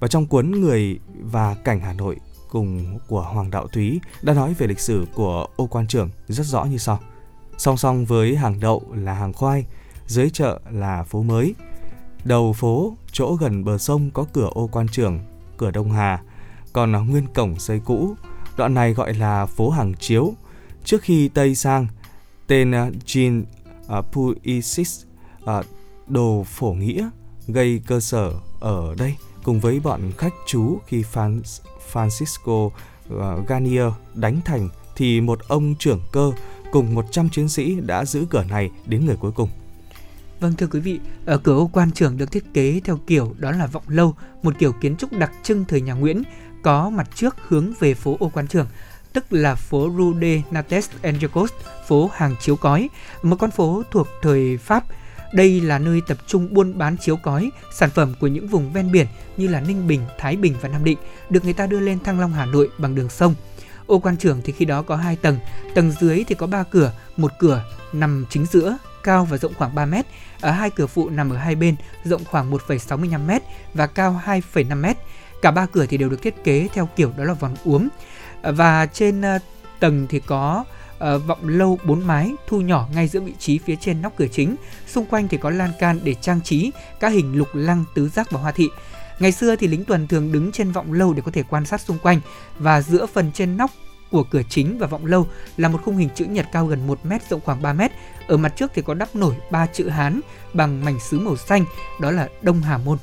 Và 0.00 0.08
trong 0.08 0.26
cuốn 0.26 0.50
Người 0.50 0.98
và 1.20 1.54
cảnh 1.54 1.80
Hà 1.80 1.92
Nội 1.92 2.16
cùng 2.48 2.98
của 3.08 3.22
Hoàng 3.22 3.50
Đạo 3.50 3.66
Thúy 3.66 4.00
đã 4.22 4.32
nói 4.32 4.54
về 4.58 4.66
lịch 4.66 4.80
sử 4.80 5.06
của 5.14 5.46
ô 5.56 5.66
quan 5.66 5.86
trưởng 5.86 6.10
rất 6.28 6.46
rõ 6.46 6.64
như 6.64 6.78
sau. 6.78 7.00
Song 7.58 7.76
song 7.76 8.04
với 8.04 8.36
hàng 8.36 8.60
đậu 8.60 8.82
là 8.94 9.14
hàng 9.14 9.32
khoai, 9.32 9.64
dưới 10.06 10.30
chợ 10.30 10.60
là 10.70 11.02
phố 11.02 11.22
mới. 11.22 11.54
Đầu 12.24 12.52
phố, 12.52 12.96
chỗ 13.12 13.34
gần 13.34 13.64
bờ 13.64 13.78
sông 13.78 14.10
có 14.10 14.24
cửa 14.32 14.48
ô 14.54 14.68
quan 14.72 14.88
trưởng, 14.88 15.20
cửa 15.56 15.70
Đông 15.70 15.92
Hà, 15.92 16.22
còn 16.72 16.92
nguyên 17.10 17.26
cổng 17.34 17.58
xây 17.58 17.80
cũ. 17.84 18.14
Đoạn 18.56 18.74
này 18.74 18.92
gọi 18.92 19.14
là 19.14 19.46
phố 19.46 19.70
hàng 19.70 19.94
chiếu. 19.94 20.34
Trước 20.84 21.02
khi 21.02 21.28
Tây 21.28 21.54
sang, 21.54 21.86
tên 22.46 22.74
à, 22.74 22.90
Jean 23.06 23.42
à, 23.88 23.98
uh, 23.98 24.04
Puisis 24.12 25.04
uh, 25.42 25.48
à, 25.48 25.62
đồ 26.06 26.44
phổ 26.48 26.72
nghĩa 26.72 27.10
gây 27.48 27.80
cơ 27.86 28.00
sở 28.00 28.32
ở 28.60 28.94
đây 28.98 29.16
cùng 29.44 29.60
với 29.60 29.80
bọn 29.80 30.00
khách 30.18 30.34
chú 30.46 30.78
khi 30.86 31.04
Francisco 31.92 32.70
Garnier 33.46 33.92
đánh 34.14 34.40
thành 34.44 34.68
thì 34.96 35.20
một 35.20 35.40
ông 35.48 35.74
trưởng 35.78 36.00
cơ 36.12 36.32
cùng 36.72 36.94
100 36.94 37.28
chiến 37.28 37.48
sĩ 37.48 37.80
đã 37.80 38.04
giữ 38.04 38.26
cửa 38.30 38.44
này 38.50 38.70
đến 38.86 39.06
người 39.06 39.16
cuối 39.16 39.32
cùng. 39.32 39.48
Vâng 40.40 40.52
thưa 40.52 40.66
quý 40.66 40.80
vị, 40.80 41.00
ở 41.24 41.38
cửa 41.38 41.56
ô 41.56 41.70
quan 41.72 41.92
Trường 41.92 42.16
được 42.16 42.32
thiết 42.32 42.44
kế 42.54 42.80
theo 42.84 42.98
kiểu 43.06 43.34
đó 43.38 43.50
là 43.50 43.66
vọng 43.66 43.84
lâu, 43.88 44.14
một 44.42 44.54
kiểu 44.58 44.72
kiến 44.72 44.96
trúc 44.96 45.12
đặc 45.12 45.32
trưng 45.42 45.64
thời 45.64 45.80
nhà 45.80 45.92
Nguyễn, 45.92 46.22
có 46.62 46.90
mặt 46.90 47.08
trước 47.14 47.36
hướng 47.48 47.72
về 47.80 47.94
phố 47.94 48.16
ô 48.20 48.30
quan 48.34 48.48
Trường 48.48 48.66
tức 49.12 49.32
là 49.32 49.54
phố 49.54 49.90
Rue 49.96 50.20
de 50.20 50.42
Nates 50.50 50.90
Angecos, 51.02 51.52
phố 51.86 52.10
hàng 52.14 52.34
chiếu 52.40 52.56
cói, 52.56 52.88
một 53.22 53.36
con 53.38 53.50
phố 53.50 53.82
thuộc 53.90 54.08
thời 54.22 54.56
Pháp. 54.56 54.84
Đây 55.32 55.60
là 55.60 55.78
nơi 55.78 56.00
tập 56.08 56.18
trung 56.26 56.54
buôn 56.54 56.78
bán 56.78 56.96
chiếu 56.96 57.16
cói, 57.16 57.50
sản 57.74 57.90
phẩm 57.90 58.14
của 58.20 58.26
những 58.26 58.48
vùng 58.48 58.72
ven 58.72 58.92
biển 58.92 59.06
như 59.36 59.48
là 59.48 59.60
Ninh 59.60 59.86
Bình, 59.86 60.00
Thái 60.18 60.36
Bình 60.36 60.54
và 60.60 60.68
Nam 60.68 60.84
Định, 60.84 60.98
được 61.30 61.44
người 61.44 61.52
ta 61.52 61.66
đưa 61.66 61.80
lên 61.80 61.98
Thăng 62.00 62.20
Long 62.20 62.32
Hà 62.32 62.46
Nội 62.46 62.68
bằng 62.78 62.94
đường 62.94 63.08
sông. 63.08 63.34
Ô 63.92 63.98
quan 63.98 64.16
trưởng 64.16 64.40
thì 64.44 64.52
khi 64.52 64.64
đó 64.64 64.82
có 64.82 64.96
hai 64.96 65.16
tầng, 65.16 65.38
tầng 65.74 65.92
dưới 66.00 66.24
thì 66.28 66.34
có 66.34 66.46
ba 66.46 66.62
cửa, 66.62 66.92
một 67.16 67.32
cửa 67.38 67.64
nằm 67.92 68.24
chính 68.30 68.46
giữa, 68.46 68.76
cao 69.02 69.24
và 69.24 69.38
rộng 69.38 69.54
khoảng 69.54 69.74
3 69.74 69.86
mét, 69.86 70.06
ở 70.40 70.50
hai 70.50 70.70
cửa 70.70 70.86
phụ 70.86 71.10
nằm 71.10 71.30
ở 71.30 71.36
hai 71.36 71.54
bên, 71.54 71.76
rộng 72.04 72.24
khoảng 72.24 72.50
1,65 72.50 73.26
mét 73.26 73.42
và 73.74 73.86
cao 73.86 74.22
2,5 74.26 74.80
mét. 74.80 74.96
Cả 75.42 75.50
ba 75.50 75.66
cửa 75.66 75.86
thì 75.86 75.96
đều 75.96 76.08
được 76.08 76.22
thiết 76.22 76.44
kế 76.44 76.68
theo 76.74 76.88
kiểu 76.96 77.12
đó 77.16 77.24
là 77.24 77.32
vòng 77.32 77.56
uống. 77.64 77.88
Và 78.42 78.86
trên 78.86 79.22
ờ, 79.22 79.38
tầng 79.80 80.06
thì 80.08 80.20
có 80.20 80.64
uh, 80.94 81.26
vọng 81.26 81.48
lâu 81.48 81.78
bốn 81.84 82.06
mái 82.06 82.32
thu 82.46 82.60
nhỏ 82.60 82.88
ngay 82.94 83.08
giữa 83.08 83.20
vị 83.20 83.32
trí 83.38 83.58
phía 83.58 83.76
trên 83.76 84.02
nóc 84.02 84.12
cửa 84.16 84.26
chính. 84.32 84.56
Xung 84.86 85.06
quanh 85.06 85.28
thì 85.28 85.36
có 85.36 85.50
lan 85.50 85.70
can 85.78 86.00
để 86.04 86.14
trang 86.14 86.40
trí 86.40 86.70
các 87.00 87.08
hình 87.08 87.38
lục 87.38 87.48
lăng, 87.54 87.84
tứ 87.94 88.08
giác 88.08 88.30
và 88.30 88.40
hoa 88.40 88.52
thị. 88.52 88.68
Ngày 89.22 89.32
xưa 89.32 89.56
thì 89.56 89.66
lính 89.66 89.84
tuần 89.84 90.06
thường 90.06 90.32
đứng 90.32 90.52
trên 90.52 90.72
vọng 90.72 90.92
lâu 90.92 91.12
để 91.12 91.22
có 91.24 91.30
thể 91.30 91.42
quan 91.50 91.64
sát 91.64 91.80
xung 91.80 91.98
quanh 91.98 92.20
và 92.58 92.82
giữa 92.82 93.06
phần 93.06 93.32
trên 93.32 93.56
nóc 93.56 93.70
của 94.10 94.22
cửa 94.22 94.42
chính 94.48 94.78
và 94.78 94.86
vọng 94.86 95.06
lâu 95.06 95.26
là 95.56 95.68
một 95.68 95.80
khung 95.84 95.96
hình 95.96 96.08
chữ 96.14 96.24
nhật 96.24 96.46
cao 96.52 96.66
gần 96.66 96.86
1 96.86 97.06
mét 97.06 97.30
rộng 97.30 97.40
khoảng 97.44 97.62
3 97.62 97.72
mét. 97.72 97.90
Ở 98.26 98.36
mặt 98.36 98.52
trước 98.56 98.70
thì 98.74 98.82
có 98.82 98.94
đắp 98.94 99.16
nổi 99.16 99.34
ba 99.50 99.66
chữ 99.66 99.88
Hán 99.88 100.20
bằng 100.54 100.84
mảnh 100.84 101.00
sứ 101.00 101.18
màu 101.18 101.36
xanh, 101.36 101.64
đó 102.00 102.10
là 102.10 102.28
Đông 102.42 102.62
Hà 102.62 102.78
Môn. 102.78 102.98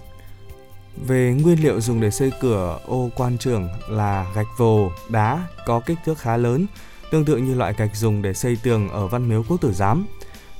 Về 1.07 1.37
nguyên 1.41 1.63
liệu 1.63 1.81
dùng 1.81 2.01
để 2.01 2.11
xây 2.11 2.31
cửa 2.41 2.79
ô 2.85 3.09
quan 3.15 3.37
trường 3.37 3.69
là 3.89 4.25
gạch 4.35 4.47
vồ, 4.57 4.91
đá 5.09 5.47
có 5.65 5.79
kích 5.79 5.97
thước 6.05 6.17
khá 6.17 6.37
lớn, 6.37 6.65
tương 7.11 7.25
tự 7.25 7.37
như 7.37 7.55
loại 7.55 7.73
gạch 7.77 7.95
dùng 7.95 8.21
để 8.21 8.33
xây 8.33 8.57
tường 8.63 8.89
ở 8.89 9.07
Văn 9.07 9.29
Miếu 9.29 9.43
Quốc 9.47 9.61
Tử 9.61 9.73
Giám. 9.73 10.05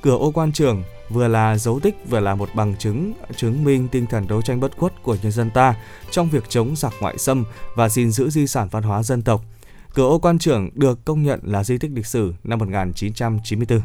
Cửa 0.02 0.16
ô 0.16 0.30
quan 0.30 0.52
trường 0.52 0.82
vừa 1.10 1.28
là 1.28 1.56
dấu 1.56 1.80
tích 1.80 1.96
vừa 2.08 2.20
là 2.20 2.34
một 2.34 2.48
bằng 2.54 2.76
chứng 2.76 3.12
chứng 3.36 3.64
minh 3.64 3.88
tinh 3.88 4.06
thần 4.06 4.28
đấu 4.28 4.42
tranh 4.42 4.60
bất 4.60 4.76
khuất 4.76 5.02
của 5.02 5.16
nhân 5.22 5.32
dân 5.32 5.50
ta 5.50 5.74
trong 6.10 6.28
việc 6.28 6.44
chống 6.48 6.76
giặc 6.76 6.92
ngoại 7.00 7.18
xâm 7.18 7.44
và 7.76 7.88
gìn 7.88 8.10
giữ 8.10 8.30
di 8.30 8.46
sản 8.46 8.68
văn 8.70 8.82
hóa 8.82 9.02
dân 9.02 9.22
tộc. 9.22 9.42
Cửa 9.94 10.08
ô 10.08 10.18
quan 10.18 10.38
trưởng 10.38 10.70
được 10.74 11.04
công 11.04 11.22
nhận 11.22 11.40
là 11.42 11.64
di 11.64 11.78
tích 11.78 11.90
lịch 11.94 12.06
sử 12.06 12.34
năm 12.44 12.58
1994. 12.58 13.80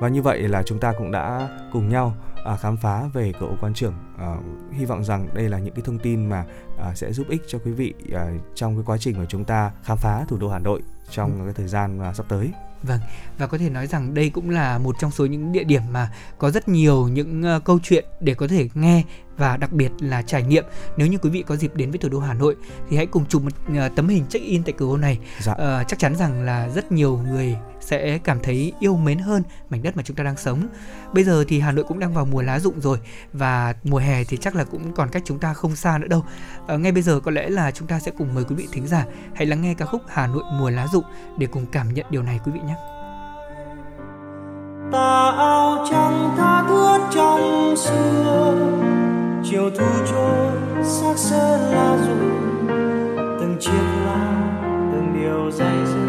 Và 0.00 0.08
như 0.08 0.22
vậy 0.22 0.48
là 0.48 0.62
chúng 0.62 0.78
ta 0.78 0.92
cũng 0.98 1.10
đã 1.10 1.48
cùng 1.72 1.88
nhau 1.88 2.14
à, 2.44 2.56
khám 2.56 2.76
phá 2.76 3.02
về 3.12 3.32
cửa 3.40 3.46
ô 3.46 3.54
quan 3.60 3.74
trưởng. 3.74 3.94
À, 4.18 4.36
hy 4.72 4.84
vọng 4.84 5.04
rằng 5.04 5.28
đây 5.34 5.48
là 5.48 5.58
những 5.58 5.74
cái 5.74 5.82
thông 5.84 5.98
tin 5.98 6.28
mà 6.28 6.44
à, 6.78 6.94
sẽ 6.94 7.12
giúp 7.12 7.26
ích 7.28 7.42
cho 7.48 7.58
quý 7.64 7.72
vị 7.72 7.94
à, 8.12 8.30
trong 8.54 8.76
cái 8.76 8.82
quá 8.86 8.96
trình 8.98 9.18
mà 9.18 9.24
chúng 9.28 9.44
ta 9.44 9.72
khám 9.82 9.98
phá 9.98 10.24
thủ 10.28 10.36
đô 10.36 10.48
Hà 10.48 10.58
Nội 10.58 10.82
trong 11.10 11.38
ừ. 11.38 11.44
cái 11.44 11.54
thời 11.54 11.68
gian 11.68 12.00
à, 12.00 12.12
sắp 12.12 12.26
tới. 12.28 12.52
Vâng, 12.82 13.00
và 13.38 13.46
có 13.46 13.58
thể 13.58 13.70
nói 13.70 13.86
rằng 13.86 14.14
đây 14.14 14.30
cũng 14.30 14.50
là 14.50 14.78
một 14.78 14.96
trong 15.00 15.10
số 15.10 15.26
những 15.26 15.52
địa 15.52 15.64
điểm 15.64 15.82
mà 15.92 16.10
có 16.38 16.50
rất 16.50 16.68
nhiều 16.68 17.08
những 17.08 17.56
uh, 17.56 17.64
câu 17.64 17.78
chuyện 17.82 18.04
để 18.20 18.34
có 18.34 18.48
thể 18.48 18.68
nghe 18.74 19.02
và 19.36 19.56
đặc 19.56 19.72
biệt 19.72 19.90
là 20.00 20.22
trải 20.22 20.42
nghiệm. 20.42 20.64
Nếu 20.96 21.06
như 21.06 21.18
quý 21.18 21.30
vị 21.30 21.44
có 21.46 21.56
dịp 21.56 21.74
đến 21.74 21.90
với 21.90 21.98
thủ 21.98 22.08
đô 22.08 22.20
Hà 22.20 22.34
Nội 22.34 22.56
thì 22.90 22.96
hãy 22.96 23.06
cùng 23.06 23.26
chụp 23.26 23.42
một 23.42 23.52
uh, 23.70 23.96
tấm 23.96 24.08
hình 24.08 24.26
check 24.28 24.46
in 24.46 24.62
tại 24.62 24.74
cửa 24.78 24.86
ô 24.86 24.96
này. 24.96 25.18
Dạ. 25.40 25.52
Uh, 25.52 25.88
chắc 25.88 25.98
chắn 25.98 26.16
rằng 26.16 26.42
là 26.42 26.68
rất 26.68 26.92
nhiều 26.92 27.20
người 27.28 27.56
sẽ 27.90 28.18
cảm 28.18 28.40
thấy 28.40 28.72
yêu 28.80 28.96
mến 28.96 29.18
hơn 29.18 29.42
mảnh 29.70 29.82
đất 29.82 29.96
mà 29.96 30.02
chúng 30.02 30.16
ta 30.16 30.24
đang 30.24 30.36
sống. 30.36 30.68
Bây 31.12 31.24
giờ 31.24 31.44
thì 31.48 31.60
Hà 31.60 31.72
Nội 31.72 31.84
cũng 31.88 31.98
đang 31.98 32.14
vào 32.14 32.24
mùa 32.24 32.42
lá 32.42 32.58
rụng 32.58 32.80
rồi 32.80 32.98
và 33.32 33.74
mùa 33.84 33.98
hè 33.98 34.24
thì 34.24 34.36
chắc 34.36 34.54
là 34.56 34.64
cũng 34.64 34.92
còn 34.92 35.08
cách 35.08 35.22
chúng 35.26 35.38
ta 35.38 35.54
không 35.54 35.76
xa 35.76 35.98
nữa 35.98 36.08
đâu. 36.08 36.24
À, 36.66 36.76
ngay 36.76 36.92
bây 36.92 37.02
giờ 37.02 37.20
có 37.20 37.30
lẽ 37.30 37.48
là 37.48 37.70
chúng 37.70 37.88
ta 37.88 38.00
sẽ 38.00 38.10
cùng 38.18 38.34
mời 38.34 38.44
quý 38.44 38.54
vị 38.54 38.68
thính 38.72 38.86
giả 38.86 39.04
hãy 39.34 39.46
lắng 39.46 39.62
nghe 39.62 39.74
ca 39.74 39.84
khúc 39.84 40.02
Hà 40.08 40.26
Nội 40.26 40.42
mùa 40.52 40.70
lá 40.70 40.86
rụng 40.92 41.04
để 41.38 41.46
cùng 41.46 41.66
cảm 41.66 41.94
nhận 41.94 42.06
điều 42.10 42.22
này 42.22 42.40
quý 42.44 42.52
vị 42.52 42.60
nhé. 42.66 42.74
tà 44.92 45.32
áo 45.36 45.86
trắng 45.90 46.34
tha 46.36 46.64
thướt 46.68 47.00
trong 47.14 47.74
xưa 47.76 48.54
chiều 49.44 49.70
thu 49.78 49.86
trôi 50.10 50.56
sắc 50.84 51.18
sơn 51.18 51.72
lá 51.72 51.96
rụng 52.06 52.66
từng 53.40 53.56
chiếc 53.60 53.82
lá 54.04 54.50
từng 54.92 55.14
điều 55.20 55.50
dày 55.50 55.76
dứt 55.86 56.07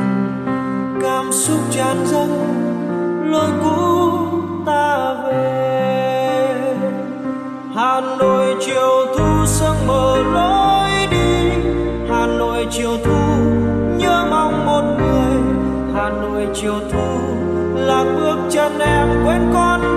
cảm 1.29 1.33
xúc 1.33 1.59
tràn 1.71 2.05
dâng 2.05 2.29
lối 3.31 3.49
cũ 3.63 4.11
ta 4.65 5.13
về. 5.27 6.75
Hà 7.75 8.01
nội 8.19 8.55
chiều 8.59 9.05
thu 9.17 9.45
sương 9.45 9.87
mờ 9.87 10.17
lối 10.33 11.07
đi, 11.11 11.49
hà 12.09 12.25
nội 12.25 12.67
chiều 12.71 12.97
thu 13.03 13.19
nhớ 13.97 14.25
mong 14.29 14.65
một 14.65 14.83
người. 14.97 15.41
Hà 15.93 16.09
nội 16.09 16.47
chiều 16.53 16.79
thu 16.91 17.19
là 17.75 18.03
bước 18.03 18.37
chân 18.49 18.79
em 18.79 19.07
quên 19.25 19.51
con 19.53 19.88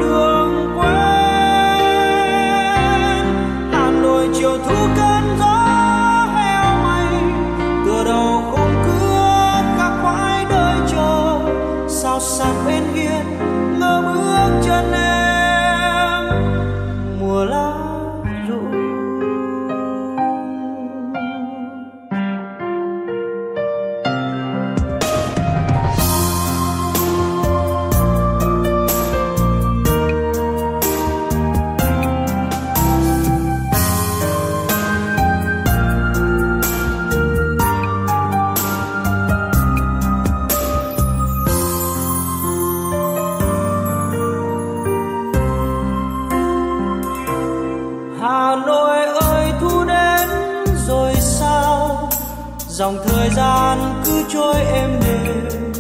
dòng 52.83 52.99
thời 53.07 53.31
gian 53.31 54.03
cứ 54.05 54.23
trôi 54.29 54.55
êm 54.55 54.91
đềm. 55.01 55.73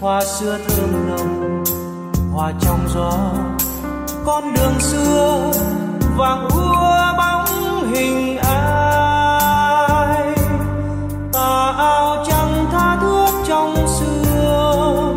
Hoa 0.00 0.24
xưa 0.24 0.58
thơm 0.68 1.08
nồng, 1.08 1.64
hoa 2.32 2.52
trong 2.60 2.88
gió. 2.94 3.12
Con 4.26 4.54
đường 4.54 4.80
xưa 4.80 5.50
vàng 6.16 6.48
úa 6.48 7.14
bóng 7.18 7.46
hình 7.94 8.38
ai. 8.38 9.54
Tà 11.32 11.72
ao 11.78 12.24
trắng 12.28 12.66
tha 12.72 12.98
thước 13.00 13.30
trong 13.48 13.74
xưa. 13.98 15.14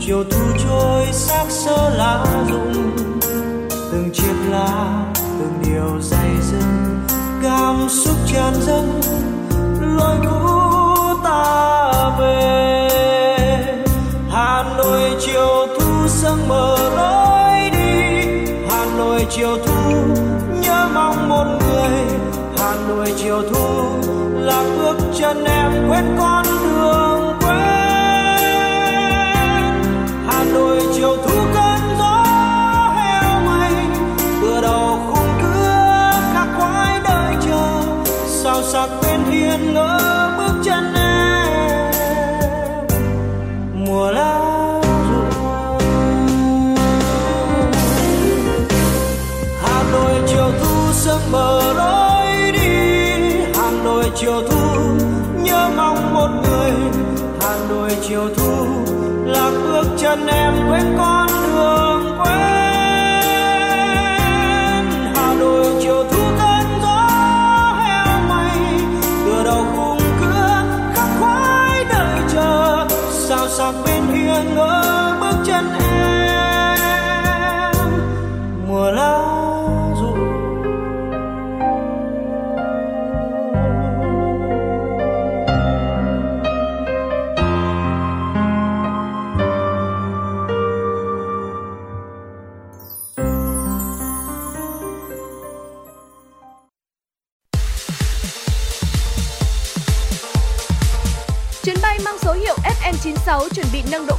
Chiều 0.00 0.24
thu 0.30 0.44
trôi 0.64 1.06
xác 1.12 1.44
sơ 1.48 1.90
lá 1.96 2.24
rụng. 2.48 2.96
Từng 3.92 4.10
chiếc 4.12 4.34
lá, 4.48 5.04
từng 5.20 5.62
điều 5.64 6.00
dày 6.00 6.30
dứt 6.42 6.64
cảm 7.42 7.88
xúc 7.88 8.16
tràn 8.26 8.54
dâng. 8.66 8.89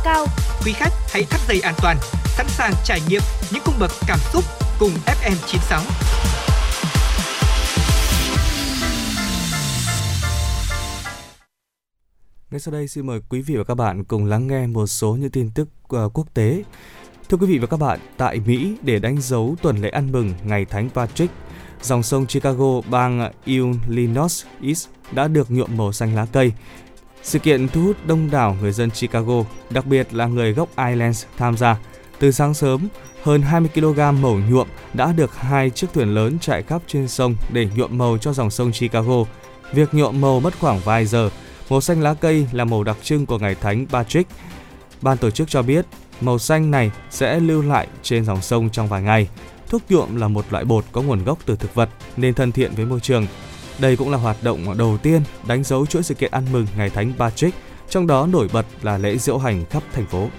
Cao. 0.04 0.26
Quý 0.66 0.72
khách 0.74 0.94
hãy 1.10 1.24
thắt 1.24 1.42
dây 1.48 1.62
an 1.62 1.74
toàn, 1.82 1.98
sẵn 2.26 2.46
sàng 2.50 2.74
trải 2.84 3.00
nghiệm 3.10 3.22
những 3.52 3.64
cung 3.66 3.76
bậc 3.80 3.92
cảm 4.08 4.20
xúc 4.34 4.44
cùng 4.80 4.92
FM96. 5.06 5.82
Ngay 12.52 12.60
sau 12.60 12.72
đây 12.72 12.88
xin 12.88 13.06
mời 13.06 13.20
quý 13.30 13.42
vị 13.42 13.56
và 13.56 13.64
các 13.64 13.76
bạn 13.76 14.04
cùng 14.04 14.26
lắng 14.26 14.48
nghe 14.48 14.68
một 14.68 14.88
số 14.88 15.14
những 15.14 15.32
tin 15.32 15.50
tức 15.56 15.70
uh, 15.96 16.14
quốc 16.14 16.34
tế. 16.34 16.64
Thưa 17.30 17.38
quý 17.38 17.48
vị 17.48 17.58
và 17.58 17.68
các 17.68 17.78
bạn, 17.78 18.00
tại 18.18 18.40
Mỹ 18.40 18.76
để 18.82 19.00
đánh 19.00 19.22
dấu 19.22 19.56
tuần 19.62 19.78
lễ 19.78 19.90
ăn 19.90 20.12
mừng 20.12 20.34
ngày 20.44 20.66
Thánh 20.66 20.90
Patrick, 20.90 21.34
dòng 21.82 22.04
sông 22.04 22.26
Chicago 22.26 22.82
bang 22.82 23.32
Illinois 23.46 24.46
đã 25.12 25.28
được 25.28 25.52
nhuộm 25.52 25.78
màu 25.78 25.92
xanh 25.92 26.16
lá 26.16 26.26
cây. 26.32 26.52
Sự 27.24 27.40
kiện 27.40 27.68
thu 27.68 27.82
hút 27.82 27.98
đông 28.06 28.32
đảo 28.32 28.58
người 28.62 28.72
dân 28.72 28.90
Chicago, 28.90 29.44
đặc 29.70 29.86
biệt 29.86 30.14
là 30.14 30.26
người 30.26 30.54
gốc 30.54 30.70
Ireland 30.78 31.24
tham 31.38 31.58
gia. 31.58 31.78
Từ 32.20 32.32
sáng 32.32 32.54
sớm, 32.54 32.88
hơn 33.24 33.42
20 33.42 33.70
kg 33.76 33.98
màu 33.98 34.40
nhuộm 34.50 34.68
đã 34.94 35.12
được 35.12 35.36
hai 35.36 35.70
chiếc 35.70 35.88
thuyền 35.94 36.14
lớn 36.14 36.38
chạy 36.42 36.64
khắp 36.64 36.82
trên 36.88 37.08
sông 37.08 37.36
để 37.50 37.68
nhuộm 37.76 37.98
màu 37.98 38.18
cho 38.18 38.34
dòng 38.34 38.50
sông 38.50 38.72
Chicago. 38.72 39.24
Việc 39.74 39.94
nhuộm 39.94 40.22
màu 40.22 40.40
mất 40.40 40.60
khoảng 40.60 40.80
vài 40.80 41.06
giờ. 41.06 41.30
Màu 41.70 41.82
xanh 41.82 42.02
lá 42.02 42.14
cây 42.14 42.48
là 42.52 42.66
màu 42.66 42.84
đặc 42.84 42.98
trưng 43.04 43.26
của 43.26 43.40
ngày 43.40 43.56
Thánh 43.56 43.86
Patrick. 43.88 44.32
Ban 45.02 45.18
tổ 45.18 45.32
chức 45.32 45.50
cho 45.50 45.62
biết 45.62 45.86
màu 46.22 46.40
xanh 46.40 46.72
này 46.72 46.92
sẽ 47.10 47.40
lưu 47.40 47.62
lại 47.62 47.88
trên 48.04 48.26
dòng 48.26 48.42
sông 48.42 48.70
trong 48.70 48.88
vài 48.88 49.02
ngày. 49.02 49.28
Thuốc 49.70 49.82
nhuộm 49.90 50.16
là 50.16 50.28
một 50.28 50.46
loại 50.50 50.66
bột 50.66 50.86
có 50.92 51.02
nguồn 51.02 51.24
gốc 51.24 51.38
từ 51.46 51.56
thực 51.56 51.76
vật 51.76 51.90
nên 52.18 52.34
thân 52.34 52.52
thiện 52.52 52.72
với 52.76 52.86
môi 52.86 53.00
trường. 53.00 53.28
Đây 53.82 53.96
cũng 53.96 54.12
là 54.12 54.18
hoạt 54.18 54.44
động 54.44 54.78
đầu 54.78 54.98
tiên 54.98 55.22
đánh 55.48 55.64
dấu 55.64 55.86
chuỗi 55.86 56.04
sự 56.04 56.14
kiện 56.14 56.32
ăn 56.32 56.46
mừng 56.52 56.68
ngày 56.78 56.90
Thánh 56.90 57.14
Patrick 57.18 57.58
trong 57.90 58.08
đó 58.08 58.28
nổi 58.28 58.48
bật 58.54 58.66
là 58.82 58.98
lễ 58.98 59.18
diễu 59.18 59.38
hành 59.38 59.66
khắp 59.70 59.84
thành 59.94 60.06
phố. 60.06 60.30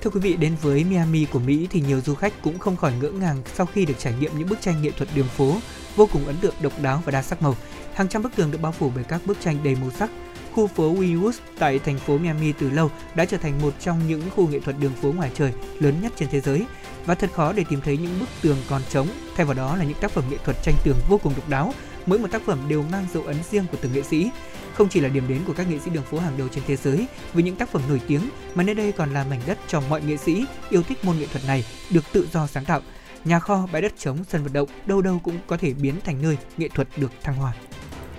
Thưa 0.00 0.10
quý 0.10 0.20
vị, 0.20 0.36
đến 0.36 0.52
với 0.62 0.84
Miami 0.84 1.24
của 1.24 1.38
Mỹ 1.38 1.66
thì 1.70 1.80
nhiều 1.80 2.00
du 2.00 2.14
khách 2.14 2.42
cũng 2.42 2.58
không 2.58 2.76
khỏi 2.76 2.92
ngỡ 3.00 3.10
ngàng 3.10 3.42
sau 3.54 3.66
khi 3.66 3.84
được 3.84 3.94
trải 3.98 4.14
nghiệm 4.20 4.38
những 4.38 4.48
bức 4.48 4.60
tranh 4.60 4.82
nghệ 4.82 4.90
thuật 4.90 5.08
đường 5.14 5.26
phố 5.26 5.56
vô 5.96 6.08
cùng 6.12 6.26
ấn 6.26 6.36
tượng, 6.36 6.54
độc 6.60 6.72
đáo 6.82 7.02
và 7.04 7.12
đa 7.12 7.22
sắc 7.22 7.42
màu. 7.42 7.56
Hàng 7.94 8.08
trăm 8.08 8.22
bức 8.22 8.36
tường 8.36 8.50
được 8.50 8.60
bao 8.62 8.72
phủ 8.72 8.92
bởi 8.94 9.04
các 9.04 9.20
bức 9.26 9.40
tranh 9.40 9.58
đầy 9.64 9.74
màu 9.74 9.90
sắc. 9.90 10.10
Khu 10.54 10.66
phố 10.66 10.94
Wynwood 10.94 11.32
tại 11.58 11.78
thành 11.78 11.98
phố 11.98 12.18
Miami 12.18 12.52
từ 12.52 12.70
lâu 12.70 12.90
đã 13.14 13.24
trở 13.24 13.36
thành 13.36 13.62
một 13.62 13.74
trong 13.80 14.08
những 14.08 14.22
khu 14.36 14.48
nghệ 14.48 14.60
thuật 14.60 14.76
đường 14.80 14.92
phố 15.02 15.12
ngoài 15.12 15.30
trời 15.34 15.52
lớn 15.78 15.94
nhất 16.02 16.12
trên 16.16 16.28
thế 16.32 16.40
giới 16.40 16.66
và 17.06 17.14
thật 17.14 17.30
khó 17.34 17.52
để 17.52 17.64
tìm 17.68 17.80
thấy 17.80 17.96
những 17.96 18.20
bức 18.20 18.28
tường 18.42 18.56
còn 18.68 18.82
trống. 18.90 19.08
Thay 19.36 19.46
vào 19.46 19.54
đó 19.54 19.76
là 19.76 19.84
những 19.84 19.98
tác 20.00 20.10
phẩm 20.10 20.24
nghệ 20.30 20.36
thuật 20.44 20.56
tranh 20.62 20.74
tường 20.84 20.96
vô 21.08 21.18
cùng 21.22 21.32
độc 21.36 21.48
đáo. 21.48 21.74
Mỗi 22.06 22.18
một 22.18 22.30
tác 22.30 22.42
phẩm 22.42 22.58
đều 22.68 22.82
mang 22.82 23.06
dấu 23.14 23.22
ấn 23.22 23.36
riêng 23.50 23.64
của 23.72 23.78
từng 23.80 23.92
nghệ 23.92 24.02
sĩ. 24.02 24.30
Không 24.74 24.88
chỉ 24.88 25.00
là 25.00 25.08
điểm 25.08 25.28
đến 25.28 25.40
của 25.46 25.52
các 25.52 25.70
nghệ 25.70 25.78
sĩ 25.78 25.90
đường 25.90 26.04
phố 26.04 26.18
hàng 26.18 26.38
đầu 26.38 26.48
trên 26.48 26.64
thế 26.66 26.76
giới 26.76 27.06
với 27.32 27.42
những 27.42 27.56
tác 27.56 27.72
phẩm 27.72 27.82
nổi 27.88 28.00
tiếng, 28.06 28.20
mà 28.54 28.62
nơi 28.62 28.74
đây 28.74 28.92
còn 28.92 29.12
là 29.12 29.24
mảnh 29.24 29.40
đất 29.46 29.58
cho 29.68 29.82
mọi 29.88 30.02
nghệ 30.02 30.16
sĩ 30.16 30.44
yêu 30.70 30.82
thích 30.82 31.04
môn 31.04 31.18
nghệ 31.18 31.26
thuật 31.26 31.46
này 31.46 31.64
được 31.90 32.04
tự 32.12 32.28
do 32.32 32.46
sáng 32.46 32.64
tạo. 32.64 32.80
Nhà 33.24 33.38
kho, 33.38 33.68
bãi 33.72 33.82
đất 33.82 33.92
trống, 33.98 34.18
sân 34.28 34.42
vận 34.42 34.52
động 34.52 34.68
đâu 34.86 35.02
đâu 35.02 35.20
cũng 35.24 35.38
có 35.46 35.56
thể 35.56 35.72
biến 35.72 35.94
thành 36.04 36.22
nơi 36.22 36.38
nghệ 36.56 36.68
thuật 36.68 36.88
được 36.96 37.12
thăng 37.22 37.34
hoa. 37.34 37.52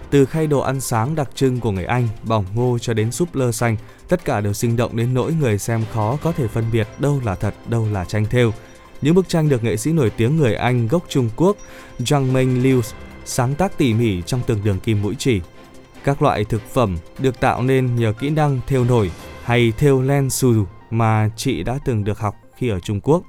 Từ 0.09 0.25
khay 0.25 0.47
đồ 0.47 0.59
ăn 0.59 0.81
sáng 0.81 1.15
đặc 1.15 1.29
trưng 1.35 1.59
của 1.59 1.71
người 1.71 1.85
Anh, 1.85 2.07
bỏng 2.23 2.45
ngô 2.53 2.77
cho 2.81 2.93
đến 2.93 3.11
súp 3.11 3.35
lơ 3.35 3.51
xanh, 3.51 3.77
tất 4.07 4.25
cả 4.25 4.41
đều 4.41 4.53
sinh 4.53 4.75
động 4.75 4.95
đến 4.95 5.13
nỗi 5.13 5.33
người 5.33 5.57
xem 5.57 5.85
khó 5.93 6.17
có 6.21 6.31
thể 6.31 6.47
phân 6.47 6.65
biệt 6.71 6.87
đâu 6.99 7.21
là 7.25 7.35
thật, 7.35 7.53
đâu 7.67 7.87
là 7.91 8.05
tranh 8.05 8.25
thêu. 8.25 8.53
Những 9.01 9.15
bức 9.15 9.29
tranh 9.29 9.49
được 9.49 9.63
nghệ 9.63 9.77
sĩ 9.77 9.91
nổi 9.91 10.09
tiếng 10.09 10.37
người 10.37 10.55
Anh 10.55 10.87
gốc 10.87 11.05
Trung 11.09 11.29
Quốc 11.35 11.57
Zhang 11.99 12.31
Meng 12.31 12.63
Liu 12.63 12.81
sáng 13.25 13.55
tác 13.55 13.77
tỉ 13.77 13.93
mỉ 13.93 14.21
trong 14.21 14.41
từng 14.47 14.63
đường 14.63 14.79
kim 14.79 15.01
mũi 15.01 15.15
chỉ. 15.19 15.41
Các 16.03 16.21
loại 16.21 16.43
thực 16.43 16.61
phẩm 16.73 16.97
được 17.19 17.39
tạo 17.39 17.63
nên 17.63 17.95
nhờ 17.95 18.13
kỹ 18.19 18.29
năng 18.29 18.59
thêu 18.67 18.83
nổi 18.83 19.11
hay 19.43 19.73
thêu 19.77 20.01
len 20.01 20.29
xù 20.29 20.65
mà 20.89 21.29
chị 21.35 21.63
đã 21.63 21.79
từng 21.85 22.03
được 22.03 22.19
học 22.19 22.35
khi 22.55 22.69
ở 22.69 22.79
Trung 22.79 23.01
Quốc. 23.01 23.23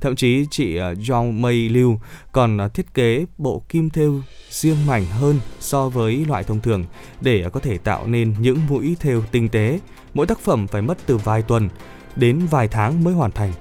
Thậm 0.00 0.16
chí 0.16 0.46
chị 0.50 0.76
ờ, 0.76 0.92
Zhang 0.92 1.40
Mei 1.40 1.68
Liu 1.68 2.00
còn 2.32 2.58
ờ, 2.58 2.68
thiết 2.68 2.94
kế 2.94 3.26
bộ 3.38 3.62
kim 3.68 3.90
thêu 3.90 4.20
riêng 4.50 4.86
mảnh 4.86 5.06
hơn 5.06 5.40
so 5.60 5.88
với 5.88 6.24
loại 6.28 6.44
thông 6.44 6.60
thường 6.60 6.84
để 7.20 7.50
có 7.52 7.60
thể 7.60 7.78
tạo 7.78 8.06
nên 8.06 8.34
những 8.40 8.58
mũi 8.68 8.96
thêu 9.00 9.22
tinh 9.32 9.48
tế. 9.48 9.80
Mỗi 10.14 10.26
tác 10.26 10.38
phẩm 10.38 10.66
phải 10.66 10.82
mất 10.82 10.98
từ 11.06 11.16
vài 11.16 11.42
tuần 11.42 11.68
đến 12.16 12.46
vài 12.50 12.68
tháng 12.68 13.04
mới 13.04 13.14
hoàn 13.14 13.30
thành. 13.30 13.52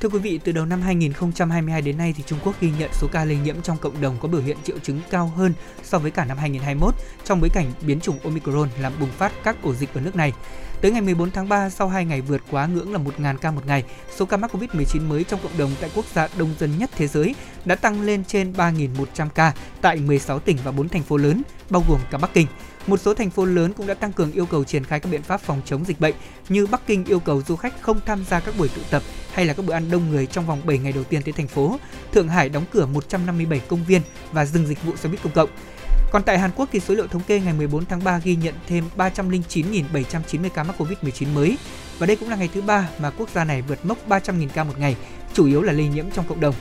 Thưa 0.00 0.08
quý 0.08 0.18
vị, 0.18 0.40
từ 0.44 0.52
đầu 0.52 0.64
năm 0.64 0.82
2022 0.82 1.82
đến 1.82 1.98
nay 1.98 2.14
thì 2.16 2.22
Trung 2.26 2.38
Quốc 2.44 2.60
ghi 2.60 2.70
nhận 2.78 2.90
số 2.92 3.08
ca 3.12 3.24
lây 3.24 3.36
nhiễm 3.36 3.62
trong 3.62 3.76
cộng 3.78 4.00
đồng 4.00 4.16
có 4.20 4.28
biểu 4.28 4.40
hiện 4.40 4.56
triệu 4.64 4.78
chứng 4.78 5.00
cao 5.10 5.32
hơn 5.36 5.52
so 5.82 5.98
với 5.98 6.10
cả 6.10 6.24
năm 6.24 6.38
2021 6.38 6.94
trong 7.24 7.40
bối 7.40 7.50
cảnh 7.52 7.72
biến 7.86 8.00
chủng 8.00 8.18
Omicron 8.24 8.68
làm 8.80 8.92
bùng 9.00 9.10
phát 9.10 9.32
các 9.44 9.56
ổ 9.62 9.74
dịch 9.74 9.94
ở 9.94 10.00
nước 10.00 10.16
này. 10.16 10.32
Tới 10.80 10.90
ngày 10.90 11.00
14 11.00 11.30
tháng 11.30 11.48
3, 11.48 11.70
sau 11.70 11.88
2 11.88 12.04
ngày 12.04 12.20
vượt 12.20 12.42
quá 12.50 12.66
ngưỡng 12.66 12.92
là 12.92 12.98
1.000 12.98 13.36
ca 13.36 13.50
một 13.50 13.66
ngày, 13.66 13.84
số 14.16 14.26
ca 14.26 14.36
mắc 14.36 14.54
COVID-19 14.54 15.08
mới 15.08 15.24
trong 15.24 15.40
cộng 15.42 15.58
đồng 15.58 15.70
tại 15.80 15.90
quốc 15.94 16.04
gia 16.14 16.28
đông 16.38 16.54
dân 16.58 16.78
nhất 16.78 16.90
thế 16.96 17.06
giới 17.06 17.34
đã 17.64 17.74
tăng 17.74 18.02
lên 18.02 18.24
trên 18.24 18.52
3.100 18.52 19.28
ca 19.28 19.54
tại 19.80 19.96
16 19.96 20.38
tỉnh 20.38 20.56
và 20.64 20.70
4 20.70 20.88
thành 20.88 21.02
phố 21.02 21.16
lớn, 21.16 21.42
bao 21.70 21.84
gồm 21.88 22.00
cả 22.10 22.18
Bắc 22.18 22.34
Kinh. 22.34 22.46
Một 22.88 23.00
số 23.00 23.14
thành 23.14 23.30
phố 23.30 23.44
lớn 23.44 23.72
cũng 23.72 23.86
đã 23.86 23.94
tăng 23.94 24.12
cường 24.12 24.32
yêu 24.32 24.46
cầu 24.46 24.64
triển 24.64 24.84
khai 24.84 25.00
các 25.00 25.08
biện 25.12 25.22
pháp 25.22 25.40
phòng 25.40 25.60
chống 25.64 25.84
dịch 25.84 26.00
bệnh 26.00 26.14
như 26.48 26.66
Bắc 26.66 26.86
Kinh 26.86 27.04
yêu 27.04 27.20
cầu 27.20 27.42
du 27.48 27.56
khách 27.56 27.80
không 27.80 28.00
tham 28.06 28.24
gia 28.30 28.40
các 28.40 28.54
buổi 28.58 28.68
tụ 28.68 28.82
tập 28.90 29.02
hay 29.32 29.46
là 29.46 29.54
các 29.54 29.66
bữa 29.66 29.72
ăn 29.72 29.90
đông 29.90 30.10
người 30.10 30.26
trong 30.26 30.46
vòng 30.46 30.60
7 30.64 30.78
ngày 30.78 30.92
đầu 30.92 31.04
tiên 31.04 31.22
tới 31.22 31.32
thành 31.32 31.48
phố. 31.48 31.78
Thượng 32.12 32.28
Hải 32.28 32.48
đóng 32.48 32.64
cửa 32.72 32.86
157 32.86 33.60
công 33.68 33.84
viên 33.84 34.02
và 34.32 34.44
dừng 34.44 34.66
dịch 34.66 34.82
vụ 34.82 34.96
xe 34.96 35.08
buýt 35.08 35.22
công 35.22 35.32
cộng. 35.32 35.50
Còn 36.12 36.22
tại 36.22 36.38
Hàn 36.38 36.50
Quốc 36.56 36.68
thì 36.72 36.80
số 36.80 36.94
liệu 36.94 37.06
thống 37.06 37.22
kê 37.26 37.40
ngày 37.40 37.52
14 37.52 37.86
tháng 37.86 38.04
3 38.04 38.18
ghi 38.18 38.36
nhận 38.36 38.54
thêm 38.68 38.84
309.790 38.96 40.48
ca 40.54 40.64
mắc 40.64 40.76
Covid-19 40.78 41.34
mới 41.34 41.58
và 41.98 42.06
đây 42.06 42.16
cũng 42.16 42.30
là 42.30 42.36
ngày 42.36 42.48
thứ 42.54 42.62
ba 42.62 42.88
mà 42.98 43.10
quốc 43.10 43.28
gia 43.34 43.44
này 43.44 43.62
vượt 43.62 43.86
mốc 43.86 44.08
300.000 44.08 44.48
ca 44.54 44.64
một 44.64 44.78
ngày, 44.78 44.96
chủ 45.34 45.46
yếu 45.46 45.62
là 45.62 45.72
lây 45.72 45.88
nhiễm 45.88 46.10
trong 46.10 46.24
cộng 46.28 46.40
đồng. 46.40 46.54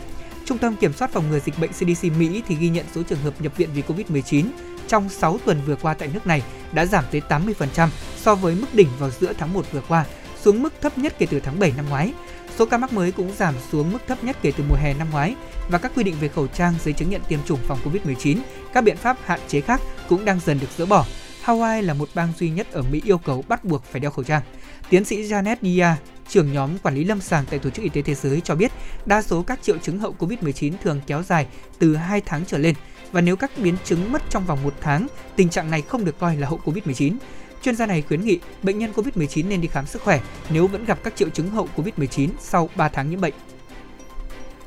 Trung 0.45 0.57
tâm 0.57 0.75
Kiểm 0.75 0.93
soát 0.93 1.11
phòng 1.13 1.29
ngừa 1.29 1.39
dịch 1.39 1.59
bệnh 1.59 1.71
CDC 1.71 2.03
Mỹ 2.19 2.43
thì 2.47 2.55
ghi 2.55 2.69
nhận 2.69 2.85
số 2.95 3.03
trường 3.03 3.19
hợp 3.19 3.41
nhập 3.41 3.57
viện 3.57 3.69
vì 3.73 3.81
Covid-19 3.87 4.45
trong 4.87 5.09
6 5.09 5.39
tuần 5.45 5.61
vừa 5.65 5.75
qua 5.75 5.93
tại 5.93 6.09
nước 6.13 6.27
này 6.27 6.43
đã 6.71 6.85
giảm 6.85 7.03
tới 7.11 7.21
80% 7.29 7.89
so 8.17 8.35
với 8.35 8.55
mức 8.55 8.67
đỉnh 8.73 8.89
vào 8.99 9.09
giữa 9.19 9.33
tháng 9.37 9.53
1 9.53 9.65
vừa 9.71 9.81
qua, 9.87 10.05
xuống 10.41 10.63
mức 10.63 10.73
thấp 10.81 10.97
nhất 10.97 11.13
kể 11.19 11.25
từ 11.25 11.39
tháng 11.39 11.59
7 11.59 11.73
năm 11.77 11.85
ngoái. 11.89 12.13
Số 12.57 12.65
ca 12.65 12.77
mắc 12.77 12.93
mới 12.93 13.11
cũng 13.11 13.31
giảm 13.37 13.55
xuống 13.71 13.91
mức 13.91 13.99
thấp 14.07 14.23
nhất 14.23 14.37
kể 14.41 14.51
từ 14.57 14.63
mùa 14.69 14.75
hè 14.75 14.93
năm 14.93 15.07
ngoái 15.11 15.35
và 15.69 15.77
các 15.77 15.91
quy 15.95 16.03
định 16.03 16.15
về 16.21 16.27
khẩu 16.27 16.47
trang, 16.47 16.73
giấy 16.83 16.93
chứng 16.93 17.09
nhận 17.09 17.21
tiêm 17.27 17.39
chủng 17.45 17.59
phòng 17.63 17.79
Covid-19, 17.85 18.37
các 18.73 18.83
biện 18.83 18.97
pháp 18.97 19.17
hạn 19.25 19.39
chế 19.47 19.61
khác 19.61 19.81
cũng 20.09 20.25
đang 20.25 20.39
dần 20.45 20.59
được 20.59 20.67
dỡ 20.77 20.85
bỏ. 20.85 21.05
Hawaii 21.45 21.81
là 21.81 21.93
một 21.93 22.09
bang 22.15 22.33
duy 22.37 22.49
nhất 22.49 22.67
ở 22.71 22.81
Mỹ 22.91 23.01
yêu 23.05 23.17
cầu 23.17 23.43
bắt 23.47 23.65
buộc 23.65 23.83
phải 23.83 23.99
đeo 23.99 24.11
khẩu 24.11 24.23
trang. 24.23 24.41
Tiến 24.89 25.05
sĩ 25.05 25.23
Janet 25.23 25.55
Dia, 25.61 25.95
trưởng 26.29 26.53
nhóm 26.53 26.77
quản 26.77 26.95
lý 26.95 27.03
lâm 27.03 27.21
sàng 27.21 27.45
tại 27.49 27.59
Tổ 27.59 27.69
chức 27.69 27.83
Y 27.83 27.89
tế 27.89 28.01
Thế 28.01 28.15
giới 28.15 28.41
cho 28.41 28.55
biết, 28.55 28.71
đa 29.05 29.21
số 29.21 29.41
các 29.41 29.59
triệu 29.61 29.77
chứng 29.77 29.99
hậu 29.99 30.15
Covid-19 30.19 30.73
thường 30.83 31.01
kéo 31.07 31.23
dài 31.23 31.47
từ 31.79 31.95
2 31.95 32.21
tháng 32.21 32.45
trở 32.45 32.57
lên 32.57 32.75
và 33.11 33.21
nếu 33.21 33.35
các 33.35 33.51
biến 33.57 33.75
chứng 33.83 34.11
mất 34.11 34.21
trong 34.29 34.45
vòng 34.45 34.63
một 34.63 34.73
tháng, 34.81 35.07
tình 35.35 35.49
trạng 35.49 35.71
này 35.71 35.81
không 35.81 36.05
được 36.05 36.19
coi 36.19 36.37
là 36.37 36.47
hậu 36.47 36.59
Covid-19. 36.65 37.15
Chuyên 37.61 37.75
gia 37.75 37.85
này 37.85 38.01
khuyến 38.01 38.25
nghị 38.25 38.39
bệnh 38.63 38.79
nhân 38.79 38.91
COVID-19 38.95 39.47
nên 39.47 39.61
đi 39.61 39.67
khám 39.67 39.85
sức 39.85 40.01
khỏe 40.01 40.21
nếu 40.49 40.67
vẫn 40.67 40.85
gặp 40.85 40.99
các 41.03 41.15
triệu 41.15 41.29
chứng 41.29 41.49
hậu 41.49 41.69
COVID-19 41.75 42.29
sau 42.39 42.69
3 42.75 42.89
tháng 42.89 43.09
nhiễm 43.09 43.21
bệnh. 43.21 43.33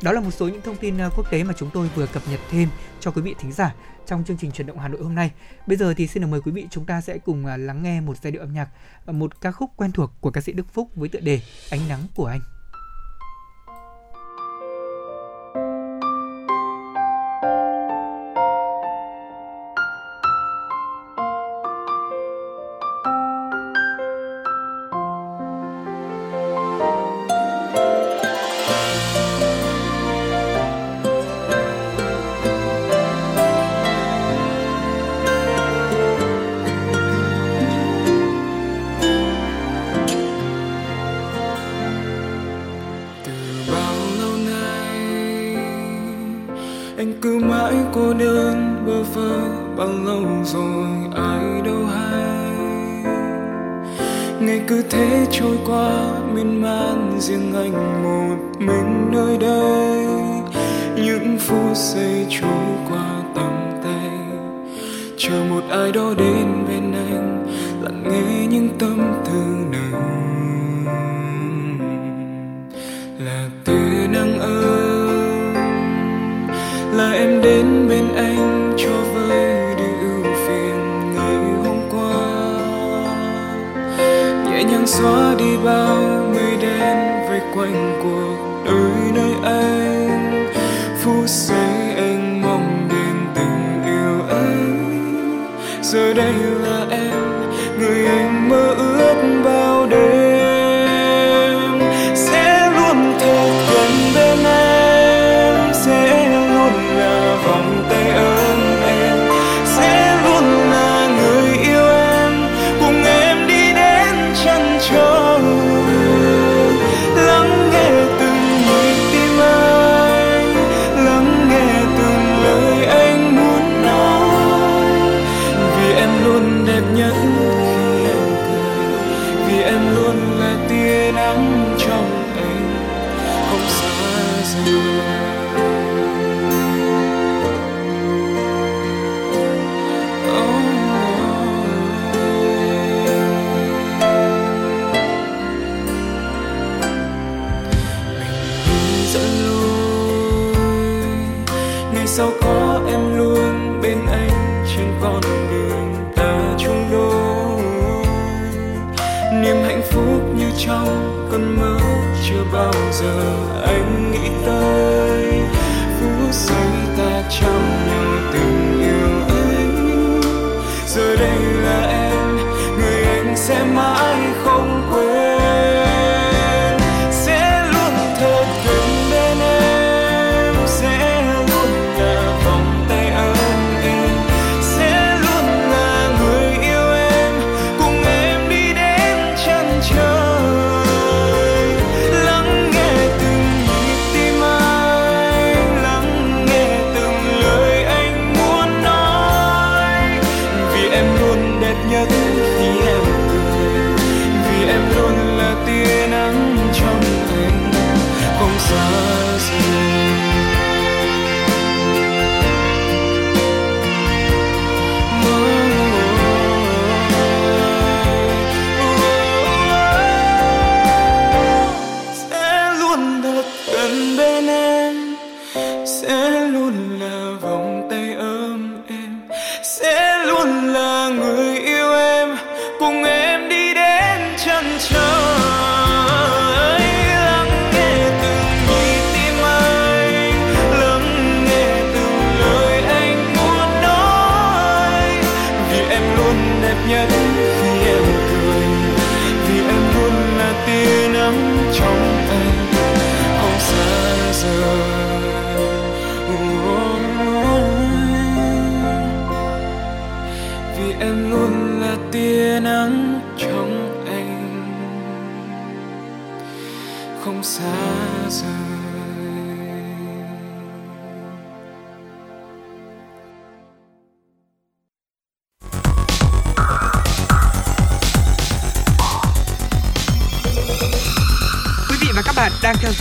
Đó 0.02 0.12
là 0.12 0.20
một 0.20 0.30
số 0.30 0.48
những 0.48 0.62
thông 0.62 0.76
tin 0.76 0.98
ờ, 0.98 1.10
quốc 1.16 1.30
tế 1.30 1.44
mà 1.44 1.54
chúng 1.58 1.70
tôi 1.74 1.90
vừa 1.94 2.06
cập 2.06 2.22
nhật 2.30 2.40
thêm 2.50 2.68
cho 3.00 3.10
quý 3.10 3.22
vị 3.22 3.34
thính 3.38 3.52
giả 3.52 3.74
trong 4.06 4.24
chương 4.24 4.36
trình 4.36 4.52
truyền 4.52 4.66
động 4.66 4.78
Hà 4.78 4.88
Nội 4.88 5.02
hôm 5.02 5.14
nay. 5.14 5.30
Bây 5.66 5.76
giờ 5.76 5.94
thì 5.96 6.06
xin 6.06 6.22
được 6.22 6.28
mời 6.28 6.40
quý 6.40 6.52
vị 6.52 6.66
chúng 6.70 6.84
ta 6.84 7.00
sẽ 7.00 7.18
cùng 7.18 7.46
ờ, 7.46 7.56
lắng 7.56 7.82
nghe 7.82 8.00
một 8.00 8.16
giai 8.22 8.30
điệu 8.30 8.42
âm 8.42 8.52
nhạc, 8.52 8.68
ờ, 9.06 9.12
một 9.12 9.40
ca 9.40 9.52
khúc 9.52 9.70
quen 9.76 9.92
thuộc 9.92 10.10
của 10.20 10.30
ca 10.30 10.40
sĩ 10.40 10.52
Đức 10.52 10.66
Phúc 10.72 10.88
với 10.94 11.08
tựa 11.08 11.20
đề 11.20 11.40
Ánh 11.70 11.88
nắng 11.88 12.00
của 12.14 12.26
anh. 12.26 12.40
rồi 50.44 50.88
ai 51.16 51.60
đâu 51.64 51.84
hay. 51.86 52.50
Ngày 54.40 54.60
cứ 54.68 54.82
thế 54.90 55.26
trôi 55.30 55.58
qua, 55.66 56.20
miên 56.34 56.62
man 56.62 57.16
riêng 57.18 57.52
anh 57.54 58.02
một 58.02 58.36
mình 58.58 59.10
nơi 59.12 59.38
đây. 59.38 60.06
Những 60.96 61.38
phút 61.38 61.76
giây 61.76 62.26
trôi 62.30 62.76
qua 62.90 63.22
tầm 63.34 63.52
tay, 63.84 64.10
chờ 65.18 65.44
một 65.50 65.62
ai 65.70 65.92
đó 65.92 66.14
đến 66.18 66.64
bên 66.68 66.92
anh, 66.92 67.46
lặng 67.82 68.02
nghe 68.04 68.46
những 68.46 68.68
tâm 68.78 69.12
tư 69.24 69.42
nồng. 69.72 70.00
Là 73.18 73.48
từ 73.64 73.78
nắng 74.12 74.38
ấm, 74.38 75.54
là 76.92 77.12
em 77.12 77.42
đến 77.42 77.88
bên 77.88 78.04
anh 78.16 78.74
cho 78.76 78.90
vơi 79.14 79.29
xóa 84.90 85.34
đi 85.38 85.56
bao 85.64 86.24
mây 86.34 86.56
đen 86.62 87.28
vây 87.28 87.40
quanh 87.54 88.00
cuộc 88.02 88.62
đời 88.64 89.12
nơi 89.14 89.32
anh. 89.44 90.52
Phút 91.02 91.28
giây 91.28 91.94
anh 91.96 92.42
mong 92.42 92.88
đến 92.90 93.16
tình 93.34 93.82
yêu 93.84 94.20
ấy 94.28 94.56
giờ 95.82 96.14
đây 96.14 96.34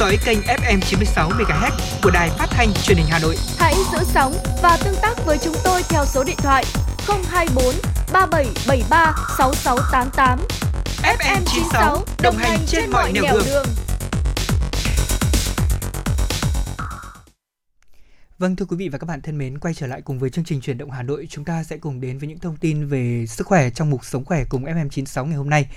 dõi 0.10 0.18
kênh 0.26 0.39
FM 0.41 0.80
96 0.82 1.30
MHz 1.30 1.72
của 2.03 2.12
đài 2.12 2.30
phát 2.30 2.47
thanh 2.49 2.74
truyền 2.84 2.97
hình 2.97 3.07
Hà 3.10 3.20
Nội. 3.20 3.36
Hãy 3.57 3.74
giữ 3.91 3.97
sóng 4.03 4.34
và 4.62 4.78
tương 4.84 4.95
tác 5.01 5.26
với 5.26 5.38
chúng 5.38 5.55
tôi 5.64 5.82
theo 5.89 6.05
số 6.05 6.24
điện 6.24 6.36
thoại 6.38 6.66
024 7.07 7.76
3773 8.14 9.14
6688. 9.38 10.39
FM 11.03 11.41
96 11.45 12.03
đồng 12.24 12.36
hành 12.38 12.60
trên 12.68 12.91
mọi 12.91 13.12
nẻo 13.14 13.24
đường. 13.45 13.66
Vâng 18.39 18.55
thưa 18.55 18.66
quý 18.66 18.78
vị 18.78 18.89
và 18.89 18.97
các 18.97 19.05
bạn 19.05 19.22
thân 19.22 19.38
mến, 19.38 19.60
quay 19.60 19.74
trở 19.74 19.88
lại 19.88 20.01
cùng 20.01 20.20
với 20.20 20.30
chương 20.30 20.45
trình 20.45 20.62
truyền 20.62 20.78
động 20.78 20.91
Hà 20.91 21.03
Nội, 21.03 21.28
chúng 21.30 21.45
ta 21.45 21.64
sẽ 21.64 21.78
cùng 21.78 22.01
đến 22.01 22.18
với 22.18 22.30
những 22.30 22.39
thông 22.39 22.57
tin 22.57 22.88
về 22.88 23.26
sức 23.28 23.47
khỏe 23.47 23.70
trong 23.70 23.89
mục 23.89 24.05
sống 24.05 24.26
khỏe 24.26 24.43
cùng 24.49 24.66
FM96 24.66 25.26
ngày 25.26 25.36
hôm 25.36 25.49
nay. 25.49 25.68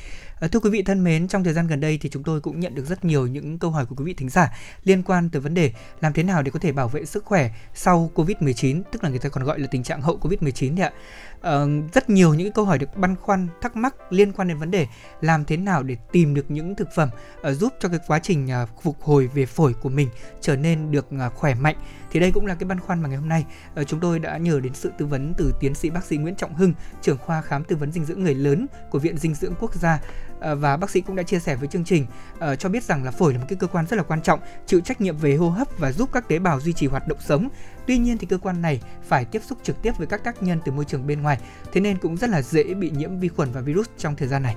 Ờ, 0.43 0.49
thưa 0.49 0.61
quý 0.61 0.71
vị 0.71 0.83
thân 0.83 1.05
mến, 1.05 1.29
trong 1.29 1.45
thời 1.45 1.53
gian 1.53 1.67
gần 1.67 1.81
đây 1.81 1.99
thì 2.03 2.09
chúng 2.09 2.23
tôi 2.23 2.41
cũng 2.41 2.61
nhận 2.61 2.75
được 2.75 2.87
rất 2.87 3.05
nhiều 3.05 3.27
những 3.27 3.59
câu 3.59 3.71
hỏi 3.71 3.87
của 3.87 3.95
quý 3.95 4.05
vị 4.05 4.15
thính 4.15 4.29
giả 4.29 4.53
liên 4.85 5.03
quan 5.03 5.31
tới 5.31 5.41
vấn 5.41 5.55
đề 5.55 5.73
làm 6.01 6.13
thế 6.13 6.23
nào 6.23 6.43
để 6.43 6.51
có 6.51 6.59
thể 6.59 6.73
bảo 6.73 6.89
vệ 6.89 7.05
sức 7.05 7.25
khỏe 7.25 7.51
sau 7.75 8.11
Covid-19, 8.15 8.83
tức 8.93 9.05
là 9.05 9.11
người 9.11 9.19
ta 9.19 9.29
còn 9.29 9.45
gọi 9.45 9.59
là 9.59 9.67
tình 9.71 9.83
trạng 9.83 10.01
hậu 10.03 10.19
Covid-19 10.19 10.77
thì 10.77 10.83
ạ. 10.83 10.93
Ờ, 11.41 11.69
rất 11.93 12.11
nhiều 12.11 12.35
những 12.35 12.53
câu 12.53 12.65
hỏi 12.65 12.79
được 12.79 12.97
băn 12.97 13.17
khoăn 13.17 13.49
thắc 13.61 13.77
mắc 13.77 13.95
liên 14.13 14.33
quan 14.33 14.49
đến 14.49 14.59
vấn 14.59 14.71
đề 14.71 14.87
làm 15.21 15.45
thế 15.45 15.57
nào 15.57 15.83
để 15.83 15.97
tìm 16.13 16.35
được 16.35 16.51
những 16.51 16.75
thực 16.75 16.89
phẩm 16.95 17.09
uh, 17.49 17.57
giúp 17.57 17.73
cho 17.81 17.89
cái 17.89 17.99
quá 18.07 18.19
trình 18.19 18.49
uh, 18.63 18.69
phục 18.83 19.03
hồi 19.03 19.27
về 19.27 19.47
phổi 19.47 19.75
của 19.75 19.89
mình 19.89 20.09
trở 20.41 20.57
nên 20.57 20.91
được 20.91 21.07
uh, 21.27 21.35
khỏe 21.35 21.55
mạnh 21.55 21.77
thì 22.11 22.21
đây 22.21 22.31
cũng 22.35 22.47
là 22.47 22.55
cái 22.55 22.69
băn 22.69 22.81
khoăn 22.81 23.03
mà 23.03 23.09
ngày 23.09 23.19
hôm 23.19 23.29
nay 23.29 23.45
uh, 23.81 23.89
chúng 23.89 24.01
tôi 24.01 24.19
đã 24.19 24.37
nhờ 24.37 24.61
đến 24.61 24.75
sự 24.75 24.93
tư 24.99 25.07
vấn 25.07 25.35
từ 25.39 25.55
tiến 25.61 25.75
sĩ 25.75 25.91
bác 25.91 26.05
sĩ 26.05 26.17
Nguyễn 26.17 26.35
Trọng 26.35 26.55
Hưng 26.55 26.75
trưởng 27.03 27.19
khoa 27.19 27.43
khám 27.43 27.65
tư 27.65 27.77
vấn 27.77 27.93
dinh 27.93 28.05
dưỡng 28.05 28.23
người 28.23 28.35
lớn 28.35 28.67
của 28.91 28.99
viện 28.99 29.19
dinh 29.19 29.35
dưỡng 29.35 29.55
quốc 29.61 29.75
gia 29.75 30.01
Ờ, 30.43 30.57
và 30.57 30.77
bác 30.77 30.91
sĩ 30.91 31.01
cũng 31.01 31.17
đã 31.17 31.23
chia 31.23 31.39
sẻ 31.39 31.57
với 31.57 31.69
chương 31.69 31.85
trình 31.85 32.07
uh, 32.35 32.59
cho 32.59 32.69
biết 32.69 32.83
rằng 32.83 33.05
là 33.05 33.11
phổi 33.11 33.33
là 33.33 33.39
một 33.39 33.47
cái 33.49 33.57
cơ 33.57 33.67
quan 33.67 33.87
rất 33.87 33.97
là 33.97 34.03
quan 34.03 34.23
trọng 34.23 34.41
chịu 34.67 34.81
trách 34.81 35.01
nhiệm 35.01 35.17
về 35.17 35.37
hô 35.37 35.49
hấp 35.49 35.79
và 35.79 35.93
giúp 35.93 36.09
các 36.13 36.29
tế 36.29 36.39
bào 36.39 36.61
duy 36.61 36.73
trì 36.73 36.87
hoạt 36.87 37.09
động 37.09 37.19
sống 37.21 37.49
tuy 37.87 37.99
nhiên 37.99 38.19
thì 38.19 38.27
cơ 38.27 38.39
quan 38.39 38.63
này 38.63 38.81
phải 39.09 39.25
tiếp 39.25 39.43
xúc 39.47 39.59
trực 39.63 39.83
tiếp 39.83 39.93
với 39.99 40.07
các 40.07 40.25
tác 40.25 40.43
nhân 40.43 40.59
từ 40.65 40.73
môi 40.73 40.85
trường 40.85 41.07
bên 41.07 41.23
ngoài 41.23 41.39
thế 41.73 41.81
nên 41.81 41.99
cũng 41.99 42.17
rất 42.17 42.31
là 42.31 42.43
dễ 42.43 42.75
bị 42.75 42.91
nhiễm 42.91 43.19
vi 43.19 43.29
khuẩn 43.29 43.53
và 43.53 43.61
virus 43.61 43.89
trong 43.99 44.17
thời 44.17 44.29
gian 44.29 44.43
này 44.43 44.57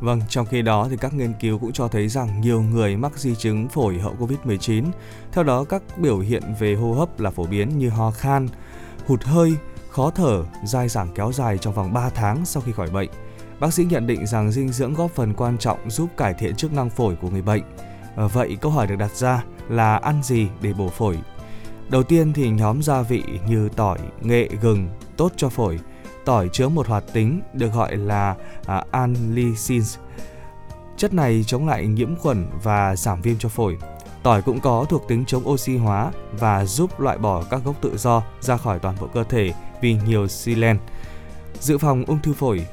Vâng, 0.00 0.20
trong 0.28 0.46
khi 0.46 0.62
đó 0.62 0.86
thì 0.90 0.96
các 0.96 1.14
nghiên 1.14 1.32
cứu 1.40 1.58
cũng 1.58 1.72
cho 1.72 1.88
thấy 1.88 2.08
rằng 2.08 2.40
nhiều 2.40 2.62
người 2.62 2.96
mắc 2.96 3.18
di 3.18 3.34
chứng 3.34 3.68
phổi 3.68 3.98
hậu 3.98 4.16
Covid-19. 4.18 4.84
Theo 5.32 5.44
đó, 5.44 5.64
các 5.64 5.82
biểu 5.98 6.18
hiện 6.18 6.42
về 6.58 6.74
hô 6.74 6.92
hấp 6.92 7.20
là 7.20 7.30
phổ 7.30 7.44
biến 7.44 7.78
như 7.78 7.88
ho 7.88 8.10
khan, 8.10 8.48
hụt 9.06 9.24
hơi, 9.24 9.54
khó 9.90 10.10
thở, 10.10 10.44
dai 10.66 10.88
dẳng 10.88 11.08
kéo 11.14 11.32
dài 11.32 11.58
trong 11.58 11.74
vòng 11.74 11.92
3 11.92 12.10
tháng 12.10 12.44
sau 12.44 12.62
khi 12.66 12.72
khỏi 12.72 12.90
bệnh. 12.90 13.10
Bác 13.60 13.74
sĩ 13.74 13.84
nhận 13.84 14.06
định 14.06 14.26
rằng 14.26 14.52
dinh 14.52 14.68
dưỡng 14.68 14.94
góp 14.94 15.10
phần 15.10 15.34
quan 15.34 15.58
trọng 15.58 15.90
giúp 15.90 16.10
cải 16.16 16.34
thiện 16.34 16.56
chức 16.56 16.72
năng 16.72 16.90
phổi 16.90 17.16
của 17.16 17.30
người 17.30 17.42
bệnh. 17.42 17.62
Ờ, 18.16 18.28
vậy 18.28 18.56
câu 18.60 18.72
hỏi 18.72 18.86
được 18.86 18.96
đặt 18.96 19.16
ra 19.16 19.44
là 19.68 19.96
ăn 19.96 20.22
gì 20.22 20.48
để 20.60 20.72
bổ 20.72 20.88
phổi? 20.88 21.18
Đầu 21.88 22.02
tiên 22.02 22.32
thì 22.32 22.50
nhóm 22.50 22.82
gia 22.82 23.02
vị 23.02 23.22
như 23.48 23.68
tỏi, 23.76 23.98
nghệ, 24.20 24.48
gừng 24.60 24.88
tốt 25.16 25.32
cho 25.36 25.48
phổi. 25.48 25.78
Tỏi 26.24 26.48
chứa 26.52 26.68
một 26.68 26.86
hoạt 26.86 27.04
tính 27.12 27.40
được 27.52 27.72
gọi 27.72 27.96
là 27.96 28.36
à, 28.66 28.84
anlicins. 28.90 29.98
Chất 30.96 31.14
này 31.14 31.44
chống 31.46 31.68
lại 31.68 31.86
nhiễm 31.86 32.16
khuẩn 32.16 32.46
và 32.62 32.96
giảm 32.96 33.22
viêm 33.22 33.38
cho 33.38 33.48
phổi. 33.48 33.78
Tỏi 34.22 34.42
cũng 34.42 34.60
có 34.60 34.84
thuộc 34.88 35.08
tính 35.08 35.24
chống 35.24 35.48
oxy 35.48 35.76
hóa 35.76 36.12
và 36.32 36.64
giúp 36.64 37.00
loại 37.00 37.18
bỏ 37.18 37.42
các 37.50 37.60
gốc 37.64 37.74
tự 37.80 37.96
do 37.96 38.22
ra 38.40 38.56
khỏi 38.56 38.78
toàn 38.78 38.96
bộ 39.00 39.06
cơ 39.06 39.24
thể 39.24 39.52
vì 39.80 39.96
nhiều 40.06 40.28
silen. 40.28 40.78
Dự 41.60 41.78
phòng 41.78 42.04
ung 42.04 42.18
thư 42.22 42.32
phổi, 42.32 42.66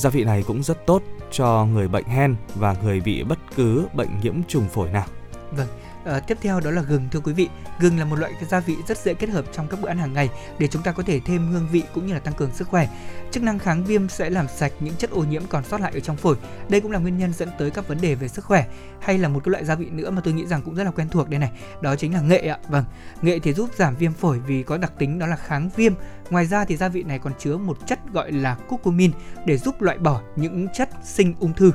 gia 0.00 0.10
vị 0.10 0.24
này 0.24 0.44
cũng 0.46 0.62
rất 0.62 0.86
tốt 0.86 1.02
cho 1.30 1.64
người 1.64 1.88
bệnh 1.88 2.04
hen 2.04 2.36
và 2.54 2.76
người 2.82 3.00
bị 3.00 3.22
bất 3.22 3.38
cứ 3.56 3.86
bệnh 3.94 4.08
nhiễm 4.22 4.34
trùng 4.48 4.68
phổi 4.68 4.90
nào. 4.90 5.06
Vâng, 5.50 5.68
À, 6.10 6.20
tiếp 6.20 6.38
theo 6.40 6.60
đó 6.60 6.70
là 6.70 6.82
gừng 6.82 7.08
thưa 7.10 7.20
quý 7.20 7.32
vị. 7.32 7.48
Gừng 7.80 7.98
là 7.98 8.04
một 8.04 8.18
loại 8.18 8.32
gia 8.48 8.60
vị 8.60 8.76
rất 8.88 8.98
dễ 8.98 9.14
kết 9.14 9.30
hợp 9.30 9.44
trong 9.52 9.68
các 9.68 9.80
bữa 9.80 9.88
ăn 9.88 9.98
hàng 9.98 10.12
ngày 10.12 10.28
để 10.58 10.68
chúng 10.68 10.82
ta 10.82 10.92
có 10.92 11.02
thể 11.02 11.20
thêm 11.20 11.52
hương 11.52 11.68
vị 11.72 11.82
cũng 11.94 12.06
như 12.06 12.14
là 12.14 12.20
tăng 12.20 12.34
cường 12.34 12.50
sức 12.54 12.68
khỏe. 12.68 12.88
Chức 13.30 13.42
năng 13.42 13.58
kháng 13.58 13.84
viêm 13.84 14.08
sẽ 14.08 14.30
làm 14.30 14.48
sạch 14.48 14.72
những 14.80 14.94
chất 14.94 15.10
ô 15.10 15.24
nhiễm 15.24 15.42
còn 15.48 15.64
sót 15.64 15.80
lại 15.80 15.92
ở 15.94 16.00
trong 16.00 16.16
phổi. 16.16 16.36
Đây 16.68 16.80
cũng 16.80 16.90
là 16.90 16.98
nguyên 16.98 17.18
nhân 17.18 17.32
dẫn 17.32 17.48
tới 17.58 17.70
các 17.70 17.88
vấn 17.88 18.00
đề 18.00 18.14
về 18.14 18.28
sức 18.28 18.44
khỏe. 18.44 18.66
Hay 19.00 19.18
là 19.18 19.28
một 19.28 19.40
cái 19.44 19.50
loại 19.50 19.64
gia 19.64 19.74
vị 19.74 19.90
nữa 19.90 20.10
mà 20.10 20.20
tôi 20.24 20.34
nghĩ 20.34 20.46
rằng 20.46 20.62
cũng 20.62 20.74
rất 20.74 20.84
là 20.84 20.90
quen 20.90 21.08
thuộc 21.08 21.28
đây 21.28 21.38
này, 21.38 21.50
đó 21.80 21.96
chính 21.96 22.14
là 22.14 22.20
nghệ 22.20 22.38
ạ. 22.38 22.58
Vâng, 22.68 22.84
nghệ 23.22 23.38
thì 23.38 23.52
giúp 23.52 23.70
giảm 23.76 23.96
viêm 23.96 24.12
phổi 24.12 24.38
vì 24.38 24.62
có 24.62 24.78
đặc 24.78 24.92
tính 24.98 25.18
đó 25.18 25.26
là 25.26 25.36
kháng 25.36 25.70
viêm. 25.76 25.92
Ngoài 26.30 26.46
ra 26.46 26.64
thì 26.64 26.76
gia 26.76 26.88
vị 26.88 27.02
này 27.02 27.18
còn 27.18 27.32
chứa 27.38 27.56
một 27.56 27.86
chất 27.86 27.98
gọi 28.12 28.32
là 28.32 28.54
curcumin 28.54 29.12
để 29.46 29.58
giúp 29.58 29.82
loại 29.82 29.98
bỏ 29.98 30.20
những 30.36 30.68
chất 30.74 30.88
sinh 31.04 31.34
ung 31.40 31.52
thư. 31.52 31.72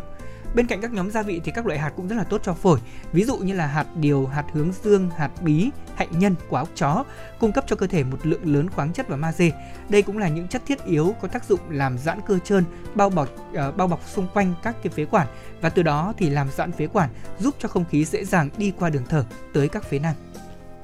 Bên 0.56 0.68
cạnh 0.68 0.82
các 0.82 0.94
nhóm 0.94 1.12
gia 1.12 1.22
vị 1.22 1.42
thì 1.44 1.52
các 1.52 1.66
loại 1.66 1.80
hạt 1.80 1.92
cũng 1.96 2.08
rất 2.08 2.16
là 2.16 2.24
tốt 2.24 2.42
cho 2.44 2.54
phổi, 2.54 2.80
ví 3.12 3.24
dụ 3.24 3.38
như 3.38 3.54
là 3.54 3.68
hạt 3.68 3.86
điều, 3.96 4.28
hạt 4.28 4.46
hướng 4.54 4.72
dương, 4.84 5.10
hạt 5.18 5.32
bí, 5.42 5.70
hạnh 5.96 6.20
nhân, 6.20 6.36
quả 6.50 6.62
ốc 6.62 6.70
chó, 6.76 7.04
cung 7.40 7.52
cấp 7.52 7.64
cho 7.68 7.76
cơ 7.76 7.88
thể 7.88 8.04
một 8.04 8.18
lượng 8.24 8.54
lớn 8.54 8.70
khoáng 8.70 8.94
chất 8.94 9.08
và 9.08 9.18
magie. 9.18 9.52
Đây 9.90 10.02
cũng 10.02 10.18
là 10.18 10.28
những 10.28 10.48
chất 10.48 10.62
thiết 10.66 10.86
yếu 10.86 11.16
có 11.22 11.28
tác 11.28 11.46
dụng 11.46 11.60
làm 11.70 11.98
giãn 11.98 12.20
cơ 12.28 12.40
trơn, 12.40 12.64
bao 12.96 13.10
bọc 13.10 13.30
uh, 13.52 13.76
bao 13.76 13.88
bọc 13.88 14.08
xung 14.08 14.28
quanh 14.34 14.54
các 14.64 14.76
cái 14.84 14.94
phế 14.94 15.06
quản 15.06 15.28
và 15.62 15.70
từ 15.70 15.84
đó 15.84 16.14
thì 16.18 16.30
làm 16.30 16.48
giãn 16.52 16.72
phế 16.72 16.88
quản, 16.88 17.10
giúp 17.40 17.56
cho 17.60 17.68
không 17.68 17.86
khí 17.86 18.06
dễ 18.06 18.26
dàng 18.26 18.50
đi 18.58 18.74
qua 18.80 18.90
đường 18.90 19.06
thở 19.10 19.26
tới 19.54 19.68
các 19.70 19.84
phế 19.84 20.00
nang. 20.00 20.16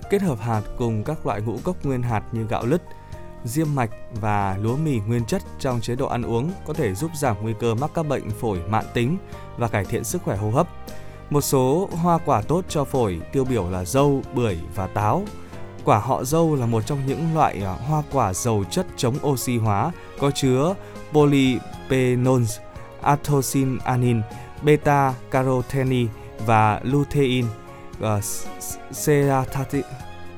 kết 0.10 0.22
hợp 0.22 0.40
hạt 0.40 0.62
cùng 0.78 1.04
các 1.04 1.26
loại 1.26 1.42
ngũ 1.42 1.58
cốc 1.64 1.86
nguyên 1.86 2.02
hạt 2.02 2.24
như 2.32 2.46
gạo 2.50 2.66
lứt, 2.66 2.82
diêm 3.46 3.76
mạch 3.76 3.90
và 4.22 4.58
lúa 4.62 4.76
mì 4.76 5.00
nguyên 5.00 5.26
chất 5.26 5.42
trong 5.60 5.82
chế 5.82 5.96
độ 5.96 6.08
ăn 6.08 6.24
uống 6.24 6.52
có 6.68 6.74
thể 6.74 6.94
giúp 6.94 7.12
giảm 7.16 7.36
nguy 7.42 7.54
cơ 7.60 7.76
mắc 7.76 7.92
các 7.94 8.04
bệnh 8.04 8.30
phổi 8.30 8.60
mãn 8.70 8.86
tính 8.94 9.18
và 9.58 9.68
cải 9.68 9.86
thiện 9.86 10.04
sức 10.04 10.22
khỏe 10.24 10.38
hô 10.38 10.52
hấp. 10.52 10.68
Một 11.30 11.42
số 11.42 11.90
hoa 11.92 12.18
quả 12.26 12.42
tốt 12.42 12.66
cho 12.70 12.84
phổi 12.84 13.22
tiêu 13.32 13.46
biểu 13.46 13.70
là 13.70 13.86
dâu, 13.86 14.22
bưởi 14.34 14.60
và 14.76 14.88
táo. 14.88 15.24
Quả 15.84 16.00
họ 16.00 16.24
dâu 16.24 16.56
là 16.56 16.66
một 16.66 16.86
trong 16.86 17.00
những 17.08 17.36
loại 17.36 17.60
hoa 17.60 18.04
quả 18.12 18.34
giàu 18.34 18.64
chất 18.72 18.86
chống 18.98 19.16
oxy 19.28 19.58
hóa 19.58 19.92
có 20.20 20.32
chứa 20.32 20.76
polyphenols, 21.12 22.60
anthocyanin, 23.02 24.22
beta 24.64 25.14
carotene 25.32 26.06
và 26.46 26.82
lutein, 26.84 27.46
uh, 28.00 28.24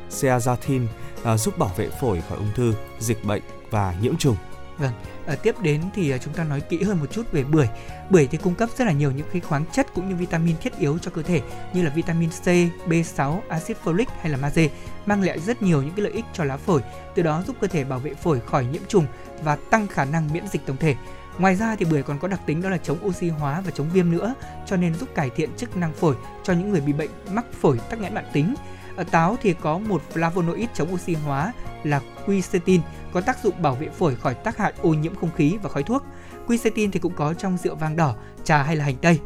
zeaxanthin 0.09 0.87
À, 1.23 1.37
giúp 1.37 1.57
bảo 1.57 1.71
vệ 1.77 1.89
phổi 1.89 2.21
khỏi 2.29 2.37
ung 2.37 2.51
thư, 2.55 2.73
dịch 2.99 3.25
bệnh 3.25 3.41
và 3.69 3.95
nhiễm 4.01 4.17
trùng. 4.17 4.35
Vâng, 4.77 4.91
à, 5.27 5.35
tiếp 5.35 5.55
đến 5.61 5.81
thì 5.95 6.11
à, 6.11 6.17
chúng 6.17 6.33
ta 6.33 6.43
nói 6.43 6.61
kỹ 6.61 6.83
hơn 6.83 6.99
một 6.99 7.05
chút 7.11 7.31
về 7.31 7.43
bưởi. 7.43 7.67
Bưởi 8.09 8.27
thì 8.27 8.37
cung 8.37 8.55
cấp 8.55 8.69
rất 8.77 8.85
là 8.85 8.91
nhiều 8.91 9.11
những 9.11 9.27
cái 9.31 9.41
khoáng 9.41 9.65
chất 9.71 9.87
cũng 9.93 10.09
như 10.09 10.15
vitamin 10.15 10.55
thiết 10.57 10.77
yếu 10.77 10.97
cho 10.97 11.11
cơ 11.11 11.21
thể 11.21 11.41
như 11.73 11.83
là 11.83 11.89
vitamin 11.89 12.29
C, 12.29 12.47
B6, 12.87 13.39
axit 13.49 13.77
folic 13.83 14.05
hay 14.21 14.29
là 14.31 14.37
magie, 14.37 14.69
mang 15.05 15.21
lại 15.21 15.39
rất 15.39 15.61
nhiều 15.61 15.81
những 15.81 15.93
cái 15.95 16.03
lợi 16.03 16.13
ích 16.13 16.25
cho 16.33 16.43
lá 16.43 16.57
phổi, 16.57 16.81
từ 17.15 17.23
đó 17.23 17.43
giúp 17.47 17.55
cơ 17.61 17.67
thể 17.67 17.83
bảo 17.83 17.99
vệ 17.99 18.13
phổi 18.13 18.39
khỏi 18.39 18.65
nhiễm 18.65 18.81
trùng 18.87 19.05
và 19.43 19.55
tăng 19.55 19.87
khả 19.87 20.05
năng 20.05 20.33
miễn 20.33 20.47
dịch 20.47 20.65
tổng 20.65 20.77
thể. 20.77 20.95
Ngoài 21.37 21.55
ra 21.55 21.75
thì 21.75 21.85
bưởi 21.85 22.03
còn 22.03 22.19
có 22.19 22.27
đặc 22.27 22.39
tính 22.45 22.61
đó 22.61 22.69
là 22.69 22.77
chống 22.77 22.97
oxy 23.05 23.29
hóa 23.29 23.61
và 23.61 23.71
chống 23.71 23.89
viêm 23.93 24.11
nữa, 24.11 24.33
cho 24.65 24.77
nên 24.77 24.95
giúp 24.95 25.09
cải 25.15 25.29
thiện 25.29 25.49
chức 25.57 25.77
năng 25.77 25.93
phổi 25.93 26.15
cho 26.43 26.53
những 26.53 26.71
người 26.71 26.81
bị 26.81 26.93
bệnh 26.93 27.09
mắc 27.31 27.45
phổi 27.61 27.79
tắc 27.89 27.99
nghẽn 27.99 28.13
mạng 28.13 28.29
tính. 28.33 28.55
Ở 28.95 29.03
táo 29.03 29.37
thì 29.41 29.53
có 29.61 29.77
một 29.77 30.01
flavonoid 30.13 30.67
chống 30.73 30.93
oxy 30.93 31.13
hóa 31.13 31.53
là 31.83 32.01
quercetin 32.25 32.81
có 33.13 33.21
tác 33.21 33.43
dụng 33.43 33.61
bảo 33.61 33.75
vệ 33.75 33.89
phổi 33.89 34.15
khỏi 34.15 34.33
tác 34.33 34.57
hại 34.57 34.73
ô 34.81 34.93
nhiễm 34.93 35.15
không 35.15 35.35
khí 35.35 35.57
và 35.61 35.69
khói 35.69 35.83
thuốc. 35.83 36.03
Quercetin 36.47 36.91
thì 36.91 36.99
cũng 36.99 37.13
có 37.15 37.33
trong 37.33 37.57
rượu 37.57 37.75
vang 37.75 37.95
đỏ, 37.95 38.15
trà 38.43 38.63
hay 38.63 38.75
là 38.75 38.85
hành 38.85 38.97
tây. 39.01 39.19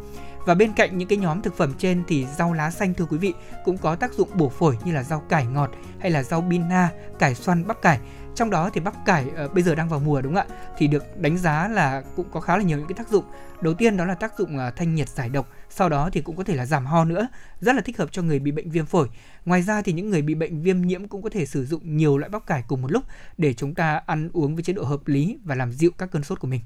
Và 0.45 0.53
bên 0.53 0.74
cạnh 0.74 0.97
những 0.97 1.07
cái 1.07 1.18
nhóm 1.18 1.41
thực 1.41 1.57
phẩm 1.57 1.74
trên 1.78 2.03
thì 2.07 2.26
rau 2.38 2.53
lá 2.53 2.72
xanh 2.72 2.93
thưa 2.93 3.05
quý 3.05 3.18
vị 3.18 3.34
cũng 3.65 3.78
có 3.78 3.95
tác 3.95 4.13
dụng 4.13 4.30
bổ 4.34 4.49
phổi 4.49 4.78
như 4.86 4.93
là 4.93 5.03
rau 5.03 5.20
cải 5.20 5.45
ngọt 5.45 5.72
hay 5.99 6.11
là 6.11 6.24
rau 6.24 6.41
bina, 6.41 6.89
cải 7.20 7.36
xoăn, 7.36 7.68
bắp 7.68 7.82
cải 7.82 7.99
trong 8.38 8.49
đó 8.49 8.69
thì 8.73 8.81
bắp 8.81 9.05
cải 9.05 9.25
uh, 9.45 9.53
bây 9.53 9.63
giờ 9.63 9.75
đang 9.75 9.89
vào 9.89 9.99
mùa 9.99 10.21
đúng 10.21 10.35
không 10.35 10.47
ạ? 10.49 10.55
Thì 10.77 10.88
được 10.88 11.19
đánh 11.19 11.38
giá 11.38 11.67
là 11.67 12.03
cũng 12.15 12.27
có 12.31 12.39
khá 12.39 12.57
là 12.57 12.63
nhiều 12.63 12.77
những 12.77 12.88
cái 12.88 12.95
tác 12.97 13.09
dụng. 13.09 13.23
Đầu 13.61 13.73
tiên 13.73 13.97
đó 13.97 14.05
là 14.05 14.15
tác 14.15 14.38
dụng 14.38 14.57
uh, 14.57 14.75
thanh 14.75 14.95
nhiệt 14.95 15.09
giải 15.09 15.29
độc 15.29 15.49
sau 15.69 15.89
đó 15.89 16.09
thì 16.13 16.21
cũng 16.21 16.35
có 16.35 16.43
thể 16.43 16.55
là 16.55 16.65
giảm 16.65 16.85
ho 16.85 17.05
nữa 17.05 17.27
rất 17.61 17.75
là 17.75 17.81
thích 17.81 17.97
hợp 17.97 18.11
cho 18.11 18.21
người 18.21 18.39
bị 18.39 18.51
bệnh 18.51 18.69
viêm 18.69 18.85
phổi. 18.85 19.09
Ngoài 19.45 19.61
ra 19.61 19.81
thì 19.81 19.93
những 19.93 20.09
người 20.09 20.21
bị 20.21 20.35
bệnh 20.35 20.61
viêm 20.61 20.81
nhiễm 20.81 21.07
cũng 21.07 21.21
có 21.21 21.29
thể 21.29 21.45
sử 21.45 21.65
dụng 21.65 21.97
nhiều 21.97 22.17
loại 22.17 22.29
bắp 22.29 22.45
cải 22.45 22.63
cùng 22.67 22.81
một 22.81 22.91
lúc 22.91 23.03
để 23.38 23.53
chúng 23.53 23.73
ta 23.73 24.01
ăn 24.05 24.29
uống 24.33 24.55
với 24.55 24.63
chế 24.63 24.73
độ 24.73 24.83
hợp 24.83 25.07
lý 25.07 25.38
và 25.43 25.55
làm 25.55 25.71
dịu 25.71 25.91
các 25.97 26.11
cơn 26.11 26.23
sốt 26.23 26.39
của 26.39 26.47
mình 26.47 26.61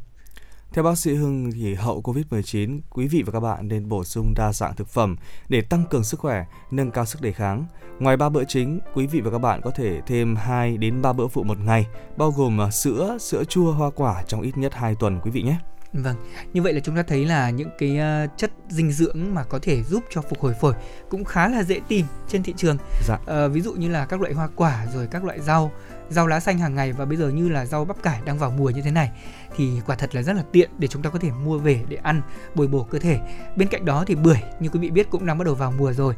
theo 0.73 0.83
bác 0.83 0.97
sĩ 0.97 1.13
Hưng 1.13 1.51
thì 1.51 1.75
hậu 1.75 2.01
Covid-19, 2.01 2.79
quý 2.89 3.07
vị 3.07 3.23
và 3.25 3.31
các 3.31 3.39
bạn 3.39 3.67
nên 3.67 3.89
bổ 3.89 4.03
sung 4.03 4.33
đa 4.35 4.53
dạng 4.53 4.75
thực 4.75 4.87
phẩm 4.87 5.15
để 5.49 5.61
tăng 5.61 5.83
cường 5.89 6.03
sức 6.03 6.19
khỏe, 6.19 6.45
nâng 6.71 6.91
cao 6.91 7.05
sức 7.05 7.21
đề 7.21 7.31
kháng. 7.31 7.65
Ngoài 7.99 8.17
ba 8.17 8.29
bữa 8.29 8.43
chính, 8.43 8.79
quý 8.93 9.07
vị 9.07 9.21
và 9.21 9.31
các 9.31 9.37
bạn 9.37 9.61
có 9.61 9.71
thể 9.71 10.01
thêm 10.07 10.35
2 10.35 10.77
đến 10.77 11.01
3 11.01 11.13
bữa 11.13 11.27
phụ 11.27 11.43
một 11.43 11.59
ngày, 11.59 11.87
bao 12.17 12.31
gồm 12.31 12.61
à, 12.61 12.71
sữa, 12.71 13.17
sữa 13.19 13.43
chua, 13.43 13.71
hoa 13.71 13.89
quả 13.95 14.23
trong 14.27 14.41
ít 14.41 14.57
nhất 14.57 14.73
2 14.73 14.95
tuần 14.95 15.19
quý 15.23 15.31
vị 15.31 15.41
nhé. 15.41 15.57
Vâng, 15.93 16.15
như 16.53 16.61
vậy 16.61 16.73
là 16.73 16.79
chúng 16.79 16.95
ta 16.95 17.03
thấy 17.03 17.25
là 17.25 17.49
những 17.49 17.69
cái 17.77 17.99
uh, 18.25 18.37
chất 18.37 18.51
dinh 18.69 18.91
dưỡng 18.91 19.33
mà 19.33 19.43
có 19.43 19.59
thể 19.61 19.83
giúp 19.83 20.03
cho 20.09 20.21
phục 20.21 20.39
hồi 20.39 20.53
phổi 20.53 20.73
cũng 21.09 21.23
khá 21.23 21.47
là 21.47 21.63
dễ 21.63 21.79
tìm 21.87 22.05
trên 22.27 22.43
thị 22.43 22.53
trường. 22.57 22.77
Dạ. 23.07 23.15
Uh, 23.45 23.51
ví 23.51 23.61
dụ 23.61 23.73
như 23.73 23.89
là 23.89 24.05
các 24.05 24.21
loại 24.21 24.33
hoa 24.33 24.49
quả 24.55 24.85
rồi 24.93 25.07
các 25.11 25.23
loại 25.23 25.39
rau, 25.39 25.71
rau 26.09 26.27
lá 26.27 26.39
xanh 26.39 26.57
hàng 26.57 26.75
ngày 26.75 26.93
và 26.93 27.05
bây 27.05 27.17
giờ 27.17 27.29
như 27.29 27.49
là 27.49 27.65
rau 27.65 27.85
bắp 27.85 28.03
cải 28.03 28.21
đang 28.25 28.37
vào 28.37 28.51
mùa 28.51 28.69
như 28.69 28.81
thế 28.81 28.91
này 28.91 29.11
thì 29.55 29.81
quả 29.85 29.95
thật 29.95 30.15
là 30.15 30.21
rất 30.21 30.33
là 30.33 30.43
tiện 30.51 30.69
để 30.77 30.87
chúng 30.87 31.01
ta 31.01 31.09
có 31.09 31.19
thể 31.19 31.31
mua 31.31 31.57
về 31.57 31.83
để 31.89 31.97
ăn, 32.03 32.21
bồi 32.55 32.67
bổ 32.67 32.83
cơ 32.83 32.99
thể. 32.99 33.19
Bên 33.55 33.67
cạnh 33.67 33.85
đó 33.85 34.03
thì 34.07 34.15
bưởi, 34.15 34.37
như 34.59 34.69
quý 34.69 34.79
vị 34.79 34.89
biết, 34.89 35.09
cũng 35.09 35.25
đang 35.25 35.37
bắt 35.37 35.45
đầu 35.45 35.55
vào 35.55 35.71
mùa 35.71 35.93
rồi. 35.93 36.15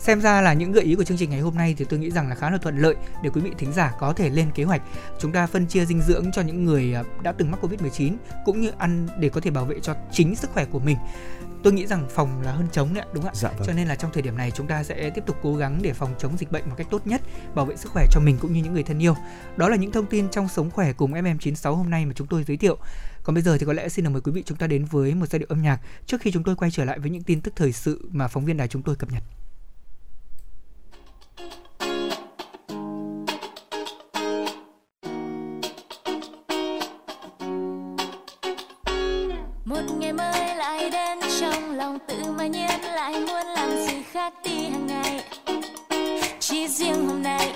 Xem 0.00 0.20
ra 0.20 0.40
là 0.40 0.52
những 0.52 0.72
gợi 0.72 0.84
ý 0.84 0.94
của 0.94 1.04
chương 1.04 1.16
trình 1.16 1.30
ngày 1.30 1.40
hôm 1.40 1.54
nay 1.54 1.74
thì 1.78 1.84
tôi 1.84 1.98
nghĩ 1.98 2.10
rằng 2.10 2.28
là 2.28 2.34
khá 2.34 2.50
là 2.50 2.58
thuận 2.58 2.78
lợi 2.78 2.94
để 3.22 3.30
quý 3.30 3.40
vị 3.40 3.50
thính 3.58 3.72
giả 3.72 3.92
có 3.98 4.12
thể 4.12 4.30
lên 4.30 4.50
kế 4.54 4.64
hoạch. 4.64 4.82
Chúng 5.18 5.32
ta 5.32 5.46
phân 5.46 5.66
chia 5.66 5.84
dinh 5.84 6.02
dưỡng 6.02 6.32
cho 6.32 6.42
những 6.42 6.64
người 6.64 6.94
à, 6.94 7.02
đã 7.22 7.32
từng 7.32 7.50
mắc 7.50 7.60
Covid-19 7.64 8.16
cũng 8.44 8.60
như 8.60 8.70
ăn 8.78 9.08
để 9.18 9.28
có 9.28 9.40
thể 9.40 9.50
bảo 9.50 9.64
vệ 9.64 9.80
cho 9.80 9.94
chính 10.12 10.36
sức 10.36 10.50
khỏe 10.50 10.64
của 10.64 10.78
mình 10.78 10.96
tôi 11.62 11.72
nghĩ 11.72 11.86
rằng 11.86 12.06
phòng 12.10 12.42
là 12.42 12.52
hơn 12.52 12.66
chống 12.72 12.94
đấy 12.94 13.04
đúng 13.12 13.24
ạ? 13.24 13.32
Dạ, 13.34 13.48
vâng. 13.48 13.66
cho 13.66 13.72
nên 13.72 13.88
là 13.88 13.94
trong 13.94 14.12
thời 14.12 14.22
điểm 14.22 14.36
này 14.36 14.50
chúng 14.50 14.66
ta 14.66 14.82
sẽ 14.82 15.10
tiếp 15.10 15.24
tục 15.26 15.36
cố 15.42 15.56
gắng 15.56 15.78
để 15.82 15.92
phòng 15.92 16.14
chống 16.18 16.38
dịch 16.38 16.52
bệnh 16.52 16.68
một 16.68 16.74
cách 16.76 16.86
tốt 16.90 17.06
nhất 17.06 17.20
bảo 17.54 17.64
vệ 17.66 17.76
sức 17.76 17.92
khỏe 17.92 18.06
cho 18.10 18.20
mình 18.20 18.36
cũng 18.40 18.52
như 18.52 18.62
những 18.62 18.72
người 18.72 18.82
thân 18.82 19.02
yêu. 19.02 19.14
Đó 19.56 19.68
là 19.68 19.76
những 19.76 19.92
thông 19.92 20.06
tin 20.06 20.28
trong 20.28 20.48
sống 20.48 20.70
khỏe 20.70 20.92
cùng 20.92 21.12
mm96 21.12 21.74
hôm 21.74 21.90
nay 21.90 22.06
mà 22.06 22.12
chúng 22.16 22.26
tôi 22.26 22.44
giới 22.44 22.56
thiệu. 22.56 22.76
Còn 23.22 23.34
bây 23.34 23.42
giờ 23.42 23.58
thì 23.58 23.66
có 23.66 23.72
lẽ 23.72 23.88
xin 23.88 24.04
được 24.04 24.10
mời 24.10 24.20
quý 24.20 24.32
vị 24.32 24.42
chúng 24.46 24.58
ta 24.58 24.66
đến 24.66 24.84
với 24.84 25.14
một 25.14 25.26
giai 25.28 25.38
điệu 25.38 25.48
âm 25.48 25.62
nhạc 25.62 25.80
trước 26.06 26.20
khi 26.20 26.32
chúng 26.32 26.42
tôi 26.42 26.56
quay 26.56 26.70
trở 26.70 26.84
lại 26.84 26.98
với 26.98 27.10
những 27.10 27.22
tin 27.22 27.40
tức 27.40 27.54
thời 27.56 27.72
sự 27.72 28.08
mà 28.12 28.28
phóng 28.28 28.44
viên 28.44 28.56
đài 28.56 28.68
chúng 28.68 28.82
tôi 28.82 28.96
cập 28.96 29.12
nhật 29.12 29.22
mà 42.40 42.46
nhiên 42.46 42.80
lại 42.94 43.12
muốn 43.12 43.46
làm 43.56 43.70
gì 43.86 44.02
khác 44.12 44.32
đi 44.44 44.68
hàng 44.68 44.86
ngày. 44.86 45.24
Chỉ 46.38 46.68
riêng 46.68 47.08
hôm 47.08 47.22
nay. 47.22 47.52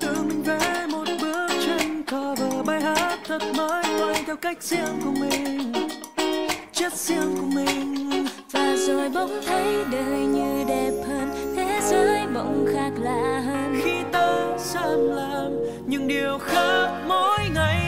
Tự 0.00 0.12
mình 0.28 0.42
vẽ 0.42 0.86
một 0.90 1.04
bước 1.20 1.48
chân 1.66 2.02
cover 2.10 2.66
bài 2.66 2.80
hát 2.80 3.18
thật 3.24 3.42
mới 3.56 3.84
toanh 3.98 4.24
theo 4.26 4.36
cách 4.36 4.62
riêng 4.62 5.00
của 5.04 5.10
mình. 5.20 5.72
Chất 6.72 6.92
riêng 6.92 7.36
của 7.40 7.46
mình. 7.54 8.26
Và 8.52 8.76
rồi 8.76 9.08
bỗng 9.08 9.40
thấy 9.46 9.84
đời 9.92 10.18
như 10.18 10.64
đẹp 10.68 10.92
hơn 11.08 11.54
thế 11.56 11.80
giới 11.82 12.26
bỗng 12.34 12.66
khác 12.74 12.90
lạ 13.00 13.42
hơn. 13.46 13.80
Khi 13.84 13.94
ta 14.12 14.56
dám 14.58 15.08
làm 15.08 15.50
những 15.86 16.08
điều 16.08 16.38
khác 16.38 16.88
mỗi 17.08 17.38
ngày. 17.54 17.82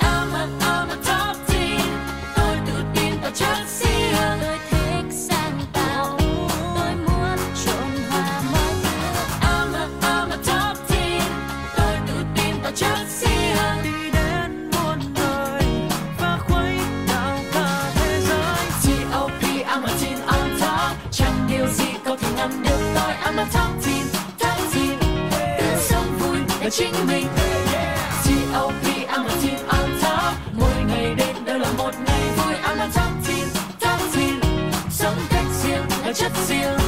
I'm 0.00 0.34
a, 0.34 0.46
I'm 0.60 0.88
a 0.88 0.96
top 0.96 1.36
teen 1.48 1.80
tôi 2.36 2.56
tự 2.66 2.72
tin 2.94 3.14
và 3.22 3.30
chất 3.34 3.63
chính 26.76 26.94
mình. 27.06 27.26
T.O.P. 28.24 28.84
I'm 29.08 29.26
a 29.26 29.34
teen 29.42 29.58
on 29.68 29.90
top 30.02 30.34
Mỗi 30.52 30.84
ngày 30.88 31.14
đến 31.14 31.36
đều 31.44 31.58
là 31.58 31.68
một 31.78 31.90
ngày 32.06 32.20
vui. 32.36 32.54
I'm 32.54 32.78
a 32.78 32.86
top 32.86 33.28
teen, 33.28 33.48
top 33.80 34.14
teen 34.14 34.40
Sống 34.90 35.16
cách 35.30 35.44
riêng 35.62 35.82
là 36.06 36.12
chất 36.12 36.32
riêng. 36.48 36.78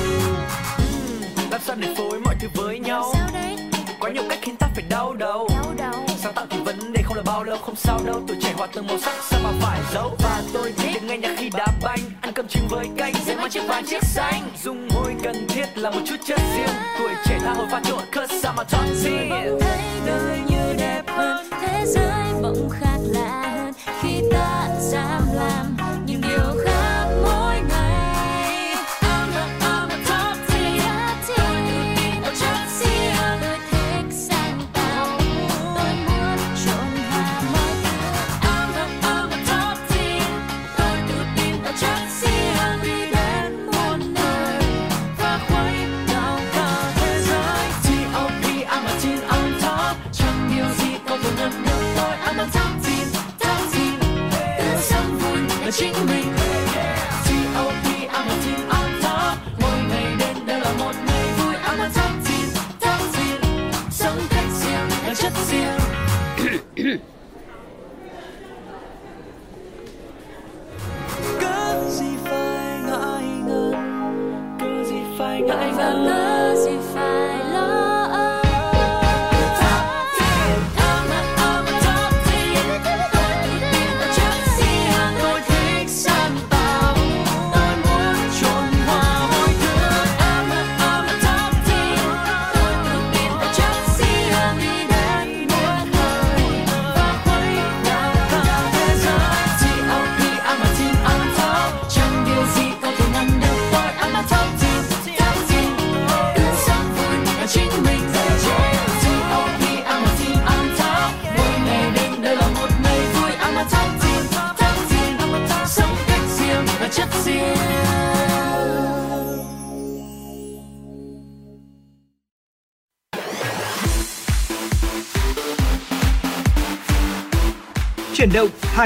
Làm 1.51 1.61
sao 1.61 1.76
để 1.76 1.95
phối 1.97 2.20
mọi 2.20 2.34
thứ 2.41 2.49
với 2.55 2.78
nhau. 2.78 3.14
Có 4.01 4.09
nhiều 4.09 4.22
cách 4.28 4.39
khiến 4.43 4.57
ta 4.57 4.68
phải 4.74 4.84
đau 4.91 5.14
đầu. 5.14 5.49
Sáng 6.18 6.34
tạo 6.34 6.47
thì 6.51 6.59
vấn 6.64 6.93
đề 6.93 7.03
không 7.03 7.16
là 7.16 7.22
bao 7.22 7.45
lâu 7.45 7.59
không 7.59 7.76
sao 7.76 8.01
đâu. 8.07 8.22
Tuổi 8.28 8.37
trẻ 8.43 8.53
hòa 8.57 8.66
từng 8.72 8.87
màu 8.87 8.99
sắc 8.99 9.14
sao 9.22 9.41
mà 9.45 9.51
phải 9.61 9.80
giấu? 9.95 10.16
Và 10.18 10.43
tôi 10.53 10.72
thích 10.76 10.91
được 10.95 11.01
nghe 11.03 11.18
nhạc 11.18 11.34
khi 11.39 11.51
đá 11.51 11.66
banh 11.82 12.01
ăn 12.20 12.32
cơm 12.34 12.49
trứng 12.49 12.68
với 12.68 12.89
canh 12.97 13.14
dưới 13.47 13.51
chiếc 13.51 13.68
vàng 13.68 13.84
chiếc 13.86 14.03
xanh 14.03 14.49
dùng 14.64 14.88
môi 14.94 15.14
cần 15.22 15.47
thiết 15.49 15.78
là 15.78 15.90
một 15.90 16.01
chút 16.05 16.16
chất 16.26 16.40
riêng. 16.57 16.76
Tuổi 16.99 17.11
trẻ 17.24 17.38
tha 17.40 17.53
hồ 17.55 17.64
pha 17.70 17.80
trộn 17.84 18.05
cause 18.12 18.38
sao 18.38 18.55
mà 18.57 18.64
chọn 18.64 18.94
gì 18.94 19.16
thấy 19.30 19.80
đời 20.07 20.38
như 20.49 20.74
đẹp 20.78 21.03
hơn, 21.07 21.47
Thế 21.61 21.84
giới 21.86 22.42
bỗng 22.42 22.70
khác 22.70 22.99
lạ 23.03 23.55
hơn. 23.57 23.72
Khi 24.01 24.22
ta 24.32 24.68
dám 24.80 25.22
làm 25.34 25.65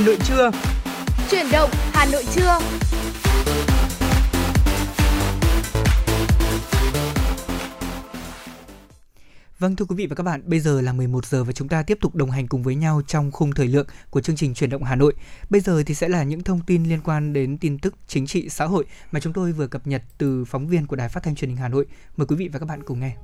Hà 0.00 0.06
Nội 0.06 0.18
trưa. 0.24 0.50
Chuyển 1.30 1.46
động 1.52 1.70
Hà 1.72 2.06
Nội 2.12 2.24
trưa. 2.34 2.58
Vâng 9.58 9.76
thưa 9.76 9.84
quý 9.84 9.96
vị 9.96 10.06
và 10.06 10.14
các 10.14 10.22
bạn, 10.22 10.42
bây 10.44 10.60
giờ 10.60 10.80
là 10.80 10.92
11 10.92 11.26
giờ 11.26 11.44
và 11.44 11.52
chúng 11.52 11.68
ta 11.68 11.82
tiếp 11.82 11.98
tục 12.00 12.14
đồng 12.14 12.30
hành 12.30 12.48
cùng 12.48 12.62
với 12.62 12.74
nhau 12.74 13.02
trong 13.06 13.32
khung 13.32 13.52
thời 13.52 13.66
lượng 13.66 13.86
của 14.10 14.20
chương 14.20 14.36
trình 14.36 14.54
Chuyển 14.54 14.70
động 14.70 14.84
Hà 14.84 14.96
Nội. 14.96 15.14
Bây 15.50 15.60
giờ 15.60 15.82
thì 15.86 15.94
sẽ 15.94 16.08
là 16.08 16.22
những 16.22 16.42
thông 16.42 16.60
tin 16.66 16.84
liên 16.84 17.00
quan 17.04 17.32
đến 17.32 17.58
tin 17.58 17.78
tức 17.78 17.94
chính 18.06 18.26
trị 18.26 18.48
xã 18.48 18.64
hội 18.64 18.84
mà 19.12 19.20
chúng 19.20 19.32
tôi 19.32 19.52
vừa 19.52 19.66
cập 19.66 19.86
nhật 19.86 20.02
từ 20.18 20.44
phóng 20.44 20.68
viên 20.68 20.86
của 20.86 20.96
Đài 20.96 21.08
Phát 21.08 21.22
thanh 21.22 21.34
Truyền 21.34 21.50
hình 21.50 21.58
Hà 21.58 21.68
Nội. 21.68 21.86
Mời 22.16 22.26
quý 22.26 22.36
vị 22.36 22.48
và 22.52 22.58
các 22.58 22.66
bạn 22.66 22.82
cùng 22.84 23.00
nghe. 23.00 23.16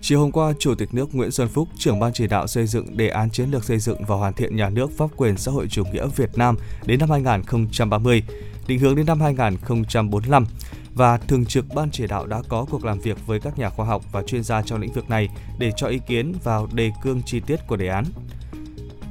Chiều 0.00 0.20
hôm 0.20 0.32
qua, 0.32 0.52
Chủ 0.58 0.74
tịch 0.74 0.94
nước 0.94 1.14
Nguyễn 1.14 1.30
Xuân 1.30 1.48
Phúc, 1.48 1.68
trưởng 1.78 2.00
ban 2.00 2.12
chỉ 2.12 2.26
đạo 2.26 2.46
xây 2.46 2.66
dựng 2.66 2.96
đề 2.96 3.08
án 3.08 3.30
chiến 3.30 3.50
lược 3.50 3.64
xây 3.64 3.78
dựng 3.78 4.04
và 4.04 4.16
hoàn 4.16 4.32
thiện 4.32 4.56
nhà 4.56 4.68
nước 4.68 4.90
pháp 4.96 5.06
quyền 5.16 5.36
xã 5.36 5.52
hội 5.52 5.66
chủ 5.70 5.84
nghĩa 5.84 6.06
Việt 6.16 6.30
Nam 6.38 6.56
đến 6.86 7.00
năm 7.00 7.10
2030, 7.10 8.22
định 8.66 8.78
hướng 8.78 8.96
đến 8.96 9.06
năm 9.06 9.20
2045 9.20 10.46
và 10.94 11.18
thường 11.18 11.46
trực 11.46 11.64
ban 11.74 11.90
chỉ 11.90 12.06
đạo 12.06 12.26
đã 12.26 12.42
có 12.48 12.66
cuộc 12.70 12.84
làm 12.84 13.00
việc 13.00 13.26
với 13.26 13.40
các 13.40 13.58
nhà 13.58 13.70
khoa 13.70 13.86
học 13.86 14.02
và 14.12 14.22
chuyên 14.22 14.42
gia 14.42 14.62
trong 14.62 14.80
lĩnh 14.80 14.92
vực 14.92 15.10
này 15.10 15.28
để 15.58 15.72
cho 15.76 15.86
ý 15.86 15.98
kiến 16.06 16.32
vào 16.44 16.68
đề 16.72 16.90
cương 17.02 17.22
chi 17.22 17.40
tiết 17.40 17.56
của 17.66 17.76
đề 17.76 17.88
án. 17.88 18.04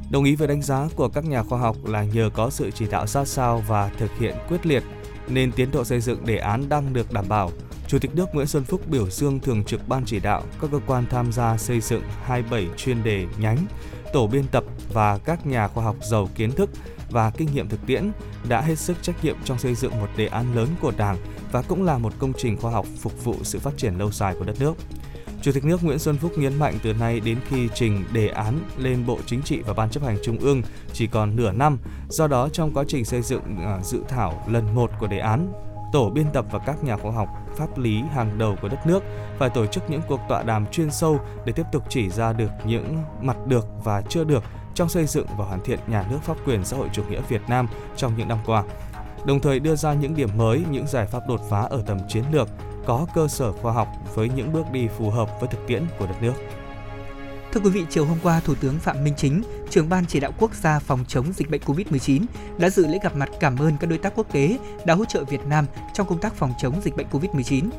Đồng 0.09 0.23
ý 0.23 0.35
với 0.35 0.47
đánh 0.47 0.61
giá 0.61 0.87
của 0.95 1.09
các 1.09 1.25
nhà 1.25 1.43
khoa 1.43 1.59
học 1.59 1.75
là 1.85 2.03
nhờ 2.03 2.29
có 2.33 2.49
sự 2.49 2.71
chỉ 2.71 2.85
đạo 2.91 3.07
sát 3.07 3.27
sao 3.27 3.63
và 3.67 3.91
thực 3.97 4.11
hiện 4.19 4.35
quyết 4.49 4.65
liệt 4.65 4.83
nên 5.27 5.51
tiến 5.51 5.71
độ 5.71 5.83
xây 5.83 6.01
dựng 6.01 6.25
đề 6.25 6.37
án 6.37 6.69
đang 6.69 6.93
được 6.93 7.13
đảm 7.13 7.25
bảo. 7.29 7.51
Chủ 7.87 7.99
tịch 7.99 8.15
nước 8.15 8.35
Nguyễn 8.35 8.47
Xuân 8.47 8.63
Phúc 8.63 8.81
biểu 8.87 9.09
dương 9.09 9.39
thường 9.39 9.63
trực 9.63 9.87
ban 9.87 10.05
chỉ 10.05 10.19
đạo, 10.19 10.43
các 10.61 10.71
cơ 10.71 10.79
quan 10.87 11.05
tham 11.09 11.31
gia 11.31 11.57
xây 11.57 11.81
dựng 11.81 12.03
27 12.23 12.67
chuyên 12.77 13.03
đề 13.03 13.25
nhánh, 13.39 13.57
tổ 14.13 14.27
biên 14.27 14.47
tập 14.47 14.63
và 14.93 15.17
các 15.17 15.47
nhà 15.47 15.67
khoa 15.67 15.83
học 15.83 15.95
giàu 16.01 16.29
kiến 16.35 16.51
thức 16.51 16.69
và 17.09 17.29
kinh 17.29 17.49
nghiệm 17.53 17.69
thực 17.69 17.79
tiễn 17.85 18.11
đã 18.49 18.61
hết 18.61 18.75
sức 18.75 18.97
trách 19.01 19.23
nhiệm 19.23 19.35
trong 19.45 19.59
xây 19.59 19.75
dựng 19.75 19.99
một 19.99 20.07
đề 20.17 20.27
án 20.27 20.55
lớn 20.55 20.67
của 20.81 20.91
Đảng 20.97 21.17
và 21.51 21.61
cũng 21.61 21.85
là 21.85 21.97
một 21.97 22.13
công 22.19 22.33
trình 22.37 22.57
khoa 22.57 22.71
học 22.71 22.85
phục 22.99 23.23
vụ 23.23 23.35
sự 23.43 23.59
phát 23.59 23.77
triển 23.77 23.97
lâu 23.97 24.11
dài 24.11 24.35
của 24.39 24.45
đất 24.45 24.59
nước. 24.59 24.73
Chủ 25.41 25.51
tịch 25.51 25.65
nước 25.65 25.83
Nguyễn 25.83 25.99
Xuân 25.99 26.17
Phúc 26.17 26.31
nhấn 26.37 26.59
mạnh 26.59 26.79
từ 26.83 26.93
nay 26.93 27.19
đến 27.19 27.37
khi 27.49 27.69
trình 27.75 28.03
đề 28.13 28.27
án 28.27 28.59
lên 28.77 29.05
Bộ 29.05 29.19
Chính 29.25 29.41
trị 29.41 29.61
và 29.61 29.73
Ban 29.73 29.89
chấp 29.89 30.03
hành 30.03 30.17
Trung 30.23 30.37
ương 30.37 30.61
chỉ 30.93 31.07
còn 31.07 31.35
nửa 31.35 31.51
năm, 31.51 31.77
do 32.09 32.27
đó 32.27 32.49
trong 32.53 32.73
quá 32.73 32.83
trình 32.87 33.05
xây 33.05 33.21
dựng 33.21 33.57
à, 33.57 33.79
dự 33.83 33.99
thảo 34.07 34.45
lần 34.47 34.75
1 34.75 34.91
của 34.99 35.07
đề 35.07 35.19
án, 35.19 35.66
tổ 35.91 36.09
biên 36.09 36.25
tập 36.33 36.45
và 36.51 36.59
các 36.59 36.83
nhà 36.83 36.97
khoa 36.97 37.11
học 37.11 37.29
pháp 37.57 37.77
lý 37.77 38.01
hàng 38.01 38.37
đầu 38.37 38.55
của 38.61 38.67
đất 38.67 38.87
nước 38.87 39.03
phải 39.37 39.49
tổ 39.49 39.65
chức 39.65 39.89
những 39.89 40.01
cuộc 40.07 40.19
tọa 40.29 40.43
đàm 40.43 40.65
chuyên 40.65 40.91
sâu 40.91 41.19
để 41.45 41.53
tiếp 41.53 41.65
tục 41.71 41.83
chỉ 41.89 42.09
ra 42.09 42.33
được 42.33 42.51
những 42.65 42.97
mặt 43.21 43.37
được 43.47 43.67
và 43.83 44.01
chưa 44.09 44.23
được 44.23 44.43
trong 44.75 44.89
xây 44.89 45.05
dựng 45.05 45.27
và 45.37 45.45
hoàn 45.45 45.61
thiện 45.63 45.79
nhà 45.87 46.05
nước 46.09 46.19
pháp 46.21 46.37
quyền 46.45 46.65
xã 46.65 46.77
hội 46.77 46.89
chủ 46.93 47.03
nghĩa 47.09 47.21
Việt 47.29 47.41
Nam 47.47 47.67
trong 47.95 48.17
những 48.17 48.27
năm 48.27 48.37
qua. 48.45 48.63
Đồng 49.25 49.39
thời 49.39 49.59
đưa 49.59 49.75
ra 49.75 49.93
những 49.93 50.15
điểm 50.15 50.29
mới, 50.37 50.63
những 50.71 50.87
giải 50.87 51.05
pháp 51.05 51.19
đột 51.27 51.41
phá 51.49 51.61
ở 51.61 51.83
tầm 51.85 51.97
chiến 52.07 52.23
lược, 52.31 52.49
có 52.85 53.05
cơ 53.15 53.27
sở 53.27 53.51
khoa 53.51 53.73
học 53.73 53.87
với 54.15 54.29
những 54.35 54.53
bước 54.53 54.71
đi 54.71 54.87
phù 54.87 55.09
hợp 55.09 55.39
với 55.39 55.49
thực 55.49 55.67
tiễn 55.67 55.85
của 55.99 56.05
đất 56.07 56.21
nước. 56.21 56.33
Thưa 57.57 57.63
quý 57.63 57.69
vị, 57.69 57.85
chiều 57.89 58.05
hôm 58.05 58.17
qua, 58.23 58.39
Thủ 58.39 58.55
tướng 58.55 58.79
Phạm 58.79 59.03
Minh 59.03 59.13
Chính, 59.17 59.43
trưởng 59.69 59.89
ban 59.89 60.05
chỉ 60.05 60.19
đạo 60.19 60.31
quốc 60.39 60.55
gia 60.55 60.79
phòng 60.79 61.05
chống 61.07 61.33
dịch 61.33 61.49
bệnh 61.49 61.61
COVID-19 61.61 62.25
đã 62.57 62.69
dự 62.69 62.87
lễ 62.87 62.99
gặp 63.03 63.15
mặt 63.15 63.29
cảm 63.39 63.57
ơn 63.57 63.77
các 63.79 63.89
đối 63.89 63.99
tác 63.99 64.13
quốc 64.15 64.33
tế 64.33 64.57
đã 64.85 64.93
hỗ 64.93 65.05
trợ 65.05 65.23
Việt 65.23 65.45
Nam 65.45 65.65
trong 65.93 66.07
công 66.07 66.19
tác 66.19 66.33
phòng 66.33 66.53
chống 66.59 66.81
dịch 66.83 66.95
bệnh 66.95 67.07
COVID-19. 67.11 67.69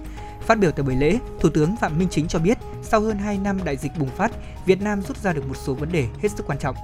Phát 0.41 0.59
biểu 0.59 0.71
tại 0.71 0.83
buổi 0.83 0.95
lễ, 0.95 1.19
Thủ 1.41 1.49
tướng 1.49 1.77
Phạm 1.77 1.99
Minh 1.99 2.09
Chính 2.11 2.29
cho 2.29 2.39
biết, 2.39 2.59
sau 2.83 3.01
hơn 3.01 3.19
2 3.19 3.39
năm 3.39 3.65
đại 3.65 3.77
dịch 3.77 3.93
bùng 3.99 4.09
phát, 4.09 4.33
Việt 4.67 4.83
Nam 4.83 5.03
rút 5.03 5.17
ra 5.17 5.33
được 5.33 5.49
một 5.49 5.57
số 5.57 5.75
vấn 5.75 5.93
đề 5.93 6.07
hết 6.23 6.29
sức 6.37 6.47
quan 6.47 6.59
trọng. 6.59 6.77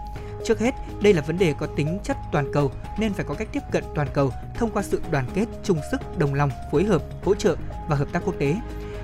Trước 0.44 0.58
hết, 0.60 0.74
đây 1.02 1.12
là 1.12 1.22
vấn 1.22 1.38
đề 1.38 1.54
có 1.58 1.66
tính 1.66 1.98
chất 2.04 2.16
toàn 2.32 2.52
cầu 2.52 2.72
nên 2.98 3.12
phải 3.12 3.24
có 3.28 3.34
cách 3.34 3.48
tiếp 3.52 3.62
cận 3.72 3.84
toàn 3.94 4.08
cầu 4.14 4.32
thông 4.54 4.70
qua 4.70 4.82
sự 4.82 5.02
đoàn 5.10 5.26
kết, 5.34 5.46
chung 5.64 5.78
sức, 5.90 6.18
đồng 6.18 6.34
lòng, 6.34 6.50
phối 6.72 6.84
hợp, 6.84 7.02
hỗ 7.24 7.34
trợ 7.34 7.56
và 7.88 7.96
hợp 7.96 8.08
tác 8.12 8.22
quốc 8.24 8.34
tế. 8.38 8.56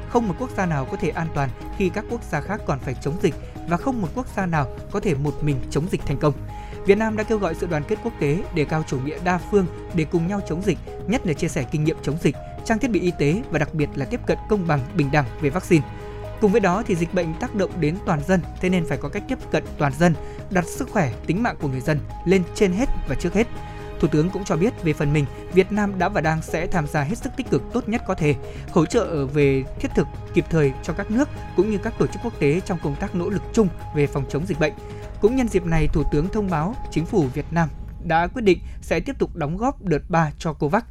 Không 0.08 0.28
một 0.28 0.34
quốc 0.38 0.50
gia 0.56 0.66
nào 0.66 0.84
có 0.90 0.96
thể 0.96 1.08
an 1.08 1.26
toàn 1.34 1.48
khi 1.76 1.88
các 1.88 2.04
quốc 2.10 2.20
gia 2.30 2.40
khác 2.40 2.60
còn 2.66 2.78
phải 2.78 2.94
chống 3.02 3.14
dịch 3.22 3.34
và 3.70 3.76
không 3.76 4.02
một 4.02 4.08
quốc 4.14 4.26
gia 4.36 4.46
nào 4.46 4.66
có 4.90 5.00
thể 5.00 5.14
một 5.14 5.34
mình 5.42 5.56
chống 5.70 5.86
dịch 5.90 6.00
thành 6.06 6.18
công. 6.18 6.34
Việt 6.86 6.98
Nam 6.98 7.16
đã 7.16 7.24
kêu 7.24 7.38
gọi 7.38 7.54
sự 7.54 7.66
đoàn 7.66 7.82
kết 7.88 7.98
quốc 8.04 8.12
tế 8.20 8.38
đề 8.54 8.64
cao 8.64 8.84
chủ 8.86 8.98
nghĩa 9.00 9.18
đa 9.24 9.38
phương 9.50 9.66
để 9.94 10.06
cùng 10.10 10.26
nhau 10.26 10.40
chống 10.48 10.62
dịch, 10.62 10.78
nhất 11.06 11.26
là 11.26 11.32
chia 11.32 11.48
sẻ 11.48 11.64
kinh 11.72 11.84
nghiệm 11.84 11.96
chống 12.02 12.16
dịch, 12.22 12.36
trang 12.64 12.78
thiết 12.78 12.90
bị 12.90 13.00
y 13.00 13.12
tế 13.18 13.42
và 13.50 13.58
đặc 13.58 13.74
biệt 13.74 13.88
là 13.94 14.04
tiếp 14.04 14.20
cận 14.26 14.38
công 14.48 14.66
bằng, 14.66 14.80
bình 14.94 15.08
đẳng 15.12 15.24
về 15.40 15.50
vaccine. 15.50 15.86
Cùng 16.40 16.52
với 16.52 16.60
đó 16.60 16.82
thì 16.86 16.94
dịch 16.94 17.14
bệnh 17.14 17.34
tác 17.34 17.54
động 17.54 17.70
đến 17.80 17.96
toàn 18.06 18.20
dân, 18.28 18.40
thế 18.60 18.68
nên 18.68 18.84
phải 18.84 18.98
có 18.98 19.08
cách 19.08 19.22
tiếp 19.28 19.38
cận 19.50 19.64
toàn 19.78 19.92
dân, 19.98 20.14
đặt 20.50 20.64
sức 20.66 20.88
khỏe, 20.90 21.12
tính 21.26 21.42
mạng 21.42 21.56
của 21.60 21.68
người 21.68 21.80
dân 21.80 21.98
lên 22.24 22.42
trên 22.54 22.72
hết 22.72 22.88
và 23.08 23.14
trước 23.14 23.34
hết. 23.34 23.46
Thủ 24.00 24.08
tướng 24.08 24.30
cũng 24.30 24.44
cho 24.44 24.56
biết 24.56 24.82
về 24.82 24.92
phần 24.92 25.12
mình, 25.12 25.24
Việt 25.52 25.72
Nam 25.72 25.98
đã 25.98 26.08
và 26.08 26.20
đang 26.20 26.42
sẽ 26.42 26.66
tham 26.66 26.86
gia 26.86 27.02
hết 27.02 27.18
sức 27.18 27.32
tích 27.36 27.50
cực 27.50 27.62
tốt 27.72 27.88
nhất 27.88 28.02
có 28.06 28.14
thể, 28.14 28.34
hỗ 28.70 28.86
trợ 28.86 29.26
về 29.26 29.64
thiết 29.80 29.88
thực 29.94 30.06
kịp 30.34 30.44
thời 30.50 30.72
cho 30.82 30.92
các 30.92 31.10
nước 31.10 31.28
cũng 31.56 31.70
như 31.70 31.78
các 31.78 31.94
tổ 31.98 32.06
chức 32.06 32.22
quốc 32.24 32.32
tế 32.38 32.60
trong 32.60 32.78
công 32.82 32.96
tác 32.96 33.14
nỗ 33.14 33.28
lực 33.28 33.42
chung 33.52 33.68
về 33.94 34.06
phòng 34.06 34.24
chống 34.28 34.46
dịch 34.46 34.60
bệnh. 34.60 34.72
Cũng 35.20 35.36
nhân 35.36 35.48
dịp 35.48 35.66
này, 35.66 35.88
Thủ 35.92 36.02
tướng 36.12 36.28
thông 36.28 36.50
báo 36.50 36.74
chính 36.90 37.06
phủ 37.06 37.26
Việt 37.34 37.46
Nam 37.50 37.68
đã 38.04 38.26
quyết 38.26 38.42
định 38.42 38.58
sẽ 38.82 39.00
tiếp 39.00 39.18
tục 39.18 39.36
đóng 39.36 39.56
góp 39.56 39.82
đợt 39.82 40.02
3 40.08 40.30
cho 40.38 40.52
COVAX. 40.52 40.82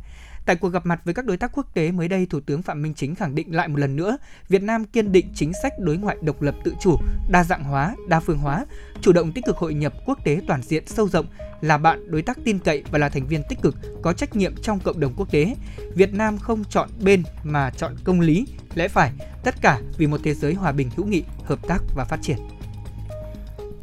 Tại 0.46 0.56
cuộc 0.56 0.70
gặp 0.70 0.86
mặt 0.86 1.02
với 1.06 1.14
các 1.14 1.26
đối 1.26 1.38
tác 1.38 1.52
quốc 1.54 1.74
tế 1.74 1.92
mới 1.92 2.08
đây, 2.08 2.28
Thủ 2.30 2.40
tướng 2.40 2.62
Phạm 2.62 2.82
Minh 2.82 2.94
Chính 2.94 3.16
khẳng 3.16 3.36
định 3.36 3.56
lại 3.56 3.68
một 3.68 3.80
lần 3.80 3.96
nữa, 3.96 4.18
Việt 4.50 4.64
Nam 4.64 4.86
kiên 4.86 5.12
định 5.12 5.32
chính 5.36 5.52
sách 5.64 5.74
đối 5.80 5.98
ngoại 5.98 6.18
độc 6.22 6.42
lập 6.42 6.56
tự 6.64 6.74
chủ, 6.82 6.96
đa 7.30 7.44
dạng 7.44 7.64
hóa, 7.64 7.96
đa 8.08 8.20
phương 8.20 8.38
hóa, 8.38 8.66
chủ 9.02 9.12
động 9.12 9.32
tích 9.32 9.46
cực 9.46 9.58
hội 9.58 9.74
nhập 9.74 9.94
quốc 10.06 10.20
tế 10.24 10.42
toàn 10.48 10.62
diện 10.62 10.84
sâu 10.88 11.10
rộng, 11.10 11.26
là 11.62 11.78
bạn 11.78 12.12
đối 12.12 12.22
tác 12.22 12.38
tin 12.44 12.60
cậy 12.60 12.84
và 12.92 13.00
là 13.00 13.10
thành 13.10 13.28
viên 13.28 13.44
tích 13.50 13.62
cực 13.62 13.76
có 14.02 14.14
trách 14.14 14.36
nhiệm 14.36 14.56
trong 14.62 14.80
cộng 14.80 15.00
đồng 15.00 15.14
quốc 15.18 15.32
tế. 15.32 15.56
Việt 15.96 16.14
Nam 16.14 16.38
không 16.38 16.64
chọn 16.64 16.90
bên 17.02 17.24
mà 17.44 17.70
chọn 17.70 17.96
công 18.04 18.20
lý, 18.20 18.48
lẽ 18.76 18.88
phải, 18.88 19.12
tất 19.44 19.56
cả 19.62 19.82
vì 19.98 20.08
một 20.08 20.20
thế 20.24 20.34
giới 20.34 20.54
hòa 20.54 20.72
bình 20.72 20.90
hữu 20.96 21.06
nghị, 21.06 21.24
hợp 21.44 21.60
tác 21.68 21.80
và 21.96 22.06
phát 22.06 22.20
triển. 22.22 22.38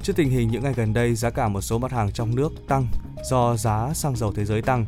Trước 0.02 0.16
tình 0.16 0.30
hình 0.30 0.48
những 0.48 0.62
ngày 0.62 0.74
gần 0.76 0.92
đây, 0.92 1.14
giá 1.14 1.30
cả 1.30 1.48
một 1.48 1.60
số 1.60 1.78
mặt 1.78 1.92
hàng 1.92 2.12
trong 2.12 2.36
nước 2.36 2.52
tăng 2.68 2.86
do 3.24 3.56
giá 3.56 3.90
xăng 3.94 4.16
dầu 4.16 4.32
thế 4.32 4.44
giới 4.44 4.62
tăng. 4.62 4.84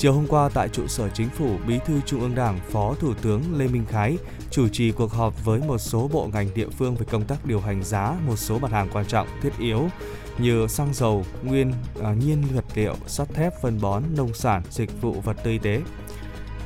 Chiều 0.00 0.12
hôm 0.12 0.26
qua 0.26 0.48
tại 0.54 0.68
trụ 0.68 0.86
sở 0.86 1.08
chính 1.08 1.28
phủ, 1.28 1.56
Bí 1.66 1.78
thư 1.86 2.00
Trung 2.06 2.20
ương 2.20 2.34
Đảng, 2.34 2.60
Phó 2.70 2.94
Thủ 2.94 3.14
tướng 3.22 3.42
Lê 3.58 3.68
Minh 3.68 3.84
Khái 3.88 4.18
chủ 4.50 4.68
trì 4.68 4.92
cuộc 4.92 5.12
họp 5.12 5.44
với 5.44 5.60
một 5.60 5.78
số 5.78 6.08
bộ 6.12 6.28
ngành 6.32 6.48
địa 6.54 6.68
phương 6.68 6.94
về 6.94 7.06
công 7.10 7.24
tác 7.24 7.46
điều 7.46 7.60
hành 7.60 7.84
giá 7.84 8.14
một 8.26 8.36
số 8.36 8.58
mặt 8.58 8.72
hàng 8.72 8.88
quan 8.92 9.06
trọng 9.06 9.28
thiết 9.42 9.50
yếu 9.58 9.88
như 10.38 10.66
xăng 10.66 10.94
dầu, 10.94 11.24
nguyên 11.42 11.72
à, 12.02 12.14
nhiên 12.14 12.42
vật 12.54 12.64
liệu, 12.74 12.94
sắt 13.06 13.28
thép, 13.34 13.60
phân 13.62 13.80
bón, 13.80 14.02
nông 14.16 14.34
sản, 14.34 14.62
dịch 14.70 15.00
vụ 15.00 15.12
vật 15.12 15.36
tư 15.44 15.50
y 15.50 15.58
tế. 15.58 15.80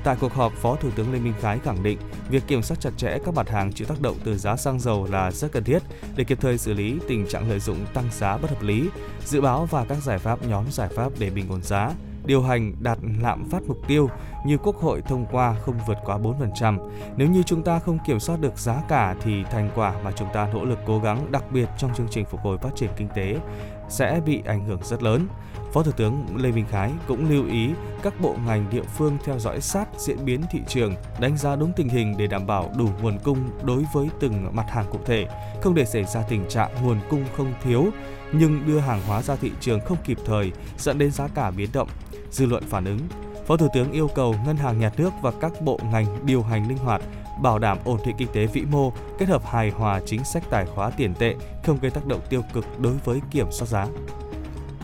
Tại 0.04 0.16
cuộc 0.20 0.32
họp, 0.32 0.52
Phó 0.52 0.76
Thủ 0.76 0.90
tướng 0.96 1.12
Lê 1.12 1.18
Minh 1.18 1.34
Khái 1.40 1.58
khẳng 1.58 1.82
định 1.82 1.98
việc 2.30 2.42
kiểm 2.46 2.62
soát 2.62 2.76
chặt 2.80 2.90
chẽ 2.96 3.18
các 3.24 3.34
mặt 3.34 3.48
hàng 3.48 3.72
chịu 3.72 3.86
tác 3.86 4.00
động 4.00 4.16
từ 4.24 4.38
giá 4.38 4.56
xăng 4.56 4.80
dầu 4.80 5.06
là 5.10 5.30
rất 5.30 5.52
cần 5.52 5.64
thiết 5.64 5.82
để 6.16 6.24
kịp 6.24 6.38
thời 6.40 6.58
xử 6.58 6.72
lý 6.72 6.98
tình 7.08 7.26
trạng 7.26 7.48
lợi 7.50 7.60
dụng 7.60 7.86
tăng 7.94 8.08
giá 8.12 8.36
bất 8.36 8.50
hợp 8.50 8.62
lý, 8.62 8.88
dự 9.24 9.40
báo 9.40 9.66
và 9.70 9.84
các 9.84 9.98
giải 10.02 10.18
pháp 10.18 10.46
nhóm 10.48 10.64
giải 10.70 10.88
pháp 10.88 11.12
để 11.18 11.30
bình 11.30 11.48
ổn 11.48 11.62
giá, 11.62 11.90
điều 12.24 12.42
hành 12.42 12.72
đạt 12.80 12.98
lạm 13.20 13.50
phát 13.50 13.62
mục 13.66 13.78
tiêu 13.88 14.08
như 14.46 14.58
Quốc 14.58 14.76
hội 14.76 15.02
thông 15.02 15.26
qua 15.32 15.54
không 15.60 15.78
vượt 15.86 15.98
quá 16.04 16.18
4%. 16.18 16.90
Nếu 17.16 17.28
như 17.28 17.42
chúng 17.42 17.62
ta 17.62 17.78
không 17.78 17.98
kiểm 18.06 18.20
soát 18.20 18.40
được 18.40 18.58
giá 18.58 18.82
cả 18.88 19.14
thì 19.22 19.44
thành 19.44 19.70
quả 19.74 19.94
mà 20.04 20.12
chúng 20.12 20.28
ta 20.32 20.48
nỗ 20.54 20.64
lực 20.64 20.78
cố 20.86 20.98
gắng 20.98 21.32
đặc 21.32 21.44
biệt 21.50 21.68
trong 21.78 21.94
chương 21.94 22.08
trình 22.10 22.24
phục 22.24 22.40
hồi 22.40 22.58
phát 22.58 22.70
triển 22.76 22.90
kinh 22.96 23.08
tế 23.14 23.36
sẽ 23.88 24.20
bị 24.26 24.42
ảnh 24.46 24.64
hưởng 24.64 24.80
rất 24.84 25.02
lớn. 25.02 25.26
Phó 25.72 25.82
Thủ 25.82 25.92
tướng 25.92 26.26
Lê 26.36 26.50
Minh 26.50 26.64
Khái 26.70 26.90
cũng 27.08 27.30
lưu 27.30 27.46
ý 27.46 27.70
các 28.02 28.20
bộ 28.20 28.36
ngành 28.46 28.70
địa 28.70 28.82
phương 28.82 29.16
theo 29.24 29.38
dõi 29.38 29.60
sát 29.60 29.88
diễn 29.98 30.24
biến 30.24 30.40
thị 30.50 30.60
trường, 30.68 30.94
đánh 31.20 31.36
giá 31.36 31.56
đúng 31.56 31.72
tình 31.76 31.88
hình 31.88 32.14
để 32.18 32.26
đảm 32.26 32.46
bảo 32.46 32.70
đủ 32.78 32.88
nguồn 33.02 33.18
cung 33.18 33.38
đối 33.62 33.84
với 33.92 34.08
từng 34.20 34.46
mặt 34.52 34.66
hàng 34.68 34.86
cụ 34.90 34.98
thể, 35.06 35.26
không 35.62 35.74
để 35.74 35.84
xảy 35.84 36.04
ra 36.04 36.22
tình 36.22 36.48
trạng 36.48 36.70
nguồn 36.82 36.98
cung 37.10 37.24
không 37.36 37.52
thiếu 37.62 37.90
nhưng 38.32 38.66
đưa 38.66 38.78
hàng 38.78 39.00
hóa 39.06 39.22
ra 39.22 39.36
thị 39.36 39.50
trường 39.60 39.80
không 39.80 39.98
kịp 40.04 40.18
thời 40.26 40.52
dẫn 40.78 40.98
đến 40.98 41.10
giá 41.10 41.28
cả 41.34 41.50
biến 41.50 41.70
động. 41.72 41.88
Dư 42.34 42.46
luận 42.46 42.62
phản 42.68 42.84
ứng, 42.84 42.98
Phó 43.46 43.56
Thủ 43.56 43.68
tướng 43.74 43.92
yêu 43.92 44.08
cầu 44.14 44.34
Ngân 44.46 44.56
hàng 44.56 44.78
Nhà 44.78 44.90
nước 44.96 45.10
và 45.22 45.32
các 45.40 45.52
bộ 45.60 45.78
ngành 45.92 46.26
điều 46.26 46.42
hành 46.42 46.68
linh 46.68 46.78
hoạt, 46.78 47.02
bảo 47.42 47.58
đảm 47.58 47.78
ổn 47.84 47.98
định 48.06 48.16
kinh 48.18 48.28
tế 48.32 48.46
vĩ 48.46 48.62
mô, 48.70 48.92
kết 49.18 49.28
hợp 49.28 49.46
hài 49.46 49.70
hòa 49.70 50.00
chính 50.06 50.24
sách 50.24 50.42
tài 50.50 50.66
khóa 50.66 50.90
tiền 50.90 51.14
tệ, 51.14 51.34
không 51.64 51.78
gây 51.82 51.90
tác 51.90 52.06
động 52.06 52.20
tiêu 52.30 52.42
cực 52.52 52.80
đối 52.80 52.92
với 53.04 53.20
kiểm 53.30 53.46
soát 53.50 53.66
giá. 53.66 53.86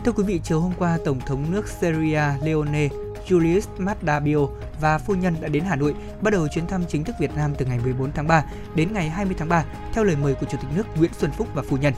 Thưa 0.05 0.11
quý 0.11 0.23
vị, 0.23 0.39
chiều 0.43 0.59
hôm 0.59 0.71
qua, 0.79 0.97
Tổng 1.05 1.19
thống 1.19 1.51
nước 1.51 1.67
Syria 1.67 2.23
Leone 2.41 2.89
Julius 3.27 3.67
Maddabio 3.77 4.47
và 4.81 4.97
phu 4.97 5.15
nhân 5.15 5.35
đã 5.41 5.47
đến 5.47 5.63
Hà 5.63 5.75
Nội 5.75 5.95
bắt 6.21 6.31
đầu 6.31 6.47
chuyến 6.47 6.67
thăm 6.67 6.83
chính 6.87 7.03
thức 7.03 7.15
Việt 7.19 7.35
Nam 7.35 7.53
từ 7.57 7.65
ngày 7.65 7.79
14 7.83 8.11
tháng 8.11 8.27
3 8.27 8.43
đến 8.75 8.93
ngày 8.93 9.09
20 9.09 9.35
tháng 9.39 9.49
3 9.49 9.65
theo 9.93 10.03
lời 10.03 10.15
mời 10.21 10.33
của 10.33 10.45
Chủ 10.45 10.57
tịch 10.57 10.69
nước 10.75 10.83
Nguyễn 10.97 11.11
Xuân 11.13 11.31
Phúc 11.31 11.47
và 11.53 11.63
phu 11.69 11.77
nhân. 11.77 11.93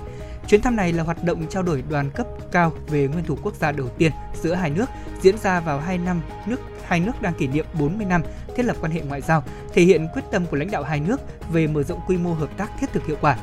Chuyến 0.48 0.62
thăm 0.62 0.76
này 0.76 0.94
là 0.94 1.04
hoạt 1.04 1.24
động 1.24 1.46
trao 1.50 1.64
đổi 1.64 1.84
đoàn 1.90 2.10
cấp 2.10 2.28
cao 2.52 2.72
về 2.88 3.08
nguyên 3.08 3.26
thủ 3.26 3.38
quốc 3.44 3.56
gia 3.56 3.72
đầu 3.72 3.90
tiên 3.90 4.12
giữa 4.42 4.54
hai 4.54 4.70
nước 4.70 4.86
diễn 5.22 5.38
ra 5.38 5.60
vào 5.60 5.80
hai 5.80 5.98
năm 5.98 6.22
nước 6.46 6.60
hai 6.88 7.00
nước 7.00 7.22
đang 7.22 7.34
kỷ 7.34 7.48
niệm 7.48 7.66
40 7.80 8.06
năm 8.06 8.22
thiết 8.56 8.64
lập 8.64 8.78
quan 8.82 8.92
hệ 8.92 9.02
ngoại 9.02 9.22
giao, 9.22 9.44
thể 9.74 9.84
hiện 9.84 10.08
quyết 10.14 10.22
tâm 10.32 10.46
của 10.46 10.58
lãnh 10.58 10.72
đạo 10.72 10.84
hai 10.84 11.00
nước 11.00 11.22
về 11.52 11.68
mở 11.68 11.84
rộng 11.84 12.00
quy 12.08 12.18
mô 12.18 12.34
hợp 12.34 12.58
tác 12.58 12.72
thiết 12.80 12.92
thực 12.94 13.08
hiệu 13.08 13.18
quả. 13.22 13.38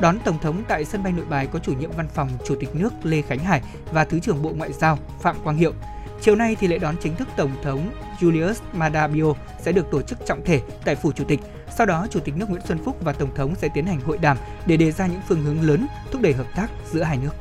Đón 0.00 0.18
Tổng 0.24 0.38
thống 0.38 0.62
tại 0.68 0.84
sân 0.84 1.02
bay 1.02 1.12
Nội 1.12 1.26
Bài 1.28 1.46
có 1.46 1.58
chủ 1.58 1.72
nhiệm 1.72 1.90
văn 1.96 2.08
phòng 2.14 2.28
Chủ 2.44 2.54
tịch 2.60 2.76
nước 2.76 2.92
Lê 3.02 3.22
Khánh 3.22 3.38
Hải 3.38 3.62
và 3.92 4.04
Thứ 4.04 4.20
trưởng 4.20 4.42
Bộ 4.42 4.50
Ngoại 4.56 4.72
giao 4.72 4.98
Phạm 5.20 5.36
Quang 5.44 5.56
Hiệu. 5.56 5.72
Chiều 6.20 6.36
nay 6.36 6.56
thì 6.60 6.68
lễ 6.68 6.78
đón 6.78 6.94
chính 7.00 7.16
thức 7.16 7.28
Tổng 7.36 7.50
thống 7.62 7.90
Julius 8.20 8.54
Madabio 8.72 9.32
sẽ 9.60 9.72
được 9.72 9.90
tổ 9.90 10.02
chức 10.02 10.26
trọng 10.26 10.44
thể 10.44 10.60
tại 10.84 10.94
phủ 10.94 11.12
Chủ 11.12 11.24
tịch. 11.24 11.40
Sau 11.76 11.86
đó, 11.86 12.06
Chủ 12.10 12.20
tịch 12.20 12.36
nước 12.36 12.50
Nguyễn 12.50 12.62
Xuân 12.66 12.78
Phúc 12.84 12.96
và 13.00 13.12
Tổng 13.12 13.34
thống 13.34 13.54
sẽ 13.54 13.68
tiến 13.74 13.86
hành 13.86 14.00
hội 14.00 14.18
đàm 14.18 14.36
để 14.66 14.76
đề 14.76 14.92
ra 14.92 15.06
những 15.06 15.20
phương 15.28 15.42
hướng 15.42 15.62
lớn 15.62 15.86
thúc 16.12 16.22
đẩy 16.22 16.32
hợp 16.32 16.46
tác 16.56 16.70
giữa 16.92 17.02
hai 17.02 17.18
nước. 17.18 17.34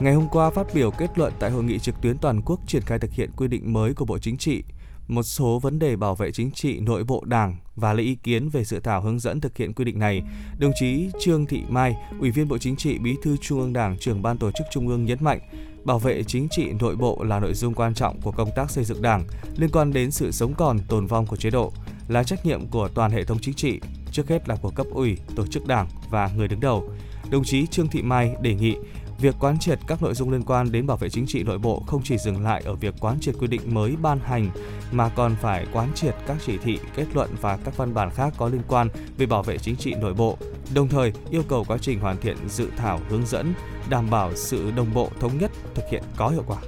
Ngày 0.00 0.14
hôm 0.14 0.28
qua 0.28 0.50
phát 0.50 0.66
biểu 0.74 0.90
kết 0.90 1.18
luận 1.18 1.32
tại 1.38 1.50
hội 1.50 1.64
nghị 1.64 1.78
trực 1.78 2.00
tuyến 2.00 2.18
toàn 2.18 2.40
quốc 2.44 2.60
triển 2.66 2.82
khai 2.82 2.98
thực 2.98 3.12
hiện 3.12 3.30
quy 3.36 3.48
định 3.48 3.72
mới 3.72 3.94
của 3.94 4.04
Bộ 4.04 4.18
Chính 4.18 4.36
trị, 4.36 4.62
một 5.08 5.22
số 5.22 5.58
vấn 5.58 5.78
đề 5.78 5.96
bảo 5.96 6.14
vệ 6.14 6.32
chính 6.32 6.50
trị 6.50 6.80
nội 6.80 7.04
bộ 7.04 7.24
Đảng 7.24 7.56
và 7.76 7.92
lấy 7.92 8.04
ý 8.04 8.14
kiến 8.14 8.48
về 8.48 8.64
dự 8.64 8.80
thảo 8.80 9.00
hướng 9.00 9.18
dẫn 9.18 9.40
thực 9.40 9.56
hiện 9.56 9.72
quy 9.72 9.84
định 9.84 9.98
này, 9.98 10.22
đồng 10.58 10.72
chí 10.80 11.10
Trương 11.20 11.46
Thị 11.46 11.62
Mai, 11.68 11.94
Ủy 12.20 12.30
viên 12.30 12.48
Bộ 12.48 12.58
Chính 12.58 12.76
trị, 12.76 12.98
Bí 12.98 13.16
thư 13.22 13.36
Trung 13.40 13.60
ương 13.60 13.72
Đảng, 13.72 13.96
trưởng 13.98 14.22
ban 14.22 14.38
tổ 14.38 14.50
chức 14.50 14.66
Trung 14.72 14.88
ương 14.88 15.04
nhấn 15.04 15.18
mạnh, 15.20 15.40
bảo 15.84 15.98
vệ 15.98 16.22
chính 16.22 16.48
trị 16.50 16.72
nội 16.80 16.96
bộ 16.96 17.24
là 17.24 17.40
nội 17.40 17.54
dung 17.54 17.74
quan 17.74 17.94
trọng 17.94 18.20
của 18.20 18.32
công 18.32 18.50
tác 18.56 18.70
xây 18.70 18.84
dựng 18.84 19.02
Đảng, 19.02 19.24
liên 19.56 19.70
quan 19.70 19.92
đến 19.92 20.10
sự 20.10 20.30
sống 20.30 20.54
còn, 20.54 20.78
tồn 20.78 21.06
vong 21.06 21.26
của 21.26 21.36
chế 21.36 21.50
độ, 21.50 21.72
là 22.12 22.22
trách 22.22 22.46
nhiệm 22.46 22.66
của 22.66 22.88
toàn 22.88 23.10
hệ 23.10 23.24
thống 23.24 23.38
chính 23.40 23.54
trị, 23.54 23.80
trước 24.12 24.28
hết 24.28 24.48
là 24.48 24.56
của 24.56 24.70
cấp 24.70 24.86
ủy, 24.90 25.16
tổ 25.36 25.46
chức 25.46 25.66
Đảng 25.66 25.88
và 26.10 26.30
người 26.36 26.48
đứng 26.48 26.60
đầu. 26.60 26.90
Đồng 27.30 27.44
chí 27.44 27.66
Trương 27.66 27.88
Thị 27.88 28.02
Mai 28.02 28.34
đề 28.40 28.54
nghị 28.54 28.76
Việc 29.22 29.34
quán 29.40 29.58
triệt 29.58 29.78
các 29.86 30.02
nội 30.02 30.14
dung 30.14 30.30
liên 30.30 30.42
quan 30.42 30.72
đến 30.72 30.86
bảo 30.86 30.96
vệ 30.96 31.10
chính 31.10 31.26
trị 31.26 31.42
nội 31.42 31.58
bộ 31.58 31.82
không 31.86 32.02
chỉ 32.04 32.18
dừng 32.18 32.44
lại 32.44 32.62
ở 32.64 32.74
việc 32.74 32.94
quán 33.00 33.20
triệt 33.20 33.34
quy 33.38 33.46
định 33.46 33.74
mới 33.74 33.96
ban 34.02 34.20
hành 34.20 34.50
mà 34.92 35.08
còn 35.08 35.36
phải 35.40 35.66
quán 35.72 35.88
triệt 35.94 36.14
các 36.26 36.36
chỉ 36.46 36.58
thị, 36.58 36.78
kết 36.96 37.06
luận 37.14 37.30
và 37.40 37.58
các 37.64 37.76
văn 37.76 37.94
bản 37.94 38.10
khác 38.10 38.34
có 38.36 38.48
liên 38.48 38.62
quan 38.68 38.88
về 39.16 39.26
bảo 39.26 39.42
vệ 39.42 39.58
chính 39.58 39.76
trị 39.76 39.94
nội 39.94 40.14
bộ. 40.14 40.38
Đồng 40.74 40.88
thời, 40.88 41.12
yêu 41.30 41.42
cầu 41.48 41.64
quá 41.68 41.78
trình 41.80 42.00
hoàn 42.00 42.20
thiện 42.20 42.36
dự 42.48 42.68
thảo 42.76 43.00
hướng 43.08 43.26
dẫn 43.26 43.54
đảm 43.90 44.10
bảo 44.10 44.34
sự 44.34 44.70
đồng 44.70 44.94
bộ 44.94 45.10
thống 45.20 45.38
nhất 45.38 45.50
thực 45.74 45.84
hiện 45.90 46.02
có 46.16 46.28
hiệu 46.28 46.44
quả. 46.46 46.58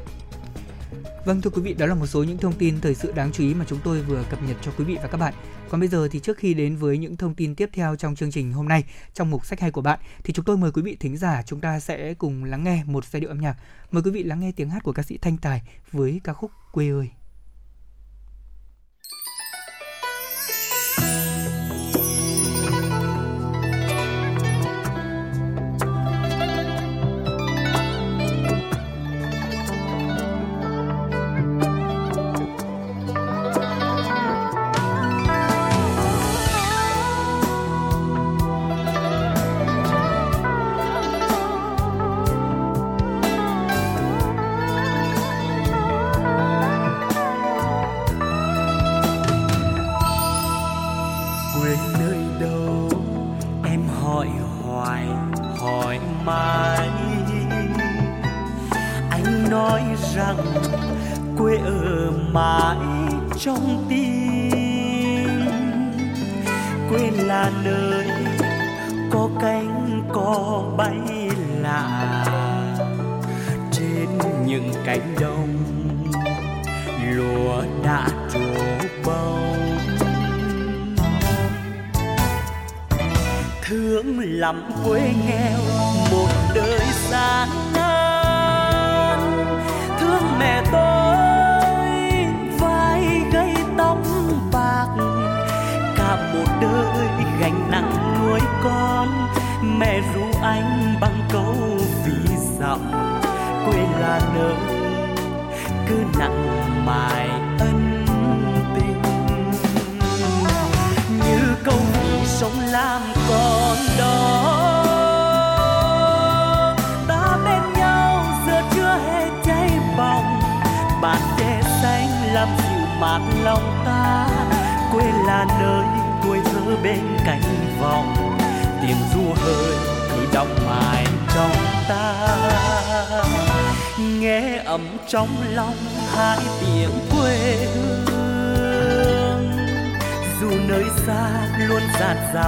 Vâng 1.24 1.40
thưa 1.40 1.50
quý 1.50 1.62
vị, 1.62 1.74
đó 1.74 1.86
là 1.86 1.94
một 1.94 2.06
số 2.06 2.22
những 2.22 2.38
thông 2.38 2.52
tin 2.52 2.80
thời 2.80 2.94
sự 2.94 3.12
đáng 3.12 3.32
chú 3.32 3.44
ý 3.44 3.54
mà 3.54 3.64
chúng 3.68 3.78
tôi 3.84 4.02
vừa 4.02 4.24
cập 4.30 4.42
nhật 4.42 4.56
cho 4.62 4.72
quý 4.78 4.84
vị 4.84 4.96
và 5.02 5.08
các 5.08 5.18
bạn. 5.18 5.34
Còn 5.68 5.80
bây 5.80 5.88
giờ 5.88 6.08
thì 6.10 6.20
trước 6.20 6.38
khi 6.38 6.54
đến 6.54 6.76
với 6.76 6.98
những 6.98 7.16
thông 7.16 7.34
tin 7.34 7.54
tiếp 7.54 7.70
theo 7.72 7.96
trong 7.96 8.14
chương 8.14 8.30
trình 8.30 8.52
hôm 8.52 8.68
nay 8.68 8.84
trong 9.14 9.30
mục 9.30 9.46
sách 9.46 9.60
hay 9.60 9.70
của 9.70 9.80
bạn 9.80 9.98
thì 10.24 10.32
chúng 10.32 10.44
tôi 10.44 10.56
mời 10.56 10.70
quý 10.72 10.82
vị 10.82 10.96
thính 11.00 11.16
giả 11.16 11.42
chúng 11.46 11.60
ta 11.60 11.80
sẽ 11.80 12.14
cùng 12.14 12.44
lắng 12.44 12.64
nghe 12.64 12.84
một 12.86 13.04
giai 13.04 13.20
điệu 13.20 13.30
âm 13.30 13.40
nhạc. 13.40 13.56
Mời 13.90 14.02
quý 14.02 14.10
vị 14.10 14.22
lắng 14.22 14.40
nghe 14.40 14.52
tiếng 14.52 14.70
hát 14.70 14.82
của 14.82 14.92
ca 14.92 15.02
sĩ 15.02 15.18
Thanh 15.18 15.36
Tài 15.36 15.62
với 15.92 16.20
ca 16.24 16.32
khúc 16.32 16.50
Quê 16.72 16.90
ơi. 16.90 17.23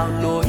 nào 0.07 0.23
nỗi 0.23 0.45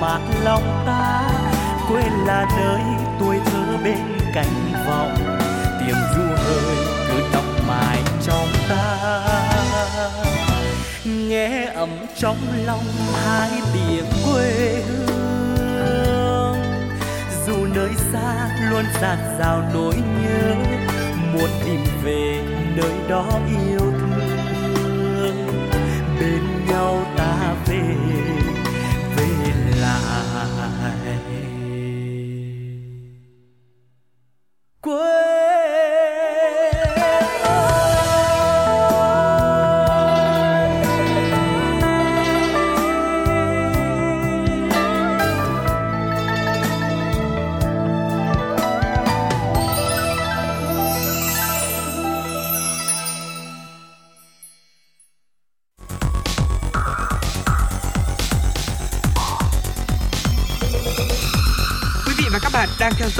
mát 0.00 0.40
lòng 0.44 0.82
ta, 0.86 1.28
quên 1.88 2.12
là 2.26 2.46
nơi 2.56 2.80
tuổi 3.20 3.36
thơ 3.44 3.76
bên 3.84 4.18
cạnh 4.34 4.72
vọng. 4.86 5.14
Tiếng 5.80 5.96
ru 6.16 6.22
hơi 6.22 6.76
cứ 7.08 7.22
đọng 7.32 7.58
mãi 7.68 7.98
trong 8.22 8.48
ta. 8.68 9.22
Nghe 11.04 11.64
ấm 11.64 11.90
trong 12.16 12.36
lòng 12.64 12.84
hai 13.24 13.50
tiếng 13.74 14.04
quê 14.26 14.82
hương. 14.88 16.56
Dù 17.46 17.66
nơi 17.74 17.90
xa 18.12 18.48
luôn 18.70 18.84
dạt 19.00 19.18
dào 19.38 19.62
nỗi 19.74 19.94
nhớ, 19.94 20.54
muốn 21.32 21.50
tìm 21.64 21.84
về 22.04 22.42
nơi 22.76 22.92
đó 23.08 23.24
yêu 23.48 23.87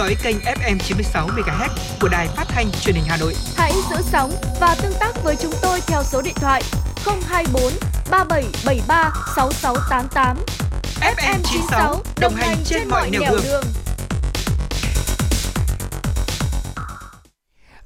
dõi 0.08 0.16
kênh 0.22 0.36
FM 0.40 0.78
96 0.78 1.26
MHz 1.26 1.68
của 2.00 2.08
đài 2.08 2.28
phát 2.28 2.44
thanh 2.48 2.70
truyền 2.80 2.94
hình 2.94 3.04
Hà 3.08 3.16
Nội. 3.16 3.34
Hãy 3.56 3.72
giữ 3.90 3.96
sóng 4.12 4.32
và 4.60 4.76
tương 4.82 4.92
tác 5.00 5.22
với 5.22 5.36
chúng 5.36 5.52
tôi 5.62 5.80
theo 5.86 6.02
số 6.04 6.22
điện 6.22 6.34
thoại 6.36 6.62
024 7.28 7.72
3773 8.10 9.12
6688. 9.36 10.36
FM 11.00 11.38
96 11.42 12.02
đồng 12.20 12.34
hành 12.34 12.56
trên 12.64 12.88
mọi 12.88 13.10
nẻo 13.10 13.22
đường. 13.42 13.62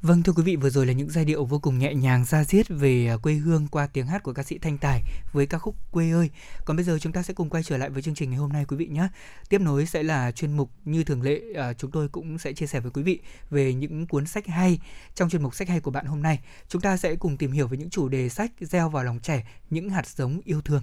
Vâng 0.03 0.23
thưa 0.23 0.33
quý 0.33 0.43
vị, 0.43 0.57
vừa 0.57 0.71
rồi 0.71 0.87
là 0.87 0.93
những 0.93 1.11
giai 1.11 1.25
điệu 1.25 1.45
vô 1.45 1.59
cùng 1.59 1.79
nhẹ 1.79 1.95
nhàng 1.95 2.25
ra 2.25 2.45
diết 2.45 2.69
về 2.69 3.07
à, 3.07 3.17
quê 3.17 3.35
hương 3.35 3.67
qua 3.71 3.87
tiếng 3.87 4.07
hát 4.07 4.23
của 4.23 4.33
ca 4.33 4.43
sĩ 4.43 4.59
Thanh 4.59 4.79
Tài 4.79 5.03
với 5.33 5.47
ca 5.47 5.59
khúc 5.59 5.75
Quê 5.91 6.11
ơi. 6.11 6.31
Còn 6.65 6.77
bây 6.77 6.85
giờ 6.85 6.99
chúng 6.99 7.13
ta 7.13 7.23
sẽ 7.23 7.35
cùng 7.35 7.51
quay 7.51 7.63
trở 7.63 7.77
lại 7.77 7.91
với 7.91 8.03
chương 8.03 8.15
trình 8.15 8.31
ngày 8.31 8.39
hôm 8.39 8.53
nay 8.53 8.65
quý 8.69 8.77
vị 8.77 8.87
nhé. 8.87 9.09
Tiếp 9.49 9.61
nối 9.61 9.87
sẽ 9.87 10.03
là 10.03 10.31
chuyên 10.31 10.57
mục 10.57 10.71
như 10.85 11.05
thường 11.05 11.23
lệ 11.23 11.41
à, 11.57 11.73
chúng 11.73 11.91
tôi 11.91 12.09
cũng 12.09 12.39
sẽ 12.39 12.53
chia 12.53 12.67
sẻ 12.67 12.81
với 12.81 12.91
quý 12.91 13.03
vị 13.03 13.21
về 13.51 13.75
những 13.75 14.07
cuốn 14.07 14.27
sách 14.27 14.47
hay. 14.47 14.81
Trong 15.15 15.31
chuyên 15.31 15.43
mục 15.43 15.55
sách 15.55 15.69
hay 15.69 15.81
của 15.81 15.91
bạn 15.91 16.07
hôm 16.07 16.23
nay, 16.23 16.41
chúng 16.69 16.83
ta 16.83 16.97
sẽ 16.97 17.17
cùng 17.17 17.37
tìm 17.37 17.53
hiểu 17.53 17.69
về 17.69 17.77
những 17.79 17.91
chủ 17.91 18.09
đề 18.09 18.29
sách 18.29 18.53
gieo 18.61 18.89
vào 18.89 19.05
lòng 19.05 19.19
trẻ 19.23 19.47
những 19.71 19.91
hạt 19.91 20.07
giống 20.07 20.41
yêu 20.45 20.61
thương. 20.61 20.83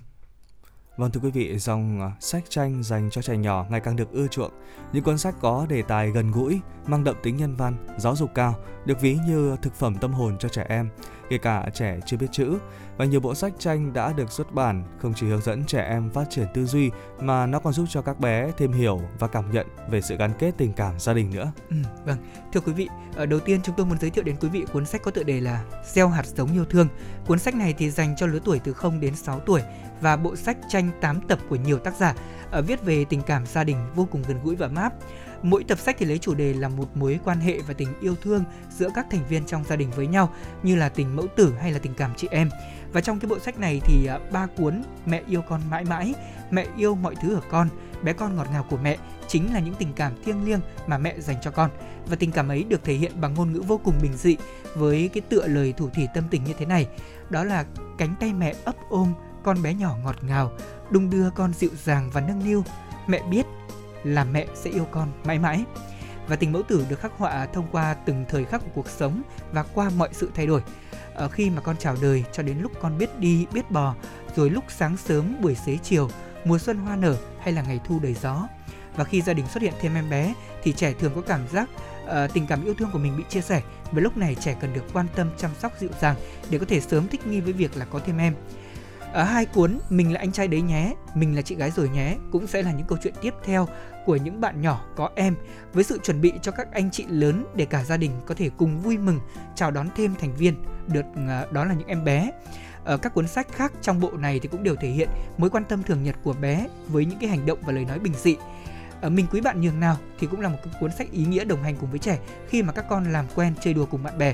Vâng 1.00 1.12
thưa 1.12 1.20
quý 1.24 1.32
vị, 1.32 1.58
dòng 1.58 2.02
à, 2.02 2.12
sách 2.20 2.44
tranh 2.50 2.84
dành 2.84 3.10
cho 3.12 3.22
trẻ 3.22 3.38
nhỏ 3.38 3.66
ngày 3.70 3.80
càng 3.80 3.96
được 3.96 4.12
ưa 4.12 4.28
chuộng. 4.28 4.52
Những 4.94 5.04
cuốn 5.04 5.18
sách 5.18 5.36
có 5.42 5.66
đề 5.70 5.82
tài 5.82 6.12
gần 6.12 6.32
gũi, 6.32 6.60
mang 6.88 7.04
đậm 7.04 7.16
tính 7.24 7.38
nhân 7.38 7.56
văn, 7.56 7.88
giáo 7.98 8.16
dục 8.16 8.32
cao, 8.36 8.56
được 8.86 9.02
ví 9.02 9.18
như 9.28 9.56
thực 9.62 9.76
phẩm 9.76 9.96
tâm 9.96 10.14
hồn 10.14 10.38
cho 10.40 10.50
trẻ 10.50 10.66
em, 10.70 10.90
kể 11.30 11.38
cả 11.38 11.70
trẻ 11.74 12.00
chưa 12.06 12.18
biết 12.18 12.28
chữ. 12.32 12.58
Và 12.98 13.06
nhiều 13.06 13.20
bộ 13.20 13.36
sách 13.36 13.54
tranh 13.60 13.94
đã 13.94 14.14
được 14.14 14.32
xuất 14.32 14.54
bản 14.54 14.84
không 15.02 15.14
chỉ 15.14 15.28
hướng 15.28 15.42
dẫn 15.42 15.66
trẻ 15.66 15.82
em 15.90 16.10
phát 16.10 16.30
triển 16.30 16.48
tư 16.54 16.66
duy 16.66 16.92
mà 17.20 17.46
nó 17.46 17.60
còn 17.60 17.74
giúp 17.74 17.86
cho 17.90 18.02
các 18.02 18.20
bé 18.20 18.52
thêm 18.58 18.72
hiểu 18.72 19.02
và 19.20 19.28
cảm 19.28 19.52
nhận 19.52 19.68
về 19.90 20.02
sự 20.02 20.18
gắn 20.18 20.32
kết 20.40 20.52
tình 20.58 20.74
cảm 20.74 21.00
gia 21.00 21.14
đình 21.14 21.30
nữa. 21.34 21.52
Ừ, 21.70 21.76
vâng, 22.06 22.18
thưa 22.54 22.60
quý 22.60 22.74
vị, 22.74 22.88
ờ, 23.16 23.26
đầu 23.26 23.40
tiên 23.40 23.62
chúng 23.64 23.76
tôi 23.76 23.86
muốn 23.86 23.98
giới 24.00 24.10
thiệu 24.10 24.24
đến 24.24 24.36
quý 24.42 24.50
vị 24.50 24.66
cuốn 24.74 24.86
sách 24.86 25.02
có 25.04 25.12
tựa 25.12 25.24
đề 25.24 25.42
là 25.42 25.64
Gieo 25.86 26.08
hạt 26.08 26.26
giống 26.26 26.54
yêu 26.54 26.66
thương. 26.66 26.88
Cuốn 27.28 27.40
sách 27.40 27.56
này 27.56 27.74
thì 27.78 27.90
dành 27.90 28.16
cho 28.18 28.26
lứa 28.28 28.40
tuổi 28.46 28.60
từ 28.60 28.74
0 28.74 29.00
đến 29.00 29.16
6 29.16 29.40
tuổi 29.40 29.62
và 30.02 30.16
bộ 30.16 30.36
sách 30.36 30.58
tranh 30.70 30.90
8 31.02 31.22
tập 31.28 31.40
của 31.50 31.56
nhiều 31.56 31.80
tác 31.80 31.96
giả 31.96 32.16
ờ, 32.52 32.62
viết 32.62 32.84
về 32.84 33.06
tình 33.06 33.22
cảm 33.22 33.46
gia 33.46 33.64
đình 33.64 33.78
vô 33.96 34.08
cùng 34.12 34.24
gần 34.28 34.40
gũi 34.44 34.56
và 34.56 34.66
ấm. 34.68 34.92
Mỗi 35.42 35.64
tập 35.64 35.80
sách 35.80 35.96
thì 36.00 36.06
lấy 36.06 36.18
chủ 36.18 36.34
đề 36.34 36.54
là 36.54 36.70
một 36.70 36.98
mối 36.98 37.20
quan 37.24 37.40
hệ 37.40 37.60
và 37.68 37.74
tình 37.74 37.88
yêu 38.02 38.16
thương 38.22 38.44
giữa 38.70 38.90
các 38.96 39.06
thành 39.12 39.28
viên 39.30 39.46
trong 39.46 39.64
gia 39.64 39.76
đình 39.76 39.92
với 39.92 40.08
nhau 40.08 40.34
như 40.64 40.76
là 40.76 40.90
tình 40.90 41.16
mẫu 41.16 41.28
tử 41.36 41.54
hay 41.62 41.72
là 41.72 41.80
tình 41.80 41.94
cảm 41.94 42.12
chị 42.18 42.28
em. 42.32 42.50
Và 42.94 43.02
trong 43.02 43.20
cái 43.20 43.30
bộ 43.30 43.40
sách 43.40 43.60
này 43.60 43.82
thì 43.84 44.06
ờ, 44.06 44.20
ba 44.32 44.48
cuốn 44.58 44.84
Mẹ 45.06 45.22
yêu 45.28 45.42
con 45.50 45.62
mãi 45.70 45.84
mãi, 45.84 46.14
Mẹ 46.52 46.66
yêu 46.78 46.96
mọi 46.96 47.16
thứ 47.22 47.36
ở 47.36 47.42
con, 47.50 47.70
Bé 48.04 48.14
con 48.14 48.36
ngọt 48.36 48.48
ngào 48.52 48.66
của 48.70 48.78
mẹ 48.78 48.98
chính 49.28 49.54
là 49.54 49.60
những 49.60 49.74
tình 49.74 49.94
cảm 49.94 50.14
thiêng 50.26 50.46
liêng 50.46 50.60
mà 50.88 50.98
mẹ 50.98 51.20
dành 51.20 51.38
cho 51.42 51.52
con. 51.52 51.70
Và 52.06 52.16
tình 52.16 52.32
cảm 52.32 52.50
ấy 52.50 52.64
được 52.64 52.84
thể 52.84 52.94
hiện 52.94 53.22
bằng 53.22 53.34
ngôn 53.34 53.54
ngữ 53.54 53.62
vô 53.62 53.78
cùng 53.84 53.94
bình 54.02 54.14
dị 54.14 54.38
với 54.76 55.10
cái 55.14 55.22
tựa 55.22 55.48
lời 55.48 55.74
thủ 55.74 55.90
thỉ 55.94 56.08
tâm 56.14 56.24
tình 56.30 56.44
như 56.44 56.54
thế 56.60 56.66
này. 56.66 56.88
Đó 57.30 57.44
là 57.44 57.66
cánh 57.98 58.16
tay 58.20 58.34
mẹ 58.34 58.54
ấp 58.66 58.76
ôm 58.90 59.14
con 59.44 59.62
bé 59.62 59.74
nhỏ 59.74 59.96
ngọt 60.04 60.24
ngào, 60.24 60.52
đung 60.92 61.10
đưa 61.10 61.30
con 61.30 61.54
dịu 61.54 61.70
dàng 61.84 62.10
và 62.14 62.22
nâng 62.22 62.46
niu. 62.46 62.64
Mẹ 63.08 63.22
biết 63.30 63.46
là 64.04 64.24
mẹ 64.24 64.46
sẽ 64.56 64.70
yêu 64.70 64.86
con 64.92 65.12
mãi 65.24 65.40
mãi. 65.40 65.64
Và 66.28 66.36
tình 66.36 66.52
mẫu 66.52 66.62
tử 66.64 66.86
được 66.90 67.00
khắc 67.00 67.12
họa 67.18 67.46
thông 67.46 67.68
qua 67.72 67.94
từng 67.94 68.26
thời 68.30 68.46
khắc 68.46 68.62
của 68.62 68.72
cuộc 68.74 68.90
sống 68.90 69.22
và 69.52 69.64
qua 69.64 69.92
mọi 69.98 70.10
sự 70.12 70.30
thay 70.36 70.48
đổi. 70.48 70.62
Ở 71.14 71.30
khi 71.30 71.50
mà 71.50 71.62
con 71.62 71.78
chào 71.78 71.96
đời 72.02 72.24
cho 72.32 72.44
đến 72.44 72.60
lúc 72.60 72.72
con 72.82 72.98
biết 72.98 73.20
đi, 73.20 73.46
biết 73.54 73.72
bò, 73.72 73.96
rồi 74.36 74.50
lúc 74.50 74.64
sáng 74.68 74.98
sớm, 74.98 75.42
buổi 75.42 75.56
xế 75.56 75.78
chiều, 75.84 76.10
mùa 76.46 76.60
xuân 76.60 76.78
hoa 76.78 76.96
nở 76.96 77.18
hay 77.40 77.54
là 77.54 77.62
ngày 77.62 77.80
thu 77.86 78.00
đầy 78.00 78.14
gió. 78.14 78.48
Và 78.96 79.04
khi 79.04 79.22
gia 79.22 79.34
đình 79.34 79.48
xuất 79.48 79.64
hiện 79.64 79.74
thêm 79.82 79.96
em 79.96 80.10
bé 80.10 80.34
thì 80.64 80.74
trẻ 80.74 80.94
thường 80.94 81.12
có 81.16 81.22
cảm 81.22 81.48
giác 81.48 81.70
uh, 82.06 82.34
tình 82.34 82.48
cảm 82.48 82.66
yêu 82.66 82.74
thương 82.74 82.90
của 82.94 83.00
mình 83.00 83.18
bị 83.18 83.24
chia 83.30 83.42
sẻ. 83.42 83.62
Và 83.92 84.02
lúc 84.02 84.18
này 84.18 84.36
trẻ 84.36 84.56
cần 84.62 84.74
được 84.74 84.84
quan 84.94 85.08
tâm 85.16 85.30
chăm 85.38 85.52
sóc 85.60 85.74
dịu 85.80 85.90
dàng 86.02 86.16
để 86.50 86.58
có 86.58 86.66
thể 86.70 86.80
sớm 86.80 87.08
thích 87.08 87.28
nghi 87.28 87.42
với 87.42 87.54
việc 87.54 87.78
là 87.78 87.86
có 87.86 88.00
thêm 88.06 88.18
em. 88.18 88.36
Ở 89.14 89.24
hai 89.24 89.46
cuốn 89.46 89.80
Mình 89.90 90.14
là 90.14 90.20
anh 90.20 90.32
trai 90.32 90.48
đấy 90.48 90.62
nhé, 90.62 90.94
Mình 91.16 91.36
là 91.36 91.42
chị 91.42 91.56
gái 91.56 91.72
rồi 91.72 91.90
nhé 91.90 92.16
cũng 92.32 92.48
sẽ 92.48 92.64
là 92.64 92.72
những 92.72 92.88
câu 92.88 92.98
chuyện 93.04 93.14
tiếp 93.22 93.34
theo 93.44 93.68
của 94.06 94.16
những 94.16 94.42
bạn 94.42 94.62
nhỏ 94.62 94.86
có 94.96 95.10
em 95.16 95.36
với 95.74 95.84
sự 95.84 96.00
chuẩn 96.04 96.22
bị 96.22 96.34
cho 96.42 96.52
các 96.52 96.72
anh 96.72 96.92
chị 96.92 97.06
lớn 97.10 97.46
để 97.56 97.66
cả 97.66 97.84
gia 97.84 97.98
đình 97.98 98.12
có 98.26 98.36
thể 98.36 98.50
cùng 98.58 98.80
vui 98.80 98.98
mừng 98.98 99.20
chào 99.56 99.72
đón 99.72 99.88
thêm 99.96 100.16
thành 100.20 100.36
viên 100.36 100.56
được 100.88 101.06
ờ, 101.28 101.48
đó 101.52 101.66
là 101.66 101.74
những 101.74 101.88
em 101.88 102.04
bé. 102.04 102.32
Ở 102.84 102.98
các 102.98 103.14
cuốn 103.14 103.28
sách 103.28 103.48
khác 103.52 103.74
trong 103.82 104.00
bộ 104.00 104.12
này 104.12 104.40
thì 104.40 104.48
cũng 104.48 104.64
đều 104.64 104.76
thể 104.76 104.90
hiện 104.90 105.10
mối 105.38 105.50
quan 105.50 105.64
tâm 105.64 105.84
thường 105.84 106.04
nhật 106.04 106.16
của 106.24 106.34
bé 106.34 106.68
với 106.88 107.06
những 107.06 107.20
cái 107.20 107.30
hành 107.30 107.46
động 107.46 107.60
và 107.62 107.74
lời 107.74 107.86
nói 107.86 108.00
bình 108.00 108.14
dị. 108.14 108.36
Ở 109.02 109.10
mình 109.10 109.26
quý 109.32 109.42
bạn 109.42 109.62
nhường 109.62 109.80
nào 109.80 109.98
thì 110.20 110.28
cũng 110.28 110.42
là 110.42 110.50
một 110.50 110.58
cuốn 110.80 110.92
sách 110.92 111.12
ý 111.12 111.26
nghĩa 111.26 111.46
đồng 111.46 111.64
hành 111.64 111.76
cùng 111.80 111.90
với 111.90 112.00
trẻ 112.00 112.20
khi 112.48 112.64
mà 112.64 112.74
các 112.74 112.86
con 112.90 113.12
làm 113.12 113.26
quen 113.36 113.54
chơi 113.62 113.74
đùa 113.74 113.86
cùng 113.86 114.04
bạn 114.04 114.18
bè. 114.18 114.34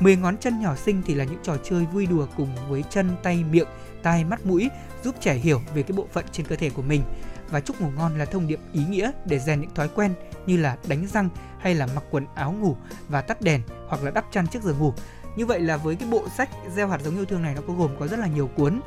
Mười 0.00 0.16
ngón 0.16 0.36
chân 0.36 0.60
nhỏ 0.60 0.74
xinh 0.76 1.02
thì 1.06 1.14
là 1.14 1.24
những 1.24 1.40
trò 1.42 1.56
chơi 1.64 1.86
vui 1.92 2.06
đùa 2.06 2.26
cùng 2.36 2.48
với 2.68 2.84
chân, 2.90 3.10
tay, 3.22 3.44
miệng, 3.50 3.68
tai, 4.02 4.24
mắt, 4.24 4.46
mũi 4.46 4.70
giúp 5.04 5.14
trẻ 5.20 5.34
hiểu 5.34 5.60
về 5.74 5.82
cái 5.82 5.96
bộ 5.96 6.06
phận 6.12 6.24
trên 6.32 6.46
cơ 6.46 6.56
thể 6.56 6.70
của 6.70 6.82
mình. 6.82 7.02
Và 7.50 7.60
chúc 7.60 7.80
ngủ 7.80 7.90
ngon 7.96 8.18
là 8.18 8.24
thông 8.24 8.46
điệp 8.46 8.60
ý 8.72 8.84
nghĩa 8.84 9.10
để 9.24 9.38
rèn 9.38 9.60
những 9.60 9.74
thói 9.74 9.88
quen 9.88 10.14
như 10.46 10.56
là 10.56 10.76
đánh 10.88 11.06
răng 11.06 11.28
hay 11.58 11.74
là 11.74 11.88
mặc 11.94 12.04
quần 12.10 12.26
áo 12.34 12.52
ngủ 12.52 12.76
và 13.08 13.20
tắt 13.20 13.42
đèn 13.42 13.62
hoặc 13.88 14.02
là 14.02 14.10
đắp 14.10 14.24
chăn 14.32 14.46
trước 14.46 14.62
giờ 14.62 14.74
ngủ. 14.74 14.92
Như 15.36 15.46
vậy 15.46 15.60
là 15.60 15.76
với 15.76 15.96
cái 15.96 16.08
bộ 16.08 16.24
sách 16.36 16.50
gieo 16.74 16.88
hạt 16.88 17.00
giống 17.04 17.16
yêu 17.16 17.24
thương 17.24 17.42
này 17.42 17.54
nó 17.54 17.60
có 17.66 17.72
gồm 17.72 17.90
có 17.98 18.06
rất 18.06 18.18
là 18.18 18.26
nhiều 18.26 18.50
cuốn. 18.56 18.80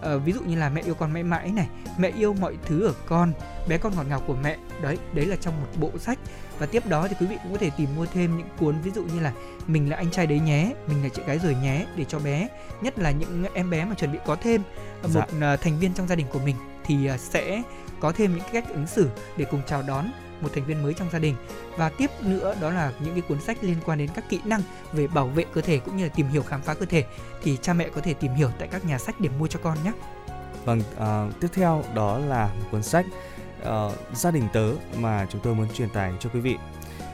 Ờ, 0.00 0.18
ví 0.18 0.32
dụ 0.32 0.40
như 0.40 0.56
là 0.56 0.68
mẹ 0.68 0.82
yêu 0.82 0.94
con 0.94 1.12
mãi 1.12 1.22
mãi 1.22 1.52
này, 1.52 1.68
mẹ 1.98 2.08
yêu 2.08 2.34
mọi 2.40 2.56
thứ 2.66 2.86
ở 2.86 2.94
con, 3.06 3.32
bé 3.68 3.78
con 3.78 3.96
ngọt 3.96 4.02
ngào 4.08 4.22
của 4.26 4.36
mẹ. 4.42 4.56
Đấy, 4.82 4.98
đấy 5.12 5.26
là 5.26 5.36
trong 5.36 5.60
một 5.60 5.66
bộ 5.80 5.90
sách. 5.98 6.18
Và 6.58 6.66
tiếp 6.66 6.86
đó 6.86 7.08
thì 7.08 7.16
quý 7.20 7.26
vị 7.26 7.36
cũng 7.42 7.52
có 7.52 7.58
thể 7.58 7.70
tìm 7.76 7.88
mua 7.96 8.06
thêm 8.06 8.36
những 8.36 8.48
cuốn 8.58 8.80
ví 8.80 8.90
dụ 8.90 9.02
như 9.04 9.20
là 9.20 9.32
mình 9.66 9.90
là 9.90 9.96
anh 9.96 10.10
trai 10.10 10.26
đấy 10.26 10.40
nhé, 10.40 10.72
mình 10.88 11.02
là 11.02 11.08
chị 11.08 11.22
gái 11.26 11.38
rồi 11.38 11.56
nhé 11.62 11.86
để 11.96 12.04
cho 12.04 12.18
bé, 12.18 12.48
nhất 12.82 12.98
là 12.98 13.10
những 13.10 13.44
em 13.54 13.70
bé 13.70 13.84
mà 13.84 13.94
chuẩn 13.94 14.12
bị 14.12 14.18
có 14.26 14.36
thêm 14.42 14.62
một 15.02 15.24
Dạ. 15.40 15.52
uh, 15.54 15.60
thành 15.60 15.78
viên 15.78 15.94
trong 15.94 16.08
gia 16.08 16.14
đình 16.14 16.26
của 16.32 16.38
mình 16.38 16.56
thì 16.84 17.10
sẽ 17.18 17.62
có 18.00 18.12
thêm 18.12 18.36
những 18.36 18.44
cách 18.52 18.64
ứng 18.68 18.86
xử 18.86 19.08
để 19.36 19.44
cùng 19.50 19.62
chào 19.66 19.82
đón 19.82 20.06
một 20.42 20.48
thành 20.54 20.64
viên 20.64 20.82
mới 20.82 20.94
trong 20.94 21.10
gia 21.12 21.18
đình 21.18 21.34
và 21.76 21.88
tiếp 21.88 22.10
nữa 22.22 22.54
đó 22.60 22.70
là 22.70 22.92
những 23.00 23.14
cái 23.14 23.22
cuốn 23.28 23.40
sách 23.40 23.58
liên 23.60 23.76
quan 23.84 23.98
đến 23.98 24.10
các 24.14 24.24
kỹ 24.28 24.40
năng 24.44 24.62
về 24.92 25.06
bảo 25.06 25.26
vệ 25.26 25.44
cơ 25.54 25.60
thể 25.60 25.78
cũng 25.78 25.96
như 25.96 26.04
là 26.04 26.10
tìm 26.16 26.28
hiểu 26.28 26.42
khám 26.42 26.62
phá 26.62 26.74
cơ 26.74 26.86
thể 26.86 27.04
thì 27.42 27.58
cha 27.62 27.72
mẹ 27.72 27.88
có 27.94 28.00
thể 28.00 28.14
tìm 28.14 28.34
hiểu 28.34 28.50
tại 28.58 28.68
các 28.68 28.84
nhà 28.84 28.98
sách 28.98 29.20
để 29.20 29.28
mua 29.38 29.46
cho 29.46 29.60
con 29.62 29.78
nhé. 29.84 29.92
Vâng, 30.64 30.82
à, 30.98 31.28
tiếp 31.40 31.48
theo 31.52 31.82
đó 31.94 32.18
là 32.18 32.46
một 32.46 32.66
cuốn 32.70 32.82
sách 32.82 33.06
uh, 33.62 33.92
Gia 34.12 34.30
đình 34.30 34.48
tớ 34.52 34.68
mà 34.96 35.26
chúng 35.30 35.40
tôi 35.40 35.54
muốn 35.54 35.68
truyền 35.68 35.90
tải 35.90 36.12
cho 36.20 36.30
quý 36.34 36.40
vị. 36.40 36.56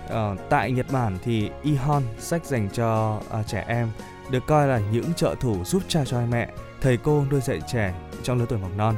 Uh, 0.07 0.39
tại 0.51 0.73
Nhật 0.73 0.87
Bản 0.93 1.19
thì 1.25 1.51
Ihon, 1.63 2.03
sách 2.19 2.45
dành 2.45 2.69
cho 2.73 3.21
uh, 3.41 3.47
trẻ 3.47 3.65
em, 3.69 3.89
được 4.31 4.47
coi 4.47 4.69
là 4.69 4.79
những 4.93 5.15
trợ 5.15 5.35
thủ 5.41 5.65
giúp 5.65 5.83
cha 5.89 6.05
cho 6.05 6.19
hai 6.19 6.27
mẹ, 6.27 6.49
thầy 6.81 6.97
cô 6.97 7.25
nuôi 7.31 7.41
dạy 7.41 7.61
trẻ 7.73 7.95
trong 8.23 8.39
lứa 8.39 8.47
tuổi 8.49 8.59
mầm 8.59 8.77
non. 8.77 8.95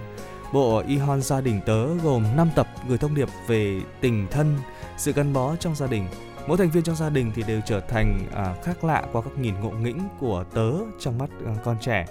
Bộ 0.53 0.83
Ihon 0.87 1.23
Gia 1.23 1.41
đình 1.41 1.61
tớ 1.67 1.95
gồm 1.95 2.25
5 2.37 2.51
tập 2.55 2.67
gửi 2.89 2.99
thông 2.99 3.15
điệp 3.15 3.29
về 3.47 3.81
tình 4.01 4.27
thân, 4.31 4.57
sự 4.97 5.13
gắn 5.13 5.33
bó 5.33 5.57
trong 5.57 5.75
gia 5.75 5.87
đình. 5.87 6.07
Mỗi 6.47 6.59
thành 6.59 6.71
viên 6.71 6.83
trong 6.83 6.97
gia 6.97 7.11
đình 7.11 7.33
thì 7.35 7.43
đều 7.43 7.61
trở 7.67 7.81
thành 7.81 8.19
à, 8.35 8.55
khác 8.63 8.85
lạ 8.85 9.05
qua 9.13 9.23
các 9.23 9.39
nhìn 9.39 9.55
ngộ 9.61 9.71
nghĩnh 9.71 9.99
của 10.21 10.45
tớ 10.55 10.73
trong 10.99 11.19
mắt 11.19 11.31
à, 11.47 11.55
con 11.65 11.77
trẻ. 11.81 12.07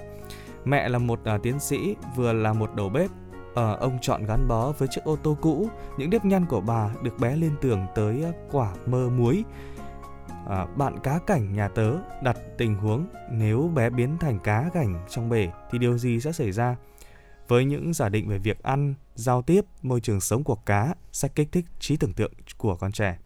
Mẹ 0.66 0.90
là 0.90 0.98
một 0.98 1.20
à, 1.24 1.38
tiến 1.44 1.60
sĩ, 1.60 1.96
vừa 2.16 2.34
là 2.34 2.54
một 2.54 2.76
đầu 2.76 2.90
bếp. 2.90 3.10
À, 3.56 3.72
ông 3.80 3.98
chọn 4.02 4.26
gắn 4.26 4.48
bó 4.48 4.72
với 4.72 4.88
chiếc 4.88 5.04
ô 5.04 5.16
tô 5.24 5.38
cũ. 5.42 5.70
Những 5.98 6.10
nếp 6.10 6.26
nhăn 6.26 6.46
của 6.46 6.62
bà 6.62 6.90
được 7.04 7.20
bé 7.20 7.36
liên 7.36 7.56
tưởng 7.62 7.86
tới 7.96 8.24
à, 8.24 8.32
quả 8.52 8.74
mơ 8.86 9.10
muối. 9.10 9.44
À, 10.50 10.66
bạn 10.76 11.00
cá 11.00 11.20
cảnh 11.28 11.54
nhà 11.54 11.68
tớ 11.68 11.92
đặt 12.24 12.38
tình 12.58 12.76
huống 12.76 13.08
nếu 13.32 13.72
bé 13.76 13.90
biến 13.90 14.18
thành 14.18 14.40
cá 14.40 14.70
cảnh 14.74 15.06
trong 15.10 15.30
bể 15.30 15.52
thì 15.72 15.78
điều 15.78 15.98
gì 15.98 16.20
sẽ 16.20 16.32
xảy 16.32 16.52
ra? 16.52 16.76
Với 17.48 17.66
những 17.66 17.94
giả 17.94 18.10
định 18.10 18.28
về 18.30 18.38
việc 18.38 18.64
ăn, 18.64 18.94
giao 19.16 19.42
tiếp, 19.42 19.66
môi 19.82 20.00
trường 20.00 20.22
sống 20.22 20.44
của 20.44 20.56
cá, 20.56 20.96
sách 21.12 21.36
kích 21.36 21.52
thích 21.52 21.66
trí 21.80 21.98
tưởng 21.98 22.14
tượng 22.14 22.32
của 22.58 22.76
con 22.76 22.92
trẻ. 22.92 23.18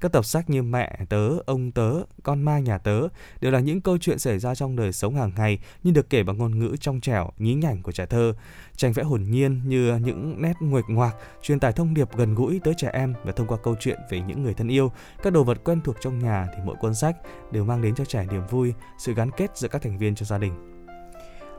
Các 0.00 0.12
tập 0.12 0.24
sách 0.24 0.50
như 0.50 0.62
Mẹ 0.62 0.98
tớ, 1.08 1.28
Ông 1.46 1.70
tớ, 1.70 1.92
Con 2.22 2.42
ma 2.42 2.58
nhà 2.58 2.78
tớ 2.78 3.00
đều 3.40 3.52
là 3.52 3.60
những 3.60 3.80
câu 3.80 3.98
chuyện 3.98 4.18
xảy 4.18 4.38
ra 4.38 4.54
trong 4.54 4.76
đời 4.76 4.92
sống 4.92 5.16
hàng 5.16 5.32
ngày 5.36 5.58
nhưng 5.82 5.94
được 5.94 6.10
kể 6.10 6.22
bằng 6.22 6.38
ngôn 6.38 6.58
ngữ 6.58 6.76
trong 6.80 7.00
trẻo, 7.00 7.30
nhí 7.38 7.54
nhảnh 7.54 7.82
của 7.82 7.92
trẻ 7.92 8.06
thơ. 8.06 8.34
Tranh 8.76 8.92
vẽ 8.92 9.02
hồn 9.02 9.24
nhiên 9.30 9.60
như 9.66 9.96
những 9.96 10.42
nét 10.42 10.54
nguệch 10.60 10.84
ngoạc, 10.88 11.16
truyền 11.42 11.60
tải 11.60 11.72
thông 11.72 11.94
điệp 11.94 12.08
gần 12.16 12.34
gũi 12.34 12.60
tới 12.64 12.74
trẻ 12.76 12.90
em 12.92 13.14
và 13.24 13.32
thông 13.32 13.46
qua 13.46 13.58
câu 13.62 13.76
chuyện 13.80 13.98
về 14.10 14.20
những 14.20 14.42
người 14.42 14.54
thân 14.54 14.68
yêu, 14.68 14.92
các 15.22 15.32
đồ 15.32 15.44
vật 15.44 15.58
quen 15.64 15.80
thuộc 15.84 15.96
trong 16.00 16.18
nhà 16.18 16.46
thì 16.54 16.62
mỗi 16.64 16.76
cuốn 16.80 16.94
sách 16.94 17.16
đều 17.50 17.64
mang 17.64 17.82
đến 17.82 17.94
cho 17.94 18.04
trẻ 18.04 18.26
niềm 18.30 18.46
vui, 18.50 18.74
sự 18.98 19.14
gắn 19.14 19.30
kết 19.30 19.56
giữa 19.56 19.68
các 19.68 19.82
thành 19.82 19.98
viên 19.98 20.14
trong 20.14 20.28
gia 20.28 20.38
đình. 20.38 20.73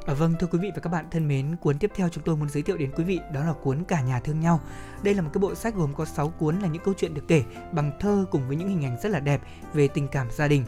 À, 0.05 0.13
vâng 0.13 0.33
thưa 0.39 0.47
quý 0.47 0.59
vị 0.59 0.71
và 0.75 0.81
các 0.81 0.89
bạn 0.89 1.05
thân 1.11 1.27
mến, 1.27 1.55
cuốn 1.55 1.77
tiếp 1.77 1.91
theo 1.95 2.09
chúng 2.09 2.23
tôi 2.23 2.37
muốn 2.37 2.49
giới 2.49 2.63
thiệu 2.63 2.77
đến 2.77 2.91
quý 2.95 3.03
vị 3.03 3.19
đó 3.33 3.43
là 3.43 3.53
cuốn 3.53 3.83
Cả 3.83 4.01
nhà 4.01 4.19
thương 4.19 4.39
nhau. 4.39 4.59
Đây 5.03 5.13
là 5.13 5.21
một 5.21 5.29
cái 5.33 5.39
bộ 5.39 5.55
sách 5.55 5.75
gồm 5.75 5.93
có 5.93 6.05
6 6.05 6.29
cuốn 6.29 6.59
là 6.59 6.67
những 6.67 6.83
câu 6.85 6.93
chuyện 6.97 7.13
được 7.13 7.27
kể 7.27 7.43
bằng 7.71 7.91
thơ 7.99 8.25
cùng 8.31 8.47
với 8.47 8.55
những 8.55 8.69
hình 8.69 8.85
ảnh 8.85 8.97
rất 9.01 9.09
là 9.09 9.19
đẹp 9.19 9.41
về 9.73 9.87
tình 9.87 10.07
cảm 10.07 10.27
gia 10.31 10.47
đình. 10.47 10.65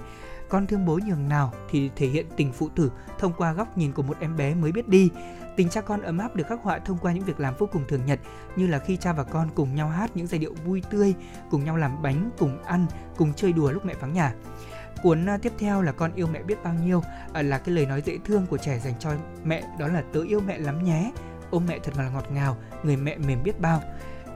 Con 0.49 0.68
thương 0.68 0.85
bố 0.85 0.99
nhường 1.07 1.30
nào 1.30 1.53
thì 1.69 1.89
thể 1.95 2.07
hiện 2.07 2.26
tình 2.35 2.51
phụ 2.51 2.69
tử 2.69 2.91
thông 3.19 3.34
qua 3.38 3.53
góc 3.53 3.77
nhìn 3.77 3.91
của 3.91 4.03
một 4.03 4.18
em 4.19 4.35
bé 4.38 4.55
mới 4.55 4.72
biết 4.72 4.88
đi. 4.88 5.09
Tình 5.55 5.69
cha 5.69 5.81
con 5.81 6.01
ấm 6.01 6.18
áp 6.18 6.35
được 6.35 6.47
khắc 6.47 6.59
họa 6.64 6.80
thông 6.80 6.97
qua 6.97 7.11
những 7.11 7.23
việc 7.23 7.39
làm 7.39 7.53
vô 7.57 7.68
cùng 7.72 7.84
thường 7.88 8.05
nhật 8.05 8.19
như 8.55 8.68
là 8.68 8.80
khi 8.80 8.97
cha 8.97 9.14
và 9.14 9.23
con 9.23 9.49
cùng 9.55 9.76
nhau 9.76 9.89
hát 9.89 10.11
những 10.15 10.27
giai 10.27 10.39
điệu 10.39 10.53
vui 10.65 10.81
tươi, 10.89 11.14
cùng 11.49 11.64
nhau 11.64 11.77
làm 11.77 12.01
bánh, 12.01 12.30
cùng 12.38 12.64
ăn, 12.64 12.85
cùng 13.18 13.34
chơi 13.34 13.53
đùa 13.53 13.72
lúc 13.72 13.85
mẹ 13.85 13.93
vắng 13.99 14.14
nhà. 14.14 14.34
Cuốn 15.03 15.26
tiếp 15.41 15.53
theo 15.60 15.82
là 15.82 15.91
con 15.91 16.11
yêu 16.15 16.28
mẹ 16.28 16.44
biết 16.44 16.64
bao 16.64 16.74
nhiêu 16.74 17.02
à, 17.34 17.41
là 17.41 17.57
cái 17.57 17.76
lời 17.76 17.86
nói 17.86 18.02
dễ 18.06 18.18
thương 18.26 18.45
của 18.45 18.57
trẻ 18.57 18.80
dành 18.80 18.94
cho 18.99 19.11
mẹ, 19.44 19.64
đó 19.80 19.88
là 19.88 20.03
tớ 20.14 20.22
yêu 20.22 20.40
mẹ 20.40 20.57
lắm 20.57 20.84
nhé. 20.84 21.11
Ôm 21.52 21.64
mẹ 21.68 21.80
thật 21.84 21.98
là 21.98 22.10
ngọt 22.10 22.32
ngào, 22.32 22.57
người 22.84 22.98
mẹ 22.98 23.18
mềm 23.18 23.44
biết 23.44 23.60
bao. 23.60 23.82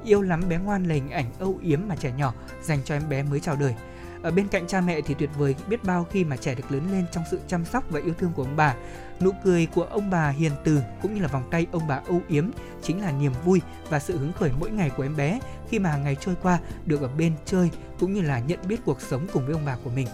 Yêu 0.04 0.22
lắm 0.22 0.50
bé 0.50 0.58
ngoan 0.58 0.84
là 0.84 0.96
hình 0.96 1.10
ảnh 1.10 1.26
âu 1.40 1.60
yếm 1.62 1.80
mà 1.88 1.96
trẻ 1.96 2.12
nhỏ 2.18 2.34
dành 2.64 2.80
cho 2.86 2.96
em 2.96 3.10
bé 3.10 3.24
mới 3.24 3.40
chào 3.40 3.56
đời. 3.56 3.76
Ở 4.22 4.32
bên 4.32 4.48
cạnh 4.48 4.68
cha 4.68 4.82
mẹ 4.82 5.02
thì 5.02 5.14
tuyệt 5.14 5.30
vời 5.38 5.56
biết 5.68 5.84
bao 5.84 6.04
khi 6.12 6.24
mà 6.24 6.38
trẻ 6.38 6.56
được 6.56 6.72
lớn 6.72 6.92
lên 6.92 7.06
trong 7.12 7.24
sự 7.32 7.40
chăm 7.48 7.66
sóc 7.66 7.84
và 7.90 8.00
yêu 8.00 8.14
thương 8.20 8.32
của 8.36 8.44
ông 8.44 8.56
bà. 8.56 8.76
Nụ 9.22 9.32
cười 9.44 9.66
của 9.66 9.84
ông 9.84 10.10
bà 10.10 10.30
hiền 10.30 10.52
từ 10.64 10.82
cũng 11.02 11.14
như 11.14 11.22
là 11.22 11.28
vòng 11.28 11.48
tay 11.52 11.68
ông 11.72 11.88
bà 11.88 12.02
âu 12.08 12.22
yếm 12.28 12.50
chính 12.82 13.02
là 13.02 13.12
niềm 13.12 13.32
vui 13.46 13.62
và 13.90 14.00
sự 14.00 14.18
hứng 14.18 14.34
khởi 14.34 14.52
mỗi 14.60 14.72
ngày 14.72 14.90
của 14.90 15.04
em 15.04 15.16
bé 15.16 15.40
khi 15.70 15.80
mà 15.80 15.90
hàng 15.90 16.04
ngày 16.04 16.18
trôi 16.22 16.36
qua 16.42 16.60
được 16.86 17.02
ở 17.02 17.10
bên 17.18 17.34
chơi 17.46 17.72
cũng 18.00 18.14
như 18.14 18.22
là 18.22 18.40
nhận 18.40 18.60
biết 18.68 18.80
cuộc 18.86 19.02
sống 19.02 19.28
cùng 19.34 19.46
với 19.46 19.54
ông 19.54 19.66
bà 19.66 19.78
của 19.84 19.90
mình 19.90 20.08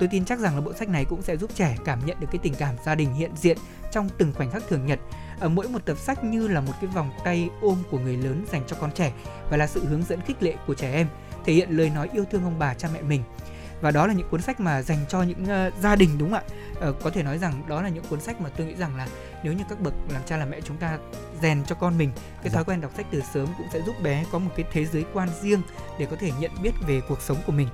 tôi 0.00 0.08
tin 0.08 0.24
chắc 0.24 0.38
rằng 0.38 0.54
là 0.54 0.60
bộ 0.60 0.72
sách 0.72 0.88
này 0.88 1.04
cũng 1.04 1.22
sẽ 1.22 1.36
giúp 1.36 1.50
trẻ 1.54 1.76
cảm 1.84 2.06
nhận 2.06 2.20
được 2.20 2.28
cái 2.30 2.38
tình 2.42 2.54
cảm 2.54 2.74
gia 2.84 2.94
đình 2.94 3.14
hiện 3.14 3.30
diện 3.36 3.58
trong 3.92 4.08
từng 4.18 4.32
khoảnh 4.34 4.50
khắc 4.50 4.62
thường 4.68 4.86
nhật. 4.86 4.98
Ở 5.40 5.48
mỗi 5.48 5.68
một 5.68 5.84
tập 5.84 5.98
sách 5.98 6.24
như 6.24 6.48
là 6.48 6.60
một 6.60 6.72
cái 6.80 6.90
vòng 6.90 7.10
tay 7.24 7.50
ôm 7.60 7.82
của 7.90 7.98
người 7.98 8.16
lớn 8.16 8.44
dành 8.52 8.62
cho 8.66 8.76
con 8.80 8.92
trẻ 8.92 9.12
và 9.50 9.56
là 9.56 9.66
sự 9.66 9.86
hướng 9.86 10.02
dẫn 10.02 10.20
khích 10.20 10.42
lệ 10.42 10.54
của 10.66 10.74
trẻ 10.74 10.92
em 10.92 11.08
thể 11.44 11.52
hiện 11.52 11.70
lời 11.70 11.90
nói 11.90 12.08
yêu 12.12 12.24
thương 12.30 12.44
ông 12.44 12.58
bà 12.58 12.74
cha 12.74 12.88
mẹ 12.94 13.02
mình. 13.02 13.22
Và 13.80 13.90
đó 13.90 14.06
là 14.06 14.12
những 14.12 14.28
cuốn 14.28 14.42
sách 14.42 14.60
mà 14.60 14.82
dành 14.82 14.98
cho 15.08 15.22
những 15.22 15.42
uh, 15.42 15.82
gia 15.82 15.96
đình 15.96 16.10
đúng 16.18 16.30
không 16.30 16.38
ạ? 16.38 16.54
Ờ, 16.80 16.92
có 16.92 17.10
thể 17.10 17.22
nói 17.22 17.38
rằng 17.38 17.62
đó 17.68 17.82
là 17.82 17.88
những 17.88 18.04
cuốn 18.10 18.20
sách 18.20 18.40
mà 18.40 18.50
tôi 18.56 18.66
nghĩ 18.66 18.74
rằng 18.74 18.96
là 18.96 19.08
nếu 19.42 19.52
như 19.52 19.64
các 19.68 19.80
bậc 19.80 19.94
làm 20.12 20.22
cha 20.26 20.36
làm 20.36 20.50
mẹ 20.50 20.60
chúng 20.60 20.76
ta 20.76 20.98
rèn 21.42 21.64
cho 21.64 21.74
con 21.74 21.98
mình 21.98 22.10
cái 22.42 22.52
thói 22.52 22.64
quen 22.64 22.80
đọc 22.80 22.92
sách 22.96 23.06
từ 23.10 23.22
sớm 23.34 23.46
cũng 23.58 23.66
sẽ 23.72 23.80
giúp 23.86 23.94
bé 24.02 24.24
có 24.32 24.38
một 24.38 24.50
cái 24.56 24.66
thế 24.72 24.84
giới 24.84 25.04
quan 25.12 25.28
riêng 25.42 25.62
để 25.98 26.06
có 26.06 26.16
thể 26.20 26.30
nhận 26.40 26.50
biết 26.62 26.72
về 26.86 27.00
cuộc 27.08 27.22
sống 27.22 27.36
của 27.46 27.52
mình 27.52 27.68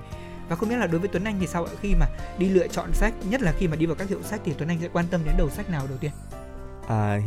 và 0.48 0.56
không 0.56 0.68
biết 0.68 0.76
là 0.76 0.86
đối 0.86 1.00
với 1.00 1.08
Tuấn 1.08 1.24
Anh 1.24 1.36
thì 1.40 1.46
sao 1.46 1.64
ạ 1.64 1.72
khi 1.80 1.94
mà 1.94 2.06
đi 2.38 2.48
lựa 2.48 2.68
chọn 2.68 2.92
sách 2.92 3.14
nhất 3.28 3.42
là 3.42 3.52
khi 3.58 3.68
mà 3.68 3.76
đi 3.76 3.86
vào 3.86 3.94
các 3.96 4.08
hiệu 4.08 4.22
sách 4.22 4.40
thì 4.44 4.54
Tuấn 4.58 4.68
Anh 4.68 4.78
sẽ 4.80 4.88
quan 4.92 5.06
tâm 5.10 5.20
đến 5.24 5.34
đầu 5.38 5.50
sách 5.50 5.70
nào 5.70 5.86
đầu 5.88 5.98
tiên 5.98 6.10
À, 6.88 7.20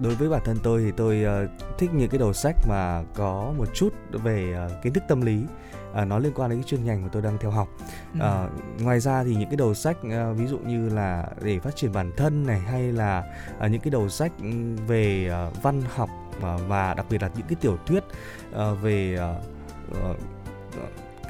đối 0.00 0.14
với 0.14 0.28
bản 0.28 0.42
thân 0.44 0.56
tôi 0.62 0.82
thì 0.84 0.92
tôi 0.96 1.22
ờ, 1.22 1.46
thích 1.78 1.90
những 1.94 2.08
cái 2.08 2.18
đầu 2.18 2.32
sách 2.32 2.56
mà 2.68 3.02
có 3.14 3.52
một 3.58 3.68
chút 3.74 3.94
về 4.10 4.52
ờ, 4.56 4.70
kiến 4.82 4.92
thức 4.92 5.04
tâm 5.08 5.20
lý 5.20 5.44
à, 5.94 6.04
nó 6.04 6.18
liên 6.18 6.32
quan 6.34 6.50
đến 6.50 6.58
cái 6.58 6.68
chuyên 6.68 6.84
ngành 6.84 7.02
mà 7.02 7.08
tôi 7.12 7.22
đang 7.22 7.38
theo 7.38 7.50
học. 7.50 7.68
Ừ. 8.14 8.18
Ờ, 8.20 8.48
ngoài 8.80 9.00
ra 9.00 9.24
thì 9.24 9.34
những 9.34 9.48
cái 9.48 9.56
đầu 9.56 9.74
sách 9.74 9.96
ờ, 10.10 10.32
ví 10.32 10.46
dụ 10.46 10.58
như 10.58 10.88
là 10.88 11.26
để 11.42 11.58
phát 11.58 11.76
triển 11.76 11.92
bản 11.92 12.12
thân 12.16 12.46
này 12.46 12.60
hay 12.60 12.92
là 12.92 13.24
ờ, 13.58 13.68
những 13.68 13.80
cái 13.80 13.90
đầu 13.90 14.08
sách 14.08 14.32
ừm, 14.42 14.76
về 14.76 15.28
ờ, 15.30 15.50
văn 15.62 15.82
học 15.94 16.08
ờ, 16.42 16.58
và 16.68 16.94
đặc 16.94 17.06
biệt 17.10 17.22
là 17.22 17.30
những 17.36 17.46
cái 17.46 17.56
tiểu 17.60 17.76
thuyết 17.86 18.04
ờ, 18.52 18.74
về 18.74 19.14
ờ, 19.18 19.40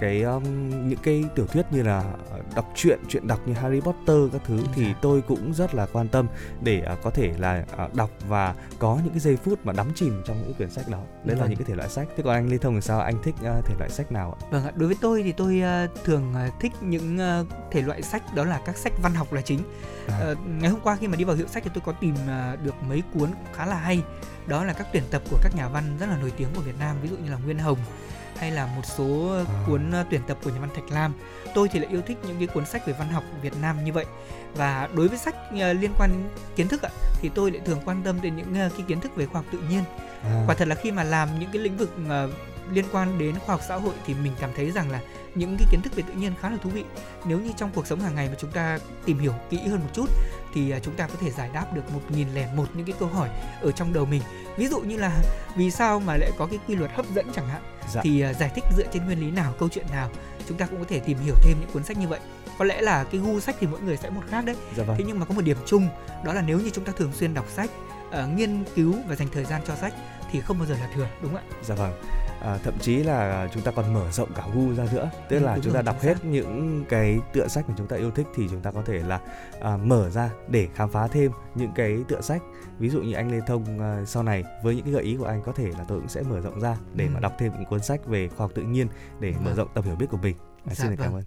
cái 0.01 0.23
um, 0.23 0.43
những 0.89 0.99
cái 1.03 1.25
tiểu 1.35 1.47
thuyết 1.47 1.67
như 1.71 1.83
là 1.83 2.05
ờ, 2.31 2.39
đọc 2.57 2.73
truyện 2.75 2.99
truyện 3.09 3.27
đọc 3.27 3.41
như 3.47 3.53
Harry 3.55 3.81
Potter 3.81 4.17
các 4.33 4.41
thứ 4.47 4.61
thì 4.75 4.85
Dạ. 4.85 4.95
tôi 5.03 5.21
cũng 5.23 5.55
rất 5.55 5.75
là 5.75 5.87
quan 5.93 6.09
tâm 6.09 6.27
để 6.63 6.81
ờ, 6.81 6.97
có 7.03 7.11
thể 7.11 7.35
là 7.39 7.65
ờ, 7.77 7.89
đọc 7.95 8.11
và 8.29 8.55
có 8.79 8.99
những 9.05 9.11
cái 9.13 9.21
giây 9.21 9.37
phút 9.37 9.59
mà 9.67 9.73
đắm 9.73 9.93
chìm 9.95 10.23
trong 10.27 10.43
những 10.43 10.55
quyển 10.55 10.71
sách 10.71 10.89
đó 10.89 10.99
đấy 11.25 11.37
là 11.37 11.41
Vâng. 11.41 11.51
những 11.51 11.59
cái 11.59 11.65
thể 11.69 11.75
loại 11.75 11.89
sách 11.89 12.09
thế 12.17 12.23
còn 12.23 12.35
anh 12.35 12.49
Lê 12.49 12.59
Thông 12.59 12.75
thì 12.75 12.81
sao 12.81 13.01
anh 13.01 13.23
thích 13.23 13.35
ờ, 13.45 13.61
thể 13.67 13.75
loại 13.79 13.91
sách 13.91 14.13
nào 14.13 14.37
ạ 14.41 14.47
Vâng 14.51 14.65
ạ, 14.65 14.73
đối 14.77 14.87
với 14.89 14.97
tôi 15.01 15.23
thì 15.23 15.33
tôi 15.33 15.61
ờ, 15.61 15.87
thường 16.05 16.33
ờ, 16.35 16.49
thích 16.61 16.73
những 16.81 17.19
ờ, 17.19 17.45
thể 17.71 17.83
loại 17.83 18.03
sách 18.03 18.35
đó 18.35 18.45
là 18.45 18.61
các 18.67 18.77
sách 18.77 18.93
văn 19.03 19.15
học 19.15 19.33
là 19.33 19.41
chính. 19.41 19.59
À. 20.09 20.19
Ờ, 20.21 20.35
ngày 20.61 20.71
hôm 20.71 20.81
qua 20.81 20.97
khi 21.01 21.07
mà 21.09 21.17
đi 21.17 21.25
vào 21.25 21.37
hiệu 21.37 21.47
sách 21.47 21.63
thì 21.65 21.71
tôi 21.75 21.83
có 21.87 21.93
tìm 21.93 22.15
ờ, 22.29 22.57
được 22.65 22.75
mấy 22.89 23.03
cuốn 23.15 23.31
khá 23.55 23.67
là 23.67 23.77
hay. 23.77 24.03
Đó 24.47 24.65
là 24.65 24.73
các 24.73 24.87
tuyển 24.93 25.03
tập 25.11 25.23
của 25.31 25.39
các 25.43 25.53
nhà 25.57 25.69
văn 25.69 25.85
rất 26.01 26.07
là 26.07 26.17
nổi 26.21 26.33
tiếng 26.37 26.49
của 26.55 26.61
Việt 26.61 26.79
Nam, 26.79 26.97
ví 27.03 27.09
dụ 27.09 27.17
như 27.17 27.31
là 27.31 27.37
Nguyên 27.45 27.59
Hồng 27.59 27.79
hay 28.43 28.51
là 28.51 28.67
một 28.67 28.83
số 28.97 29.35
À. 29.37 29.45
cuốn 29.67 29.91
ờ, 29.91 30.05
tuyển 30.11 30.21
tập 30.27 30.39
của 30.45 30.51
nhà 30.51 30.61
văn 30.61 30.71
Thạch 30.75 30.91
Lam. 30.91 31.13
Tôi 31.55 31.69
thì 31.69 31.79
lại 31.79 31.89
yêu 31.91 32.01
thích 32.07 32.19
những 32.27 32.39
cái 32.39 32.47
cuốn 32.47 32.67
sách 32.67 32.87
về 32.87 32.93
văn 32.99 33.09
học 33.09 33.25
Việt 33.43 33.53
Nam 33.61 33.85
như 33.85 33.93
vậy. 33.93 34.05
Và 34.55 34.89
đối 34.95 35.09
với 35.09 35.19
sách 35.19 35.35
ờ, 35.61 35.73
liên 35.73 35.91
quan 35.99 36.11
đến 36.13 36.23
kiến 36.57 36.69
thức 36.69 36.83
ạ 36.83 36.91
thì 37.21 37.31
tôi 37.35 37.51
lại 37.51 37.61
thường 37.65 37.81
quan 37.85 38.03
tâm 38.03 38.21
đến 38.23 38.37
những 38.37 38.55
ờ, 38.55 38.69
cái 38.77 38.85
kiến 38.89 39.01
thức 39.01 39.17
về 39.17 39.27
khoa 39.27 39.41
học 39.41 39.51
tự 39.53 39.59
nhiên 39.71 39.85
À. 40.23 40.45
quả 40.47 40.55
thật 40.55 40.69
là 40.69 40.75
khi 40.75 40.91
mà 40.93 41.03
làm 41.05 41.29
những 41.39 41.51
cái 41.53 41.63
lĩnh 41.63 41.77
vực 41.77 41.91
ờ, 42.09 42.31
liên 42.73 42.85
quan 42.93 43.19
đến 43.19 43.35
khoa 43.39 43.55
học 43.55 43.61
xã 43.69 43.77
hội 43.77 43.95
thì 44.07 44.15
mình 44.15 44.33
cảm 44.41 44.51
thấy 44.57 44.71
rằng 44.71 44.91
là 44.91 45.01
những 45.35 45.57
cái 45.59 45.69
kiến 45.71 45.83
thức 45.83 45.95
về 45.97 46.03
tự 46.07 46.13
nhiên 46.13 46.33
khá 46.41 46.51
là 46.51 46.57
thú 46.63 46.71
vị 46.71 46.85
nếu 47.25 47.39
như 47.39 47.51
trong 47.57 47.71
cuộc 47.75 47.87
sống 47.87 48.01
hàng 48.01 48.15
ngày 48.15 48.29
mà 48.29 48.35
chúng 48.39 48.51
ta 48.51 48.79
tìm 49.05 49.19
hiểu 49.19 49.33
kỹ 49.51 49.59
hơn 49.59 49.81
một 49.81 49.89
chút 49.93 50.07
thì 50.55 50.71
à, 50.71 50.79
chúng 50.83 50.95
ta 50.95 51.07
có 51.07 51.15
thể 51.21 51.31
giải 51.31 51.51
đáp 51.55 51.75
được 51.75 51.93
một 51.95 52.01
nghìn 52.09 52.29
lẻ 52.35 52.49
một 52.57 52.67
những 52.75 52.87
cái 52.87 52.95
câu 52.99 53.09
hỏi 53.09 53.29
ở 53.63 53.73
trong 53.73 53.93
đầu 53.93 54.05
mình 54.07 54.23
ví 54.57 54.69
dụ 54.69 54.81
như 54.81 54.97
là 54.97 55.23
vì 55.57 55.71
sao 55.71 56.01
mà 56.01 56.17
lại 56.17 56.31
có 56.39 56.47
cái 56.47 56.59
quy 56.69 56.75
luật 56.75 56.91
hấp 56.95 57.07
dẫn 57.15 57.27
chẳng 57.35 57.49
hạn 57.49 57.63
Dạ. 57.93 58.01
thì 58.05 58.25
uh, 58.31 58.37
giải 58.37 58.51
thích 58.55 58.65
dựa 58.77 58.87
trên 58.93 59.05
nguyên 59.05 59.21
lý 59.21 59.31
nào 59.31 59.55
câu 59.59 59.69
chuyện 59.69 59.87
nào 59.93 60.11
chúng 60.49 60.59
ta 60.59 60.67
cũng 60.67 60.79
có 60.79 60.85
thể 60.89 60.99
tìm 61.01 61.19
hiểu 61.19 61.35
thêm 61.43 61.57
những 61.61 61.71
cuốn 61.73 61.85
sách 61.85 61.97
như 61.99 62.09
vậy 62.09 62.21
có 62.59 62.65
lẽ 62.65 62.81
là 62.83 63.05
cái 63.05 63.21
gu 63.21 63.41
sách 63.41 63.57
thì 63.61 63.67
mỗi 63.67 63.81
người 63.81 63.97
sẽ 63.97 64.11
một 64.11 64.23
khác 64.31 64.45
đấy 64.45 64.57
Dạ 64.77 64.85
vâng. 64.85 64.97
thế 64.99 65.05
nhưng 65.07 65.19
mà 65.19 65.27
có 65.27 65.35
một 65.35 65.43
điểm 65.45 65.57
chung 65.67 65.89
đó 66.25 66.33
là 66.33 66.43
nếu 66.43 66.61
như 66.61 66.71
chúng 66.71 66.85
ta 66.85 66.93
thường 66.97 67.13
xuyên 67.13 67.35
đọc 67.35 67.47
sách 67.49 67.71
uh, 68.09 68.15
nghiên 68.37 68.65
cứu 68.75 68.95
và 69.09 69.15
dành 69.15 69.29
thời 69.33 69.45
gian 69.45 69.63
cho 69.67 69.77
sách 69.77 69.95
thì 70.33 70.41
không 70.41 70.59
bao 70.59 70.67
giờ 70.67 70.75
là 70.81 70.89
thừa 70.95 71.07
đúng 71.23 71.33
không 71.35 71.43
ạ 71.51 71.57
Dạ 71.63 71.75
vâng. 71.75 71.93
À, 72.43 72.59
thậm 72.65 72.75
chí 72.81 72.97
là 72.97 73.49
chúng 73.55 73.63
ta 73.63 73.71
còn 73.71 73.93
mở 73.95 74.11
rộng 74.11 74.33
cả 74.35 74.43
gu 74.55 74.75
ra 74.75 74.85
nữa 74.93 75.11
tức 75.29 75.39
Ừ, 75.39 75.45
là 75.45 75.55
chúng 75.63 75.73
rồi, 75.73 75.75
ta 75.75 75.83
đọc 75.83 75.97
chính 76.01 76.09
hết 76.09 76.15
xác. 76.17 76.25
những 76.25 76.85
cái 76.89 77.19
tựa 77.33 77.49
sách 77.49 77.69
mà 77.69 77.75
chúng 77.79 77.87
ta 77.87 77.97
yêu 77.97 78.11
thích 78.11 78.27
thì 78.37 78.47
chúng 78.51 78.61
ta 78.61 78.71
có 78.71 78.83
thể 78.87 78.99
là 78.99 79.21
à, 79.61 79.77
mở 79.77 80.11
ra 80.11 80.31
để 80.49 80.69
khám 80.75 80.91
phá 80.91 81.09
thêm 81.09 81.31
những 81.55 81.73
cái 81.75 81.99
tựa 82.09 82.21
sách 82.21 82.43
ví 82.83 82.89
dụ 82.89 83.03
như 83.03 83.13
anh 83.13 83.31
Lê 83.31 83.41
Thông 83.47 83.81
à, 83.81 84.05
sau 84.07 84.23
này 84.23 84.45
với 84.63 84.75
những 84.75 84.85
cái 84.85 84.93
gợi 84.93 85.03
ý 85.03 85.17
của 85.17 85.25
anh 85.25 85.43
có 85.43 85.53
thể 85.53 85.71
là 85.79 85.85
tôi 85.89 85.99
cũng 86.01 86.09
sẽ 86.09 86.23
mở 86.23 86.41
rộng 86.41 86.61
ra 86.61 86.77
để 86.95 87.05
Ừ. 87.05 87.11
mà 87.15 87.21
đọc 87.21 87.35
thêm 87.39 87.53
những 87.55 87.65
cuốn 87.65 87.83
sách 87.83 88.07
về 88.07 88.29
khoa 88.29 88.39
học 88.39 88.51
tự 88.55 88.63
nhiên 88.63 88.89
để 89.21 89.31
mở 89.31 89.39
Vâng. 89.45 89.55
rộng 89.55 89.69
tầm 89.75 89.85
hiểu 89.85 89.97
biết 89.97 90.07
của 90.11 90.17
mình. 90.17 90.37
À, 90.39 90.67
Dạ 90.67 90.75
xin 90.75 90.91
được 90.91 90.97
cảm 90.99 91.13
vâng. 91.13 91.21
ơn. 91.21 91.25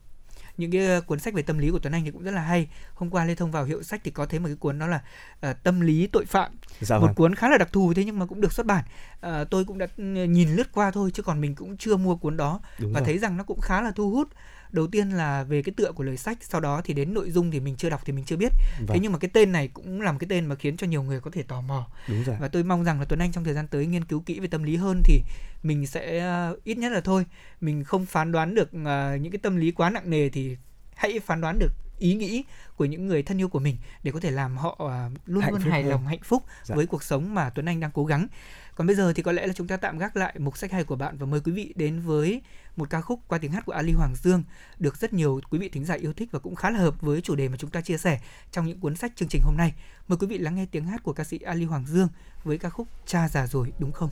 Những 0.57 0.71
cái 0.71 0.97
uh, 0.97 1.05
cuốn 1.07 1.19
sách 1.19 1.33
về 1.33 1.41
tâm 1.41 1.57
lý 1.57 1.69
của 1.71 1.79
Tuấn 1.79 1.93
Anh 1.93 2.03
thì 2.05 2.11
cũng 2.11 2.23
rất 2.23 2.31
là 2.31 2.41
hay. 2.41 2.67
Hôm 2.93 3.09
qua 3.09 3.25
Lê 3.25 3.35
Thông 3.35 3.51
vào 3.51 3.63
hiệu 3.65 3.83
sách 3.83 4.01
thì 4.03 4.11
có 4.11 4.25
thấy 4.25 4.39
một 4.39 4.47
cái 4.47 4.55
cuốn 4.55 4.79
đó 4.79 4.87
là 4.87 5.01
uh, 5.49 5.63
tâm 5.63 5.81
lý 5.81 6.07
tội 6.07 6.25
phạm. 6.25 6.51
Dạ 6.79 6.97
một 6.99 7.05
vâng. 7.05 7.15
cuốn 7.15 7.35
khá 7.35 7.49
là 7.49 7.57
đặc 7.57 7.69
thù 7.71 7.93
thế 7.93 8.05
nhưng 8.05 8.19
mà 8.19 8.25
cũng 8.25 8.41
được 8.41 8.53
xuất 8.53 8.65
bản. 8.65 8.83
Ờ, 9.21 9.43
tôi 9.43 9.65
cũng 9.65 9.77
đã 9.77 9.87
ừ, 9.97 10.03
nhìn 10.03 10.55
lướt 10.55 10.71
qua 10.71 10.91
thôi 10.91 11.11
chứ 11.13 11.23
còn 11.23 11.41
mình 11.41 11.55
cũng 11.55 11.77
chưa 11.77 11.97
mua 11.97 12.15
cuốn 12.15 12.37
đó. 12.37 12.59
Đúng 12.79 12.93
và 12.93 12.99
rồi. 12.99 13.05
thấy 13.05 13.17
rằng 13.17 13.37
nó 13.37 13.43
cũng 13.43 13.59
khá 13.61 13.81
là 13.81 13.91
thu 13.91 14.11
hút 14.11 14.27
đầu 14.75 14.87
tiên 14.87 15.09
là 15.09 15.43
về 15.43 15.61
cái 15.61 15.73
tựa 15.77 15.91
của 15.91 16.03
lời 16.03 16.17
sách 16.17 16.37
sau 16.41 16.61
đó 16.61 16.81
thì 16.85 16.93
đến 16.93 17.13
nội 17.13 17.31
dung 17.31 17.51
thì 17.51 17.59
mình 17.59 17.75
chưa 17.75 17.89
đọc 17.89 18.01
thì 18.05 18.13
mình 18.13 18.25
chưa 18.25 18.35
biết. 18.37 18.51
Thế 18.77 18.85
vâng, 18.87 18.97
nhưng 19.01 19.11
mà 19.11 19.17
cái 19.17 19.29
tên 19.33 19.51
này 19.51 19.67
cũng 19.67 20.01
là 20.01 20.11
một 20.11 20.17
cái 20.21 20.27
tên 20.29 20.45
mà 20.45 20.55
khiến 20.55 20.77
cho 20.77 20.87
nhiều 20.87 21.03
người 21.03 21.19
có 21.19 21.31
thể 21.31 21.43
tò 21.43 21.61
mò. 21.61 21.87
Đúng 22.07 22.23
rồi. 22.23 22.35
Và 22.39 22.47
tôi 22.47 22.63
mong 22.63 22.83
rằng 22.83 22.99
là 22.99 23.05
Tuấn 23.05 23.19
Anh 23.19 23.31
trong 23.31 23.43
thời 23.43 23.53
gian 23.53 23.67
tới 23.67 23.85
nghiên 23.85 24.05
cứu 24.05 24.19
kỹ 24.25 24.39
về 24.39 24.47
tâm 24.47 24.63
lý 24.63 24.75
hơn 24.75 25.01
thì 25.05 25.21
mình 25.63 25.87
sẽ 25.87 26.19
ờ, 26.19 26.57
ít 26.63 26.77
nhất 26.77 26.91
là 26.91 27.01
thôi 27.01 27.25
mình 27.61 27.83
không 27.83 28.05
phán 28.05 28.31
đoán 28.31 28.55
được 28.55 28.69
ờ, 28.85 29.15
những 29.21 29.31
cái 29.31 29.39
tâm 29.43 29.55
lý 29.55 29.71
quá 29.71 29.89
nặng 29.89 30.09
nề 30.09 30.29
thì 30.29 30.57
hãy 30.95 31.19
phán 31.19 31.41
đoán 31.41 31.59
được 31.59 31.71
ý 31.99 32.15
nghĩ 32.15 32.43
của 32.75 32.85
những 32.85 33.07
người 33.07 33.23
thân 33.23 33.41
yêu 33.41 33.49
của 33.49 33.59
mình 33.59 33.77
để 34.03 34.11
có 34.11 34.19
thể 34.19 34.31
làm 34.31 34.57
họ 34.57 34.75
ờ, 34.79 35.09
luôn 35.25 35.41
Hạnh 35.43 35.51
luôn 35.53 35.61
hài 35.61 35.81
hơn. 35.83 35.91
lòng 35.91 36.07
hạnh 36.07 36.19
phúc 36.23 36.43
Dạ. 36.63 36.75
với 36.75 36.85
cuộc 36.85 37.03
sống 37.03 37.33
mà 37.33 37.49
Tuấn 37.49 37.65
Anh 37.65 37.79
đang 37.79 37.91
cố 37.93 38.05
gắng 38.05 38.27
còn 38.75 38.87
bây 38.87 38.95
giờ 38.95 39.13
thì 39.13 39.23
có 39.23 39.31
lẽ 39.31 39.47
là 39.47 39.53
chúng 39.53 39.67
ta 39.67 39.77
tạm 39.77 39.97
gác 39.97 40.17
lại 40.17 40.35
mục 40.39 40.57
sách 40.57 40.71
hay 40.71 40.83
của 40.83 40.95
bạn 40.95 41.17
và 41.17 41.25
mời 41.25 41.39
quý 41.39 41.51
vị 41.51 41.73
đến 41.75 41.99
với 41.99 42.41
một 42.75 42.89
ca 42.89 43.01
khúc 43.01 43.19
qua 43.27 43.37
tiếng 43.37 43.51
hát 43.51 43.65
của 43.65 43.71
Ali 43.71 43.91
Hoàng 43.91 44.15
Dương, 44.15 44.43
được 44.79 44.97
rất 44.97 45.13
nhiều 45.13 45.41
quý 45.49 45.59
vị 45.59 45.69
thính 45.69 45.85
giả 45.85 45.93
yêu 45.93 46.13
thích 46.13 46.29
và 46.31 46.39
cũng 46.39 46.55
khá 46.55 46.69
là 46.69 46.79
hợp 46.79 47.01
với 47.01 47.21
chủ 47.21 47.35
đề 47.35 47.49
mà 47.49 47.57
chúng 47.57 47.69
ta 47.69 47.81
chia 47.81 47.97
sẻ 47.97 48.19
trong 48.51 48.65
những 48.65 48.79
cuốn 48.79 48.95
sách 48.95 49.11
chương 49.15 49.29
trình 49.29 49.41
hôm 49.45 49.57
nay. 49.57 49.73
Mời 50.07 50.17
quý 50.17 50.27
vị 50.27 50.37
lắng 50.37 50.55
nghe 50.55 50.65
tiếng 50.71 50.85
hát 50.85 51.03
của 51.03 51.13
ca 51.13 51.23
sĩ 51.23 51.39
Ali 51.39 51.65
Hoàng 51.65 51.85
Dương 51.87 52.07
với 52.43 52.57
ca 52.57 52.69
khúc 52.69 52.87
Cha 53.05 53.29
già 53.29 53.47
rồi, 53.47 53.73
đúng 53.79 53.91
không? 53.91 54.09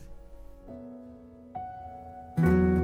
cha 2.38 2.83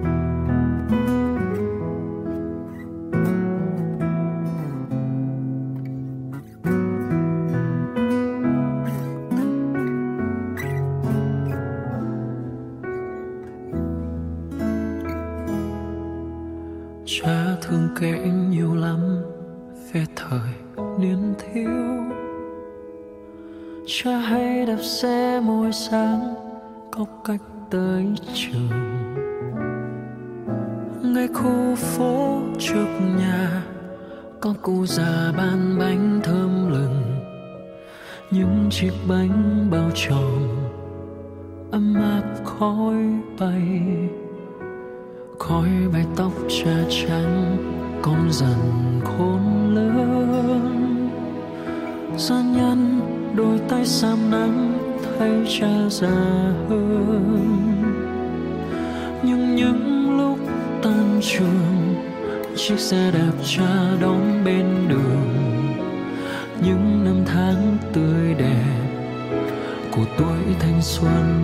thương 17.69 17.89
kể 17.99 18.31
nhiều 18.49 18.75
lắm 18.75 19.21
về 19.93 20.05
thời 20.15 20.49
niên 20.99 21.33
thiếu. 21.39 21.69
Cha 23.87 24.17
hay 24.17 24.65
đạp 24.65 24.81
xe 24.81 25.41
mỗi 25.43 25.71
sáng, 25.71 26.33
có 26.91 27.05
cách 27.25 27.41
tới 27.69 28.05
trường. 28.33 28.69
Ngay 31.03 31.27
khu 31.27 31.75
phố 31.75 32.41
trước 32.59 32.87
nhà, 33.17 33.63
có 34.41 34.53
cụ 34.61 34.85
già 34.85 35.33
bán 35.37 35.75
bánh 35.79 36.19
thơm 36.23 36.71
lừng. 36.71 37.01
Những 38.31 38.67
chiếc 38.71 38.93
bánh 39.09 39.67
bao 39.71 39.89
tròn 39.95 40.47
ấm 41.71 41.95
áp 41.95 42.45
khói 42.45 42.95
bay 43.39 43.81
khói 45.39 45.69
bay 45.93 46.05
tóc 46.15 46.31
cha 46.49 46.75
trắng 46.89 47.57
con 48.01 48.31
dần 48.31 49.01
khôn 49.03 49.75
lớn 49.75 51.09
gia 52.17 52.41
nhân 52.41 53.01
đôi 53.35 53.59
tay 53.69 53.85
sam 53.85 54.31
nắng 54.31 54.77
thấy 55.03 55.31
cha 55.59 55.89
già 55.89 56.53
hơn 56.69 57.59
nhưng 59.23 59.55
những 59.55 60.17
lúc 60.17 60.39
tan 60.81 61.19
trường, 61.21 61.95
chiếc 62.55 62.79
xe 62.79 63.11
đạp 63.11 63.33
cha 63.45 63.95
đón 64.01 64.43
bên 64.45 64.65
đường. 64.89 65.27
Những 66.63 67.05
năm 67.05 67.23
tháng 67.25 67.77
tươi 67.93 68.33
đẹp 68.33 68.89
của 69.91 70.05
tuổi 70.17 70.55
thanh 70.59 70.81
xuân. 70.81 71.39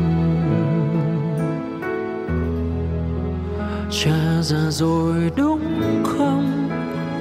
Cha 4.04 4.42
già 4.42 4.70
rồi 4.70 5.32
đúng 5.36 6.04
không? 6.04 6.70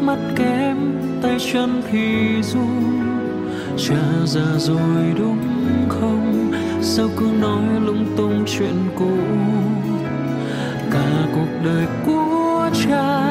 Mắt 0.01 0.19
kém 0.37 0.77
tay 1.23 1.37
chân 1.53 1.83
thì 1.91 2.43
run. 2.43 3.01
Cha 3.77 4.03
già 4.27 4.59
rồi 4.59 5.15
đúng 5.19 5.39
không? 5.89 6.53
Sao 6.81 7.09
cứ 7.17 7.27
nói 7.41 7.81
lung 7.85 8.07
tung 8.17 8.45
chuyện 8.47 8.75
cũ? 8.99 9.11
Cả 10.91 11.27
cuộc 11.35 11.65
đời 11.65 11.87
của 12.07 12.71
cha 12.85 13.31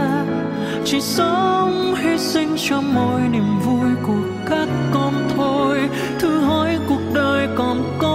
chỉ 0.86 1.02
sống 1.02 1.96
hy 1.96 2.18
sinh 2.18 2.56
cho 2.58 2.82
mỗi 2.82 3.22
niềm 3.32 3.60
vui 3.60 3.90
của 4.08 4.24
các 4.50 4.68
con 4.94 5.14
thôi. 5.38 5.90
Thử 6.20 6.40
hỏi 6.40 6.78
cuộc 6.90 7.02
đời 7.14 7.48
còn 7.56 7.84
có 8.00 8.13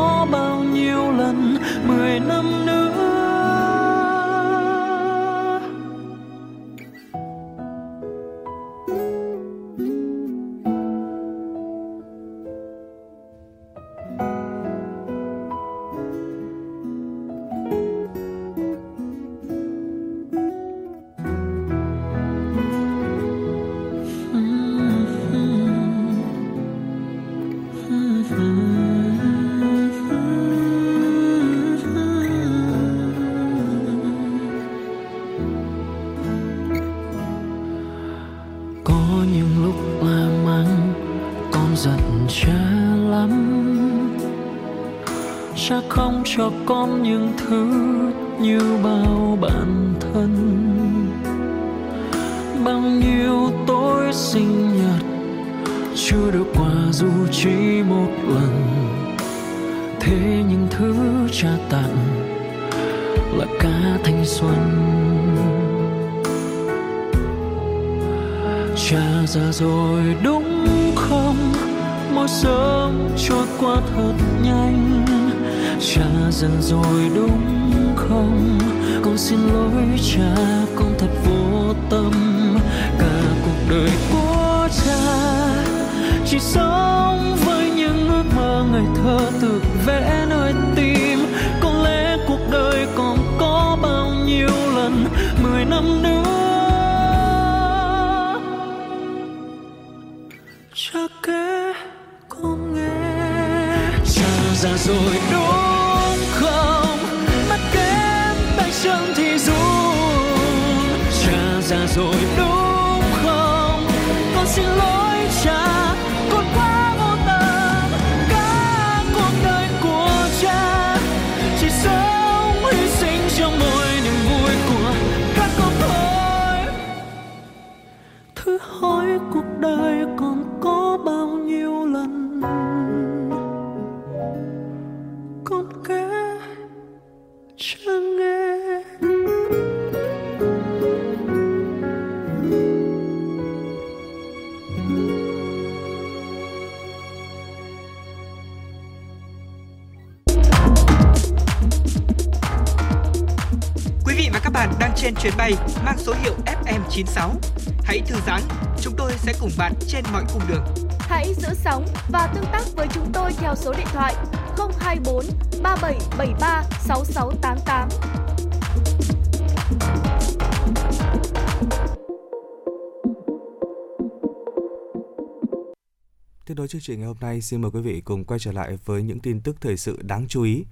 Nối 176.68 176.70
chương 176.70 176.80
trình 176.80 176.98
ngày 177.00 177.06
hôm 177.06 177.16
nay, 177.20 177.40
xin 177.40 177.60
mời 177.60 177.70
quý 177.70 177.80
vị 177.80 178.00
cùng 178.00 178.24
quay 178.24 178.40
trở 178.40 178.52
lại 178.52 178.78
với 178.84 179.02
những 179.02 179.20
tin 179.20 179.40
tức 179.40 179.56
thời 179.60 179.76
sự 179.76 180.02
đáng 180.02 180.26
chú 180.28 180.42
ý. 180.42 180.64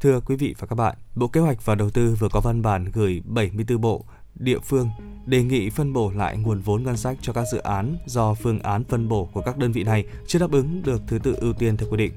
Thưa 0.00 0.20
quý 0.20 0.36
vị 0.36 0.54
và 0.58 0.66
các 0.66 0.74
bạn, 0.74 0.96
Bộ 1.14 1.28
Kế 1.28 1.40
hoạch 1.40 1.64
và 1.64 1.74
Đầu 1.74 1.90
tư 1.90 2.16
vừa 2.18 2.28
có 2.32 2.40
văn 2.40 2.62
bản 2.62 2.84
gửi 2.92 3.22
74 3.24 3.80
bộ, 3.80 4.04
địa 4.34 4.58
phương 4.58 4.88
đề 5.26 5.42
nghị 5.42 5.70
phân 5.70 5.92
bổ 5.92 6.10
lại 6.10 6.36
nguồn 6.36 6.60
vốn 6.60 6.82
ngân 6.82 6.96
sách 6.96 7.18
cho 7.22 7.32
các 7.32 7.44
dự 7.52 7.58
án 7.58 7.96
do 8.06 8.34
phương 8.34 8.58
án 8.58 8.84
phân 8.84 9.08
bổ 9.08 9.28
của 9.32 9.42
các 9.42 9.58
đơn 9.58 9.72
vị 9.72 9.84
này 9.84 10.04
chưa 10.26 10.38
đáp 10.38 10.50
ứng 10.50 10.82
được 10.82 11.02
thứ 11.06 11.18
tự 11.18 11.34
ưu 11.40 11.52
tiên 11.52 11.76
theo 11.76 11.88
quy 11.90 11.96
định. 11.96 12.12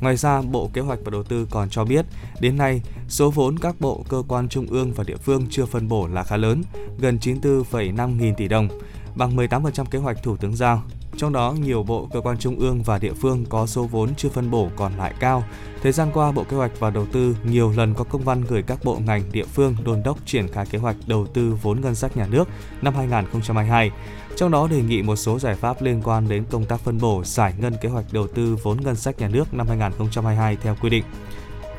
Ngoài 0.00 0.16
ra, 0.16 0.42
Bộ 0.42 0.70
Kế 0.72 0.80
hoạch 0.80 0.98
và 1.04 1.10
Đầu 1.10 1.22
tư 1.22 1.46
còn 1.50 1.70
cho 1.70 1.84
biết, 1.84 2.06
đến 2.40 2.56
nay, 2.56 2.82
số 3.08 3.30
vốn 3.30 3.58
các 3.58 3.80
bộ, 3.80 4.04
cơ 4.08 4.22
quan 4.28 4.48
trung 4.48 4.66
ương 4.66 4.92
và 4.92 5.04
địa 5.04 5.16
phương 5.16 5.46
chưa 5.50 5.66
phân 5.66 5.88
bổ 5.88 6.06
là 6.06 6.24
khá 6.24 6.36
lớn, 6.36 6.62
gần 6.98 7.18
94,5 7.22 8.16
nghìn 8.16 8.34
tỷ 8.34 8.48
đồng, 8.48 8.68
bằng 9.14 9.36
18% 9.36 9.84
kế 9.84 9.98
hoạch 9.98 10.22
Thủ 10.22 10.36
tướng 10.36 10.56
giao. 10.56 10.82
Trong 11.20 11.32
đó, 11.32 11.54
nhiều 11.60 11.82
bộ, 11.82 12.08
cơ 12.12 12.20
quan 12.20 12.38
trung 12.38 12.58
ương 12.58 12.82
và 12.82 12.98
địa 12.98 13.12
phương 13.12 13.44
có 13.48 13.66
số 13.66 13.84
vốn 13.84 14.14
chưa 14.14 14.28
phân 14.28 14.50
bổ 14.50 14.70
còn 14.76 14.96
lại 14.96 15.14
cao. 15.20 15.44
Thời 15.82 15.92
gian 15.92 16.08
qua, 16.14 16.32
Bộ 16.32 16.44
Kế 16.44 16.56
hoạch 16.56 16.70
và 16.78 16.90
Đầu 16.90 17.06
tư 17.12 17.36
nhiều 17.44 17.72
lần 17.76 17.94
có 17.94 18.04
công 18.04 18.22
văn 18.22 18.42
gửi 18.48 18.62
các 18.62 18.78
bộ 18.84 18.98
ngành 19.06 19.22
địa 19.32 19.44
phương 19.44 19.76
đôn 19.84 20.02
đốc 20.02 20.26
triển 20.26 20.48
khai 20.48 20.66
kế 20.70 20.78
hoạch 20.78 20.96
đầu 21.06 21.26
tư 21.26 21.56
vốn 21.62 21.80
ngân 21.80 21.94
sách 21.94 22.16
nhà 22.16 22.26
nước 22.30 22.48
năm 22.82 22.94
2022. 22.94 23.90
Trong 24.36 24.50
đó 24.50 24.68
đề 24.68 24.82
nghị 24.82 25.02
một 25.02 25.16
số 25.16 25.38
giải 25.38 25.54
pháp 25.54 25.82
liên 25.82 26.02
quan 26.04 26.28
đến 26.28 26.44
công 26.50 26.64
tác 26.64 26.80
phân 26.80 26.98
bổ 26.98 27.24
giải 27.24 27.54
ngân 27.58 27.74
kế 27.80 27.88
hoạch 27.88 28.12
đầu 28.12 28.26
tư 28.26 28.56
vốn 28.62 28.80
ngân 28.80 28.96
sách 28.96 29.18
nhà 29.18 29.28
nước 29.28 29.54
năm 29.54 29.68
2022 29.68 30.56
theo 30.56 30.76
quy 30.80 30.90
định. 30.90 31.04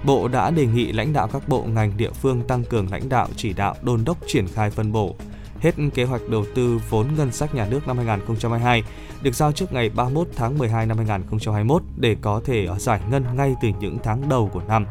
Bộ 0.04 0.28
đã 0.28 0.52
đề 0.52 0.66
nghị 0.66 0.92
lãnh 0.92 1.14
đạo 1.14 1.28
các 1.34 1.48
bộ 1.48 1.64
ngành 1.64 1.98
địa 1.98 2.12
phương 2.12 2.42
tăng 2.48 2.64
cường 2.64 2.92
lãnh 2.92 3.10
đạo 3.10 3.28
chỉ 3.36 3.54
đạo 3.54 3.76
đôn 3.82 4.04
đốc 4.06 4.18
triển 4.28 4.48
khai 4.48 4.70
phân 4.70 4.92
bổ 4.92 5.16
hết 5.62 5.76
kế 5.94 6.04
hoạch 6.04 6.22
đầu 6.30 6.46
tư 6.56 6.80
vốn 6.90 7.08
ngân 7.18 7.32
sách 7.32 7.56
nhà 7.56 7.68
nước 7.70 7.88
năm 7.88 7.98
2022 7.98 8.84
được 9.22 9.36
giao 9.36 9.52
trước 9.52 9.74
ngày 9.74 9.90
31 9.90 10.28
tháng 10.36 10.58
12 10.58 10.86
năm 10.86 10.98
2021 10.98 11.84
để 11.98 12.16
có 12.22 12.42
thể 12.46 12.68
giải 12.78 13.00
ngân 13.10 13.26
ngay 13.36 13.56
từ 13.62 13.70
những 13.80 13.98
tháng 14.04 14.30
đầu 14.30 14.50
của 14.54 14.62
năm. 14.68 14.86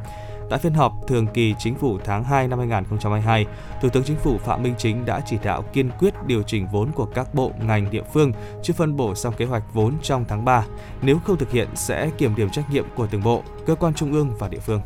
Tại 0.51 0.59
phiên 0.59 0.75
họp 0.75 0.93
thường 1.09 1.27
kỳ 1.35 1.55
chính 1.59 1.75
phủ 1.75 1.99
tháng 2.05 2.25
2 2.25 2.49
năm 2.49 2.59
2022, 2.59 3.47
Thủ 3.83 3.89
tướng 3.89 4.05
Chính 4.05 4.17
phủ 4.17 4.39
Phạm 4.39 4.63
Minh 4.63 4.75
Chính 4.79 5.05
đã 5.05 5.21
chỉ 5.27 5.37
đạo 5.43 5.63
kiên 5.63 5.91
quyết 5.99 6.15
điều 6.27 6.43
chỉnh 6.43 6.67
vốn 6.73 6.91
của 6.95 7.05
các 7.05 7.35
bộ 7.35 7.53
ngành 7.67 7.91
địa 7.91 8.03
phương 8.13 8.33
chưa 8.63 8.75
phân 8.75 8.97
bổ 8.97 9.15
xong 9.15 9.35
kế 9.35 9.45
hoạch 9.45 9.63
vốn 9.75 9.95
trong 10.03 10.25
tháng 10.29 10.45
3. 10.45 10.65
Nếu 11.03 11.19
không 11.25 11.37
thực 11.37 11.51
hiện 11.51 11.69
sẽ 11.75 12.11
kiểm 12.19 12.37
điểm 12.37 12.51
trách 12.51 12.71
nhiệm 12.71 12.85
của 12.97 13.07
từng 13.07 13.23
bộ, 13.23 13.43
cơ 13.67 13.75
quan 13.75 13.95
trung 13.95 14.13
ương 14.13 14.35
và 14.39 14.49
địa 14.49 14.59
phương. 14.59 14.81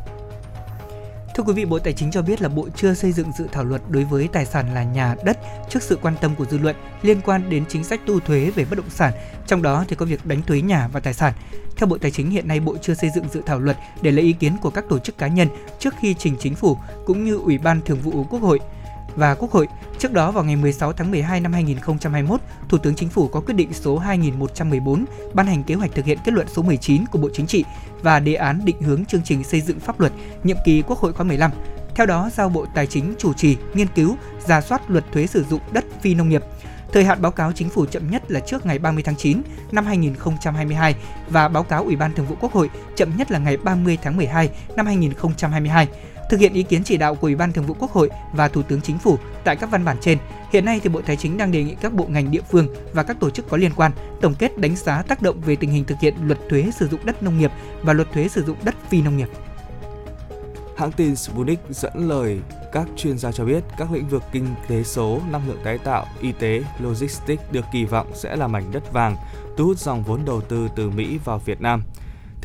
Thưa 1.35 1.43
quý 1.43 1.53
vị, 1.53 1.65
Bộ 1.65 1.79
Tài 1.79 1.93
chính 1.93 2.11
cho 2.11 2.23
biết 2.23 2.43
là 2.43 2.49
Bộ 2.49 2.69
chưa 2.77 2.95
xây 2.95 3.13
dựng 3.13 3.33
dự 3.39 3.47
thảo 3.53 3.65
luật 3.65 3.83
đối 3.89 4.05
với 4.05 4.29
tài 4.33 4.47
sản 4.47 4.75
là 4.75 4.83
nhà, 4.83 5.17
đất 5.25 5.39
trước 5.69 5.83
sự 5.83 5.99
quan 6.03 6.15
tâm 6.21 6.35
của 6.35 6.45
dư 6.45 6.59
luận 6.59 6.77
liên 7.03 7.21
quan 7.21 7.51
đến 7.51 7.65
chính 7.69 7.85
sách 7.85 8.01
thu 8.07 8.21
thuế 8.21 8.51
về 8.51 8.65
bất 8.65 8.77
động 8.77 8.91
sản, 8.91 9.13
trong 9.47 9.63
đó 9.63 9.85
thì 9.89 9.97
có 9.97 10.07
việc 10.07 10.27
đánh 10.27 10.43
thuế 10.43 10.61
nhà 10.61 10.89
và 10.93 11.01
tài 11.01 11.15
sản. 11.15 11.33
Theo 11.77 11.87
Bộ 11.87 11.99
Tài 11.99 12.11
chính, 12.11 12.31
hiện 12.31 12.49
nay 12.49 12.61
Bộ 12.61 12.77
chưa 12.83 12.95
xây 12.95 13.11
dựng 13.15 13.29
dự 13.33 13.43
thảo 13.47 13.59
luật 13.61 13.77
để 14.03 14.11
lấy 14.11 14.25
ý 14.25 14.33
kiến 14.33 14.57
của 14.63 14.71
các 14.71 14.85
tổ 14.89 14.99
chức 14.99 15.19
cá 15.19 15.27
nhân 15.27 15.49
trước 15.79 15.95
khi 16.01 16.15
trình 16.19 16.37
chính 16.41 16.55
phủ 16.55 16.77
cũng 17.07 17.25
như 17.25 17.37
Ủy 17.37 17.59
ban 17.59 17.81
Thường 17.81 18.01
vụ 18.01 18.25
Quốc 18.31 18.43
hội 18.43 18.61
và 19.17 19.35
Quốc 19.35 19.51
hội. 19.51 19.69
Trước 19.99 20.13
đó 20.13 20.31
vào 20.31 20.45
ngày 20.45 20.57
16 20.57 20.93
tháng 20.93 21.11
12 21.11 21.41
năm 21.41 21.53
2021, 21.53 22.41
Thủ 22.69 22.79
tướng 22.79 22.95
Chính 22.95 23.09
phủ 23.09 23.29
có 23.29 23.41
quyết 23.41 23.55
định 23.55 23.73
số 23.73 23.99
2114 23.99 25.05
ban 25.35 25.47
hành 25.47 25.63
kế 25.63 25.75
hoạch 25.75 25.95
thực 25.95 26.05
hiện 26.05 26.19
kết 26.25 26.33
luận 26.35 26.47
số 26.49 26.63
19 26.63 27.07
của 27.07 27.19
Bộ 27.19 27.29
Chính 27.33 27.47
trị 27.47 27.65
và 28.03 28.21
đề 28.21 28.35
án 28.35 28.65
định 28.65 28.83
hướng 28.83 29.05
chương 29.05 29.23
trình 29.25 29.45
xây 29.45 29.61
dựng 29.61 29.81
pháp 29.81 30.01
luật 30.01 30.13
nhiệm 30.43 30.57
kỳ 30.65 30.83
Quốc 30.83 30.99
hội 30.99 31.13
khóa 31.13 31.25
15. 31.25 31.51
Theo 31.95 32.07
đó, 32.07 32.31
giao 32.37 32.49
Bộ 32.49 32.67
Tài 32.75 32.87
chính 32.87 33.15
chủ 33.19 33.33
trì, 33.33 33.57
nghiên 33.75 33.89
cứu, 33.95 34.17
ra 34.47 34.61
soát 34.61 34.91
luật 34.91 35.05
thuế 35.13 35.27
sử 35.27 35.45
dụng 35.45 35.61
đất 35.73 35.85
phi 36.01 36.15
nông 36.15 36.29
nghiệp. 36.29 36.43
Thời 36.93 37.05
hạn 37.05 37.23
báo 37.23 37.33
cáo 37.33 37.53
chính 37.53 37.69
phủ 37.69 37.87
chậm 37.87 38.11
nhất 38.11 38.31
là 38.31 38.41
trước 38.41 38.67
ngày 38.67 38.79
30 38.79 39.03
tháng 39.03 39.17
9 39.17 39.43
năm 39.73 39.87
2022 39.87 40.95
và 41.29 41.49
báo 41.49 41.63
cáo 41.63 41.85
Ủy 41.85 41.97
ban 41.97 42.13
Thường 42.13 42.27
vụ 42.27 42.37
Quốc 42.41 42.53
hội 42.53 42.71
chậm 42.97 43.17
nhất 43.17 43.31
là 43.31 43.39
ngày 43.39 43.57
30 43.57 43.99
tháng 44.03 44.17
12 44.17 44.51
năm 44.77 44.87
2022 44.87 45.89
thực 46.31 46.41
hiện 46.41 46.53
ý 46.53 46.63
kiến 46.63 46.85
chỉ 46.85 46.97
đạo 46.97 47.15
của 47.15 47.27
Ủy 47.27 47.37
ban 47.37 47.53
Thường 47.53 47.67
vụ 47.67 47.75
Quốc 47.79 47.93
hội 47.93 48.11
và 48.33 48.49
Thủ 48.49 48.63
tướng 48.63 48.81
Chính 48.81 48.99
phủ 48.99 49.19
tại 49.45 49.57
các 49.57 49.71
văn 49.71 49.85
bản 49.85 49.97
trên. 50.01 50.19
Hiện 50.53 50.65
nay 50.65 50.81
thì 50.83 50.89
Bộ 50.89 51.01
Tài 51.01 51.17
chính 51.17 51.37
đang 51.37 51.53
đề 51.53 51.63
nghị 51.63 51.75
các 51.81 51.95
bộ 51.95 52.07
ngành 52.09 52.31
địa 52.31 52.43
phương 52.51 52.69
và 52.93 53.03
các 53.03 53.21
tổ 53.21 53.31
chức 53.31 53.49
có 53.49 53.57
liên 53.57 53.73
quan 53.77 53.93
tổng 54.21 54.35
kết 54.35 54.59
đánh 54.59 54.77
giá 54.77 55.03
tác 55.03 55.23
động 55.23 55.41
về 55.41 55.57
tình 55.57 55.71
hình 55.71 55.85
thực 55.85 56.01
hiện 56.01 56.15
luật 56.23 56.39
thuế 56.49 56.71
sử 56.77 56.89
dụng 56.89 57.01
đất 57.05 57.23
nông 57.23 57.39
nghiệp 57.39 57.51
và 57.83 57.93
luật 57.93 58.13
thuế 58.13 58.29
sử 58.29 58.45
dụng 58.45 58.57
đất 58.65 58.75
phi 58.89 59.03
nông 59.03 59.17
nghiệp. 59.17 59.29
Hãng 60.77 60.93
tin 60.93 61.17
Sputnik 61.17 61.59
dẫn 61.71 62.09
lời 62.09 62.41
các 62.73 62.87
chuyên 62.97 63.19
gia 63.19 63.33
cho 63.33 63.45
biết 63.45 63.65
các 63.79 63.93
lĩnh 63.93 64.09
vực 64.09 64.23
kinh 64.33 64.47
tế 64.69 64.83
số, 64.83 65.21
năng 65.31 65.49
lượng 65.49 65.61
tái 65.65 65.79
tạo, 65.79 66.07
y 66.21 66.33
tế, 66.33 66.63
logistics 66.79 67.43
được 67.53 67.65
kỳ 67.73 67.85
vọng 67.85 68.07
sẽ 68.15 68.37
là 68.37 68.47
mảnh 68.47 68.73
đất 68.73 68.93
vàng, 68.93 69.17
thu 69.57 69.65
hút 69.65 69.79
dòng 69.79 70.03
vốn 70.03 70.25
đầu 70.25 70.41
tư 70.41 70.69
từ 70.77 70.91
Mỹ 70.91 71.19
vào 71.25 71.39
Việt 71.39 71.61
Nam. 71.61 71.83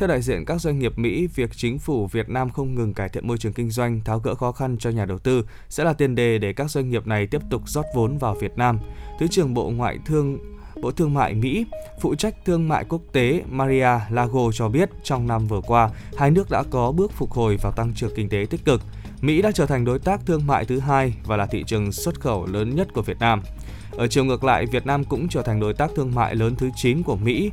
Theo 0.00 0.08
đại 0.08 0.22
diện 0.22 0.44
các 0.44 0.60
doanh 0.60 0.78
nghiệp 0.78 0.98
Mỹ, 0.98 1.26
việc 1.34 1.50
chính 1.56 1.78
phủ 1.78 2.06
Việt 2.06 2.28
Nam 2.28 2.50
không 2.50 2.74
ngừng 2.74 2.94
cải 2.94 3.08
thiện 3.08 3.26
môi 3.26 3.38
trường 3.38 3.52
kinh 3.52 3.70
doanh, 3.70 4.00
tháo 4.04 4.18
gỡ 4.18 4.34
khó 4.34 4.52
khăn 4.52 4.76
cho 4.78 4.90
nhà 4.90 5.04
đầu 5.04 5.18
tư 5.18 5.44
sẽ 5.68 5.84
là 5.84 5.92
tiền 5.92 6.14
đề 6.14 6.38
để 6.38 6.52
các 6.52 6.70
doanh 6.70 6.90
nghiệp 6.90 7.06
này 7.06 7.26
tiếp 7.26 7.40
tục 7.50 7.62
rót 7.66 7.84
vốn 7.94 8.18
vào 8.18 8.34
Việt 8.34 8.52
Nam. 8.56 8.78
Thứ 9.18 9.26
trưởng 9.30 9.54
Bộ 9.54 9.70
Ngoại 9.70 9.98
thương 10.06 10.38
Bộ 10.82 10.90
Thương 10.90 11.14
mại 11.14 11.34
Mỹ, 11.34 11.66
phụ 12.00 12.14
trách 12.14 12.34
thương 12.44 12.68
mại 12.68 12.84
quốc 12.88 13.02
tế 13.12 13.42
Maria 13.48 13.88
Lago 14.10 14.52
cho 14.52 14.68
biết 14.68 14.90
trong 15.02 15.26
năm 15.26 15.46
vừa 15.46 15.60
qua, 15.60 15.90
hai 16.16 16.30
nước 16.30 16.50
đã 16.50 16.62
có 16.70 16.92
bước 16.92 17.12
phục 17.12 17.30
hồi 17.30 17.56
và 17.62 17.70
tăng 17.70 17.92
trưởng 17.94 18.14
kinh 18.16 18.28
tế 18.28 18.46
tích 18.50 18.64
cực. 18.64 18.82
Mỹ 19.20 19.42
đã 19.42 19.52
trở 19.52 19.66
thành 19.66 19.84
đối 19.84 19.98
tác 19.98 20.20
thương 20.26 20.46
mại 20.46 20.64
thứ 20.64 20.78
hai 20.78 21.14
và 21.26 21.36
là 21.36 21.46
thị 21.46 21.64
trường 21.66 21.92
xuất 21.92 22.20
khẩu 22.20 22.46
lớn 22.46 22.76
nhất 22.76 22.88
của 22.94 23.02
Việt 23.02 23.18
Nam. 23.18 23.42
Ở 23.90 24.06
chiều 24.06 24.24
ngược 24.24 24.44
lại, 24.44 24.66
Việt 24.66 24.86
Nam 24.86 25.04
cũng 25.04 25.28
trở 25.28 25.42
thành 25.42 25.60
đối 25.60 25.74
tác 25.74 25.90
thương 25.96 26.14
mại 26.14 26.34
lớn 26.34 26.54
thứ 26.58 26.70
9 26.76 27.02
của 27.02 27.16
Mỹ. 27.16 27.50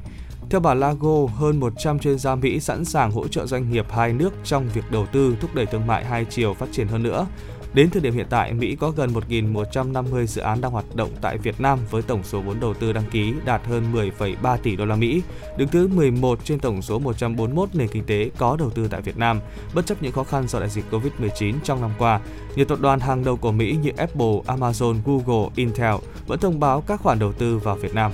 Theo 0.50 0.60
bà 0.60 0.74
Lago, 0.74 1.26
hơn 1.36 1.60
100 1.60 2.00
chuyên 2.00 2.20
gia 2.20 2.36
Mỹ 2.36 2.60
sẵn 2.60 2.86
sàng 2.86 3.12
hỗ 3.12 3.28
trợ 3.28 3.46
doanh 3.46 3.72
nghiệp 3.72 3.86
hai 3.90 4.14
nước 4.14 4.34
trong 4.44 4.70
việc 4.74 4.92
đầu 4.92 5.06
tư 5.06 5.38
thúc 5.42 5.56
đẩy 5.56 5.66
thương 5.66 5.88
mại 5.88 6.06
hai 6.06 6.26
chiều 6.26 6.54
phát 6.54 6.66
triển 6.72 6.88
hơn 6.88 7.04
nữa. 7.04 7.28
Đến 7.74 7.90
thời 7.90 8.02
điểm 8.02 8.14
hiện 8.14 8.26
tại, 8.30 8.54
Mỹ 8.54 8.76
có 8.76 8.90
gần 8.90 9.14
1.150 9.14 10.26
dự 10.26 10.42
án 10.42 10.62
đang 10.62 10.72
hoạt 10.72 10.96
động 10.96 11.10
tại 11.22 11.38
Việt 11.38 11.62
Nam 11.62 11.80
với 11.90 12.02
tổng 12.02 12.24
số 12.24 12.42
vốn 12.42 12.60
đầu 12.60 12.74
tư 12.74 12.94
đăng 12.94 13.04
ký 13.12 13.34
đạt 13.46 13.66
hơn 13.66 13.94
10,3 13.94 14.58
tỷ 14.58 14.76
đô 14.76 14.86
la 14.86 14.96
Mỹ, 14.96 15.22
đứng 15.58 15.68
thứ 15.68 15.88
11 15.88 16.40
trên 16.44 16.60
tổng 16.60 16.82
số 16.82 17.00
141 17.00 17.70
nền 17.74 17.88
kinh 17.88 18.04
tế 18.04 18.30
có 18.38 18.56
đầu 18.60 18.70
tư 18.70 18.88
tại 18.88 19.02
Việt 19.02 19.18
Nam. 19.18 19.40
Bất 19.74 19.86
chấp 19.86 20.04
những 20.04 20.12
khó 20.12 20.24
khăn 20.24 20.48
do 20.48 20.60
đại 20.60 20.70
dịch 20.70 20.86
Covid-19 20.92 21.54
trong 21.64 21.82
năm 21.82 21.92
qua, 21.98 22.20
nhiều 22.56 22.66
tập 22.66 22.80
đoàn 22.82 23.00
hàng 23.00 23.24
đầu 23.24 23.38
của 23.38 23.52
Mỹ 23.52 23.78
như 23.84 23.92
Apple, 23.98 24.42
Amazon, 24.48 24.96
Google, 25.06 25.50
Intel 25.56 25.96
vẫn 26.28 26.40
thông 26.40 26.60
báo 26.60 26.82
các 26.82 27.02
khoản 27.02 27.20
đầu 27.20 27.34
tư 27.34 27.58
vào 27.58 27.76
Việt 27.76 27.94
Nam. 27.94 28.12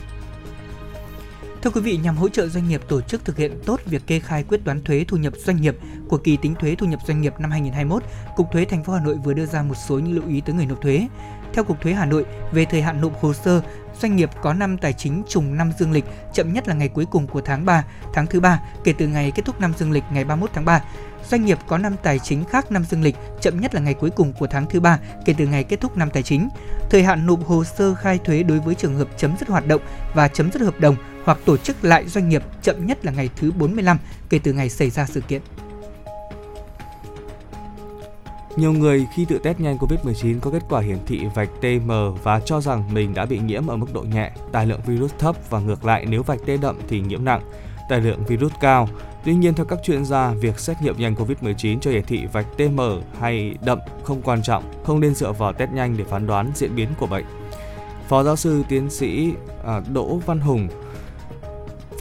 Thưa 1.63 1.69
quý 1.69 1.81
vị, 1.81 1.97
nhằm 1.97 2.17
hỗ 2.17 2.29
trợ 2.29 2.47
doanh 2.47 2.67
nghiệp 2.67 2.81
tổ 2.87 3.01
chức 3.01 3.25
thực 3.25 3.37
hiện 3.37 3.59
tốt 3.65 3.79
việc 3.85 4.07
kê 4.07 4.19
khai 4.19 4.43
quyết 4.43 4.61
toán 4.65 4.83
thuế 4.83 5.05
thu 5.07 5.17
nhập 5.17 5.33
doanh 5.37 5.61
nghiệp 5.61 5.75
của 6.07 6.17
kỳ 6.17 6.37
tính 6.37 6.55
thuế 6.55 6.75
thu 6.75 6.87
nhập 6.87 6.99
doanh 7.07 7.21
nghiệp 7.21 7.33
năm 7.39 7.51
2021, 7.51 8.03
Cục 8.35 8.51
Thuế 8.51 8.65
thành 8.65 8.83
phố 8.83 8.93
Hà 8.93 9.03
Nội 9.03 9.15
vừa 9.23 9.33
đưa 9.33 9.45
ra 9.45 9.63
một 9.63 9.75
số 9.87 9.99
những 9.99 10.15
lưu 10.15 10.23
ý 10.27 10.41
tới 10.41 10.55
người 10.55 10.65
nộp 10.65 10.81
thuế. 10.81 11.07
Theo 11.53 11.63
Cục 11.63 11.81
Thuế 11.81 11.93
Hà 11.93 12.05
Nội, 12.05 12.25
về 12.51 12.65
thời 12.65 12.81
hạn 12.81 13.01
nộp 13.01 13.21
hồ 13.21 13.33
sơ, 13.33 13.61
doanh 14.01 14.15
nghiệp 14.15 14.29
có 14.41 14.53
năm 14.53 14.77
tài 14.77 14.93
chính 14.93 15.23
trùng 15.29 15.57
năm 15.57 15.71
dương 15.79 15.91
lịch 15.91 16.05
chậm 16.33 16.53
nhất 16.53 16.67
là 16.67 16.73
ngày 16.73 16.89
cuối 16.89 17.05
cùng 17.05 17.27
của 17.27 17.41
tháng 17.41 17.65
3, 17.65 17.85
tháng 18.13 18.27
thứ 18.27 18.39
ba 18.39 18.59
kể 18.83 18.93
từ 18.97 19.07
ngày 19.07 19.31
kết 19.35 19.45
thúc 19.45 19.61
năm 19.61 19.73
dương 19.77 19.91
lịch 19.91 20.03
ngày 20.11 20.23
31 20.23 20.49
tháng 20.53 20.65
3. 20.65 20.83
Doanh 21.29 21.45
nghiệp 21.45 21.57
có 21.67 21.77
năm 21.77 21.95
tài 22.03 22.19
chính 22.19 22.45
khác 22.45 22.71
năm 22.71 22.85
dương 22.89 23.03
lịch 23.03 23.15
chậm 23.41 23.61
nhất 23.61 23.75
là 23.75 23.81
ngày 23.81 23.93
cuối 23.93 24.09
cùng 24.09 24.33
của 24.33 24.47
tháng 24.47 24.65
thứ 24.69 24.79
ba 24.79 24.99
kể 25.25 25.35
từ 25.37 25.47
ngày 25.47 25.63
kết 25.63 25.81
thúc 25.81 25.97
năm 25.97 26.09
tài 26.09 26.23
chính. 26.23 26.49
Thời 26.89 27.03
hạn 27.03 27.25
nộp 27.25 27.45
hồ 27.45 27.63
sơ 27.63 27.95
khai 27.95 28.19
thuế 28.25 28.43
đối 28.43 28.59
với 28.59 28.75
trường 28.75 28.95
hợp 28.95 29.07
chấm 29.17 29.37
dứt 29.39 29.49
hoạt 29.49 29.67
động 29.67 29.81
và 30.13 30.27
chấm 30.27 30.51
dứt 30.51 30.61
hợp 30.61 30.79
đồng 30.79 30.95
hoặc 31.23 31.37
tổ 31.45 31.57
chức 31.57 31.83
lại 31.83 32.07
doanh 32.07 32.29
nghiệp 32.29 32.43
chậm 32.61 32.85
nhất 32.85 33.05
là 33.05 33.11
ngày 33.11 33.29
thứ 33.35 33.51
45 33.51 33.97
kể 34.29 34.39
từ 34.43 34.53
ngày 34.53 34.69
xảy 34.69 34.89
ra 34.89 35.05
sự 35.05 35.21
kiện. 35.21 35.41
Nhiều 38.55 38.73
người 38.73 39.07
khi 39.15 39.25
tự 39.25 39.37
test 39.43 39.59
nhanh 39.59 39.77
COVID-19 39.77 40.39
có 40.39 40.51
kết 40.51 40.63
quả 40.69 40.81
hiển 40.81 40.97
thị 41.05 41.21
vạch 41.35 41.49
TM 41.61 41.91
và 42.23 42.39
cho 42.39 42.61
rằng 42.61 42.93
mình 42.93 43.13
đã 43.13 43.25
bị 43.25 43.39
nhiễm 43.39 43.67
ở 43.67 43.77
mức 43.77 43.93
độ 43.93 44.01
nhẹ, 44.01 44.31
tài 44.51 44.65
lượng 44.65 44.81
virus 44.85 45.11
thấp 45.19 45.35
và 45.49 45.59
ngược 45.59 45.85
lại 45.85 46.05
nếu 46.09 46.23
vạch 46.23 46.39
T 46.45 46.49
đậm 46.61 46.79
thì 46.87 47.01
nhiễm 47.01 47.25
nặng, 47.25 47.41
tài 47.89 48.01
lượng 48.01 48.25
virus 48.25 48.51
cao. 48.61 48.89
Tuy 49.25 49.33
nhiên 49.33 49.53
theo 49.53 49.65
các 49.65 49.79
chuyên 49.83 50.05
gia, 50.05 50.33
việc 50.33 50.59
xét 50.59 50.77
nghiệm 50.81 50.97
nhanh 50.97 51.15
COVID-19 51.15 51.79
cho 51.79 51.91
hiển 51.91 52.03
thị 52.03 52.25
vạch 52.33 52.45
TM 52.57 52.79
hay 53.19 53.55
đậm 53.65 53.79
không 54.03 54.21
quan 54.21 54.43
trọng, 54.43 54.63
không 54.83 54.99
nên 54.99 55.15
dựa 55.15 55.31
vào 55.31 55.53
test 55.53 55.71
nhanh 55.71 55.97
để 55.97 56.03
phán 56.03 56.27
đoán 56.27 56.51
diễn 56.55 56.75
biến 56.75 56.89
của 56.99 57.07
bệnh. 57.07 57.25
Phó 58.07 58.23
giáo 58.23 58.35
sư 58.35 58.63
tiến 58.69 58.89
sĩ 58.89 59.33
à, 59.65 59.81
Đỗ 59.93 60.19
Văn 60.25 60.39
Hùng, 60.39 60.67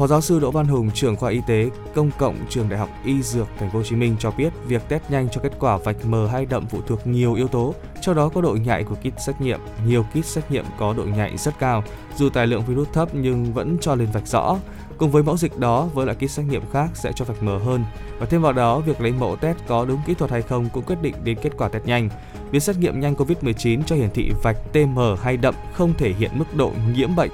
Phó 0.02 0.06
giáo 0.06 0.20
sư 0.20 0.40
Đỗ 0.40 0.50
Văn 0.50 0.66
Hùng, 0.66 0.90
trưởng 0.90 1.16
khoa 1.16 1.30
y 1.30 1.40
tế 1.46 1.70
công 1.94 2.10
cộng 2.18 2.36
trường 2.48 2.68
Đại 2.68 2.78
học 2.78 2.88
Y 3.04 3.22
Dược 3.22 3.48
Thành 3.58 3.70
phố 3.70 3.78
Hồ 3.78 3.84
Chí 3.84 3.96
Minh 3.96 4.16
cho 4.18 4.30
biết, 4.30 4.52
việc 4.66 4.88
test 4.88 5.02
nhanh 5.08 5.28
cho 5.28 5.40
kết 5.40 5.52
quả 5.58 5.76
vạch 5.76 5.96
mờ 6.04 6.26
hay 6.26 6.46
đậm 6.46 6.66
phụ 6.66 6.80
thuộc 6.86 7.06
nhiều 7.06 7.34
yếu 7.34 7.48
tố, 7.48 7.74
trong 8.00 8.16
đó 8.16 8.28
có 8.28 8.40
độ 8.40 8.56
nhạy 8.64 8.84
của 8.84 8.94
kit 8.94 9.20
xét 9.26 9.40
nghiệm. 9.40 9.60
Nhiều 9.86 10.02
kit 10.02 10.24
xét 10.24 10.50
nghiệm 10.50 10.64
có 10.78 10.94
độ 10.94 11.04
nhạy 11.04 11.36
rất 11.36 11.58
cao, 11.58 11.84
dù 12.16 12.28
tài 12.28 12.46
lượng 12.46 12.62
virus 12.66 12.88
thấp 12.92 13.08
nhưng 13.12 13.52
vẫn 13.52 13.76
cho 13.80 13.94
lên 13.94 14.08
vạch 14.12 14.26
rõ. 14.26 14.56
Cùng 14.98 15.10
với 15.10 15.22
mẫu 15.22 15.36
dịch 15.36 15.58
đó, 15.58 15.88
với 15.94 16.06
loại 16.06 16.16
kit 16.16 16.30
xét 16.30 16.46
nghiệm 16.46 16.62
khác 16.72 16.90
sẽ 16.94 17.12
cho 17.16 17.24
vạch 17.24 17.42
mờ 17.42 17.58
hơn. 17.58 17.84
Và 18.18 18.26
thêm 18.26 18.42
vào 18.42 18.52
đó, 18.52 18.78
việc 18.78 19.00
lấy 19.00 19.12
mẫu 19.12 19.36
test 19.36 19.58
có 19.68 19.84
đúng 19.84 20.00
kỹ 20.06 20.14
thuật 20.14 20.30
hay 20.30 20.42
không 20.42 20.68
cũng 20.72 20.84
quyết 20.84 21.02
định 21.02 21.14
đến 21.24 21.38
kết 21.42 21.50
quả 21.58 21.68
test 21.68 21.84
nhanh. 21.84 22.08
Việc 22.50 22.62
xét 22.62 22.76
nghiệm 22.76 23.00
nhanh 23.00 23.14
COVID-19 23.14 23.82
cho 23.82 23.96
hiển 23.96 24.10
thị 24.10 24.32
vạch 24.42 24.56
TM 24.72 24.98
hay 25.22 25.36
đậm 25.36 25.54
không 25.72 25.94
thể 25.98 26.12
hiện 26.12 26.30
mức 26.34 26.54
độ 26.54 26.72
nhiễm 26.94 27.16
bệnh 27.16 27.30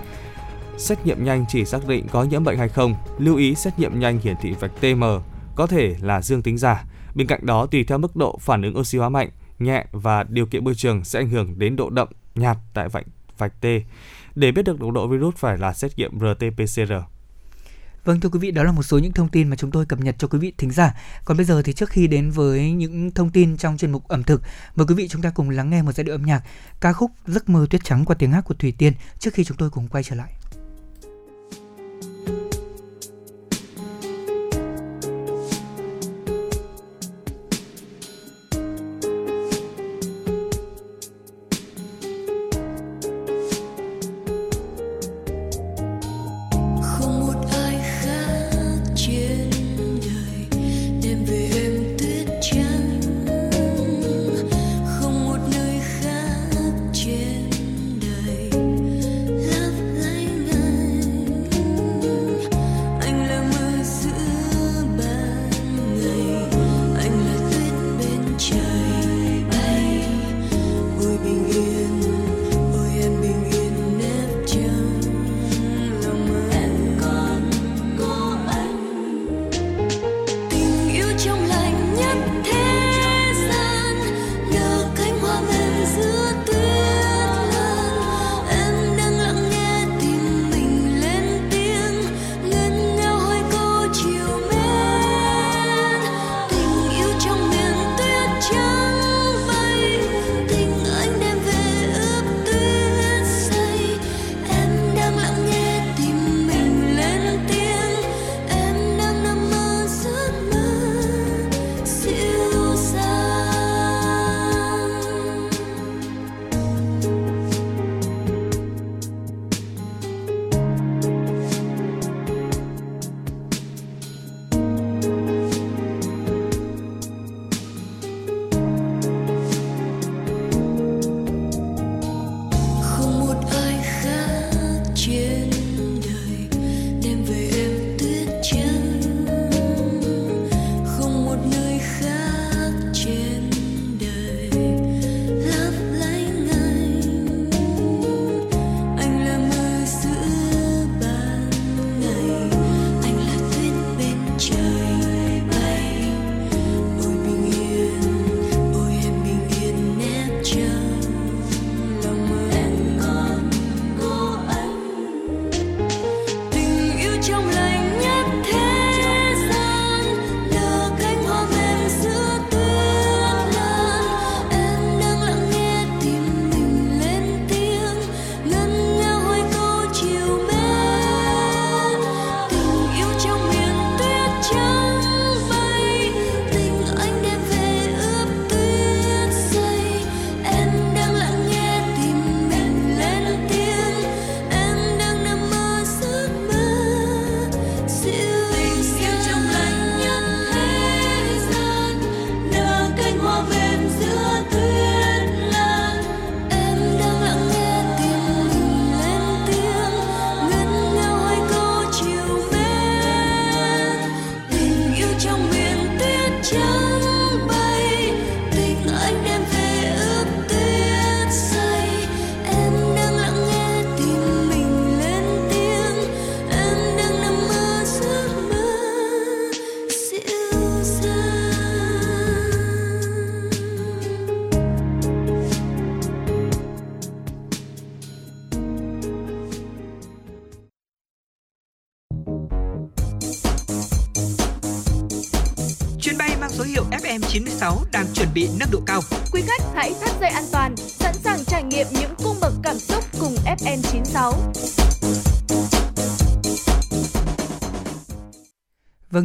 Xét 0.78 1.06
nghiệm 1.06 1.24
nhanh 1.24 1.44
chỉ 1.48 1.64
xác 1.64 1.88
định 1.88 2.06
có 2.10 2.24
nhiễm 2.24 2.44
bệnh 2.44 2.58
hay 2.58 2.68
không. 2.68 2.94
Lưu 3.18 3.36
ý 3.36 3.54
xét 3.54 3.78
nghiệm 3.78 4.00
nhanh 4.00 4.18
hiển 4.18 4.36
thị 4.40 4.54
vạch 4.60 4.70
TM 4.80 5.04
có 5.54 5.66
thể 5.66 5.96
là 6.00 6.22
dương 6.22 6.42
tính 6.42 6.58
giả. 6.58 6.84
Bên 7.14 7.26
cạnh 7.26 7.46
đó 7.46 7.66
tùy 7.66 7.84
theo 7.84 7.98
mức 7.98 8.16
độ 8.16 8.38
phản 8.40 8.62
ứng 8.62 8.78
oxy 8.78 8.98
hóa 8.98 9.08
mạnh, 9.08 9.30
nhẹ 9.58 9.84
và 9.92 10.22
điều 10.22 10.46
kiện 10.46 10.64
môi 10.64 10.74
trường 10.74 11.04
sẽ 11.04 11.18
ảnh 11.18 11.28
hưởng 11.28 11.58
đến 11.58 11.76
độ 11.76 11.90
đậm, 11.90 12.08
nhạt 12.34 12.56
tại 12.74 12.88
vạch 12.88 13.06
vạch 13.38 13.60
T. 13.60 13.64
Để 14.34 14.52
biết 14.52 14.62
được 14.62 14.80
độ 14.80 14.90
độ 14.90 15.06
virus 15.06 15.34
phải 15.34 15.58
là 15.58 15.72
xét 15.72 15.98
nghiệm 15.98 16.18
RT-PCR. 16.18 17.02
Vâng 18.04 18.20
thưa 18.20 18.28
quý 18.28 18.38
vị, 18.38 18.50
đó 18.50 18.62
là 18.62 18.72
một 18.72 18.82
số 18.82 18.98
những 18.98 19.12
thông 19.12 19.28
tin 19.28 19.48
mà 19.48 19.56
chúng 19.56 19.70
tôi 19.70 19.86
cập 19.86 20.00
nhật 20.00 20.14
cho 20.18 20.28
quý 20.28 20.38
vị 20.38 20.52
thính 20.58 20.70
giả. 20.70 20.94
Còn 21.24 21.36
bây 21.36 21.46
giờ 21.46 21.62
thì 21.62 21.72
trước 21.72 21.88
khi 21.90 22.06
đến 22.06 22.30
với 22.30 22.72
những 22.72 23.10
thông 23.10 23.30
tin 23.30 23.56
trong 23.56 23.76
chuyên 23.76 23.92
mục 23.92 24.08
ẩm 24.08 24.22
thực, 24.22 24.42
mời 24.76 24.86
quý 24.86 24.94
vị 24.94 25.08
chúng 25.08 25.22
ta 25.22 25.30
cùng 25.30 25.50
lắng 25.50 25.70
nghe 25.70 25.82
một 25.82 25.92
giai 25.92 26.04
điệu 26.04 26.14
âm 26.14 26.22
nhạc 26.22 26.42
ca 26.80 26.92
khúc 26.92 27.10
Giấc 27.26 27.48
mơ 27.48 27.66
tuyết 27.70 27.84
trắng 27.84 28.04
qua 28.04 28.16
tiếng 28.18 28.32
hát 28.32 28.44
của 28.44 28.54
Thủy 28.54 28.74
Tiên 28.78 28.92
trước 29.18 29.34
khi 29.34 29.44
chúng 29.44 29.56
tôi 29.56 29.70
cùng 29.70 29.88
quay 29.88 30.02
trở 30.02 30.16
lại. 30.16 30.32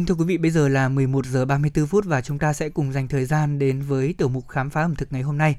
Vâng 0.04 0.08
thưa 0.08 0.24
quý 0.24 0.28
vị, 0.28 0.38
bây 0.38 0.50
giờ 0.50 0.68
là 0.68 0.88
11 0.88 1.26
giờ 1.26 1.44
34 1.44 1.86
phút 1.86 2.04
và 2.04 2.20
chúng 2.20 2.38
ta 2.38 2.52
sẽ 2.52 2.68
cùng 2.68 2.92
dành 2.92 3.08
thời 3.08 3.24
gian 3.24 3.58
đến 3.58 3.82
với 3.82 4.14
tiểu 4.18 4.28
mục 4.28 4.48
khám 4.48 4.70
phá 4.70 4.82
ẩm 4.82 4.94
thực 4.94 5.12
ngày 5.12 5.22
hôm 5.22 5.38
nay. 5.38 5.56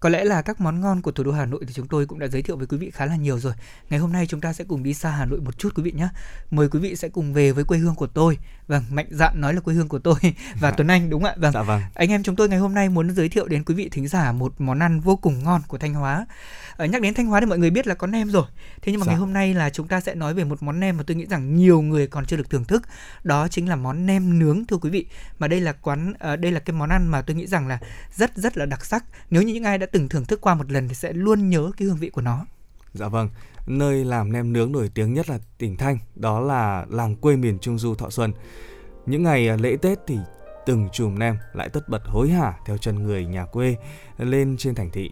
Có 0.00 0.08
lẽ 0.08 0.24
là 0.24 0.42
các 0.42 0.60
món 0.60 0.80
ngon 0.80 1.02
của 1.02 1.10
thủ 1.10 1.24
đô 1.24 1.32
Hà 1.32 1.46
Nội 1.46 1.64
thì 1.66 1.74
chúng 1.74 1.88
tôi 1.88 2.06
cũng 2.06 2.18
đã 2.18 2.26
giới 2.26 2.42
thiệu 2.42 2.56
với 2.56 2.66
quý 2.66 2.78
vị 2.78 2.90
khá 2.90 3.06
là 3.06 3.16
nhiều 3.16 3.38
rồi. 3.38 3.52
Ngày 3.90 4.00
hôm 4.00 4.12
nay 4.12 4.26
chúng 4.26 4.40
ta 4.40 4.52
sẽ 4.52 4.64
cùng 4.64 4.82
đi 4.82 4.94
xa 4.94 5.10
Hà 5.10 5.24
Nội 5.24 5.40
một 5.40 5.58
chút 5.58 5.74
quý 5.74 5.82
vị 5.82 5.92
nhé. 5.92 6.08
Mời 6.50 6.68
quý 6.68 6.80
vị 6.80 6.96
sẽ 6.96 7.08
cùng 7.08 7.32
về 7.32 7.52
với 7.52 7.64
quê 7.64 7.78
hương 7.78 7.94
của 7.94 8.06
tôi. 8.06 8.38
Vâng, 8.68 8.82
mạnh 8.90 9.06
dạn 9.10 9.40
nói 9.40 9.54
là 9.54 9.60
quê 9.60 9.74
hương 9.74 9.88
của 9.88 9.98
tôi 9.98 10.14
và 10.60 10.70
Tuấn 10.76 10.88
Anh 10.88 11.10
đúng 11.10 11.24
ạ? 11.24 11.34
Vâng. 11.36 11.52
Dạ 11.52 11.62
vâng. 11.62 11.82
Anh 11.94 12.08
em 12.10 12.22
chúng 12.22 12.36
tôi 12.36 12.48
ngày 12.48 12.58
hôm 12.58 12.74
nay 12.74 12.88
muốn 12.88 13.10
giới 13.14 13.28
thiệu 13.28 13.48
đến 13.48 13.64
quý 13.64 13.74
vị 13.74 13.88
thính 13.92 14.08
giả 14.08 14.32
một 14.32 14.60
món 14.60 14.78
ăn 14.78 15.00
vô 15.00 15.16
cùng 15.16 15.44
ngon 15.44 15.60
của 15.68 15.78
Thanh 15.78 15.94
Hóa. 15.94 16.26
Ở 16.76 16.84
nhắc 16.86 17.02
đến 17.02 17.14
Thanh 17.14 17.26
Hóa 17.26 17.40
thì 17.40 17.46
mọi 17.46 17.58
người 17.58 17.70
biết 17.70 17.86
là 17.86 17.94
có 17.94 18.06
nem 18.06 18.30
rồi. 18.30 18.44
Thế 18.82 18.92
nhưng 18.92 19.00
mà 19.00 19.04
Dạ. 19.06 19.12
ngày 19.12 19.18
hôm 19.20 19.32
nay 19.32 19.54
là 19.54 19.70
chúng 19.70 19.88
ta 19.88 20.00
sẽ 20.00 20.14
nói 20.14 20.34
về 20.34 20.44
một 20.44 20.62
món 20.62 20.80
nem 20.80 20.96
mà 20.96 21.02
tôi 21.06 21.16
nghĩ 21.16 21.26
rằng 21.26 21.56
nhiều 21.56 21.80
người 21.82 22.06
còn 22.06 22.26
chưa 22.26 22.36
được 22.36 22.50
thưởng 22.50 22.64
thức. 22.64 22.82
Đó 23.24 23.48
chính 23.48 23.68
là 23.68 23.76
món 23.76 24.06
nem 24.06 24.38
nướng 24.38 24.66
thưa 24.66 24.76
quý 24.76 24.90
vị. 24.90 25.06
Mà 25.38 25.48
đây 25.48 25.60
là 25.60 25.72
quán 25.72 26.12
ờ, 26.18 26.36
đây 26.36 26.52
là 26.52 26.60
cái 26.60 26.76
món 26.76 26.88
ăn 26.88 27.06
mà 27.06 27.22
tôi 27.22 27.36
nghĩ 27.36 27.46
rằng 27.46 27.66
là 27.68 27.78
rất 28.16 28.36
rất 28.36 28.56
là 28.58 28.66
đặc 28.66 28.84
sắc. 28.84 29.04
Nếu 29.30 29.42
như 29.42 29.54
những 29.54 29.64
ai 29.64 29.78
đã 29.78 29.86
từng 29.92 30.08
thưởng 30.08 30.24
thức 30.24 30.40
qua 30.40 30.54
một 30.54 30.70
lần 30.72 30.88
thì 30.88 30.94
sẽ 30.94 31.12
luôn 31.12 31.48
nhớ 31.50 31.70
cái 31.76 31.88
hương 31.88 31.96
vị 31.96 32.10
của 32.10 32.20
nó. 32.20 32.46
Dạ 32.92 33.08
vâng, 33.08 33.28
nơi 33.66 34.04
làm 34.04 34.32
nem 34.32 34.52
nướng 34.52 34.72
nổi 34.72 34.90
tiếng 34.94 35.14
nhất 35.14 35.30
là 35.30 35.38
tỉnh 35.58 35.76
Thanh, 35.76 35.98
đó 36.14 36.40
là 36.40 36.86
làng 36.90 37.16
quê 37.16 37.36
miền 37.36 37.58
Trung 37.58 37.78
Du 37.78 37.94
Thọ 37.94 38.10
Xuân. 38.10 38.32
Những 39.06 39.22
ngày 39.22 39.48
à, 39.48 39.56
lễ 39.56 39.76
Tết 39.82 39.98
thì 40.06 40.18
từng 40.66 40.88
chùm 40.92 41.18
nem 41.18 41.36
lại 41.52 41.68
tất 41.68 41.88
bật 41.88 42.02
hối 42.04 42.28
hả 42.28 42.58
theo 42.66 42.78
chân 42.78 43.02
người 43.02 43.26
nhà 43.26 43.44
quê 43.44 43.76
lên 44.18 44.56
trên 44.58 44.74
thành 44.74 44.90
thị. 44.90 45.10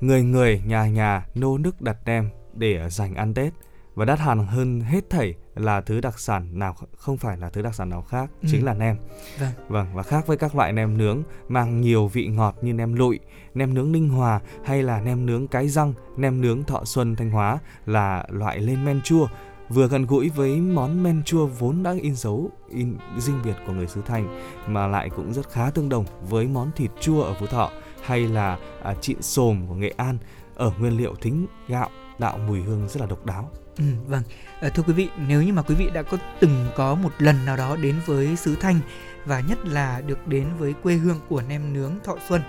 Người 0.00 0.22
người 0.22 0.62
nhà 0.66 0.86
nhà 0.86 1.26
nô 1.34 1.58
nức 1.58 1.80
đặt 1.80 1.96
nem 2.04 2.30
để 2.54 2.80
à, 2.80 2.90
dành 2.90 3.14
ăn 3.14 3.34
Tết 3.34 3.52
và 3.98 4.04
đắt 4.04 4.18
hàng 4.18 4.46
hơn 4.46 4.80
hết 4.80 5.10
thảy 5.10 5.34
là 5.54 5.80
thứ 5.80 6.00
đặc 6.00 6.18
sản 6.18 6.58
nào 6.58 6.74
không 6.96 7.16
phải 7.16 7.36
là 7.36 7.50
thứ 7.50 7.62
đặc 7.62 7.74
sản 7.74 7.90
nào 7.90 8.02
khác, 8.02 8.30
Ừ. 8.42 8.48
chính 8.50 8.64
là 8.64 8.74
nem. 8.74 8.96
Vâng. 9.40 9.52
Vâng, 9.68 9.86
và 9.94 10.02
khác 10.02 10.26
với 10.26 10.36
các 10.36 10.54
loại 10.56 10.72
nem 10.72 10.98
nướng 10.98 11.22
mang 11.48 11.80
nhiều 11.80 12.06
vị 12.08 12.26
ngọt 12.26 12.54
như 12.62 12.72
nem 12.72 12.94
lụi, 12.94 13.18
nem 13.54 13.74
nướng 13.74 13.92
Ninh 13.92 14.08
Hòa 14.08 14.40
hay 14.64 14.82
là 14.82 15.00
nem 15.00 15.26
nướng 15.26 15.48
Cái 15.48 15.68
Răng, 15.68 15.92
nem 16.16 16.40
nướng 16.40 16.64
Thọ 16.64 16.84
Xuân 16.84 17.16
Thanh 17.16 17.30
Hóa 17.30 17.58
là 17.86 18.24
loại 18.28 18.58
lên 18.58 18.84
men 18.84 19.00
chua, 19.04 19.26
vừa 19.68 19.88
gần 19.88 20.06
gũi 20.06 20.28
với 20.28 20.60
món 20.60 21.02
men 21.02 21.22
chua 21.24 21.46
vốn 21.46 21.82
đã 21.82 21.94
in 22.00 22.14
dấu 22.14 22.50
in 22.68 22.96
riêng 23.18 23.40
biệt 23.44 23.54
của 23.66 23.72
người 23.72 23.86
xứ 23.86 24.02
Thanh 24.06 24.40
mà 24.66 24.86
lại 24.86 25.10
cũng 25.16 25.32
rất 25.32 25.50
khá 25.50 25.70
tương 25.70 25.88
đồng 25.88 26.04
với 26.28 26.46
món 26.46 26.70
thịt 26.76 26.90
chua 27.00 27.22
ở 27.22 27.34
Phú 27.40 27.46
Thọ 27.46 27.70
hay 28.04 28.20
là 28.28 28.58
à, 28.82 28.94
trịn 28.94 29.22
xồm 29.22 29.66
của 29.68 29.74
Nghệ 29.74 29.94
An 29.96 30.18
ở 30.54 30.72
nguyên 30.78 30.96
liệu 30.96 31.14
thính 31.14 31.46
gạo 31.68 31.88
tạo 32.18 32.38
mùi 32.38 32.60
hương 32.62 32.88
rất 32.88 33.00
là 33.00 33.06
độc 33.06 33.26
đáo. 33.26 33.50
Ừ, 33.78 33.84
vâng. 34.08 34.22
Ờ, 34.60 34.68
thưa 34.68 34.82
quý 34.82 34.92
vị, 34.92 35.08
nếu 35.26 35.42
như 35.42 35.52
mà 35.52 35.62
quý 35.62 35.74
vị 35.74 35.90
đã 35.94 36.02
có 36.02 36.18
từng 36.40 36.66
có 36.76 36.94
một 36.94 37.12
lần 37.18 37.44
nào 37.44 37.56
đó 37.56 37.76
đến 37.76 37.96
với 38.06 38.36
xứ 38.36 38.56
Thanh 38.60 38.80
và 39.24 39.40
nhất 39.40 39.58
là 39.66 40.00
được 40.06 40.26
đến 40.28 40.48
với 40.58 40.74
quê 40.82 40.94
hương 40.94 41.20
của 41.28 41.42
nem 41.42 41.72
nướng 41.72 41.92
Thọ 42.04 42.16
Xuân 42.28 42.42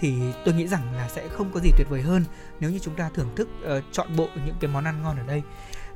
thì 0.00 0.14
tôi 0.44 0.54
nghĩ 0.54 0.66
rằng 0.66 0.94
là 0.96 1.08
sẽ 1.08 1.28
không 1.28 1.50
có 1.54 1.60
gì 1.60 1.70
tuyệt 1.78 1.86
vời 1.90 2.02
hơn 2.02 2.24
nếu 2.60 2.70
như 2.70 2.78
chúng 2.78 2.94
ta 2.94 3.10
thưởng 3.14 3.28
thức 3.36 3.48
ờ, 3.64 3.82
trọn 3.92 4.16
bộ 4.16 4.28
những 4.46 4.54
cái 4.60 4.70
món 4.70 4.84
ăn 4.84 5.02
ngon 5.02 5.16
ở 5.16 5.26
đây. 5.26 5.42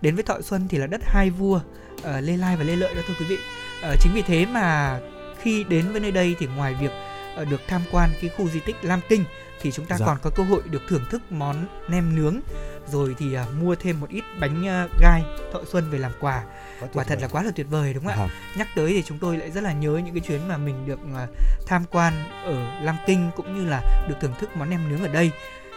Đến 0.00 0.14
với 0.14 0.24
Thọ 0.24 0.40
Xuân 0.40 0.66
thì 0.68 0.78
là 0.78 0.86
đất 0.86 1.00
hai 1.04 1.30
vua 1.30 1.60
ờ, 2.02 2.20
Lê 2.20 2.36
Lai 2.36 2.56
và 2.56 2.64
Lê 2.64 2.76
Lợi 2.76 2.94
đó 2.94 3.02
thưa 3.08 3.14
quý 3.20 3.26
vị. 3.28 3.38
Ờ, 3.82 3.96
chính 4.00 4.12
vì 4.14 4.22
thế 4.22 4.46
mà 4.46 4.98
khi 5.40 5.64
đến 5.64 5.92
với 5.92 6.00
nơi 6.00 6.12
đây 6.12 6.36
thì 6.38 6.46
ngoài 6.56 6.74
việc 6.80 6.90
ờ, 7.36 7.44
được 7.44 7.60
tham 7.68 7.82
quan 7.90 8.10
cái 8.20 8.30
khu 8.36 8.48
di 8.48 8.60
tích 8.60 8.76
Lam 8.82 9.00
Kinh 9.08 9.24
thì 9.60 9.72
chúng 9.72 9.86
ta 9.86 9.96
Dạ. 9.98 10.06
còn 10.06 10.18
có 10.22 10.30
cơ 10.30 10.42
hội 10.42 10.62
được 10.70 10.82
thưởng 10.88 11.04
thức 11.10 11.22
món 11.32 11.66
nem 11.88 12.16
nướng 12.16 12.40
rồi 12.88 13.14
thì 13.18 13.34
à, 13.34 13.46
mua 13.60 13.74
thêm 13.74 14.00
một 14.00 14.10
ít 14.10 14.24
bánh 14.40 14.66
à, 14.68 14.88
gai 15.00 15.22
thọ 15.52 15.60
xuân 15.66 15.90
về 15.90 15.98
làm 15.98 16.12
quà. 16.20 16.44
Quả 16.92 17.04
thật 17.04 17.18
là 17.22 17.28
quá 17.28 17.42
là 17.42 17.50
tuyệt 17.56 17.66
vời 17.70 17.94
đúng 17.94 18.04
không 18.04 18.12
ạ? 18.12 18.28
À, 18.30 18.34
nhắc 18.58 18.68
tới 18.76 18.92
thì 18.92 19.02
chúng 19.02 19.18
tôi 19.18 19.36
lại 19.36 19.50
rất 19.50 19.60
là 19.60 19.72
nhớ 19.72 20.00
những 20.04 20.14
cái 20.14 20.20
chuyến 20.20 20.48
mà 20.48 20.56
mình 20.56 20.86
được 20.86 20.98
à, 21.14 21.26
tham 21.66 21.84
quan 21.90 22.12
ở 22.44 22.80
Lam 22.82 22.96
Kinh 23.06 23.30
cũng 23.36 23.56
như 23.56 23.64
là 23.64 24.06
được 24.08 24.14
thưởng 24.20 24.34
thức 24.40 24.56
món 24.56 24.70
nem 24.70 24.88
nướng 24.88 25.02
ở 25.02 25.08
đây. 25.08 25.30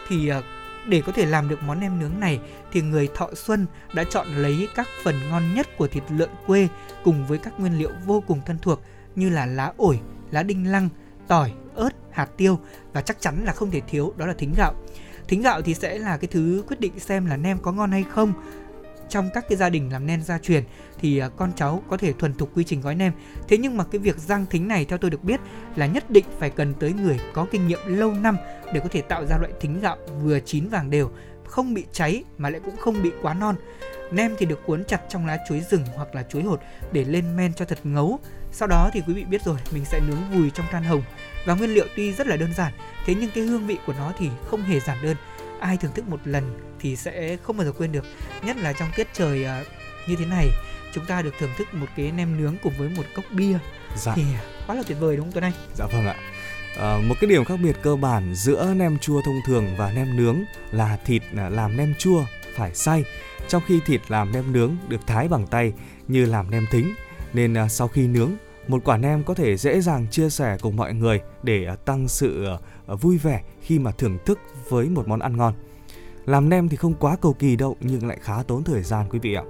Thì 0.08 0.28
à, 0.28 0.42
để 0.86 1.02
có 1.06 1.12
thể 1.12 1.26
làm 1.26 1.48
được 1.48 1.62
món 1.62 1.80
nem 1.80 1.98
nướng 1.98 2.20
này 2.20 2.40
thì 2.72 2.82
người 2.82 3.08
Thọ 3.14 3.28
Xuân 3.34 3.66
đã 3.94 4.04
chọn 4.10 4.26
lấy 4.26 4.68
các 4.74 4.88
phần 5.04 5.14
ngon 5.30 5.54
nhất 5.54 5.76
của 5.76 5.86
thịt 5.86 6.02
lợn 6.10 6.30
quê 6.46 6.68
cùng 7.04 7.26
với 7.26 7.38
các 7.38 7.60
nguyên 7.60 7.78
liệu 7.78 7.90
vô 8.06 8.22
cùng 8.26 8.40
thân 8.46 8.58
thuộc 8.58 8.80
như 9.14 9.28
là 9.28 9.46
lá 9.46 9.72
ổi, 9.76 10.00
lá 10.30 10.42
đinh 10.42 10.70
lăng, 10.70 10.88
tỏi, 11.28 11.52
ớt, 11.74 11.90
hạt 12.10 12.28
tiêu 12.36 12.58
và 12.92 13.02
chắc 13.02 13.20
chắn 13.20 13.44
là 13.44 13.52
không 13.52 13.70
thể 13.70 13.80
thiếu 13.80 14.14
đó 14.16 14.26
là 14.26 14.34
thính 14.38 14.54
gạo. 14.56 14.74
Thính 15.30 15.42
gạo 15.42 15.62
thì 15.62 15.74
sẽ 15.74 15.98
là 15.98 16.16
cái 16.16 16.28
thứ 16.28 16.64
quyết 16.68 16.80
định 16.80 17.00
xem 17.00 17.26
là 17.26 17.36
nem 17.36 17.58
có 17.58 17.72
ngon 17.72 17.92
hay 17.92 18.04
không. 18.10 18.32
Trong 19.08 19.30
các 19.34 19.44
cái 19.48 19.58
gia 19.58 19.68
đình 19.68 19.92
làm 19.92 20.06
nem 20.06 20.22
gia 20.22 20.38
truyền 20.38 20.64
thì 21.00 21.18
à, 21.18 21.28
con 21.28 21.52
cháu 21.56 21.82
có 21.88 21.96
thể 21.96 22.12
thuần 22.12 22.34
thục 22.34 22.56
quy 22.56 22.64
trình 22.64 22.80
gói 22.80 22.94
nem. 22.94 23.12
Thế 23.48 23.58
nhưng 23.58 23.76
mà 23.76 23.84
cái 23.84 23.98
việc 23.98 24.18
rang 24.18 24.46
thính 24.46 24.68
này 24.68 24.84
theo 24.84 24.98
tôi 24.98 25.10
được 25.10 25.24
biết 25.24 25.40
là 25.76 25.86
nhất 25.86 26.10
định 26.10 26.24
phải 26.38 26.50
cần 26.50 26.74
tới 26.74 26.92
người 26.92 27.20
có 27.34 27.46
kinh 27.50 27.68
nghiệm 27.68 27.78
lâu 27.86 28.14
năm 28.14 28.36
để 28.72 28.80
có 28.80 28.88
thể 28.90 29.02
tạo 29.02 29.26
ra 29.26 29.36
loại 29.38 29.52
thính 29.60 29.80
gạo 29.80 29.96
vừa 30.22 30.40
chín 30.40 30.68
vàng 30.68 30.90
đều, 30.90 31.10
không 31.44 31.74
bị 31.74 31.84
cháy 31.92 32.24
mà 32.38 32.50
lại 32.50 32.60
cũng 32.64 32.76
không 32.76 33.02
bị 33.02 33.10
quá 33.22 33.34
non. 33.34 33.56
Nem 34.10 34.34
thì 34.38 34.46
được 34.46 34.66
cuốn 34.66 34.84
chặt 34.84 35.00
trong 35.08 35.26
lá 35.26 35.38
chuối 35.48 35.62
rừng 35.70 35.84
hoặc 35.96 36.14
là 36.14 36.22
chuối 36.22 36.42
hột 36.42 36.60
để 36.92 37.04
lên 37.04 37.36
men 37.36 37.54
cho 37.54 37.64
thật 37.64 37.78
ngấu. 37.84 38.18
Sau 38.52 38.68
đó 38.68 38.90
thì 38.92 39.02
quý 39.06 39.14
vị 39.14 39.24
biết 39.24 39.44
rồi, 39.44 39.56
mình 39.72 39.84
sẽ 39.84 40.00
nướng 40.08 40.40
vùi 40.40 40.50
trong 40.50 40.66
than 40.70 40.82
hồng. 40.82 41.02
Và 41.46 41.54
nguyên 41.54 41.70
liệu 41.70 41.86
tuy 41.96 42.12
rất 42.12 42.26
là 42.26 42.36
đơn 42.36 42.54
giản, 42.56 42.72
thế 43.06 43.14
nhưng 43.14 43.30
cái 43.30 43.44
hương 43.44 43.66
vị 43.66 43.78
của 43.86 43.92
nó 43.98 44.12
thì 44.18 44.28
không 44.46 44.62
hề 44.62 44.80
giản 44.80 44.98
đơn. 45.02 45.16
Ai 45.60 45.76
thưởng 45.76 45.92
thức 45.94 46.08
một 46.08 46.20
lần 46.24 46.74
thì 46.80 46.96
sẽ 46.96 47.36
không 47.42 47.56
bao 47.56 47.66
giờ 47.66 47.72
quên 47.72 47.92
được. 47.92 48.04
Nhất 48.42 48.56
là 48.56 48.72
trong 48.72 48.88
tiết 48.96 49.08
trời 49.12 49.44
à, 49.44 49.64
như 50.08 50.16
thế 50.16 50.26
này, 50.26 50.48
chúng 50.94 51.06
ta 51.06 51.22
được 51.22 51.34
thưởng 51.38 51.50
thức 51.58 51.74
một 51.74 51.86
cái 51.96 52.12
nem 52.12 52.40
nướng 52.40 52.56
cùng 52.62 52.72
với 52.78 52.88
một 52.88 53.02
cốc 53.14 53.24
bia 53.32 53.58
dạ. 53.96 54.12
thì 54.16 54.22
quá 54.66 54.76
là 54.76 54.82
tuyệt 54.86 54.98
vời 55.00 55.16
đúng 55.16 55.26
không 55.26 55.32
Tuấn 55.32 55.44
Anh? 55.44 55.52
Dạ 55.76 55.86
vâng 55.92 56.06
ạ. 56.06 56.14
À, 56.78 56.98
một 57.08 57.14
cái 57.20 57.30
điểm 57.30 57.44
khác 57.44 57.56
biệt 57.62 57.76
cơ 57.82 57.96
bản 57.96 58.34
giữa 58.34 58.74
nem 58.74 58.98
chua 58.98 59.22
thông 59.22 59.40
thường 59.46 59.66
và 59.76 59.92
nem 59.92 60.16
nướng 60.16 60.44
là 60.72 60.98
thịt 61.04 61.22
à, 61.36 61.48
làm 61.48 61.76
nem 61.76 61.94
chua 61.98 62.24
phải 62.54 62.74
xay, 62.74 63.04
trong 63.48 63.62
khi 63.66 63.80
thịt 63.86 64.00
làm 64.08 64.32
nem 64.32 64.52
nướng 64.52 64.76
được 64.88 65.00
thái 65.06 65.28
bằng 65.28 65.46
tay 65.46 65.72
như 66.08 66.26
làm 66.26 66.50
nem 66.50 66.66
thính. 66.70 66.94
Nên 67.32 67.54
à, 67.54 67.68
sau 67.68 67.88
khi 67.88 68.06
nướng, 68.06 68.32
một 68.70 68.84
quả 68.84 68.96
nem 68.96 69.24
có 69.24 69.34
thể 69.34 69.56
dễ 69.56 69.80
dàng 69.80 70.06
chia 70.10 70.30
sẻ 70.30 70.56
cùng 70.62 70.76
mọi 70.76 70.94
người 70.94 71.20
để 71.42 71.64
à, 71.64 71.76
tăng 71.76 72.08
sự 72.08 72.44
à, 72.44 72.58
à, 72.86 72.94
vui 72.94 73.18
vẻ 73.18 73.42
khi 73.60 73.78
mà 73.78 73.90
thưởng 73.92 74.18
thức 74.26 74.38
với 74.68 74.88
một 74.88 75.08
món 75.08 75.20
ăn 75.20 75.36
ngon. 75.36 75.54
Làm 76.26 76.48
nem 76.48 76.68
thì 76.68 76.76
không 76.76 76.94
quá 76.94 77.16
cầu 77.20 77.32
kỳ 77.32 77.56
đâu 77.56 77.76
nhưng 77.80 78.06
lại 78.06 78.18
khá 78.20 78.42
tốn 78.42 78.64
thời 78.64 78.82
gian 78.82 79.06
quý 79.10 79.18
vị 79.18 79.34
ạ. 79.34 79.42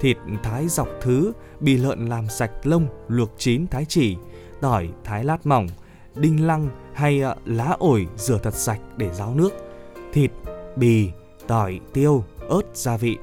Thịt 0.00 0.16
thái 0.42 0.68
dọc 0.68 0.88
thứ, 1.00 1.32
bì 1.60 1.76
lợn 1.76 2.06
làm 2.06 2.28
sạch 2.28 2.50
lông, 2.64 2.86
luộc 3.08 3.30
chín 3.38 3.66
thái 3.66 3.84
chỉ, 3.84 4.16
tỏi 4.60 4.88
thái 5.04 5.24
lát 5.24 5.46
mỏng, 5.46 5.66
đinh 6.14 6.46
lăng 6.46 6.68
hay 6.94 7.22
lá 7.44 7.76
ổi 7.78 8.06
rửa 8.16 8.38
thật 8.42 8.54
sạch 8.54 8.80
để 8.96 9.10
ráo 9.14 9.34
nước. 9.34 9.52
Thịt, 10.12 10.30
bì, 10.76 11.10
tỏi, 11.46 11.80
tiêu, 11.92 12.24
ớt, 12.48 12.62
gia 12.74 12.96
vị. 12.96 13.18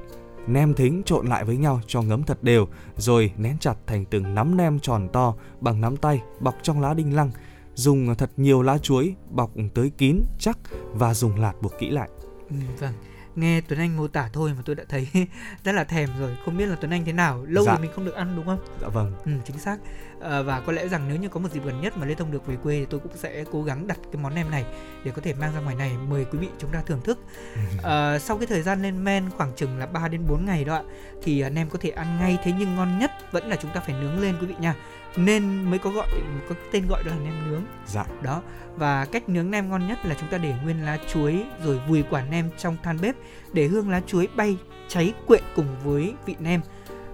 Nem 0.46 0.74
thính 0.74 1.02
trộn 1.06 1.26
lại 1.26 1.44
với 1.44 1.56
nhau 1.56 1.80
cho 1.86 2.02
ngấm 2.02 2.22
thật 2.22 2.42
đều, 2.42 2.68
rồi 2.96 3.32
nén 3.38 3.56
chặt 3.60 3.74
thành 3.86 4.04
từng 4.04 4.34
nắm 4.34 4.56
nem 4.56 4.80
tròn 4.80 5.08
to 5.12 5.34
bằng 5.60 5.80
nắm 5.80 5.96
tay 5.96 6.20
bọc 6.40 6.54
trong 6.62 6.80
lá 6.80 6.94
đinh 6.94 7.16
lăng. 7.16 7.30
Dùng 7.74 8.14
thật 8.14 8.30
nhiều 8.36 8.62
lá 8.62 8.78
chuối 8.78 9.14
bọc 9.30 9.50
tới 9.74 9.90
kín, 9.98 10.20
chắc 10.38 10.58
và 10.92 11.14
dùng 11.14 11.40
lạt 11.40 11.52
buộc 11.62 11.72
kỹ 11.78 11.90
lại. 11.90 12.08
Ừ, 12.50 12.56
vâng. 12.78 12.92
Nghe 13.36 13.60
Tuấn 13.60 13.78
Anh 13.78 13.96
mô 13.96 14.08
tả 14.08 14.30
thôi 14.32 14.52
mà 14.56 14.62
tôi 14.64 14.76
đã 14.76 14.84
thấy 14.88 15.08
rất 15.64 15.72
là 15.72 15.84
thèm 15.84 16.08
rồi. 16.18 16.36
Không 16.44 16.56
biết 16.56 16.66
là 16.66 16.76
Tuấn 16.80 16.90
Anh 16.90 17.04
thế 17.04 17.12
nào. 17.12 17.44
Lâu 17.44 17.64
Dạ. 17.64 17.72
rồi 17.72 17.82
mình 17.82 17.90
không 17.94 18.04
được 18.04 18.14
ăn 18.14 18.32
đúng 18.36 18.46
không? 18.46 18.58
Dạ 18.80 18.88
vâng. 18.88 19.12
Ừ, 19.24 19.30
chính 19.44 19.58
xác. 19.58 19.78
Ờ, 20.20 20.42
và 20.42 20.60
có 20.60 20.72
lẽ 20.72 20.88
rằng 20.88 21.08
nếu 21.08 21.16
như 21.16 21.28
có 21.28 21.40
một 21.40 21.52
dịp 21.52 21.64
gần 21.64 21.80
nhất 21.80 21.96
mà 21.96 22.06
Lê 22.06 22.14
Thông 22.14 22.30
được 22.30 22.46
về 22.46 22.56
quê 22.62 22.78
thì 22.80 22.86
tôi 22.90 23.00
cũng 23.00 23.16
sẽ 23.16 23.44
cố 23.52 23.62
gắng 23.62 23.86
đặt 23.86 23.98
cái 24.12 24.22
món 24.22 24.34
nem 24.34 24.50
này 24.50 24.64
để 25.04 25.10
có 25.10 25.22
thể 25.24 25.34
mang 25.34 25.54
ra 25.54 25.60
ngoài 25.60 25.74
này 25.74 25.92
mời 26.08 26.24
quý 26.32 26.38
vị 26.38 26.48
chúng 26.58 26.70
ta 26.70 26.82
thưởng 26.86 27.00
thức. 27.04 27.18
Ờ, 27.82 28.18
sau 28.18 28.38
cái 28.38 28.46
thời 28.46 28.62
gian 28.62 28.82
lên 28.82 29.04
men 29.04 29.30
khoảng 29.30 29.52
chừng 29.56 29.78
là 29.78 29.86
3 29.86 30.08
đến 30.08 30.20
4 30.28 30.44
ngày 30.46 30.64
đó 30.64 30.74
ạ 30.74 30.82
thì 31.22 31.40
à, 31.40 31.48
nem 31.48 31.68
có 31.68 31.78
thể 31.82 31.90
ăn 31.90 32.18
ngay 32.20 32.38
thế 32.44 32.52
nhưng 32.58 32.76
ngon 32.76 32.98
nhất 32.98 33.10
vẫn 33.32 33.48
là 33.48 33.56
chúng 33.56 33.70
ta 33.74 33.80
phải 33.80 33.94
nướng 34.00 34.20
lên 34.22 34.34
quý 34.40 34.46
vị 34.46 34.54
nha. 34.60 34.74
Nên 35.16 35.70
mới 35.70 35.78
có 35.78 35.90
gọi 35.90 36.06
có 36.48 36.54
tên 36.72 36.86
gọi 36.88 37.02
đó 37.04 37.10
là 37.10 37.18
nem 37.24 37.50
nướng 37.50 37.62
Dạ. 37.86 38.04
đó 38.22 38.42
và 38.76 39.04
cách 39.04 39.28
nướng 39.28 39.50
nem 39.50 39.68
ngon 39.70 39.86
nhất 39.88 39.98
là 40.06 40.14
chúng 40.20 40.28
ta 40.28 40.38
để 40.38 40.54
nguyên 40.64 40.84
lá 40.84 40.98
chuối 41.12 41.44
rồi 41.64 41.80
vùi 41.88 42.02
quả 42.10 42.22
nem 42.30 42.50
trong 42.58 42.76
than 42.82 43.00
bếp 43.00 43.14
để 43.52 43.66
hương 43.66 43.90
lá 43.90 44.00
chuối 44.06 44.28
bay 44.36 44.56
cháy 44.88 45.14
quyện 45.26 45.42
cùng 45.56 45.66
với 45.84 46.14
vị 46.26 46.36
nem 46.38 46.60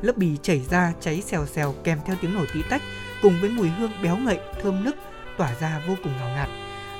lớp 0.06 0.16
bì 0.16 0.36
chảy 0.42 0.60
ra 0.70 0.92
cháy 1.00 1.22
xèo 1.22 1.46
xèo 1.46 1.74
kèm 1.84 1.98
theo 2.06 2.16
tiếng 2.20 2.34
nổ 2.34 2.44
tí 2.54 2.62
tách, 2.70 2.82
cùng 3.22 3.40
với 3.40 3.50
mùi 3.50 3.68
hương 3.68 3.92
béo 4.02 4.16
ngậy, 4.16 4.38
thơm 4.62 4.84
nức, 4.84 4.96
tỏa 5.36 5.54
ra 5.60 5.82
vô 5.88 5.94
cùng 6.02 6.12
ngào 6.16 6.28
ngạt. 6.28 6.48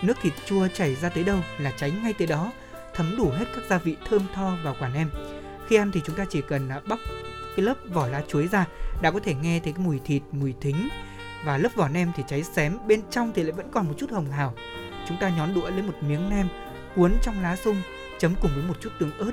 Nước 0.02 0.16
thịt 0.22 0.32
chua 0.46 0.68
chảy 0.74 0.94
ra 0.94 1.08
tới 1.08 1.24
đâu 1.24 1.38
là 1.58 1.72
cháy 1.76 1.92
ngay 2.02 2.12
tới 2.12 2.26
đó, 2.26 2.52
thấm 2.94 3.14
đủ 3.18 3.30
hết 3.30 3.44
các 3.54 3.62
gia 3.70 3.78
vị 3.78 3.96
thơm 4.08 4.22
tho 4.34 4.56
vào 4.64 4.76
quả 4.80 4.88
nem 4.88 5.10
khi 5.68 5.76
ăn 5.76 5.90
thì 5.92 6.00
chúng 6.04 6.16
ta 6.16 6.24
chỉ 6.30 6.42
cần 6.48 6.68
à, 6.68 6.80
bóc 6.88 6.98
cái 7.56 7.64
lớp 7.64 7.74
vỏ 7.92 8.06
lá 8.06 8.22
chuối 8.28 8.48
ra, 8.48 8.66
đã 9.02 9.10
có 9.10 9.20
thể 9.20 9.34
nghe 9.34 9.60
thấy 9.64 9.72
cái 9.72 9.84
mùi 9.84 10.00
thịt, 10.04 10.22
mùi 10.32 10.54
thính. 10.60 10.88
Và 11.44 11.58
lớp 11.58 11.68
vỏ 11.74 11.88
nem 11.88 12.12
thì 12.16 12.22
cháy 12.28 12.42
xém, 12.42 12.78
bên 12.86 13.00
trong 13.10 13.32
thì 13.34 13.42
lại 13.42 13.52
vẫn 13.52 13.68
còn 13.72 13.86
một 13.86 13.94
chút 13.96 14.10
hồng 14.10 14.30
hào. 14.30 14.54
Chúng 15.08 15.16
ta 15.20 15.28
nhón 15.28 15.54
đũa 15.54 15.70
lấy 15.70 15.82
một 15.82 15.94
miếng 16.00 16.30
nem 16.30 16.48
cuốn 16.96 17.12
trong 17.22 17.42
lá 17.42 17.56
sung, 17.56 17.76
chấm 18.18 18.34
cùng 18.40 18.50
với 18.54 18.64
một 18.64 18.74
chút 18.80 18.90
tương 18.98 19.18
ớt 19.18 19.32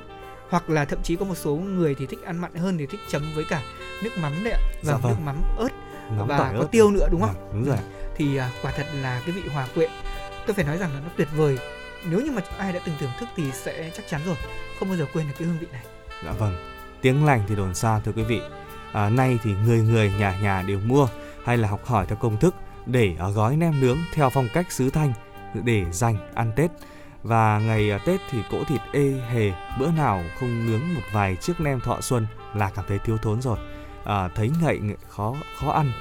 hoặc 0.53 0.69
là 0.69 0.85
thậm 0.85 0.99
chí 1.03 1.15
có 1.15 1.25
một 1.25 1.35
số 1.35 1.55
người 1.55 1.95
thì 1.95 2.05
thích 2.05 2.19
ăn 2.25 2.38
mặn 2.38 2.55
hơn 2.55 2.77
thì 2.77 2.85
thích 2.85 2.99
chấm 3.09 3.23
với 3.35 3.45
cả 3.49 3.61
nước 4.03 4.09
mắm 4.21 4.31
đấy 4.43 4.53
ạ 4.53 4.59
và 4.84 4.91
Dạ 4.91 4.97
vâng. 4.97 5.11
nước 5.11 5.17
mắm 5.25 5.35
ớt 5.57 5.69
Nóng 6.17 6.27
và 6.27 6.38
có 6.38 6.59
ớt. 6.59 6.67
tiêu 6.71 6.91
nữa 6.91 7.07
đúng 7.11 7.21
không? 7.21 7.34
Vâng, 7.34 7.51
đúng 7.53 7.63
rồi. 7.63 7.77
thì 8.15 8.38
à, 8.38 8.49
quả 8.61 8.71
thật 8.75 8.85
là 9.01 9.21
cái 9.25 9.31
vị 9.35 9.41
hòa 9.53 9.67
quyện 9.75 9.89
tôi 10.47 10.53
phải 10.53 10.65
nói 10.65 10.77
rằng 10.77 10.93
là 10.93 10.99
nó 10.99 11.09
tuyệt 11.17 11.27
vời 11.35 11.59
nếu 12.09 12.21
như 12.21 12.31
mà 12.31 12.41
ai 12.57 12.73
đã 12.73 12.80
từng 12.85 12.95
thưởng 12.99 13.09
thức 13.19 13.30
thì 13.35 13.43
sẽ 13.53 13.91
chắc 13.97 14.05
chắn 14.09 14.21
rồi 14.25 14.35
không 14.80 14.88
bao 14.89 14.97
giờ 14.97 15.05
quên 15.13 15.27
được 15.27 15.34
cái 15.39 15.47
hương 15.47 15.57
vị 15.59 15.67
này 15.71 15.84
Dạ 16.25 16.31
vâng. 16.31 16.55
Tiếng 17.01 17.25
lành 17.25 17.41
thì 17.47 17.55
đồn 17.55 17.73
xa 17.75 17.99
thưa 18.05 18.11
quý 18.15 18.23
vị. 18.23 18.41
À, 18.93 19.09
nay 19.09 19.39
thì 19.43 19.53
người 19.65 19.80
người 19.81 20.11
nhà 20.19 20.39
nhà 20.41 20.61
đều 20.67 20.80
mua 20.80 21.07
hay 21.45 21.57
là 21.57 21.67
học 21.67 21.85
hỏi 21.85 22.05
theo 22.05 22.15
công 22.15 22.38
thức 22.38 22.55
để 22.85 23.15
à, 23.19 23.27
gói 23.30 23.55
nem 23.55 23.80
nướng 23.81 23.97
theo 24.13 24.30
phong 24.30 24.47
cách 24.53 24.71
xứ 24.71 24.89
Thanh 24.89 25.13
để 25.63 25.85
dành 25.91 26.17
ăn 26.35 26.51
Tết. 26.55 26.71
Và 27.24 27.60
ngày 27.60 27.91
à, 27.91 27.98
Tết 27.98 28.22
thì 28.32 28.40
cỗ 28.52 28.64
thịt 28.64 28.82
ê 28.91 29.14
hề 29.30 29.52
bữa 29.80 29.91
nào 29.91 30.24
không 30.40 30.66
nướng 30.66 30.94
một 30.95 31.02
vài 31.14 31.36
chiếc 31.36 31.60
nem 31.60 31.80
thọ 31.80 32.02
xuân 32.02 32.28
là 32.56 32.70
cảm 32.76 32.86
thấy 32.88 33.00
thiếu 33.00 33.18
thốn 33.18 33.41
rồi. 33.41 33.58
À, 34.06 34.28
thấy 34.28 34.52
ngậy 34.62 34.80
ngậy 34.80 34.98
khó 35.10 35.36
khó 35.60 35.72
ăn. 35.72 35.91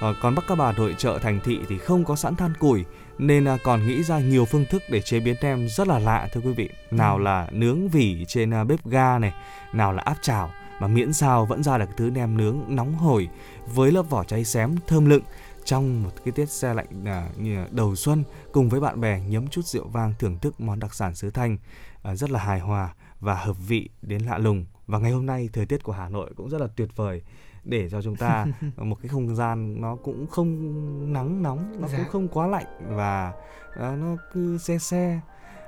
À, 0.00 0.08
còn 0.22 0.34
bắc 0.34 0.44
các 0.48 0.54
bà 0.58 0.72
nội 0.72 0.94
trợ 0.98 1.18
thành 1.18 1.40
thị 1.44 1.60
thì 1.68 1.78
không 1.78 2.04
có 2.04 2.16
sẵn 2.16 2.36
than 2.36 2.54
củi 2.54 2.84
nên 3.18 3.48
à, 3.48 3.56
còn 3.64 3.86
nghĩ 3.86 4.02
ra 4.02 4.18
nhiều 4.18 4.44
phương 4.44 4.64
thức 4.70 4.82
để 4.90 5.00
chế 5.00 5.20
biến 5.20 5.36
nem 5.42 5.68
rất 5.68 5.88
là 5.88 5.98
lạ 5.98 6.28
thưa 6.32 6.40
quý 6.40 6.52
vị. 6.52 6.70
Nào 6.90 7.16
Ừ. 7.16 7.22
là 7.22 7.48
nướng 7.50 7.88
vỉ 7.88 8.24
trên 8.28 8.54
à, 8.54 8.64
bếp 8.64 8.86
ga 8.86 9.18
này, 9.18 9.32
nào 9.72 9.92
là 9.92 10.02
áp 10.02 10.16
chảo 10.22 10.50
mà 10.80 10.86
miễn 10.86 11.12
sao 11.12 11.46
vẫn 11.46 11.62
ra 11.62 11.78
được 11.78 11.88
thứ 11.96 12.10
nem 12.10 12.36
nướng 12.36 12.60
nóng 12.68 12.94
hổi 12.94 13.28
với 13.74 13.92
lớp 13.92 14.02
vỏ 14.02 14.24
cháy 14.24 14.44
xém 14.44 14.76
thơm 14.86 15.06
lựng 15.06 15.22
trong 15.68 16.02
một 16.02 16.10
cái 16.24 16.32
tiết 16.32 16.46
xe 16.50 16.74
lạnh 16.74 17.04
à, 17.04 17.30
như 17.36 17.64
đầu 17.70 17.96
xuân 17.96 18.24
cùng 18.52 18.68
với 18.68 18.80
bạn 18.80 19.00
bè 19.00 19.20
nhấm 19.20 19.48
chút 19.48 19.64
rượu 19.66 19.88
vang 19.88 20.14
thưởng 20.18 20.38
thức 20.38 20.60
món 20.60 20.80
đặc 20.80 20.94
sản 20.94 21.14
xứ 21.14 21.30
Thanh 21.30 21.58
à, 22.02 22.14
rất 22.14 22.30
là 22.30 22.40
hài 22.40 22.60
hòa 22.60 22.94
và 23.20 23.34
hợp 23.34 23.56
vị 23.68 23.88
đến 24.02 24.22
lạ 24.22 24.38
lùng. 24.38 24.64
Và 24.86 24.98
ngày 24.98 25.12
hôm 25.12 25.26
nay 25.26 25.48
thời 25.52 25.66
tiết 25.66 25.82
của 25.84 25.92
Hà 25.92 26.08
Nội 26.08 26.30
cũng 26.36 26.50
rất 26.50 26.60
là 26.60 26.66
tuyệt 26.76 26.88
vời 26.96 27.22
để 27.64 27.90
cho 27.90 28.02
chúng 28.02 28.16
ta 28.16 28.46
một 28.76 28.96
cái 29.02 29.08
không 29.08 29.36
gian 29.36 29.80
nó 29.80 29.96
cũng 29.96 30.26
không 30.26 31.12
nắng 31.12 31.42
nóng 31.42 31.80
nó 31.80 31.88
Dạ. 31.88 31.98
cũng 31.98 32.06
không 32.08 32.28
quá 32.28 32.46
lạnh 32.46 32.66
và 32.96 33.32
à, 33.80 33.96
nó 33.96 34.16
cứ 34.32 34.58
se 34.58 34.78
se. 34.78 35.20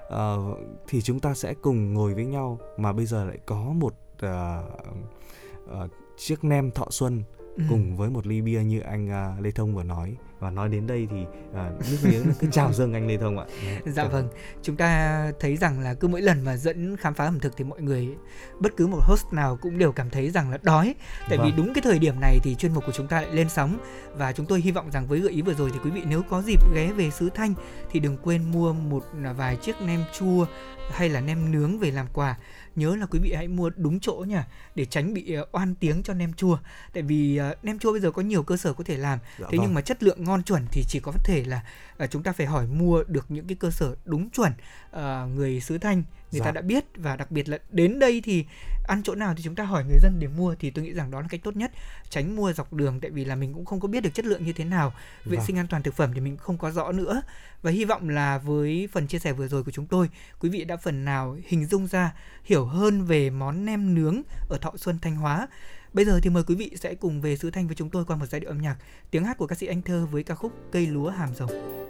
Ờ, 0.09 0.39
thì 0.89 1.03
chúng 1.03 1.21
ta 1.21 1.35
sẽ 1.35 1.55
cùng 1.55 1.95
ngồi 1.95 2.15
với 2.15 2.27
nhau. 2.27 2.59
Mà 2.77 2.93
bây 2.93 3.07
giờ 3.07 3.25
lại 3.25 3.39
có 3.47 3.57
một 3.57 3.95
ờ, 4.19 4.65
ờ, 5.69 5.89
chiếc 6.19 6.45
nem 6.45 6.71
thọ 6.71 6.87
xuân 6.91 7.23
Ừ. 7.57 7.63
cùng 7.69 7.97
với 7.97 8.11
một 8.11 8.27
ly 8.27 8.41
bia 8.41 8.63
như 8.63 8.81
anh 8.81 9.11
à, 9.11 9.35
Lê 9.41 9.51
Thông 9.51 9.75
vừa 9.75 9.83
nói 9.83 10.17
và 10.39 10.51
nói 10.51 10.69
đến 10.69 10.87
đây 10.87 11.09
thì 11.11 11.17
à, 11.55 11.71
nước 11.91 11.97
miếng 12.05 12.33
cứ 12.41 12.47
trào 12.53 12.73
dâng 12.73 12.93
anh 12.93 13.07
Lê 13.09 13.17
Thông 13.17 13.39
ạ. 13.39 13.45
Dạ 13.87 14.05
vâng, 14.05 14.29
chúng 14.63 14.77
ta 14.77 15.33
thấy 15.41 15.57
rằng 15.57 15.81
là 15.81 15.95
cứ 15.95 16.09
mỗi 16.09 16.23
lần 16.23 16.45
mà 16.45 16.57
dẫn 16.57 16.97
khám 16.97 17.15
phá 17.15 17.25
ẩm 17.25 17.41
thực 17.41 17.57
thì 17.57 17.65
mọi 17.65 17.81
người 17.81 18.09
bất 18.61 18.77
cứ 18.77 18.87
một 18.87 18.99
host 19.03 19.25
nào 19.33 19.59
cũng 19.61 19.79
đều 19.79 19.93
cảm 19.93 20.11
thấy 20.11 20.31
rằng 20.31 20.51
là 20.51 20.59
đói. 20.63 20.95
Tại 21.29 21.39
vì 21.39 21.51
Vâng. 21.51 21.57
đúng 21.57 21.75
cái 21.75 21.83
thời 21.83 21.99
điểm 21.99 22.21
này 22.21 22.39
thì 22.43 22.55
chuyên 22.55 22.75
mục 22.75 22.87
của 22.87 22.93
chúng 22.93 23.09
ta 23.09 23.21
lại 23.21 23.35
lên 23.35 23.49
sóng 23.49 23.79
và 24.17 24.33
chúng 24.33 24.47
tôi 24.47 24.61
hy 24.61 24.71
vọng 24.71 24.91
rằng 24.91 25.07
với 25.07 25.21
gợi 25.21 25.33
ý 25.33 25.43
vừa 25.43 25.55
rồi 25.55 25.71
thì 25.73 25.79
quý 25.85 25.91
vị 25.91 26.03
nếu 26.09 26.23
có 26.23 26.43
dịp 26.43 26.61
ghé 26.75 26.93
về 26.93 27.11
xứ 27.11 27.31
Thanh 27.35 27.55
thì 27.91 28.01
đừng 28.01 28.17
quên 28.23 28.53
mua 28.53 28.73
một 28.73 29.05
vài 29.37 29.57
chiếc 29.57 29.75
nem 29.87 30.01
chua 30.19 30.47
hay 30.93 31.09
là 31.09 31.21
nem 31.21 31.53
nướng 31.53 31.79
về 31.79 31.91
làm 31.91 32.07
quà. 32.13 32.37
Nhớ 32.81 32.97
là 32.97 33.07
quý 33.07 33.19
vị 33.19 33.33
hãy 33.33 33.49
mua 33.49 33.71
đúng 33.77 34.01
chỗ 34.01 34.25
nha 34.29 34.47
để 34.75 34.85
tránh 34.85 35.15
bị 35.15 35.35
ờ, 35.35 35.47
oan 35.53 35.75
tiếng 35.75 36.03
cho 36.03 36.15
nem 36.15 36.33
chua. 36.33 36.59
Tại 36.93 37.03
vì 37.03 37.37
ờ, 37.37 37.55
nem 37.63 37.79
chua 37.79 37.93
bây 37.93 38.01
giờ 38.01 38.11
có 38.11 38.23
nhiều 38.23 38.43
cơ 38.43 38.57
sở 38.57 38.73
có 38.73 38.85
thể 38.85 38.97
làm 38.97 39.19
Dạ 39.39 39.47
thế 39.51 39.59
vâng. 39.59 39.67
nhưng 39.67 39.75
mà 39.75 39.81
chất 39.81 40.03
lượng 40.03 40.25
ngon 40.25 40.43
chuẩn 40.43 40.67
thì 40.73 40.85
chỉ 40.89 41.01
có 41.01 41.13
thể 41.25 41.45
là 41.45 41.61
chúng 42.07 42.23
ta 42.23 42.33
phải 42.33 42.47
hỏi 42.47 42.67
mua 42.67 43.03
được 43.09 43.27
những 43.31 43.47
cái 43.47 43.57
cơ 43.61 43.71
sở 43.71 43.97
đúng 44.05 44.31
chuẩn 44.31 44.53
ờ, 44.91 45.27
người 45.35 45.61
xứ 45.61 45.79
thanh 45.79 45.97
người 46.33 46.39
Dạ. 46.41 46.45
ta 46.45 46.51
đã 46.51 46.61
biết 46.61 46.85
và 46.97 47.17
đặc 47.17 47.31
biệt 47.31 47.49
là 47.49 47.59
đến 47.71 47.99
đây 47.99 48.21
thì 48.25 48.45
ăn 48.89 49.03
chỗ 49.03 49.15
nào 49.15 49.35
thì 49.37 49.43
chúng 49.43 49.55
ta 49.55 49.65
hỏi 49.65 49.85
người 49.85 49.99
dân 50.03 50.17
để 50.19 50.27
mua 50.29 50.55
thì 50.55 50.71
tôi 50.71 50.85
nghĩ 50.85 50.93
rằng 50.93 51.11
đó 51.11 51.21
là 51.21 51.27
cách 51.31 51.41
tốt 51.45 51.57
nhất 51.57 51.73
tránh 52.11 52.37
mua 52.37 52.53
dọc 52.53 52.73
đường 52.73 53.01
tại 53.01 53.11
vì 53.11 53.25
là 53.25 53.35
mình 53.35 53.55
cũng 53.55 53.65
không 53.65 53.81
có 53.81 53.89
biết 53.89 54.01
được 54.03 54.15
chất 54.15 54.25
lượng 54.27 54.45
như 54.45 54.53
thế 54.53 54.65
nào 54.65 54.93
vệ 55.25 55.37
Vâng. 55.37 55.47
sinh 55.47 55.59
an 55.59 55.67
toàn 55.67 55.83
thực 55.83 55.95
phẩm 55.95 56.11
thì 56.15 56.21
mình 56.21 56.37
không 56.37 56.59
có 56.59 56.71
rõ 56.71 56.93
nữa 56.93 57.23
và 57.63 57.71
hy 57.71 57.85
vọng 57.85 58.09
là 58.09 58.39
với 58.39 58.89
phần 58.93 59.07
chia 59.07 59.19
sẻ 59.19 59.33
vừa 59.33 59.49
rồi 59.49 59.65
của 59.65 59.71
chúng 59.71 59.87
tôi 59.87 60.09
quý 60.41 60.49
vị 60.49 60.65
đã 60.65 60.77
phần 60.77 61.05
nào 61.05 61.37
hình 61.47 61.67
dung 61.67 61.87
ra 61.87 62.15
hiểu 62.45 62.65
hơn 62.65 63.05
về 63.05 63.31
món 63.31 63.65
nem 63.65 63.95
nướng 63.95 64.23
ở 64.49 64.59
Thọ 64.61 64.73
Xuân 64.77 64.99
Thanh 65.03 65.17
Hóa 65.17 65.49
Bây 65.93 66.05
giờ 66.05 66.21
thì 66.23 66.31
mời 66.31 66.43
quý 66.43 66.55
vị 66.55 66.71
sẽ 66.81 66.95
cùng 66.95 67.21
về 67.21 67.37
xứ 67.37 67.51
Thanh 67.51 67.67
với 67.67 67.77
chúng 67.77 67.91
tôi 67.91 68.05
qua 68.05 68.17
một 68.17 68.27
giai 68.27 68.41
điệu 68.41 68.51
âm 68.51 68.59
nhạc 68.63 68.77
tiếng 69.11 69.25
hát 69.25 69.39
của 69.39 69.47
ca 69.47 69.57
sĩ 69.57 69.67
Anh 69.67 69.83
Thơ 69.83 70.07
với 70.11 70.23
ca 70.23 70.35
khúc 70.35 70.53
Cây 70.73 70.87
lúa 70.87 71.11
hàm 71.11 71.35
rồng. 71.35 71.90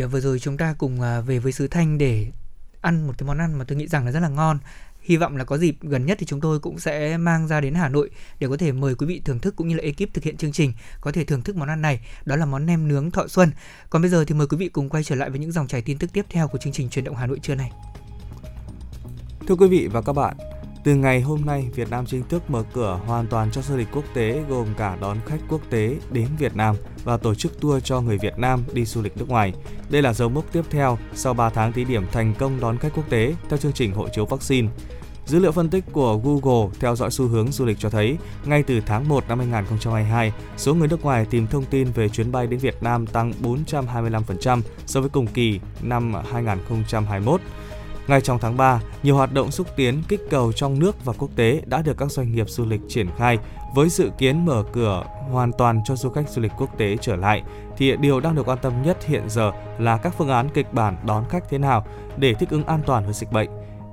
À, 0.00 0.06
vừa 0.06 0.20
rồi 0.20 0.38
chúng 0.38 0.56
ta 0.56 0.74
cùng 0.78 1.00
à, 1.00 1.20
về 1.20 1.38
với 1.38 1.52
xứ 1.52 1.68
Thanh 1.68 1.98
để 1.98 2.26
ăn 2.80 3.06
một 3.06 3.12
cái 3.18 3.26
món 3.26 3.38
ăn 3.38 3.58
mà 3.58 3.64
tôi 3.64 3.78
nghĩ 3.78 3.88
rằng 3.88 4.04
là 4.06 4.12
rất 4.12 4.20
là 4.20 4.28
ngon. 4.28 4.58
Hy 5.02 5.16
vọng 5.16 5.36
là 5.36 5.44
có 5.44 5.58
dịp 5.58 5.76
gần 5.80 6.06
nhất 6.06 6.18
thì 6.20 6.26
chúng 6.26 6.40
tôi 6.40 6.58
cũng 6.58 6.78
sẽ 6.78 7.16
mang 7.16 7.48
ra 7.48 7.60
đến 7.60 7.74
Hà 7.74 7.88
Nội 7.88 8.10
để 8.38 8.48
có 8.48 8.56
thể 8.56 8.72
mời 8.72 8.94
quý 8.94 9.06
vị 9.06 9.22
thưởng 9.24 9.38
thức 9.38 9.56
cũng 9.56 9.68
như 9.68 9.76
là 9.76 9.82
ekip 9.82 10.14
thực 10.14 10.24
hiện 10.24 10.36
chương 10.36 10.52
trình 10.52 10.72
có 11.00 11.12
thể 11.12 11.24
thưởng 11.24 11.42
thức 11.42 11.56
món 11.56 11.68
ăn 11.68 11.82
này. 11.82 12.00
Đó 12.24 12.36
là 12.36 12.46
món 12.46 12.66
nem 12.66 12.88
nướng 12.88 13.10
Thọ 13.10 13.28
Xuân. 13.28 13.50
Còn 13.90 14.02
bây 14.02 14.10
giờ 14.10 14.24
thì 14.24 14.34
mời 14.34 14.46
quý 14.46 14.56
vị 14.56 14.68
cùng 14.68 14.88
quay 14.88 15.04
trở 15.04 15.14
lại 15.14 15.30
với 15.30 15.38
những 15.38 15.52
dòng 15.52 15.66
chảy 15.66 15.82
tin 15.82 15.98
tức 15.98 16.12
tiếp 16.12 16.26
theo 16.28 16.48
của 16.48 16.58
chương 16.58 16.72
trình 16.72 16.88
truyền 16.88 17.04
động 17.04 17.16
Hà 17.16 17.26
Nội 17.26 17.38
trưa 17.42 17.54
này. 17.54 17.70
Thưa 19.48 19.54
quý 19.54 19.68
vị 19.68 19.88
và 19.92 20.02
các 20.02 20.12
bạn, 20.12 20.36
từ 20.84 20.94
ngày 20.94 21.20
hôm 21.20 21.40
nay, 21.46 21.68
Việt 21.74 21.90
Nam 21.90 22.06
chính 22.06 22.22
thức 22.22 22.50
mở 22.50 22.62
cửa 22.72 23.00
hoàn 23.06 23.26
toàn 23.26 23.50
cho 23.50 23.62
du 23.62 23.76
lịch 23.76 23.88
quốc 23.92 24.04
tế 24.14 24.42
gồm 24.48 24.66
cả 24.76 24.96
đón 25.00 25.18
khách 25.26 25.40
quốc 25.48 25.60
tế 25.70 25.96
đến 26.10 26.28
Việt 26.38 26.56
Nam 26.56 26.76
và 27.04 27.16
tổ 27.16 27.34
chức 27.34 27.60
tour 27.60 27.84
cho 27.84 28.00
người 28.00 28.18
Việt 28.18 28.38
Nam 28.38 28.64
đi 28.72 28.84
du 28.84 29.02
lịch 29.02 29.16
nước 29.16 29.28
ngoài. 29.28 29.52
Đây 29.90 30.02
là 30.02 30.12
dấu 30.12 30.28
mốc 30.28 30.52
tiếp 30.52 30.62
theo 30.70 30.98
sau 31.14 31.34
3 31.34 31.50
tháng 31.50 31.72
thí 31.72 31.84
điểm 31.84 32.04
thành 32.12 32.34
công 32.38 32.60
đón 32.60 32.78
khách 32.78 32.92
quốc 32.94 33.10
tế 33.10 33.34
theo 33.48 33.58
chương 33.58 33.72
trình 33.72 33.92
hộ 33.92 34.08
chiếu 34.08 34.26
vaccine. 34.26 34.68
Dữ 35.26 35.38
liệu 35.38 35.52
phân 35.52 35.68
tích 35.68 35.84
của 35.92 36.18
Google 36.18 36.74
theo 36.80 36.96
dõi 36.96 37.10
xu 37.10 37.26
hướng 37.26 37.52
du 37.52 37.64
lịch 37.64 37.78
cho 37.78 37.90
thấy, 37.90 38.16
ngay 38.44 38.62
từ 38.62 38.80
tháng 38.86 39.08
1 39.08 39.24
năm 39.28 39.38
2022, 39.38 40.32
số 40.56 40.74
người 40.74 40.88
nước 40.88 41.02
ngoài 41.02 41.26
tìm 41.30 41.46
thông 41.46 41.64
tin 41.64 41.90
về 41.92 42.08
chuyến 42.08 42.32
bay 42.32 42.46
đến 42.46 42.60
Việt 42.60 42.82
Nam 42.82 43.06
tăng 43.06 43.32
425% 43.42 44.60
so 44.86 45.00
với 45.00 45.10
cùng 45.10 45.26
kỳ 45.26 45.60
năm 45.82 46.14
2021. 46.32 47.40
Ngay 48.08 48.20
trong 48.20 48.38
tháng 48.38 48.56
3, 48.56 48.80
nhiều 49.02 49.16
hoạt 49.16 49.32
động 49.32 49.50
xúc 49.50 49.66
tiến 49.76 50.02
kích 50.08 50.20
cầu 50.30 50.52
trong 50.52 50.78
nước 50.78 51.04
và 51.04 51.12
quốc 51.18 51.30
tế 51.36 51.62
đã 51.66 51.82
được 51.82 51.96
các 51.98 52.10
doanh 52.10 52.32
nghiệp 52.32 52.50
du 52.50 52.64
lịch 52.64 52.80
triển 52.88 53.08
khai 53.16 53.38
với 53.74 53.88
dự 53.88 54.10
kiến 54.18 54.44
mở 54.44 54.64
cửa 54.72 55.04
hoàn 55.30 55.52
toàn 55.52 55.80
cho 55.84 55.96
du 55.96 56.10
khách 56.10 56.28
du 56.28 56.42
lịch 56.42 56.52
quốc 56.58 56.78
tế 56.78 56.96
trở 57.00 57.16
lại 57.16 57.42
thì 57.76 57.96
điều 57.96 58.20
đang 58.20 58.34
được 58.34 58.48
quan 58.48 58.58
tâm 58.62 58.82
nhất 58.82 59.04
hiện 59.06 59.22
giờ 59.28 59.52
là 59.78 59.96
các 59.96 60.14
phương 60.18 60.28
án 60.28 60.48
kịch 60.54 60.72
bản 60.72 60.96
đón 61.06 61.24
khách 61.28 61.44
thế 61.50 61.58
nào 61.58 61.86
để 62.16 62.34
thích 62.34 62.50
ứng 62.50 62.64
an 62.64 62.80
toàn 62.86 63.04
với 63.04 63.14
dịch 63.14 63.32
bệnh. 63.32 63.48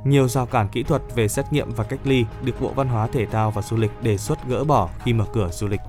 Nhiều 0.05 0.27
rào 0.27 0.45
cản 0.45 0.67
kỹ 0.69 0.83
thuật 0.83 1.01
về 1.15 1.27
xét 1.27 1.45
nghiệm 1.51 1.71
và 1.71 1.83
cách 1.83 1.99
ly 2.03 2.25
được 2.43 2.61
Bộ 2.61 2.69
Văn 2.75 2.87
hóa 2.87 3.07
Thể 3.07 3.25
thao 3.25 3.51
và 3.51 3.61
Du 3.61 3.77
lịch 3.77 3.91
đề 4.01 4.17
xuất 4.17 4.47
gỡ 4.47 4.63
bỏ 4.63 4.89
khi 5.03 5.13
mở 5.13 5.25
cửa 5.33 5.49
du 5.51 5.67
lịch. 5.67 5.81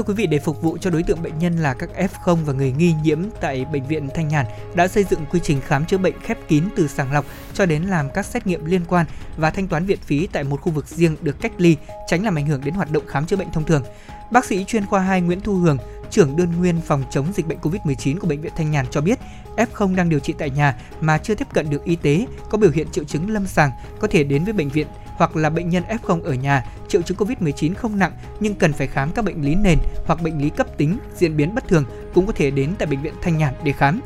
Thưa 0.00 0.04
quý 0.04 0.14
vị, 0.14 0.26
để 0.26 0.38
phục 0.38 0.62
vụ 0.62 0.78
cho 0.78 0.90
đối 0.90 1.02
tượng 1.02 1.22
bệnh 1.22 1.38
nhân 1.38 1.56
là 1.56 1.74
các 1.74 1.90
F0 1.96 2.44
và 2.44 2.52
người 2.52 2.72
nghi 2.72 2.94
nhiễm 3.02 3.18
tại 3.40 3.64
bệnh 3.64 3.86
viện 3.86 4.08
Thanh 4.14 4.28
Nhàn 4.28 4.46
đã 4.74 4.88
xây 4.88 5.04
dựng 5.04 5.26
quy 5.30 5.40
trình 5.42 5.60
khám 5.60 5.86
chữa 5.86 5.98
bệnh 5.98 6.20
khép 6.20 6.38
kín 6.48 6.64
từ 6.76 6.88
sàng 6.88 7.12
lọc 7.12 7.24
cho 7.54 7.66
đến 7.66 7.82
làm 7.82 8.10
các 8.10 8.26
xét 8.26 8.46
nghiệm 8.46 8.64
liên 8.64 8.80
quan 8.88 9.06
và 9.36 9.50
thanh 9.50 9.68
toán 9.68 9.86
viện 9.86 9.98
phí 10.06 10.28
tại 10.32 10.44
một 10.44 10.60
khu 10.60 10.72
vực 10.72 10.86
riêng 10.86 11.16
được 11.20 11.40
cách 11.40 11.52
ly, 11.58 11.76
tránh 12.06 12.24
làm 12.24 12.34
ảnh 12.34 12.46
hưởng 12.46 12.60
đến 12.64 12.74
hoạt 12.74 12.90
động 12.90 13.06
khám 13.06 13.26
chữa 13.26 13.36
bệnh 13.36 13.52
thông 13.52 13.64
thường. 13.64 13.82
Bác 14.30 14.44
sĩ 14.44 14.64
chuyên 14.64 14.86
khoa 14.86 15.00
2 15.00 15.20
Nguyễn 15.20 15.40
Thu 15.40 15.54
Hường, 15.54 15.78
trưởng 16.10 16.36
đơn 16.36 16.52
nguyên 16.58 16.80
phòng 16.80 17.02
chống 17.10 17.26
dịch 17.34 17.46
bệnh 17.46 17.58
COVID-19 17.58 18.18
của 18.18 18.26
bệnh 18.26 18.40
viện 18.40 18.52
Thanh 18.56 18.70
Nhàn 18.70 18.86
cho 18.90 19.00
biết, 19.00 19.18
F0 19.56 19.96
đang 19.96 20.08
điều 20.08 20.20
trị 20.20 20.34
tại 20.38 20.50
nhà 20.50 20.76
mà 21.00 21.18
chưa 21.18 21.34
tiếp 21.34 21.46
cận 21.52 21.70
được 21.70 21.84
y 21.84 21.96
tế, 21.96 22.26
có 22.50 22.58
biểu 22.58 22.70
hiện 22.70 22.90
triệu 22.92 23.04
chứng 23.04 23.30
lâm 23.30 23.46
sàng 23.46 23.70
có 24.00 24.08
thể 24.08 24.24
đến 24.24 24.44
với 24.44 24.52
bệnh 24.52 24.68
viện 24.68 24.86
hoặc 25.20 25.36
là 25.36 25.50
bệnh 25.50 25.68
nhân 25.68 25.82
F0 25.88 26.22
ở 26.22 26.34
nhà, 26.34 26.64
triệu 26.88 27.02
chứng 27.02 27.18
COVID-19 27.18 27.74
không 27.74 27.98
nặng 27.98 28.12
nhưng 28.40 28.54
cần 28.54 28.72
phải 28.72 28.86
khám 28.86 29.12
các 29.12 29.24
bệnh 29.24 29.44
lý 29.44 29.54
nền 29.54 29.78
hoặc 30.06 30.22
bệnh 30.22 30.42
lý 30.42 30.50
cấp 30.50 30.66
tính 30.76 30.98
diễn 31.16 31.36
biến 31.36 31.54
bất 31.54 31.68
thường 31.68 31.84
cũng 32.14 32.26
có 32.26 32.32
thể 32.32 32.50
đến 32.50 32.74
tại 32.78 32.86
bệnh 32.86 33.02
viện 33.02 33.14
Thanh 33.22 33.38
Nhàn 33.38 33.54
để 33.64 33.72
khám. 33.72 34.00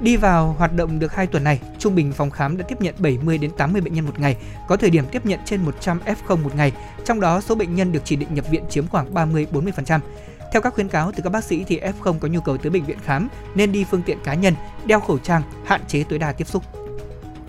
Đi 0.00 0.16
vào 0.16 0.54
hoạt 0.58 0.76
động 0.76 0.98
được 0.98 1.14
2 1.14 1.26
tuần 1.26 1.44
này, 1.44 1.60
trung 1.78 1.94
bình 1.94 2.12
phòng 2.12 2.30
khám 2.30 2.56
đã 2.56 2.64
tiếp 2.68 2.80
nhận 2.80 2.94
70 2.98 3.38
đến 3.38 3.50
80 3.56 3.80
bệnh 3.80 3.94
nhân 3.94 4.04
một 4.04 4.18
ngày, 4.18 4.36
có 4.68 4.76
thời 4.76 4.90
điểm 4.90 5.04
tiếp 5.10 5.26
nhận 5.26 5.40
trên 5.44 5.64
100 5.64 6.00
F0 6.06 6.42
một 6.42 6.56
ngày, 6.56 6.72
trong 7.04 7.20
đó 7.20 7.40
số 7.40 7.54
bệnh 7.54 7.74
nhân 7.74 7.92
được 7.92 8.00
chỉ 8.04 8.16
định 8.16 8.34
nhập 8.34 8.44
viện 8.50 8.64
chiếm 8.70 8.86
khoảng 8.86 9.14
30-40%. 9.14 10.00
Theo 10.52 10.62
các 10.62 10.74
khuyến 10.74 10.88
cáo 10.88 11.12
từ 11.12 11.22
các 11.22 11.30
bác 11.30 11.44
sĩ 11.44 11.64
thì 11.64 11.80
F0 11.80 12.18
có 12.18 12.28
nhu 12.28 12.40
cầu 12.40 12.56
tới 12.56 12.70
bệnh 12.70 12.84
viện 12.84 12.98
khám 13.04 13.28
nên 13.54 13.72
đi 13.72 13.84
phương 13.90 14.02
tiện 14.02 14.18
cá 14.24 14.34
nhân, 14.34 14.54
đeo 14.86 15.00
khẩu 15.00 15.18
trang, 15.18 15.42
hạn 15.64 15.80
chế 15.88 16.04
tối 16.08 16.18
đa 16.18 16.32
tiếp 16.32 16.46
xúc. 16.46 16.62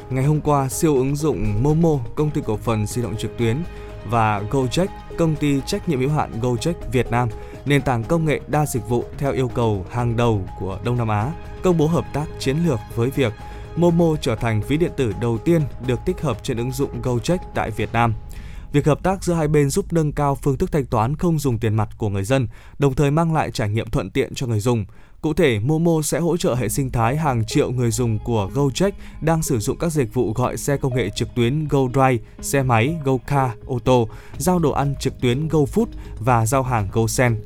Ngày 0.09 0.23
hôm 0.25 0.41
qua, 0.41 0.69
siêu 0.69 0.95
ứng 0.95 1.15
dụng 1.15 1.63
Momo, 1.63 1.99
công 2.15 2.31
ty 2.31 2.41
cổ 2.45 2.57
phần 2.57 2.85
di 2.85 3.01
động 3.01 3.17
trực 3.17 3.37
tuyến 3.37 3.57
và 4.09 4.41
Gojek, 4.51 4.87
công 5.17 5.35
ty 5.35 5.61
trách 5.61 5.89
nhiệm 5.89 5.99
hữu 5.99 6.09
hạn 6.09 6.41
Gojek 6.41 6.73
Việt 6.91 7.11
Nam, 7.11 7.29
nền 7.65 7.81
tảng 7.81 8.03
công 8.03 8.25
nghệ 8.25 8.39
đa 8.47 8.65
dịch 8.65 8.89
vụ 8.89 9.03
theo 9.17 9.31
yêu 9.31 9.47
cầu 9.47 9.85
hàng 9.91 10.17
đầu 10.17 10.41
của 10.59 10.79
Đông 10.83 10.97
Nam 10.97 11.07
Á, 11.07 11.31
công 11.63 11.77
bố 11.77 11.87
hợp 11.87 12.05
tác 12.13 12.25
chiến 12.39 12.57
lược 12.65 12.79
với 12.95 13.09
việc 13.09 13.33
Momo 13.75 14.15
trở 14.21 14.35
thành 14.35 14.61
ví 14.67 14.77
điện 14.77 14.91
tử 14.97 15.13
đầu 15.21 15.37
tiên 15.37 15.61
được 15.87 15.99
tích 16.05 16.21
hợp 16.21 16.43
trên 16.43 16.57
ứng 16.57 16.71
dụng 16.71 17.01
Gojek 17.01 17.37
tại 17.53 17.71
Việt 17.71 17.93
Nam. 17.93 18.13
Việc 18.71 18.85
hợp 18.85 19.03
tác 19.03 19.23
giữa 19.23 19.33
hai 19.33 19.47
bên 19.47 19.69
giúp 19.69 19.93
nâng 19.93 20.11
cao 20.11 20.35
phương 20.35 20.57
thức 20.57 20.71
thanh 20.71 20.85
toán 20.85 21.15
không 21.15 21.39
dùng 21.39 21.59
tiền 21.59 21.75
mặt 21.75 21.89
của 21.97 22.09
người 22.09 22.23
dân, 22.23 22.47
đồng 22.79 22.93
thời 22.93 23.11
mang 23.11 23.33
lại 23.33 23.51
trải 23.51 23.69
nghiệm 23.69 23.89
thuận 23.89 24.09
tiện 24.09 24.35
cho 24.35 24.47
người 24.47 24.59
dùng. 24.59 24.85
Cụ 25.25 25.33
thể, 25.33 25.59
Momo 25.59 26.01
sẽ 26.01 26.19
hỗ 26.19 26.37
trợ 26.37 26.55
hệ 26.55 26.69
sinh 26.69 26.91
thái 26.91 27.17
hàng 27.17 27.45
triệu 27.45 27.71
người 27.71 27.91
dùng 27.91 28.19
của 28.19 28.49
Gojek 28.53 28.91
đang 29.21 29.43
sử 29.43 29.59
dụng 29.59 29.77
các 29.77 29.91
dịch 29.91 30.13
vụ 30.13 30.33
gọi 30.33 30.57
xe 30.57 30.77
công 30.77 30.95
nghệ 30.95 31.09
trực 31.09 31.35
tuyến 31.35 31.67
GoDrive, 31.67 32.17
xe 32.41 32.63
máy 32.63 32.95
GoCar, 33.03 33.51
ô 33.65 33.79
tô, 33.79 34.09
giao 34.37 34.59
đồ 34.59 34.71
ăn 34.71 34.95
trực 34.99 35.21
tuyến 35.21 35.47
GoFood 35.47 35.85
và 36.19 36.45
giao 36.45 36.63
hàng 36.63 36.89
GoSend. 36.91 37.37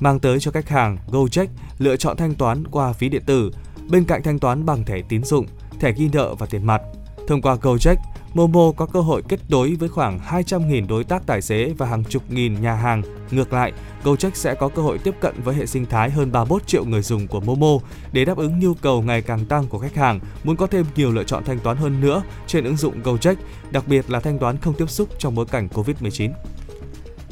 Mang 0.00 0.20
tới 0.20 0.40
cho 0.40 0.50
khách 0.50 0.68
hàng 0.68 0.98
Gojek 1.10 1.46
lựa 1.78 1.96
chọn 1.96 2.16
thanh 2.16 2.34
toán 2.34 2.66
qua 2.66 2.92
phí 2.92 3.08
điện 3.08 3.22
tử, 3.26 3.50
bên 3.90 4.04
cạnh 4.04 4.22
thanh 4.22 4.38
toán 4.38 4.66
bằng 4.66 4.84
thẻ 4.84 5.02
tín 5.08 5.24
dụng, 5.24 5.46
thẻ 5.80 5.92
ghi 5.92 6.08
nợ 6.12 6.34
và 6.34 6.46
tiền 6.46 6.66
mặt. 6.66 6.82
Thông 7.26 7.42
qua 7.42 7.56
Gojek, 7.62 7.96
Momo 8.34 8.72
có 8.76 8.86
cơ 8.86 9.00
hội 9.00 9.22
kết 9.28 9.40
nối 9.48 9.74
với 9.74 9.88
khoảng 9.88 10.18
200.000 10.18 10.86
đối 10.86 11.04
tác 11.04 11.26
tài 11.26 11.42
xế 11.42 11.72
và 11.78 11.86
hàng 11.86 12.04
chục 12.04 12.30
nghìn 12.30 12.60
nhà 12.60 12.74
hàng. 12.74 13.02
Ngược 13.30 13.52
lại, 13.52 13.72
Gojek 14.04 14.30
sẽ 14.34 14.54
có 14.54 14.68
cơ 14.68 14.82
hội 14.82 14.98
tiếp 14.98 15.14
cận 15.20 15.34
với 15.44 15.54
hệ 15.54 15.66
sinh 15.66 15.86
thái 15.86 16.10
hơn 16.10 16.32
31 16.32 16.66
triệu 16.66 16.84
người 16.84 17.02
dùng 17.02 17.26
của 17.28 17.40
Momo 17.40 17.78
để 18.12 18.24
đáp 18.24 18.36
ứng 18.36 18.60
nhu 18.60 18.74
cầu 18.74 19.02
ngày 19.02 19.22
càng 19.22 19.44
tăng 19.44 19.66
của 19.66 19.78
khách 19.78 19.94
hàng 19.94 20.20
muốn 20.44 20.56
có 20.56 20.66
thêm 20.66 20.86
nhiều 20.96 21.12
lựa 21.12 21.24
chọn 21.24 21.44
thanh 21.44 21.58
toán 21.58 21.76
hơn 21.76 22.00
nữa 22.00 22.22
trên 22.46 22.64
ứng 22.64 22.76
dụng 22.76 23.02
Gojek, 23.02 23.34
đặc 23.70 23.84
biệt 23.88 24.10
là 24.10 24.20
thanh 24.20 24.38
toán 24.38 24.56
không 24.56 24.74
tiếp 24.74 24.90
xúc 24.90 25.08
trong 25.18 25.34
bối 25.34 25.46
cảnh 25.46 25.68
Covid-19. 25.74 26.30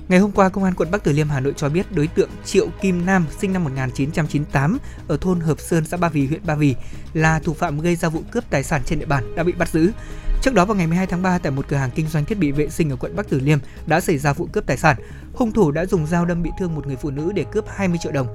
Ngày 0.09 0.18
hôm 0.18 0.32
qua, 0.32 0.48
Công 0.48 0.64
an 0.64 0.74
quận 0.74 0.90
Bắc 0.90 1.05
Từ 1.05 1.12
Liêm 1.12 1.28
Hà 1.28 1.40
Nội 1.40 1.52
cho 1.56 1.68
biết 1.68 1.93
đối 1.93 2.06
tượng 2.06 2.31
Triệu 2.44 2.66
Kim 2.81 3.06
Nam 3.06 3.26
sinh 3.40 3.52
năm 3.52 3.64
1998 3.64 4.78
ở 5.09 5.16
thôn 5.20 5.40
Hợp 5.40 5.60
Sơn, 5.60 5.86
xã 5.86 5.97
Ba 5.97 6.09
Vì, 6.09 6.26
huyện 6.26 6.47
Ba 6.47 6.55
Vì 6.55 6.74
là 7.12 7.39
thủ 7.39 7.55
phạm 7.55 7.81
gây 7.81 7.97
ra 7.97 8.09
vụ 8.09 8.22
cướp 8.31 8.44
tài 8.51 8.62
sản 8.62 8.82
trên 8.85 8.98
địa 8.98 9.06
bàn 9.06 9.35
đã 9.36 9.43
bị 9.43 9.52
bắt 9.52 9.68
giữ. 9.68 9.90
Trước 10.43 10.55
đó 10.55 10.64
vào 10.64 10.76
ngày 10.76 10.86
12 10.86 11.06
tháng 11.06 11.22
3 11.22 11.39
tại 11.39 11.52
một 11.52 11.68
cửa 11.68 11.76
hàng 11.76 11.90
kinh 11.94 12.06
doanh 12.09 12.24
thiết 12.24 12.39
bị 12.39 12.52
vệ 12.52 12.68
sinh 12.68 12.90
ở 12.90 12.97
quận 12.97 13.16
Bắc 13.16 13.28
Từ 13.28 13.40
Liêm 13.40 13.59
đã 13.86 14.01
xảy 14.01 14.18
ra 14.18 14.32
vụ 14.32 14.48
cướp 14.52 14.66
tài 14.66 14.76
sản. 14.76 14.97
Hung 15.35 15.52
thủ 15.52 15.70
đã 15.70 15.86
dùng 15.86 16.06
dao 16.06 16.24
đâm 16.24 16.43
bị 16.43 16.51
thương 16.59 16.74
một 16.74 16.86
người 16.86 16.97
phụ 16.97 17.10
nữ 17.10 17.32
để 17.35 17.44
cướp 17.52 17.64
20 17.68 17.98
triệu 18.02 18.12
đồng. 18.12 18.26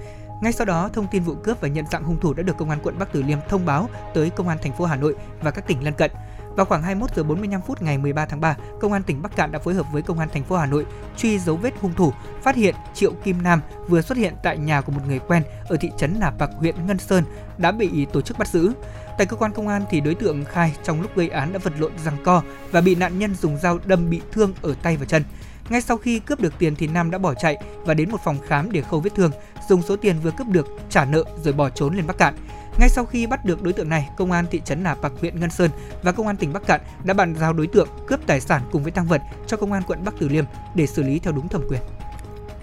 Ngay 0.43 0.53
sau 0.53 0.65
đó, 0.65 0.89
thông 0.93 1.07
tin 1.11 1.23
vụ 1.23 1.35
cướp 1.35 1.61
và 1.61 1.67
nhận 1.67 1.85
dạng 1.91 2.03
hung 2.03 2.19
thủ 2.19 2.33
đã 2.33 2.43
được 2.43 2.57
công 2.57 2.69
an 2.69 2.79
quận 2.83 2.99
Bắc 2.99 3.13
Từ 3.13 3.23
Liêm 3.23 3.39
thông 3.49 3.65
báo 3.65 3.89
tới 4.13 4.29
công 4.29 4.47
an 4.47 4.57
thành 4.61 4.77
phố 4.77 4.85
Hà 4.85 4.95
Nội 4.95 5.15
và 5.41 5.51
các 5.51 5.67
tỉnh 5.67 5.83
lân 5.83 5.93
cận. 5.93 6.11
Vào 6.59 6.65
khoảng 6.65 6.83
21 6.83 7.15
giờ 7.15 7.23
45 7.23 7.61
phút 7.61 7.81
ngày 7.81 7.97
13 7.97 8.25
tháng 8.25 8.41
3, 8.41 8.55
công 8.79 8.93
an 8.93 9.03
tỉnh 9.03 9.21
Bắc 9.21 9.35
Cạn 9.35 9.51
đã 9.51 9.59
phối 9.59 9.73
hợp 9.73 9.85
với 9.93 10.01
công 10.01 10.19
an 10.19 10.29
thành 10.33 10.43
phố 10.43 10.57
Hà 10.57 10.65
Nội 10.65 10.85
truy 11.17 11.39
dấu 11.39 11.55
vết 11.55 11.73
hung 11.81 11.93
thủ, 11.93 12.13
phát 12.41 12.55
hiện 12.55 12.75
Triệu 12.93 13.11
Kim 13.23 13.41
Nam 13.43 13.61
vừa 13.87 14.01
xuất 14.01 14.17
hiện 14.17 14.33
tại 14.43 14.57
nhà 14.57 14.81
của 14.81 14.91
một 14.91 15.01
người 15.07 15.19
quen 15.19 15.43
ở 15.69 15.77
thị 15.77 15.91
trấn 15.97 16.19
Nà 16.19 16.29
Bạc, 16.29 16.49
huyện 16.57 16.75
Ngân 16.87 16.97
Sơn 16.97 17.23
đã 17.57 17.71
bị 17.71 18.05
tổ 18.13 18.21
chức 18.21 18.37
bắt 18.37 18.47
giữ. 18.47 18.71
Tại 19.17 19.27
cơ 19.27 19.35
quan 19.35 19.51
công 19.51 19.67
an 19.67 19.85
thì 19.89 20.01
đối 20.01 20.15
tượng 20.15 20.45
khai 20.45 20.75
trong 20.83 21.01
lúc 21.01 21.15
gây 21.15 21.29
án 21.29 21.53
đã 21.53 21.59
vật 21.63 21.73
lộn 21.79 21.91
giằng 22.05 22.17
co 22.23 22.41
và 22.71 22.81
bị 22.81 22.95
nạn 22.95 23.19
nhân 23.19 23.35
dùng 23.35 23.57
dao 23.57 23.79
đâm 23.85 24.09
bị 24.09 24.21
thương 24.31 24.53
ở 24.61 24.75
tay 24.81 24.97
và 24.97 25.05
chân. 25.05 25.23
Ngay 25.69 25.81
sau 25.81 25.97
khi 25.97 26.19
cướp 26.19 26.39
được 26.39 26.53
tiền 26.59 26.75
thì 26.75 26.87
Nam 26.87 27.11
đã 27.11 27.17
bỏ 27.17 27.33
chạy 27.33 27.57
và 27.85 27.93
đến 27.93 28.11
một 28.11 28.21
phòng 28.23 28.37
khám 28.47 28.71
để 28.71 28.81
khâu 28.81 28.99
vết 28.99 29.15
thương, 29.15 29.31
dùng 29.69 29.81
số 29.81 29.95
tiền 29.95 30.15
vừa 30.23 30.31
cướp 30.31 30.47
được 30.47 30.67
trả 30.89 31.05
nợ 31.05 31.23
rồi 31.43 31.53
bỏ 31.53 31.69
trốn 31.69 31.95
lên 31.95 32.07
Bắc 32.07 32.17
Cạn. 32.17 32.35
Ngay 32.79 32.89
sau 32.89 33.05
khi 33.05 33.27
bắt 33.27 33.45
được 33.45 33.63
đối 33.63 33.73
tượng 33.73 33.89
này, 33.89 34.09
công 34.17 34.31
an 34.31 34.45
thị 34.51 34.61
trấn 34.65 34.83
Nà 34.83 34.95
Bạc, 35.01 35.11
huyện 35.21 35.39
Ngân 35.39 35.49
Sơn 35.49 35.71
và 36.03 36.11
công 36.11 36.27
an 36.27 36.37
tỉnh 36.37 36.53
Bắc 36.53 36.67
Cạn 36.67 36.81
đã 37.03 37.13
bàn 37.13 37.35
giao 37.35 37.53
đối 37.53 37.67
tượng 37.67 37.87
cướp 38.07 38.19
tài 38.27 38.41
sản 38.41 38.61
cùng 38.71 38.83
với 38.83 38.91
tăng 38.91 39.07
vật 39.07 39.21
cho 39.47 39.57
công 39.57 39.71
an 39.71 39.83
quận 39.87 40.03
Bắc 40.05 40.13
Từ 40.19 40.27
Liêm 40.27 40.45
để 40.75 40.87
xử 40.87 41.03
lý 41.03 41.19
theo 41.19 41.33
đúng 41.33 41.47
thẩm 41.47 41.61
quyền. 41.69 41.81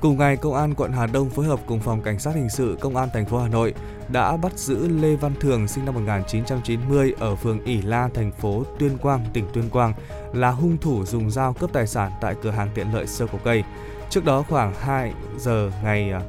Cùng 0.01 0.19
ngày, 0.19 0.37
Công 0.37 0.55
an 0.55 0.75
quận 0.75 0.93
Hà 0.93 1.07
Đông 1.07 1.31
phối 1.31 1.47
hợp 1.47 1.61
cùng 1.67 1.81
Phòng 1.81 2.03
Cảnh 2.03 2.19
sát 2.19 2.35
Hình 2.35 2.51
sự 2.51 2.79
Công 2.81 2.97
an 2.97 3.09
thành 3.13 3.27
phố 3.27 3.39
Hà 3.39 3.49
Nội 3.49 3.75
đã 4.09 4.37
bắt 4.37 4.59
giữ 4.59 4.89
Lê 4.89 5.17
Văn 5.17 5.33
Thường 5.41 5.69
sinh 5.69 5.85
năm 5.85 5.95
1990 5.95 7.15
ở 7.19 7.35
phường 7.35 7.65
ỉ 7.65 7.83
La, 7.83 8.09
thành 8.15 8.33
phố 8.33 8.65
Tuyên 8.79 8.99
Quang, 8.99 9.25
tỉnh 9.33 9.47
Tuyên 9.53 9.71
Quang 9.71 9.93
là 10.33 10.51
hung 10.51 10.79
thủ 10.79 11.05
dùng 11.05 11.31
dao 11.31 11.53
cướp 11.53 11.73
tài 11.73 11.87
sản 11.87 12.13
tại 12.21 12.35
cửa 12.43 12.51
hàng 12.51 12.69
tiện 12.75 12.95
lợi 12.95 13.07
sơ 13.07 13.27
cổ 13.27 13.39
cây. 13.45 13.65
Trước 14.11 14.25
đó 14.25 14.45
khoảng 14.49 14.75
2 14.81 15.13
giờ 15.39 15.71
ngày 15.83 16.11
à, 16.11 16.21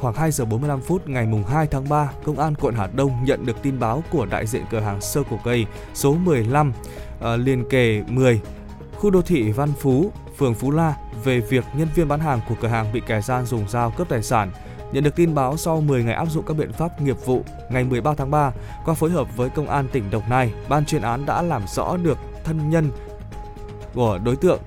khoảng 0.00 0.14
2 0.14 0.30
giờ 0.30 0.44
45 0.44 0.80
phút 0.80 1.08
ngày 1.08 1.26
mùng 1.26 1.44
2 1.44 1.66
tháng 1.66 1.88
3, 1.88 2.10
Công 2.24 2.38
an 2.38 2.54
quận 2.60 2.74
Hà 2.74 2.88
Đông 2.94 3.24
nhận 3.24 3.46
được 3.46 3.62
tin 3.62 3.78
báo 3.78 4.02
của 4.10 4.26
đại 4.26 4.46
diện 4.46 4.64
cửa 4.70 4.80
hàng 4.80 5.00
sơ 5.00 5.22
cổ 5.30 5.38
cây 5.44 5.66
số 5.94 6.14
15 6.14 6.68
uh, 6.68 6.74
ờ, 7.20 7.36
liền 7.36 7.68
kề 7.68 8.02
10 8.08 8.40
khu 8.96 9.10
đô 9.10 9.22
thị 9.22 9.52
Văn 9.52 9.72
Phú, 9.80 10.12
phường 10.36 10.54
Phú 10.54 10.70
La 10.70 10.94
về 11.24 11.40
việc 11.40 11.64
nhân 11.74 11.88
viên 11.94 12.08
bán 12.08 12.20
hàng 12.20 12.40
của 12.48 12.54
cửa 12.60 12.68
hàng 12.68 12.92
bị 12.92 13.02
kẻ 13.06 13.20
gian 13.20 13.46
dùng 13.46 13.68
dao 13.68 13.90
cướp 13.90 14.08
tài 14.08 14.22
sản. 14.22 14.50
Nhận 14.92 15.04
được 15.04 15.16
tin 15.16 15.34
báo 15.34 15.56
sau 15.56 15.80
10 15.80 16.04
ngày 16.04 16.14
áp 16.14 16.26
dụng 16.30 16.44
các 16.46 16.56
biện 16.56 16.72
pháp 16.72 17.02
nghiệp 17.02 17.16
vụ, 17.24 17.44
ngày 17.70 17.84
13 17.84 18.14
tháng 18.14 18.30
3, 18.30 18.52
qua 18.84 18.94
phối 18.94 19.10
hợp 19.10 19.36
với 19.36 19.50
Công 19.50 19.68
an 19.68 19.88
tỉnh 19.92 20.10
Đồng 20.10 20.22
Nai, 20.30 20.52
ban 20.68 20.84
chuyên 20.84 21.02
án 21.02 21.26
đã 21.26 21.42
làm 21.42 21.62
rõ 21.74 21.96
được 21.96 22.18
thân 22.44 22.70
nhân 22.70 22.90
của 23.94 24.18
đối 24.24 24.36
tượng 24.36 24.60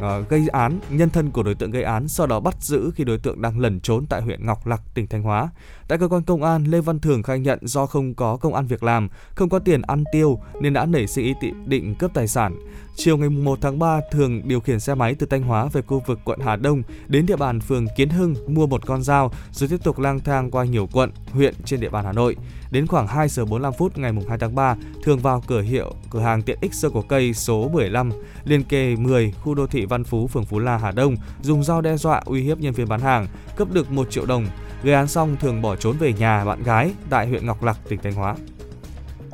uh, 0.00 0.28
gây 0.28 0.48
án, 0.48 0.78
nhân 0.90 1.10
thân 1.10 1.30
của 1.30 1.42
đối 1.42 1.54
tượng 1.54 1.70
gây 1.70 1.82
án, 1.82 2.08
sau 2.08 2.26
đó 2.26 2.40
bắt 2.40 2.56
giữ 2.60 2.90
khi 2.94 3.04
đối 3.04 3.18
tượng 3.18 3.42
đang 3.42 3.58
lẩn 3.58 3.80
trốn 3.80 4.06
tại 4.06 4.22
huyện 4.22 4.46
Ngọc 4.46 4.66
Lặc, 4.66 4.80
tỉnh 4.94 5.06
Thanh 5.06 5.22
Hóa. 5.22 5.48
Tại 5.88 5.98
cơ 5.98 6.08
quan 6.08 6.22
công 6.22 6.42
an, 6.42 6.64
Lê 6.64 6.80
Văn 6.80 6.98
Thường 6.98 7.22
khai 7.22 7.38
nhận 7.38 7.58
do 7.62 7.86
không 7.86 8.14
có 8.14 8.36
công 8.36 8.54
an 8.54 8.66
việc 8.66 8.82
làm, 8.82 9.08
không 9.34 9.48
có 9.48 9.58
tiền 9.58 9.82
ăn 9.82 10.04
tiêu 10.12 10.38
nên 10.60 10.72
đã 10.72 10.86
nảy 10.86 11.06
sinh 11.06 11.24
ý 11.24 11.34
định 11.66 11.94
cướp 11.94 12.14
tài 12.14 12.28
sản. 12.28 12.56
Chiều 12.96 13.16
ngày 13.16 13.28
1 13.28 13.58
tháng 13.60 13.78
3, 13.78 14.00
Thường 14.10 14.48
điều 14.48 14.60
khiển 14.60 14.80
xe 14.80 14.94
máy 14.94 15.14
từ 15.14 15.26
Thanh 15.26 15.42
Hóa 15.42 15.66
về 15.72 15.82
khu 15.82 16.02
vực 16.06 16.20
quận 16.24 16.40
Hà 16.40 16.56
Đông 16.56 16.82
đến 17.06 17.26
địa 17.26 17.36
bàn 17.36 17.60
phường 17.60 17.86
Kiến 17.96 18.08
Hưng 18.08 18.34
mua 18.46 18.66
một 18.66 18.86
con 18.86 19.02
dao 19.02 19.32
rồi 19.52 19.68
tiếp 19.68 19.76
tục 19.84 19.98
lang 19.98 20.20
thang 20.20 20.50
qua 20.50 20.64
nhiều 20.64 20.88
quận, 20.92 21.10
huyện 21.32 21.54
trên 21.64 21.80
địa 21.80 21.88
bàn 21.88 22.04
Hà 22.04 22.12
Nội. 22.12 22.36
Đến 22.70 22.86
khoảng 22.86 23.06
2 23.06 23.28
giờ 23.28 23.44
45 23.44 23.72
phút 23.72 23.98
ngày 23.98 24.12
2 24.28 24.38
tháng 24.38 24.54
3, 24.54 24.76
Thường 25.02 25.18
vào 25.18 25.42
cửa 25.46 25.60
hiệu 25.60 25.94
cửa 26.10 26.20
hàng 26.20 26.42
tiện 26.42 26.58
ích 26.60 26.74
sơ 26.74 26.90
của 26.90 27.02
cây 27.02 27.34
số 27.34 27.68
15 27.68 28.10
liên 28.44 28.62
kề 28.62 28.96
10 28.96 29.32
khu 29.32 29.54
đô 29.54 29.66
thị 29.66 29.84
Văn 29.84 30.04
Phú, 30.04 30.26
phường 30.26 30.44
Phú 30.44 30.58
La, 30.58 30.76
Hà 30.76 30.90
Đông 30.90 31.16
dùng 31.42 31.64
dao 31.64 31.80
đe 31.80 31.96
dọa 31.96 32.22
uy 32.24 32.42
hiếp 32.42 32.58
nhân 32.58 32.72
viên 32.72 32.88
bán 32.88 33.00
hàng, 33.00 33.26
cướp 33.56 33.72
được 33.72 33.90
1 33.90 34.10
triệu 34.10 34.26
đồng. 34.26 34.46
Gây 34.82 34.94
án 34.94 35.08
xong, 35.08 35.36
Thường 35.40 35.62
bỏ 35.62 35.76
trốn 35.76 35.96
về 35.98 36.12
nhà 36.12 36.44
bạn 36.44 36.62
gái 36.62 36.92
tại 37.10 37.28
huyện 37.28 37.46
Ngọc 37.46 37.62
Lặc, 37.62 37.78
tỉnh 37.88 38.00
Thanh 38.02 38.14
Hóa. 38.14 38.34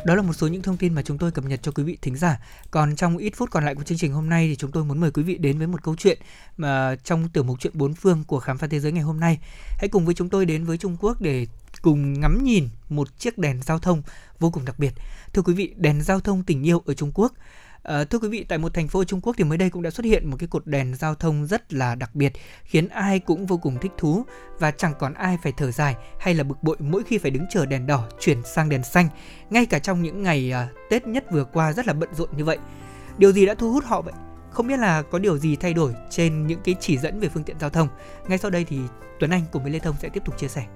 Đó 0.07 0.15
là 0.15 0.23
một 0.23 0.33
số 0.33 0.49
những 0.49 0.63
thông 0.63 0.77
tin 0.77 0.95
mà 0.95 1.03
chúng 1.03 1.19
tôi 1.19 1.31
cập 1.31 1.45
nhật 1.45 1.61
cho 1.63 1.73
quý 1.73 1.83
vị 1.83 1.99
thính 2.03 2.17
giả. 2.17 2.41
Còn 2.71 2.97
trong 2.97 3.17
ít 3.17 3.33
phút 3.37 3.51
còn 3.51 3.65
lại 3.65 3.75
của 3.75 3.83
chương 3.83 3.99
trình 3.99 4.13
hôm 4.13 4.29
nay 4.29 4.49
thì 4.49 4.57
chúng 4.57 4.73
tôi 4.73 4.85
muốn 4.85 5.01
mời 5.01 5.11
quý 5.11 5.23
vị 5.23 5.39
đến 5.39 5.59
với 5.59 5.67
một 5.67 5.83
câu 5.83 5.97
chuyện 5.99 6.19
mà 6.57 6.97
trong 7.05 7.29
tiểu 7.29 7.45
mục 7.45 7.61
chuyện 7.61 7.73
bốn 7.77 7.95
phương 7.95 8.25
của 8.27 8.41
khám 8.41 8.59
phá 8.59 8.67
thế 8.67 8.81
giới 8.81 8.93
ngày 8.93 9.03
hôm 9.03 9.21
nay. 9.21 9.39
Hãy 9.79 9.89
cùng 9.89 10.05
với 10.05 10.15
chúng 10.15 10.29
tôi 10.29 10.47
đến 10.47 10.65
với 10.65 10.79
Trung 10.79 10.97
Quốc 11.01 11.21
để 11.21 11.47
cùng 11.83 12.21
ngắm 12.21 12.45
nhìn 12.45 12.69
một 12.89 13.19
chiếc 13.19 13.39
đèn 13.39 13.63
giao 13.63 13.79
thông 13.79 14.03
vô 14.39 14.51
cùng 14.51 14.65
đặc 14.65 14.79
biệt. 14.79 14.93
Thưa 15.33 15.43
quý 15.43 15.55
vị, 15.55 15.75
đèn 15.77 16.03
giao 16.03 16.21
thông 16.21 16.43
tình 16.43 16.67
yêu 16.67 16.83
ở 16.87 16.95
Trung 16.95 17.13
Quốc 17.15 17.33
À, 17.87 18.05
thưa 18.05 18.19
quý 18.19 18.29
vị, 18.29 18.45
tại 18.49 18.59
một 18.59 18.75
thành 18.75 18.89
phố 18.89 18.99
ở 18.99 19.05
Trung 19.05 19.21
Quốc 19.21 19.35
thì 19.39 19.45
mới 19.45 19.59
đây 19.59 19.71
cũng 19.71 19.83
đã 19.83 19.91
xuất 19.91 20.05
hiện 20.05 20.31
một 20.31 20.37
cái 20.39 20.49
cột 20.49 20.67
đèn 20.67 20.95
giao 20.95 21.15
thông 21.15 21.47
rất 21.47 21.73
là 21.73 21.95
đặc 21.95 22.15
biệt, 22.15 22.33
khiến 22.65 22.89
ai 22.89 23.19
cũng 23.19 23.47
vô 23.47 23.57
cùng 23.57 23.79
thích 23.81 23.93
thú 23.99 24.25
và 24.59 24.71
chẳng 24.71 24.93
còn 24.99 25.15
ai 25.15 25.39
phải 25.43 25.53
thở 25.57 25.71
dài 25.71 25.97
hay 26.21 26.35
là 26.35 26.45
bực 26.45 26.63
bội 26.63 26.77
mỗi 26.79 27.03
khi 27.05 27.19
phải 27.19 27.31
đứng 27.31 27.47
chờ 27.51 27.67
đèn 27.67 27.87
đỏ 27.87 28.09
chuyển 28.21 28.43
sang 28.45 28.69
đèn 28.69 28.83
xanh, 28.83 29.09
ngay 29.51 29.67
cả 29.67 29.79
trong 29.79 30.03
những 30.03 30.23
ngày 30.23 30.53
à, 30.53 30.69
Tết 30.91 31.07
nhất 31.07 31.25
vừa 31.33 31.45
qua 31.45 31.73
rất 31.73 31.87
là 31.87 31.93
bận 31.93 32.09
rộn 32.15 32.29
như 32.37 32.45
vậy. 32.45 32.59
Điều 33.19 33.33
gì 33.33 33.47
đã 33.47 33.55
thu 33.55 33.73
hút 33.73 33.85
họ 33.85 34.03
vậy? 34.03 34.15
Không 34.51 34.69
biết 34.69 34.79
là 34.79 35.03
có 35.03 35.19
điều 35.19 35.39
gì 35.39 35.57
thay 35.57 35.75
đổi 35.75 35.95
trên 36.11 36.47
những 36.47 36.61
cái 36.65 36.75
chỉ 36.81 36.99
dẫn 36.99 37.21
về 37.21 37.29
phương 37.29 37.45
tiện 37.45 37.59
giao 37.59 37.71
thông. 37.71 37.89
Ngay 38.29 38.39
sau 38.39 38.51
đây 38.51 38.65
thì 38.65 38.79
Tuấn 39.21 39.31
Anh 39.31 39.43
cùng 39.53 39.63
với 39.63 39.73
Lê 39.73 39.79
Thông 39.79 39.97
sẽ 40.03 40.09
tiếp 40.09 40.23
tục 40.25 40.39
chia 40.39 40.49
sẻ. 40.49 40.67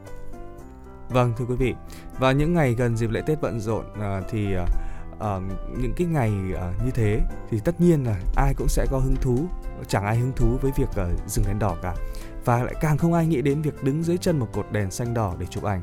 Vâng 1.09 1.33
thưa 1.39 1.45
quý 1.45 1.57
vị, 1.57 1.75
vào 2.19 2.33
những 2.33 2.55
ngày 2.55 2.75
gần 2.75 2.97
dịp 2.97 3.11
lễ 3.11 3.23
Tết 3.27 3.41
bận 3.41 3.61
rộn 3.61 3.85
à, 4.01 4.21
thì 4.31 4.55
à 4.55 4.67
uh, 5.21 5.43
những 5.79 5.93
cái 5.97 6.07
ngày 6.07 6.33
uh, 6.53 6.85
như 6.85 6.91
thế 6.91 7.21
thì 7.51 7.61
tất 7.65 7.81
nhiên 7.81 8.05
là 8.05 8.21
ai 8.37 8.55
cũng 8.57 8.69
sẽ 8.69 8.87
có 8.91 8.99
hứng 8.99 9.17
thú 9.17 9.49
chẳng 9.89 10.05
ai 10.05 10.17
hứng 10.17 10.33
thú 10.33 10.59
với 10.63 10.73
việc 10.77 10.89
uh, 10.91 11.29
dừng 11.29 11.45
đèn 11.49 11.59
đỏ 11.59 11.77
cả. 11.83 11.95
Và 12.45 12.63
lại 12.63 12.75
càng 12.81 12.99
không 12.99 13.13
ai 13.13 13.27
nghĩ 13.27 13.43
đến 13.43 13.63
việc 13.63 13.85
đứng 13.85 14.03
dưới 14.03 14.19
chân 14.19 14.39
một 14.39 14.49
cột 14.53 14.67
đèn 14.73 14.91
xanh 14.91 15.15
đỏ 15.15 15.35
để 15.39 15.47
chụp 15.47 15.65
ảnh. 15.65 15.81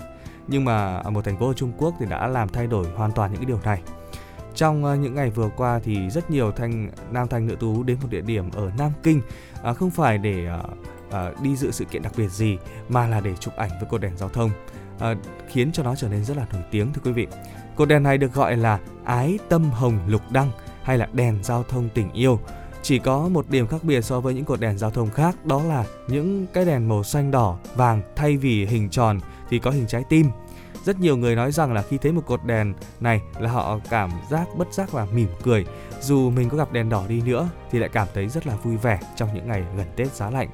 Nhưng 0.48 0.66
mà 0.66 0.96
ở 0.96 1.10
một 1.10 1.26
thành 1.26 1.40
phố 1.40 1.48
ở 1.48 1.54
Trung 1.54 1.72
Quốc 1.78 1.94
thì 2.00 2.06
đã 2.06 2.28
làm 2.28 2.50
thay 2.50 2.68
đổi 2.68 2.86
hoàn 2.96 3.12
toàn 3.12 3.32
những 3.32 3.42
cái 3.42 3.46
điều 3.46 3.60
này. 3.64 3.82
Trong 4.56 5.02
những 5.02 5.16
ngày 5.16 5.30
vừa 5.30 5.50
qua 5.58 5.80
thì 5.84 6.10
rất 6.10 6.32
nhiều 6.32 6.52
thanh 6.52 6.90
nam 7.12 7.28
thanh 7.28 7.48
nữ 7.48 7.56
tú 7.56 7.84
đến 7.84 7.98
một 8.02 8.08
địa 8.10 8.22
điểm 8.22 8.52
ở 8.52 8.72
Nam 8.78 8.92
Kinh 9.04 9.22
à, 9.64 9.74
không 9.74 9.90
phải 9.90 10.18
để 10.18 10.48
đi 11.42 11.56
dự 11.56 11.72
sự 11.72 11.86
kiện 11.86 12.02
đặc 12.02 12.14
biệt 12.18 12.30
gì 12.30 12.58
mà 12.90 13.08
là 13.08 13.20
để 13.20 13.36
chụp 13.36 13.54
ảnh 13.58 13.70
với 13.70 13.90
cột 13.90 14.02
đèn 14.02 14.18
giao 14.18 14.30
thông 14.30 14.52
khiến 15.48 15.72
cho 15.72 15.84
nó 15.84 15.96
trở 15.96 16.10
nên 16.10 16.26
rất 16.26 16.38
là 16.38 16.46
nổi 16.54 16.64
tiếng 16.72 16.94
thưa 16.94 17.02
quý 17.06 17.12
vị. 17.12 17.28
Cột 17.78 17.88
đèn 17.88 18.04
này 18.04 18.18
được 18.18 18.34
gọi 18.34 18.58
là 18.58 18.80
ái 19.06 19.40
tâm 19.50 19.72
hồng 19.72 20.00
lục 20.08 20.22
đăng 20.32 20.52
hay 20.84 20.98
là 20.98 21.08
đèn 21.14 21.44
giao 21.44 21.64
thông 21.64 21.90
tình 21.94 22.12
yêu. 22.12 22.40
Chỉ 22.82 23.00
có 23.00 23.28
một 23.28 23.50
điểm 23.50 23.68
khác 23.68 23.84
biệt 23.84 24.02
so 24.02 24.20
với 24.20 24.34
những 24.34 24.46
cột 24.46 24.60
đèn 24.60 24.78
giao 24.78 24.92
thông 24.92 25.10
khác 25.10 25.46
đó 25.46 25.64
là 25.64 25.86
những 26.08 26.48
cái 26.54 26.66
đèn 26.66 26.90
màu 26.90 27.04
xanh 27.04 27.32
đỏ, 27.32 27.58
vàng 27.76 28.02
thay 28.16 28.38
vì 28.38 28.66
hình 28.66 28.90
tròn 28.90 29.20
thì 29.50 29.60
có 29.60 29.72
hình 29.72 29.88
trái 29.88 30.04
tim. 30.10 30.30
Rất 30.84 31.00
nhiều 31.00 31.18
người 31.18 31.36
nói 31.36 31.52
rằng 31.52 31.74
là 31.74 31.82
khi 31.82 31.98
thấy 31.98 32.12
một 32.12 32.22
cột 32.26 32.46
đèn 32.46 32.74
này 33.00 33.22
là 33.40 33.52
họ 33.52 33.80
cảm 33.90 34.12
giác 34.30 34.48
bất 34.58 34.74
giác 34.74 34.96
là 34.96 35.06
mỉm 35.06 35.30
cười. 35.44 35.66
Dù 36.02 36.30
mình 36.30 36.50
có 36.50 36.58
gặp 36.58 36.72
đèn 36.72 36.90
đỏ 36.90 37.04
đi 37.08 37.22
nữa 37.22 37.50
thì 37.72 37.80
lại 37.80 37.90
cảm 37.90 38.08
thấy 38.14 38.28
rất 38.28 38.48
là 38.48 38.56
vui 38.56 38.78
vẻ 38.78 39.00
trong 39.16 39.30
những 39.34 39.48
ngày 39.48 39.64
gần 39.78 39.88
Tết 39.96 40.14
giá 40.14 40.30
lạnh. 40.30 40.50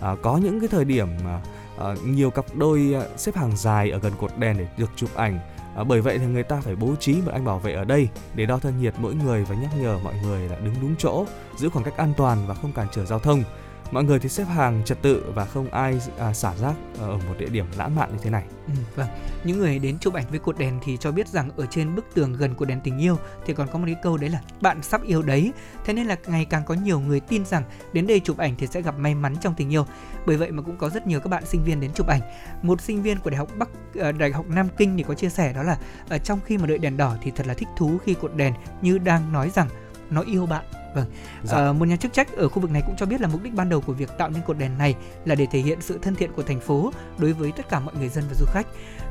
À, 0.00 0.14
có 0.22 0.36
những 0.36 0.60
cái 0.60 0.68
thời 0.68 0.84
điểm 0.84 1.08
mà 1.24 1.40
à, 1.78 1.94
nhiều 2.04 2.30
cặp 2.30 2.44
đôi 2.54 2.94
à, 2.94 3.02
xếp 3.16 3.36
hàng 3.36 3.56
dài 3.56 3.90
ở 3.90 3.98
gần 3.98 4.12
cột 4.20 4.30
đèn 4.38 4.58
để 4.58 4.66
được 4.76 4.90
chụp 4.96 5.10
ảnh 5.14 5.38
À, 5.78 5.84
bởi 5.84 6.00
vậy 6.00 6.18
thì 6.18 6.26
người 6.26 6.42
ta 6.42 6.60
phải 6.60 6.76
bố 6.76 6.94
trí 7.00 7.12
một 7.12 7.32
anh 7.32 7.44
bảo 7.44 7.58
vệ 7.58 7.72
ở 7.72 7.84
đây 7.84 8.08
để 8.34 8.46
đo 8.46 8.58
thân 8.58 8.80
nhiệt 8.80 8.94
mỗi 8.98 9.14
người 9.14 9.44
và 9.44 9.54
nhắc 9.54 9.70
nhở 9.80 9.98
mọi 10.04 10.14
người 10.22 10.48
là 10.48 10.56
đứng 10.56 10.74
đúng 10.82 10.94
chỗ, 10.98 11.26
giữ 11.56 11.68
khoảng 11.68 11.84
cách 11.84 11.96
an 11.96 12.12
toàn 12.16 12.38
và 12.46 12.54
không 12.54 12.72
cản 12.72 12.86
trở 12.92 13.04
giao 13.04 13.18
thông 13.18 13.42
mọi 13.90 14.04
người 14.04 14.18
thì 14.18 14.28
xếp 14.28 14.44
hàng 14.44 14.82
trật 14.84 15.02
tự 15.02 15.24
và 15.34 15.44
không 15.44 15.70
ai 15.70 16.00
à, 16.18 16.32
xả 16.32 16.54
rác 16.54 16.74
ờ, 16.98 17.10
ở 17.10 17.16
một 17.16 17.34
địa 17.38 17.48
điểm 17.48 17.66
lãng 17.76 17.96
mạn 17.96 18.10
như 18.12 18.18
thế 18.22 18.30
này. 18.30 18.44
Ừ, 18.66 18.72
vâng, 18.96 19.08
những 19.44 19.58
người 19.58 19.78
đến 19.78 19.98
chụp 19.98 20.14
ảnh 20.14 20.24
với 20.30 20.38
cột 20.38 20.58
đèn 20.58 20.78
thì 20.84 20.96
cho 20.96 21.12
biết 21.12 21.28
rằng 21.28 21.50
ở 21.56 21.66
trên 21.66 21.94
bức 21.94 22.04
tường 22.14 22.32
gần 22.32 22.54
cột 22.54 22.68
đèn 22.68 22.80
tình 22.80 22.98
yêu 22.98 23.18
thì 23.46 23.54
còn 23.54 23.68
có 23.72 23.78
một 23.78 23.84
cái 23.86 23.96
câu 24.02 24.16
đấy 24.16 24.30
là 24.30 24.40
bạn 24.60 24.82
sắp 24.82 25.02
yêu 25.02 25.22
đấy. 25.22 25.52
Thế 25.84 25.92
nên 25.92 26.06
là 26.06 26.16
ngày 26.26 26.44
càng 26.44 26.62
có 26.66 26.74
nhiều 26.74 27.00
người 27.00 27.20
tin 27.20 27.44
rằng 27.44 27.62
đến 27.92 28.06
đây 28.06 28.20
chụp 28.20 28.38
ảnh 28.38 28.54
thì 28.58 28.66
sẽ 28.66 28.82
gặp 28.82 28.98
may 28.98 29.14
mắn 29.14 29.36
trong 29.40 29.54
tình 29.56 29.72
yêu. 29.72 29.86
Bởi 30.26 30.36
vậy 30.36 30.50
mà 30.50 30.62
cũng 30.62 30.76
có 30.76 30.88
rất 30.88 31.06
nhiều 31.06 31.20
các 31.20 31.28
bạn 31.28 31.46
sinh 31.46 31.64
viên 31.64 31.80
đến 31.80 31.90
chụp 31.94 32.06
ảnh. 32.06 32.20
Một 32.62 32.80
sinh 32.80 33.02
viên 33.02 33.18
của 33.18 33.30
đại 33.30 33.38
học 33.38 33.48
Bắc 33.58 33.68
ờ, 33.98 34.12
đại 34.12 34.32
học 34.32 34.46
Nam 34.48 34.68
Kinh 34.76 34.96
thì 34.96 35.02
có 35.02 35.14
chia 35.14 35.28
sẻ 35.28 35.52
đó 35.52 35.62
là 35.62 35.78
ở 36.08 36.18
trong 36.18 36.40
khi 36.44 36.58
mà 36.58 36.66
đợi 36.66 36.78
đèn 36.78 36.96
đỏ 36.96 37.16
thì 37.22 37.30
thật 37.36 37.46
là 37.46 37.54
thích 37.54 37.68
thú 37.76 37.98
khi 38.04 38.14
cột 38.14 38.34
đèn 38.36 38.54
như 38.82 38.98
đang 38.98 39.32
nói 39.32 39.50
rằng 39.54 39.68
nó 40.10 40.20
yêu 40.20 40.46
bạn 40.46 40.64
Vâng, 41.00 41.10
dạ. 41.44 41.56
à, 41.56 41.72
một 41.72 41.84
nhà 41.84 41.96
chức 41.96 42.12
trách 42.12 42.36
ở 42.36 42.48
khu 42.48 42.60
vực 42.60 42.70
này 42.70 42.82
cũng 42.86 42.96
cho 42.96 43.06
biết 43.06 43.20
là 43.20 43.28
mục 43.28 43.42
đích 43.42 43.54
ban 43.54 43.68
đầu 43.68 43.80
của 43.80 43.92
việc 43.92 44.10
tạo 44.18 44.30
nên 44.30 44.42
cột 44.42 44.58
đèn 44.58 44.78
này 44.78 44.94
là 45.24 45.34
để 45.34 45.46
thể 45.50 45.58
hiện 45.58 45.80
sự 45.80 45.98
thân 46.02 46.14
thiện 46.14 46.32
của 46.32 46.42
thành 46.42 46.60
phố 46.60 46.92
đối 47.18 47.32
với 47.32 47.52
tất 47.56 47.68
cả 47.68 47.80
mọi 47.80 47.94
người 47.98 48.08
dân 48.08 48.24
và 48.28 48.34
du 48.34 48.46
khách. 48.46 48.66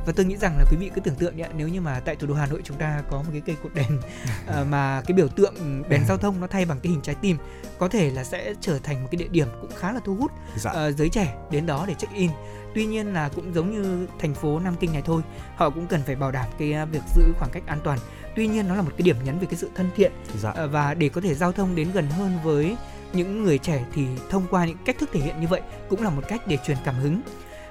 Và 0.05 0.13
tôi 0.15 0.25
nghĩ 0.25 0.37
rằng 0.37 0.57
là 0.57 0.65
quý 0.71 0.77
vị 0.77 0.91
cứ 0.95 1.01
tưởng 1.01 1.15
tượng 1.15 1.37
nhé, 1.37 1.47
nếu 1.57 1.67
như 1.67 1.81
mà 1.81 1.99
tại 1.99 2.15
thủ 2.15 2.27
đô 2.27 2.33
Hà 2.33 2.45
Nội 2.45 2.61
chúng 2.63 2.77
ta 2.77 3.01
có 3.09 3.17
một 3.17 3.29
cái 3.31 3.41
cây 3.45 3.55
cột 3.63 3.73
đèn 3.73 3.99
à, 4.47 4.63
mà 4.69 5.01
cái 5.05 5.15
biểu 5.15 5.27
tượng 5.27 5.83
đèn 5.89 6.05
giao 6.07 6.17
thông 6.21 6.41
nó 6.41 6.47
thay 6.47 6.65
bằng 6.65 6.79
cái 6.79 6.91
hình 6.91 7.01
trái 7.01 7.15
tim, 7.15 7.37
có 7.77 7.87
thể 7.87 8.11
là 8.11 8.23
sẽ 8.23 8.53
trở 8.61 8.79
thành 8.79 9.01
một 9.03 9.07
cái 9.11 9.17
địa 9.17 9.27
điểm 9.27 9.47
cũng 9.61 9.71
khá 9.75 9.91
là 9.91 9.99
thu 10.05 10.15
hút 10.15 10.31
dạ. 10.57 10.71
à, 10.71 10.91
giới 10.91 11.09
trẻ 11.09 11.35
đến 11.51 11.65
đó 11.65 11.85
để 11.87 11.93
check 11.93 12.13
in 12.13 12.31
tuy 12.77 12.85
nhiên 12.85 13.13
là 13.13 13.29
cũng 13.29 13.53
giống 13.53 13.71
như 13.71 14.07
thành 14.19 14.33
phố 14.33 14.59
Nam 14.59 14.75
Kinh 14.79 14.93
này 14.93 15.01
thôi 15.05 15.21
họ 15.55 15.69
cũng 15.69 15.87
cần 15.87 16.01
phải 16.05 16.15
bảo 16.15 16.31
đảm 16.31 16.45
cái 16.57 16.85
việc 16.85 17.01
giữ 17.15 17.23
khoảng 17.37 17.51
cách 17.51 17.63
an 17.67 17.79
toàn 17.83 17.99
tuy 18.37 18.47
nhiên 18.47 18.67
nó 18.67 18.75
là 18.75 18.81
một 18.81 18.91
cái 18.97 19.03
điểm 19.03 19.15
nhấn 19.23 19.39
về 19.39 19.45
cái 19.45 19.55
sự 19.55 19.69
thân 19.75 19.89
thiện 19.95 20.11
dạ. 20.41 20.51
Ờ, 20.55 20.67
và 20.67 20.93
để 20.93 21.09
có 21.09 21.21
thể 21.21 21.35
giao 21.35 21.51
thông 21.51 21.75
đến 21.75 21.91
gần 21.93 22.09
hơn 22.09 22.39
với 22.43 22.75
những 23.13 23.43
người 23.43 23.57
trẻ 23.57 23.85
thì 23.93 24.05
thông 24.29 24.47
qua 24.49 24.65
những 24.65 24.77
cách 24.85 24.95
thức 24.99 25.09
thể 25.13 25.19
hiện 25.19 25.41
như 25.41 25.47
vậy 25.47 25.61
cũng 25.89 26.03
là 26.03 26.09
một 26.09 26.21
cách 26.27 26.47
để 26.47 26.57
truyền 26.65 26.77
cảm 26.85 26.95
hứng. 26.95 27.21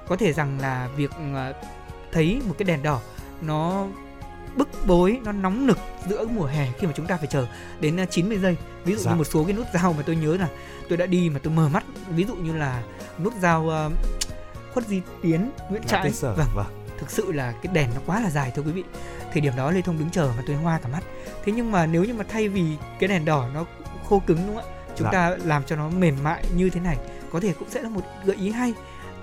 Có 0.09 0.16
thể 0.16 0.32
rằng 0.32 0.60
là 0.60 0.88
việc 0.97 1.10
ờ, 1.34 1.52
thấy 2.12 2.40
một 2.48 2.55
cái 2.59 2.64
đèn 2.64 2.82
đỏ 2.82 3.01
nó 3.40 3.86
bức 4.56 4.68
bối 4.86 5.20
nó 5.24 5.32
nóng 5.32 5.66
nực 5.66 5.78
giữa 6.09 6.26
mùa 6.26 6.47
hè 6.47 6.68
khi 6.78 6.86
mà 6.86 6.93
chúng 6.97 7.06
ta 7.06 7.16
phải 7.16 7.26
chờ 7.26 7.47
đến 7.80 8.06
90 8.10 8.36
ờ, 8.36 8.43
giây. 8.43 8.56
Ví 8.84 8.94
dụ 8.94 8.98
dạ. 8.98 9.10
như 9.10 9.16
một 9.16 9.24
số 9.24 9.44
cái 9.44 9.52
nút 9.52 9.66
giao 9.74 9.93
mà 9.93 10.02
tôi 10.06 10.16
nhớ 10.16 10.36
là 10.36 10.48
tôi 10.88 10.98
đã 10.98 11.06
đi 11.06 11.30
mà 11.30 11.40
tôi 11.43 11.52
mờ 11.52 11.68
mắt 11.68 11.84
ví 12.10 12.24
dụ 12.24 12.34
như 12.34 12.56
là 12.56 12.82
nút 13.22 13.34
giao 13.40 13.86
uh, 13.86 13.93
khuất 14.72 14.86
di 14.86 15.01
tiến 15.22 15.51
nguyễn 15.70 15.82
trãi. 15.82 16.10
Vâng. 16.20 16.48
Vâng. 16.55 16.66
Thực 16.98 17.10
sự 17.10 17.32
là 17.32 17.52
cái 17.62 17.72
đèn 17.72 17.90
nó 17.94 18.01
quá 18.06 18.20
là 18.20 18.30
dài 18.30 18.52
thưa 18.55 18.62
quý 18.62 18.72
vị 18.72 18.84
thời 19.36 19.40
điểm 19.40 19.56
đó 19.56 19.70
lê 19.70 19.82
thông 19.82 19.98
đứng 19.98 20.10
chờ 20.10 20.32
mà 20.36 20.42
tôi 20.46 20.56
hoa 20.56 20.78
cả 20.78 20.88
mắt. 20.88 21.00
Thế 21.44 21.52
nhưng 21.52 21.72
mà 21.72 21.86
nếu 21.86 22.04
như 22.04 22.14
mà 22.14 22.24
thay 22.28 22.48
vì 22.48 22.64
cái 22.98 23.08
đèn 23.08 23.24
đỏ 23.24 23.48
nó 23.54 23.64
khô 24.08 24.22
cứng 24.26 24.38
đúng 24.46 24.56
không 24.56 24.64
ạ? 24.64 24.72
Chúng 24.96 25.04
dạ. 25.04 25.10
ta 25.12 25.36
làm 25.44 25.64
cho 25.64 25.76
nó 25.76 25.88
mềm 25.88 26.16
mại 26.22 26.44
như 26.56 26.70
thế 26.70 26.80
này 26.80 26.96
có 27.32 27.40
thể 27.40 27.54
cũng 27.58 27.70
sẽ 27.70 27.82
là 27.82 27.88
một 27.88 28.00
gợi 28.24 28.36
ý 28.36 28.50
hay. 28.50 28.74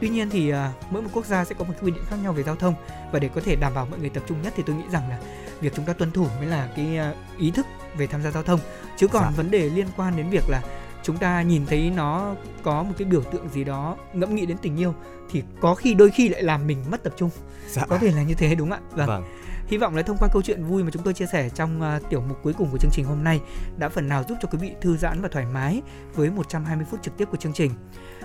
Tuy 0.01 0.09
nhiên 0.09 0.29
thì 0.29 0.53
uh, 0.53 0.57
mỗi 0.89 1.01
một 1.01 1.09
quốc 1.13 1.25
gia 1.25 1.45
sẽ 1.45 1.55
có 1.59 1.65
một 1.65 1.73
quy 1.81 1.91
định 1.91 2.03
khác 2.09 2.15
nhau 2.23 2.33
về 2.33 2.43
giao 2.43 2.55
thông. 2.55 2.75
Và 3.11 3.19
để 3.19 3.29
có 3.35 3.41
thể 3.45 3.55
đảm 3.55 3.73
bảo 3.73 3.85
mọi 3.85 3.99
người 3.99 4.09
tập 4.09 4.23
trung 4.27 4.41
nhất 4.41 4.53
thì 4.57 4.63
tôi 4.65 4.75
nghĩ 4.75 4.83
rằng 4.91 5.09
là 5.09 5.19
việc 5.61 5.73
chúng 5.75 5.85
ta 5.85 5.93
tuân 5.93 6.11
thủ 6.11 6.27
mới 6.37 6.47
là 6.47 6.69
cái 6.75 6.99
uh, 7.11 7.39
ý 7.39 7.51
thức 7.51 7.65
về 7.97 8.07
tham 8.07 8.23
gia 8.23 8.31
giao 8.31 8.43
thông. 8.43 8.59
Chứ 8.97 9.07
còn 9.07 9.23
dạ. 9.23 9.31
vấn 9.35 9.51
đề 9.51 9.69
liên 9.69 9.87
quan 9.97 10.17
đến 10.17 10.29
việc 10.29 10.49
là 10.49 10.61
chúng 11.03 11.17
ta 11.17 11.41
nhìn 11.41 11.65
thấy 11.65 11.91
nó 11.95 12.35
có 12.63 12.83
một 12.83 12.93
cái 12.97 13.07
biểu 13.07 13.21
tượng 13.21 13.49
gì 13.49 13.63
đó 13.63 13.97
ngẫm 14.13 14.35
nghĩ 14.35 14.45
đến 14.45 14.57
tình 14.61 14.77
yêu 14.77 14.93
thì 15.31 15.43
có 15.61 15.75
khi 15.75 15.93
đôi 15.93 16.11
khi 16.11 16.29
lại 16.29 16.43
làm 16.43 16.67
mình 16.67 16.83
mất 16.91 17.03
tập 17.03 17.13
trung 17.17 17.29
dạ. 17.69 17.85
có 17.89 17.97
thể 17.97 18.11
là 18.11 18.23
như 18.23 18.33
thế 18.33 18.55
đúng 18.55 18.69
không 18.69 18.79
ạ 18.79 18.95
vâng. 18.95 19.07
vâng 19.07 19.23
hy 19.67 19.77
vọng 19.77 19.95
là 19.95 20.01
thông 20.01 20.17
qua 20.17 20.27
câu 20.33 20.41
chuyện 20.41 20.63
vui 20.63 20.83
mà 20.83 20.89
chúng 20.91 21.03
tôi 21.03 21.13
chia 21.13 21.25
sẻ 21.25 21.49
trong 21.49 21.81
uh, 21.81 22.09
tiểu 22.09 22.21
mục 22.21 22.37
cuối 22.43 22.53
cùng 22.53 22.69
của 22.71 22.77
chương 22.77 22.91
trình 22.93 23.05
hôm 23.05 23.23
nay 23.23 23.41
đã 23.77 23.89
phần 23.89 24.07
nào 24.07 24.23
giúp 24.29 24.37
cho 24.41 24.47
quý 24.51 24.57
vị 24.61 24.71
thư 24.81 24.97
giãn 24.97 25.21
và 25.21 25.27
thoải 25.27 25.45
mái 25.45 25.81
với 26.13 26.29
120 26.29 26.85
phút 26.91 27.03
trực 27.03 27.17
tiếp 27.17 27.25
của 27.31 27.37
chương 27.37 27.53
trình 27.53 27.71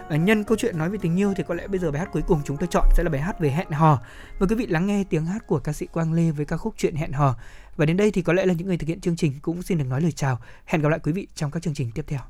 À, 0.09 0.17
nhân 0.17 0.45
câu 0.45 0.57
chuyện 0.59 0.79
nói 0.79 0.91
về 0.91 0.99
tình 1.03 1.17
yêu 1.17 1.35
thì 1.37 1.43
có 1.49 1.55
lẽ 1.55 1.67
bây 1.67 1.79
giờ 1.79 1.91
bài 1.91 2.01
hát 2.01 2.09
cuối 2.13 2.23
cùng 2.27 2.41
chúng 2.45 2.57
tôi 2.57 2.69
chọn 2.71 2.87
sẽ 2.95 3.03
là 3.03 3.11
bài 3.11 3.21
hát 3.21 3.41
về 3.41 3.51
hẹn 3.51 3.71
hò. 3.71 4.03
Mời 4.41 4.49
quý 4.49 4.55
vị 4.55 4.67
lắng 4.67 4.87
nghe 4.87 5.05
tiếng 5.11 5.27
hát 5.27 5.47
của 5.47 5.59
ca 5.59 5.73
sĩ 5.73 5.87
Quang 5.87 6.13
Lê 6.13 6.31
với 6.31 6.47
ca 6.47 6.57
khúc 6.57 6.75
chuyện 6.77 6.95
hẹn 6.95 7.13
hò. 7.13 7.37
Và 7.77 7.87
đến 7.87 7.97
đây 7.97 8.11
thì 8.11 8.23
có 8.23 8.33
lẽ 8.33 8.47
là 8.47 8.55
những 8.55 8.67
người 8.67 8.79
thực 8.79 8.89
hiện 8.89 9.01
chương 9.01 9.17
trình 9.17 9.33
cũng 9.43 9.63
xin 9.63 9.79
được 9.79 9.85
nói 9.89 10.01
lời 10.01 10.13
chào. 10.13 10.39
Hẹn 10.65 10.83
gặp 10.83 10.89
lại 10.89 11.01
quý 11.03 11.13
vị 11.13 11.27
trong 11.35 11.51
các 11.51 11.63
chương 11.63 11.75
trình 11.75 11.91
tiếp 11.95 12.05
theo. 12.07 12.21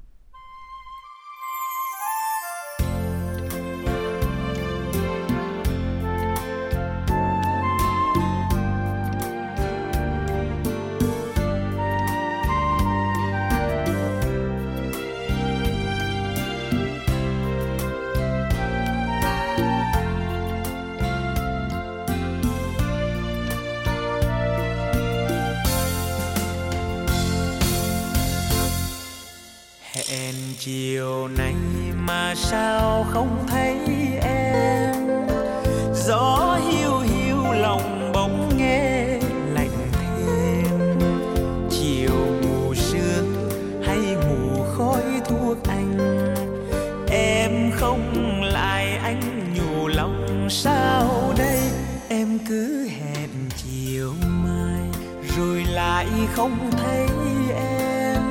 Không 56.38 56.70
thấy 56.70 57.06
em. 57.54 58.22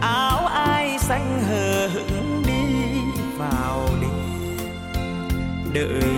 Áo 0.00 0.46
ai 0.46 0.98
xanh 0.98 1.42
hờ 1.48 1.88
hững 1.88 2.42
đi 2.46 2.98
vào 3.38 3.88
đêm. 4.00 4.68
Đợi 5.74 6.15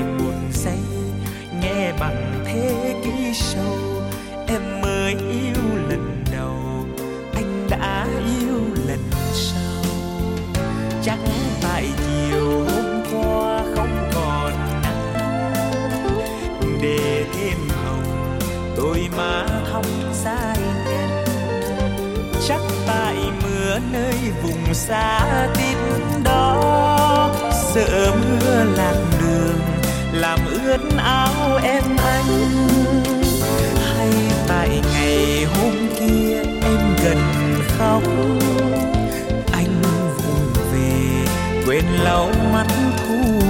xa 24.89 25.49
tít 25.55 25.77
đó. 26.25 27.35
Sợ 27.75 28.13
mưa 28.15 28.65
lạc 28.77 28.97
đường, 29.21 29.61
làm 30.13 30.39
ướt 30.47 30.79
áo 30.97 31.59
em 31.63 31.83
anh. 31.97 32.29
Hay 33.97 34.11
tại 34.49 34.83
ngày 34.93 35.45
hôm 35.45 35.89
kia 36.01 36.43
em 36.63 36.97
gần 37.05 37.19
khóc. 37.79 38.03
Anh 39.53 39.83
vùng 40.17 40.53
về, 40.73 40.93
quên 41.67 41.85
lau 42.05 42.31
mắt 42.53 42.67
thu 42.99 43.48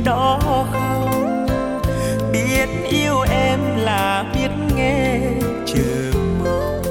đó 0.00 0.40
không? 0.72 1.46
Biết 2.32 2.68
yêu 2.88 3.20
em 3.20 3.60
là 3.76 4.24
biết 4.34 4.50
nghe 4.76 5.20
chờ 5.66 6.12
mong. 6.44 6.82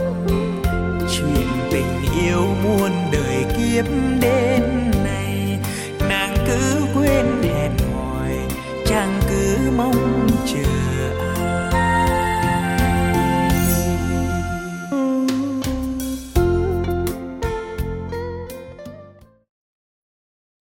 Chuyện 1.17 1.47
tình 1.71 1.99
yêu 2.21 2.41
muôn 2.63 2.91
đời 3.11 3.45
kiếp 3.57 3.85